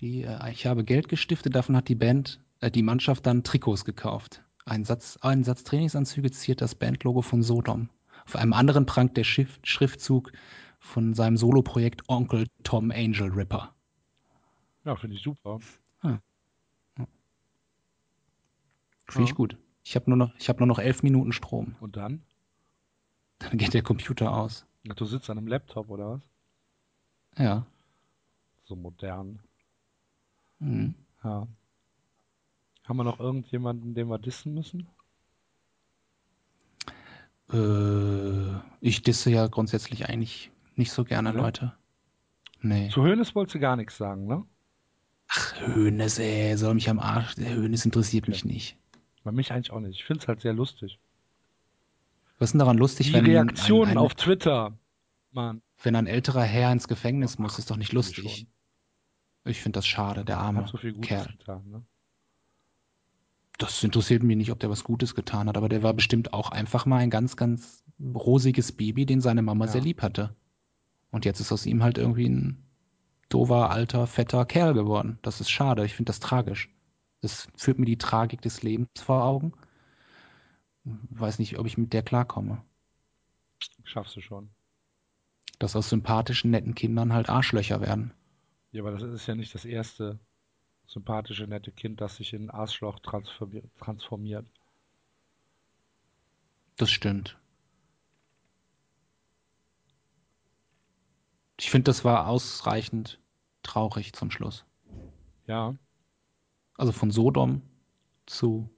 Die, 0.00 0.22
äh, 0.22 0.50
ich 0.50 0.66
habe 0.66 0.84
Geld 0.84 1.08
gestiftet, 1.08 1.54
davon 1.54 1.76
hat 1.76 1.88
die 1.88 1.94
Band, 1.94 2.40
äh, 2.60 2.70
die 2.70 2.82
Mannschaft 2.82 3.26
dann 3.26 3.44
Trikots 3.44 3.84
gekauft. 3.84 4.42
Ein 4.64 4.84
Satz, 4.84 5.18
ein 5.22 5.44
Satz 5.44 5.64
Trainingsanzüge 5.64 6.30
ziert 6.30 6.60
das 6.60 6.74
Bandlogo 6.74 7.22
von 7.22 7.42
Sodom. 7.42 7.88
Auf 8.26 8.36
einem 8.36 8.52
anderen 8.52 8.86
prangt 8.86 9.16
der 9.16 9.24
Schiff, 9.24 9.58
Schriftzug 9.64 10.32
von 10.78 11.14
seinem 11.14 11.36
Soloprojekt 11.36 12.08
Onkel 12.08 12.46
Tom 12.62 12.90
Angel 12.90 13.30
Ripper. 13.30 13.74
Ja, 14.84 14.96
finde 14.96 15.16
ich 15.16 15.22
super. 15.22 15.60
Finde 19.12 19.28
ich 19.28 19.34
gut. 19.34 19.56
Ich 19.84 19.94
habe 19.96 20.08
nur, 20.10 20.16
noch- 20.16 20.34
ich 20.38 20.48
hab 20.48 20.58
nur 20.60 20.66
noch 20.66 20.78
elf 20.78 21.02
Minuten 21.02 21.32
Strom. 21.32 21.74
Und 21.80 21.96
dann? 21.96 22.22
Dann 23.40 23.58
geht 23.58 23.74
der 23.74 23.82
Computer 23.82 24.32
aus. 24.32 24.64
Ach, 24.88 24.94
Du 24.94 25.04
sitzt 25.04 25.28
an 25.30 25.38
einem 25.38 25.46
Laptop 25.48 25.88
oder 25.90 26.10
was? 26.12 26.22
Ja. 27.38 27.66
So 28.64 28.76
modern. 28.76 29.40
Hm. 30.60 30.94
Ja. 31.24 31.46
Haben 32.84 32.96
wir 32.96 33.04
noch 33.04 33.20
irgendjemanden, 33.20 33.94
den 33.94 34.08
wir 34.08 34.18
dissen 34.18 34.54
müssen? 34.54 34.86
Äh, 37.52 38.58
ich 38.80 39.02
disse 39.02 39.30
ja 39.30 39.46
grundsätzlich 39.46 40.08
eigentlich 40.08 40.50
nicht 40.74 40.92
so 40.92 41.04
gerne 41.04 41.30
Ja? 41.30 41.34
Leute. 41.36 41.72
Nee. 42.60 42.88
Zu 42.90 43.02
Hönes 43.02 43.34
wolltest 43.34 43.56
du 43.56 43.60
gar 43.60 43.76
nichts 43.76 43.96
sagen, 43.96 44.26
ne? 44.26 44.44
Ach, 45.28 45.60
Hönes, 45.66 46.18
ey, 46.18 46.56
soll 46.56 46.74
mich 46.74 46.88
am 46.90 46.98
Arsch. 46.98 47.34
Der 47.36 47.54
Hönes 47.54 47.84
interessiert 47.84 48.28
mich 48.28 48.44
nicht. 48.44 48.76
Bei 49.24 49.32
mich 49.32 49.52
eigentlich 49.52 49.70
auch 49.70 49.80
nicht. 49.80 49.98
Ich 49.98 50.04
finde 50.04 50.22
es 50.22 50.28
halt 50.28 50.40
sehr 50.40 50.52
lustig. 50.52 50.98
Was 52.38 52.48
ist 52.48 52.52
denn 52.52 52.58
daran 52.58 52.78
lustig, 52.78 53.08
Die 53.08 53.12
wenn 53.14 53.24
Reaktionen 53.24 53.92
ein, 53.92 53.98
ein, 53.98 53.98
auf 53.98 54.14
Twitter. 54.14 54.76
Mann, 55.30 55.62
wenn 55.82 55.96
ein 55.96 56.06
älterer 56.06 56.42
Herr 56.42 56.72
ins 56.72 56.88
Gefängnis 56.88 57.38
muss, 57.38 57.58
ist 57.58 57.70
doch 57.70 57.76
nicht 57.76 57.92
lustig. 57.92 58.46
Ich 59.44 59.60
finde 59.60 59.78
das 59.78 59.86
schade, 59.86 60.24
der 60.24 60.38
arme 60.38 60.60
hat 60.60 60.68
so 60.68 60.78
Kerl. 60.78 61.26
getan, 61.38 61.70
ne? 61.70 61.82
Das 63.58 63.82
interessiert 63.82 64.22
mich 64.22 64.36
nicht, 64.36 64.50
ob 64.50 64.60
der 64.60 64.70
was 64.70 64.84
Gutes 64.84 65.14
getan 65.14 65.48
hat, 65.48 65.56
aber 65.56 65.68
der 65.68 65.82
war 65.82 65.94
bestimmt 65.94 66.32
auch 66.32 66.50
einfach 66.50 66.86
mal 66.86 66.98
ein 66.98 67.10
ganz, 67.10 67.36
ganz 67.36 67.84
rosiges 68.14 68.72
Baby, 68.72 69.06
den 69.06 69.20
seine 69.20 69.42
Mama 69.42 69.66
Ja. 69.66 69.72
sehr 69.72 69.80
lieb 69.80 70.02
hatte. 70.02 70.34
Und 71.10 71.24
jetzt 71.24 71.40
ist 71.40 71.52
aus 71.52 71.66
ihm 71.66 71.82
halt 71.82 71.98
irgendwie 71.98 72.28
ein 72.28 72.64
dover, 73.28 73.70
alter, 73.70 74.06
fetter 74.06 74.44
Kerl 74.46 74.74
geworden. 74.74 75.18
Das 75.22 75.40
ist 75.40 75.50
schade. 75.50 75.84
Ich 75.84 75.94
finde 75.94 76.10
das 76.10 76.20
tragisch. 76.20 76.70
Das 77.22 77.48
führt 77.56 77.78
mir 77.78 77.86
die 77.86 77.98
Tragik 77.98 78.42
des 78.42 78.62
Lebens 78.62 78.90
vor 78.96 79.24
Augen. 79.24 79.52
Weiß 80.84 81.38
nicht, 81.38 81.58
ob 81.58 81.66
ich 81.66 81.78
mit 81.78 81.92
der 81.92 82.02
klarkomme. 82.02 82.62
Schaffst 83.84 84.16
du 84.16 84.20
schon. 84.20 84.50
Dass 85.60 85.76
aus 85.76 85.88
sympathischen, 85.88 86.50
netten 86.50 86.74
Kindern 86.74 87.12
halt 87.12 87.28
Arschlöcher 87.28 87.80
werden. 87.80 88.12
Ja, 88.72 88.82
aber 88.82 88.90
das 88.90 89.02
ist 89.02 89.26
ja 89.26 89.36
nicht 89.36 89.54
das 89.54 89.64
erste 89.64 90.18
sympathische, 90.86 91.46
nette 91.46 91.70
Kind, 91.70 92.00
das 92.00 92.16
sich 92.16 92.32
in 92.32 92.46
ein 92.46 92.50
Arschloch 92.50 92.98
transformi- 92.98 93.62
transformiert. 93.78 94.46
Das 96.76 96.90
stimmt. 96.90 97.38
Ich 101.58 101.70
finde, 101.70 101.84
das 101.84 102.04
war 102.04 102.26
ausreichend 102.26 103.20
traurig 103.62 104.12
zum 104.14 104.32
Schluss. 104.32 104.64
Ja, 105.46 105.76
Also 106.76 106.92
von 106.92 107.10
Sodom 107.10 107.62
zu 108.26 108.70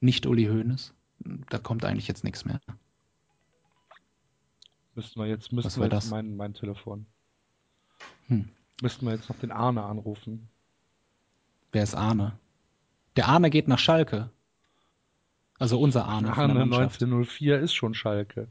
nicht 0.00 0.26
Uli 0.26 0.46
Hoeneß, 0.46 0.94
da 1.50 1.58
kommt 1.58 1.84
eigentlich 1.84 2.08
jetzt 2.08 2.24
nichts 2.24 2.44
mehr. 2.44 2.60
müssten 4.94 5.20
wir 5.20 5.26
jetzt, 5.26 5.52
müssten 5.52 5.80
wir 5.80 5.88
jetzt 5.88 6.10
mein, 6.10 6.36
mein 6.36 6.54
Telefon. 6.54 7.06
Hm. 8.28 8.48
Müssten 8.82 9.06
wir 9.06 9.14
jetzt 9.14 9.28
noch 9.28 9.38
den 9.38 9.52
Arne 9.52 9.84
anrufen. 9.84 10.48
Wer 11.72 11.82
ist 11.82 11.94
Arne? 11.94 12.38
Der 13.16 13.28
Arne 13.28 13.50
geht 13.50 13.68
nach 13.68 13.78
Schalke. 13.78 14.30
Also 15.58 15.80
unser 15.80 16.06
Arne 16.06 16.36
Arne 16.36 16.54
Mannschaft. 16.54 17.02
1904 17.02 17.60
ist 17.60 17.74
schon 17.74 17.94
Schalke. 17.94 18.48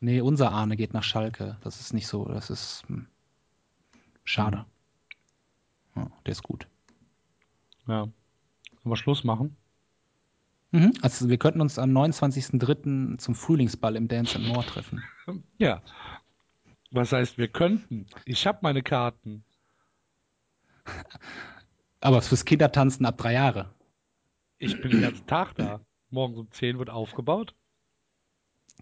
Nee, 0.00 0.20
unser 0.20 0.50
Arne 0.50 0.76
geht 0.76 0.94
nach 0.94 1.04
Schalke. 1.04 1.56
Das 1.60 1.80
ist 1.80 1.94
nicht 1.94 2.08
so, 2.08 2.24
das 2.24 2.50
ist 2.50 2.82
hm, 2.88 3.06
schade. 4.24 4.66
Ja, 5.94 6.10
der 6.26 6.32
ist 6.32 6.42
gut. 6.42 6.66
Ja. 7.92 8.04
Sollen 8.04 8.92
wir 8.92 8.96
Schluss 8.96 9.22
machen? 9.22 9.54
Mhm. 10.70 10.94
Also 11.02 11.28
wir 11.28 11.36
könnten 11.36 11.60
uns 11.60 11.78
am 11.78 11.90
29.03. 11.90 13.18
zum 13.18 13.34
Frühlingsball 13.34 13.96
im 13.96 14.08
Dance 14.08 14.38
and 14.38 14.48
More 14.48 14.64
treffen. 14.64 15.02
Ja. 15.58 15.82
Was 16.90 17.12
heißt, 17.12 17.36
wir 17.36 17.48
könnten? 17.48 18.06
Ich 18.24 18.46
habe 18.46 18.60
meine 18.62 18.82
Karten. 18.82 19.44
Aber 22.00 22.22
fürs 22.22 22.46
Kindertanzen 22.46 23.04
ab 23.04 23.18
drei 23.18 23.34
Jahre. 23.34 23.74
Ich 24.58 24.80
bin 24.80 24.90
den 24.90 25.02
ganzen 25.02 25.26
Tag 25.26 25.54
da. 25.56 25.80
Morgens 26.08 26.38
um 26.38 26.50
10 26.50 26.78
wird 26.78 26.88
aufgebaut. 26.88 27.54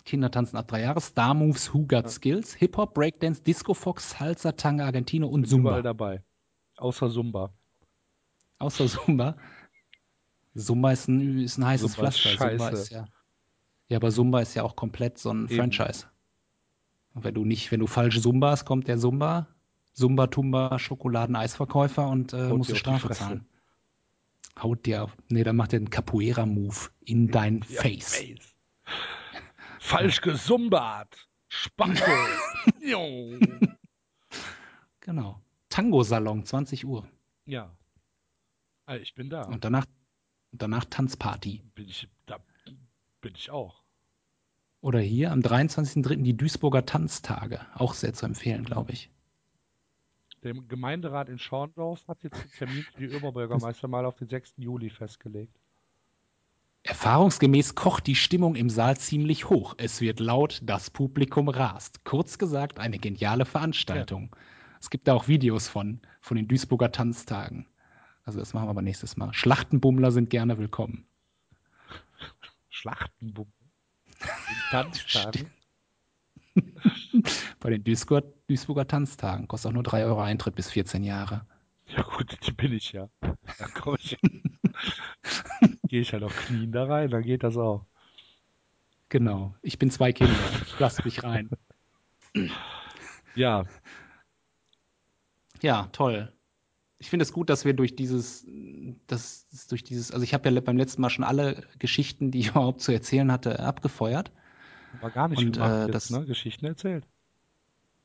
Kindertanzen 0.04 0.56
ab 0.56 0.68
drei 0.68 0.82
Jahre, 0.82 1.00
Star 1.00 1.34
Moves, 1.34 1.74
Who 1.74 1.86
Got 1.86 2.08
Skills, 2.10 2.54
Hip-Hop, 2.54 2.94
Breakdance, 2.94 3.42
Disco 3.42 3.74
Fox, 3.74 4.10
Salsa, 4.10 4.52
Tanga, 4.52 4.86
Argentino 4.86 5.26
und 5.26 5.42
Bin 5.42 5.60
überall 5.60 5.78
Zumba. 5.78 5.82
dabei. 5.82 6.22
Außer 6.76 7.10
Zumba. 7.10 7.52
Außer 8.60 8.86
Zumba. 8.86 9.36
Zumba 10.54 10.92
ist 10.92 11.08
ein, 11.08 11.38
ist 11.38 11.58
ein 11.58 11.66
heißes 11.66 11.94
Zumba 11.94 12.08
ist 12.08 12.20
Pflaster. 12.20 12.48
Zumba 12.48 12.70
scheiße. 12.70 12.82
ist 12.82 12.90
ja, 12.90 13.06
ja, 13.88 13.96
aber 13.96 14.10
Zumba 14.10 14.40
ist 14.40 14.54
ja 14.54 14.62
auch 14.62 14.76
komplett 14.76 15.18
so 15.18 15.32
ein 15.32 15.46
Eben. 15.48 15.56
Franchise. 15.56 16.06
Und 17.14 17.24
wenn 17.24 17.34
du 17.34 17.44
nicht, 17.44 17.72
wenn 17.72 17.80
du 17.80 17.88
falsch 17.88 18.20
Zumbas, 18.20 18.64
kommt 18.64 18.86
der 18.86 18.98
Zumba, 18.98 19.48
Zumba, 19.92 20.28
Tumba, 20.28 20.78
Schokoladen-Eisverkäufer 20.78 22.06
und 22.08 22.32
äh, 22.32 22.48
musst 22.48 22.70
die 22.70 22.76
Strafe 22.76 23.10
zahlen. 23.10 23.46
Haut 24.60 24.86
dir 24.86 25.04
auf. 25.04 25.16
Nee, 25.28 25.42
dann 25.42 25.56
macht 25.56 25.72
er 25.72 25.78
einen 25.78 25.90
Capoeira-Move 25.90 26.76
in 27.04 27.28
dein 27.28 27.64
Ja, 27.68 27.82
Face. 27.82 28.22
Falsch 29.80 30.20
gesumbart. 30.20 31.28
Spacko. 31.48 32.10
Genau. 35.00 35.40
Tango-Salon, 35.70 36.44
20 36.44 36.86
Uhr. 36.86 37.08
Ja. 37.46 37.74
Ah, 38.90 38.96
Ich 38.96 39.14
bin 39.14 39.30
da. 39.30 39.42
Und 39.42 39.64
danach, 39.64 39.86
danach 40.50 40.84
Tanzparty. 40.84 41.62
Bin 41.76 41.88
ich, 41.88 42.08
da 42.26 42.38
bin 43.20 43.34
ich 43.36 43.48
auch. 43.48 43.84
Oder 44.80 44.98
hier 44.98 45.30
am 45.30 45.40
23.03. 45.42 46.24
die 46.24 46.36
Duisburger 46.36 46.84
Tanztage. 46.84 47.60
Auch 47.74 47.94
sehr 47.94 48.14
zu 48.14 48.26
empfehlen, 48.26 48.64
glaube 48.64 48.90
ich. 48.90 49.08
Der 50.42 50.54
Gemeinderat 50.54 51.28
in 51.28 51.38
Schorndorf 51.38 52.08
hat 52.08 52.24
jetzt 52.24 52.42
den 52.42 52.50
Termin 52.50 52.82
für 52.82 53.06
die 53.06 53.14
Oberbürgermeister 53.14 53.86
mal 53.86 54.04
auf 54.04 54.16
den 54.16 54.28
6. 54.28 54.54
Juli 54.56 54.90
festgelegt. 54.90 55.54
Erfahrungsgemäß 56.82 57.76
kocht 57.76 58.08
die 58.08 58.16
Stimmung 58.16 58.56
im 58.56 58.70
Saal 58.70 58.96
ziemlich 58.96 59.50
hoch. 59.50 59.76
Es 59.78 60.00
wird 60.00 60.18
laut, 60.18 60.62
das 60.64 60.90
Publikum 60.90 61.48
rast. 61.48 62.04
Kurz 62.04 62.38
gesagt, 62.38 62.80
eine 62.80 62.98
geniale 62.98 63.44
Veranstaltung. 63.44 64.34
Es 64.80 64.90
gibt 64.90 65.06
da 65.06 65.14
auch 65.14 65.28
Videos 65.28 65.68
von, 65.68 66.00
von 66.20 66.36
den 66.36 66.48
Duisburger 66.48 66.90
Tanztagen. 66.90 67.68
Also 68.30 68.38
das 68.38 68.54
machen 68.54 68.66
wir 68.66 68.70
aber 68.70 68.82
nächstes 68.82 69.16
Mal. 69.16 69.34
Schlachtenbummler 69.34 70.12
sind 70.12 70.30
gerne 70.30 70.56
willkommen. 70.56 71.04
Schlachtenbumm. 72.68 73.52
In 74.20 74.56
Tanztagen. 74.70 75.50
Bei 77.58 77.70
den 77.70 77.82
Duisburger, 77.82 78.28
Duisburger 78.46 78.86
Tanztagen. 78.86 79.48
Kostet 79.48 79.70
auch 79.70 79.74
nur 79.74 79.82
3 79.82 80.04
Euro 80.04 80.20
Eintritt 80.20 80.54
bis 80.54 80.70
14 80.70 81.02
Jahre. 81.02 81.44
Ja 81.88 82.02
gut, 82.02 82.38
die 82.46 82.52
bin 82.52 82.72
ich 82.72 82.92
ja. 82.92 83.08
Da 83.20 83.66
komm 83.74 83.96
ich. 83.98 84.16
Gehe 85.88 86.02
ich 86.02 86.12
halt 86.12 86.22
auf 86.22 86.36
Knien 86.46 86.70
da 86.70 86.84
rein, 86.84 87.10
dann 87.10 87.22
geht 87.22 87.42
das 87.42 87.56
auch. 87.56 87.84
Genau. 89.08 89.56
Ich 89.60 89.76
bin 89.76 89.90
zwei 89.90 90.12
Kinder. 90.12 90.38
Lass 90.78 91.04
mich 91.04 91.24
rein. 91.24 91.50
Ja, 93.34 93.64
Ja, 95.62 95.88
toll. 95.90 96.32
Ich 97.02 97.08
finde 97.10 97.22
es 97.24 97.32
gut, 97.32 97.48
dass 97.50 97.64
wir 97.64 97.72
durch 97.74 97.96
dieses, 97.96 98.46
das, 99.06 99.48
durch 99.68 99.82
dieses, 99.82 100.12
also 100.12 100.22
ich 100.22 100.34
habe 100.34 100.48
ja 100.50 100.60
beim 100.60 100.76
letzten 100.76 101.00
Mal 101.00 101.08
schon 101.10 101.24
alle 101.24 101.64
Geschichten, 101.78 102.30
die 102.30 102.38
ich 102.40 102.48
überhaupt 102.50 102.80
zu 102.82 102.92
erzählen 102.92 103.32
hatte, 103.32 103.58
abgefeuert. 103.60 104.30
war 105.00 105.10
gar 105.10 105.26
nicht 105.28 105.42
Und, 105.42 105.52
gemacht 105.54 105.88
äh, 105.88 105.90
das- 105.90 106.10
ne? 106.10 106.24
Geschichten 106.26 106.66
erzählt. 106.66 107.04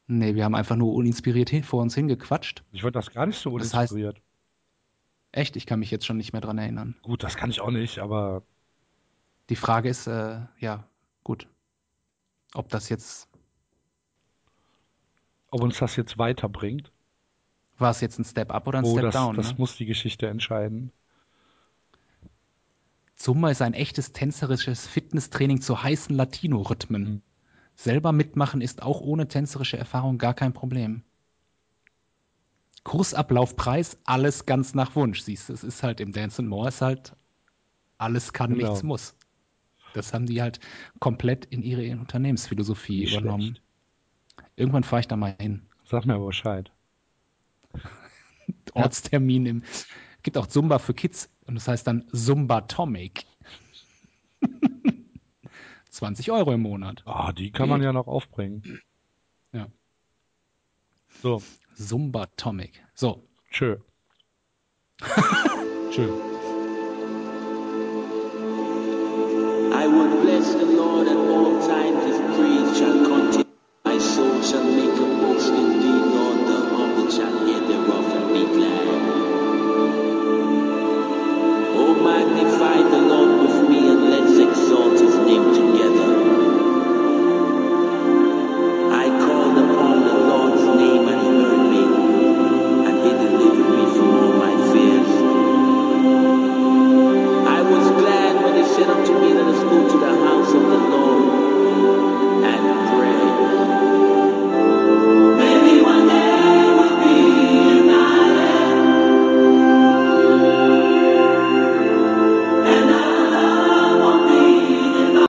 Nee, 0.07 0.35
wir 0.35 0.45
haben 0.45 0.55
einfach 0.55 0.75
nur 0.75 0.93
uninspiriert 0.93 1.49
hin, 1.49 1.63
vor 1.63 1.81
uns 1.81 1.93
hingequatscht. 1.95 2.63
Ich 2.71 2.83
fand 2.83 2.95
das 2.95 3.11
gar 3.11 3.25
nicht 3.25 3.37
so 3.39 3.57
Das 3.57 3.73
heißt- 3.73 3.91
uninspiriert. 3.91 4.21
Echt, 5.31 5.55
ich 5.57 5.65
kann 5.65 5.79
mich 5.79 5.91
jetzt 5.91 6.05
schon 6.05 6.15
nicht 6.17 6.31
mehr 6.31 6.41
dran 6.41 6.57
erinnern. 6.57 6.95
Gut, 7.01 7.21
das 7.23 7.35
kann 7.35 7.49
ich 7.49 7.59
auch 7.59 7.71
nicht, 7.71 7.99
aber 7.99 8.43
Die 9.49 9.55
Frage 9.57 9.89
ist, 9.89 10.07
äh, 10.07 10.39
ja, 10.59 10.87
gut. 11.23 11.47
Ob 12.53 12.69
das 12.69 12.87
jetzt, 12.89 13.27
ob 15.51 15.61
uns 15.61 15.77
das 15.79 15.95
jetzt 15.97 16.17
weiterbringt, 16.17 16.91
war 17.77 17.91
es 17.91 18.01
jetzt 18.01 18.19
ein 18.19 18.25
Step 18.25 18.51
up 18.51 18.67
oder 18.67 18.79
ein 18.79 18.85
oh, 18.85 18.91
Step 18.91 19.03
das, 19.03 19.13
down? 19.13 19.35
das 19.35 19.49
ne? 19.49 19.55
muss 19.57 19.75
die 19.77 19.85
Geschichte 19.85 20.27
entscheiden. 20.27 20.91
Zumba 23.15 23.49
ist 23.49 23.61
ein 23.61 23.73
echtes 23.73 24.11
tänzerisches 24.13 24.87
Fitnesstraining 24.87 25.61
zu 25.61 25.81
heißen 25.81 26.15
Latino-Rhythmen. 26.15 27.03
Mhm. 27.03 27.21
Selber 27.75 28.11
mitmachen 28.11 28.61
ist 28.61 28.81
auch 28.81 29.01
ohne 29.01 29.27
tänzerische 29.27 29.77
Erfahrung 29.77 30.17
gar 30.17 30.33
kein 30.33 30.53
Problem. 30.53 31.03
Kursablauf, 32.83 33.55
Preis, 33.55 33.97
alles 34.05 34.45
ganz 34.45 34.75
nach 34.75 34.95
Wunsch. 34.95 35.21
Siehst 35.21 35.49
du, 35.49 35.53
es 35.53 35.63
ist 35.63 35.83
halt 35.83 35.99
im 35.99 36.11
Dance 36.11 36.41
and 36.41 36.49
More 36.49 36.67
ist 36.67 36.81
halt 36.81 37.15
alles 37.97 38.33
kann, 38.33 38.53
Genau. 38.53 38.69
nichts 38.69 38.83
muss. 38.83 39.15
Das 39.93 40.13
haben 40.13 40.25
die 40.25 40.41
halt 40.41 40.59
komplett 40.99 41.45
in 41.45 41.63
ihre 41.63 41.89
Unternehmensphilosophie 41.99 43.01
Nicht 43.01 43.13
übernommen. 43.13 43.55
schlecht. 43.55 43.61
Irgendwann 44.57 44.83
fahre 44.83 44.99
ich 44.99 45.07
da 45.07 45.15
mal 45.15 45.35
hin. 45.39 45.65
Sag 45.85 46.05
mir 46.05 46.15
aber 46.15 46.27
Bescheid. 46.27 46.71
Ortstermin 48.75 49.45
im. 49.45 49.63
Gibt 50.23 50.37
auch 50.37 50.47
Zumba 50.47 50.79
für 50.79 50.93
Kids 50.93 51.29
und 51.45 51.55
das 51.55 51.67
heißt 51.67 51.85
dann 51.87 52.05
Zumbatomic. 52.11 53.25
20 55.89 56.31
Euro 56.31 56.53
im 56.53 56.61
Monat. 56.61 57.03
Ah, 57.05 57.31
die 57.31 57.51
kann 57.51 57.69
man 57.69 57.81
ja 57.81 57.93
noch 57.93 58.07
aufbringen. 58.07 58.81
Ja. 59.53 59.67
So, 61.21 61.41
Zumbatomic. 61.75 62.83
So, 62.93 63.23
tschö. 63.51 63.77
schön. 65.91 66.09
I 69.71 69.87
will 69.87 70.21
bless 70.21 70.53
the 70.53 70.65
Lord 70.65 71.07
at 71.07 71.17
all 71.17 71.61
times. 71.67 72.05
His 72.05 72.17
praise 72.35 72.77
shall 72.77 73.05
continue. 73.05 73.44
my 73.95 74.01
soul 74.01 74.41
shall 74.43 74.63
make 74.63 74.91
a 74.91 75.07
boast 75.21 75.53
in 75.53 75.79
thee, 75.79 76.01
the 76.47 76.57
humble 76.75 77.09
shall 77.09 77.35
hear 77.45 77.61
thereof 77.61 78.07
and 78.17 78.27
be 78.33 78.43
glad. 78.55 78.87
O 81.81 81.95
magnify 82.03 82.77
the 82.93 83.01
Lord 83.11 83.31
with 83.43 83.69
me, 83.69 83.87
and 83.87 84.09
let's 84.09 84.37
exalt 84.37 84.99
his 84.99 85.15
name 85.29 85.47
together. 85.53 86.04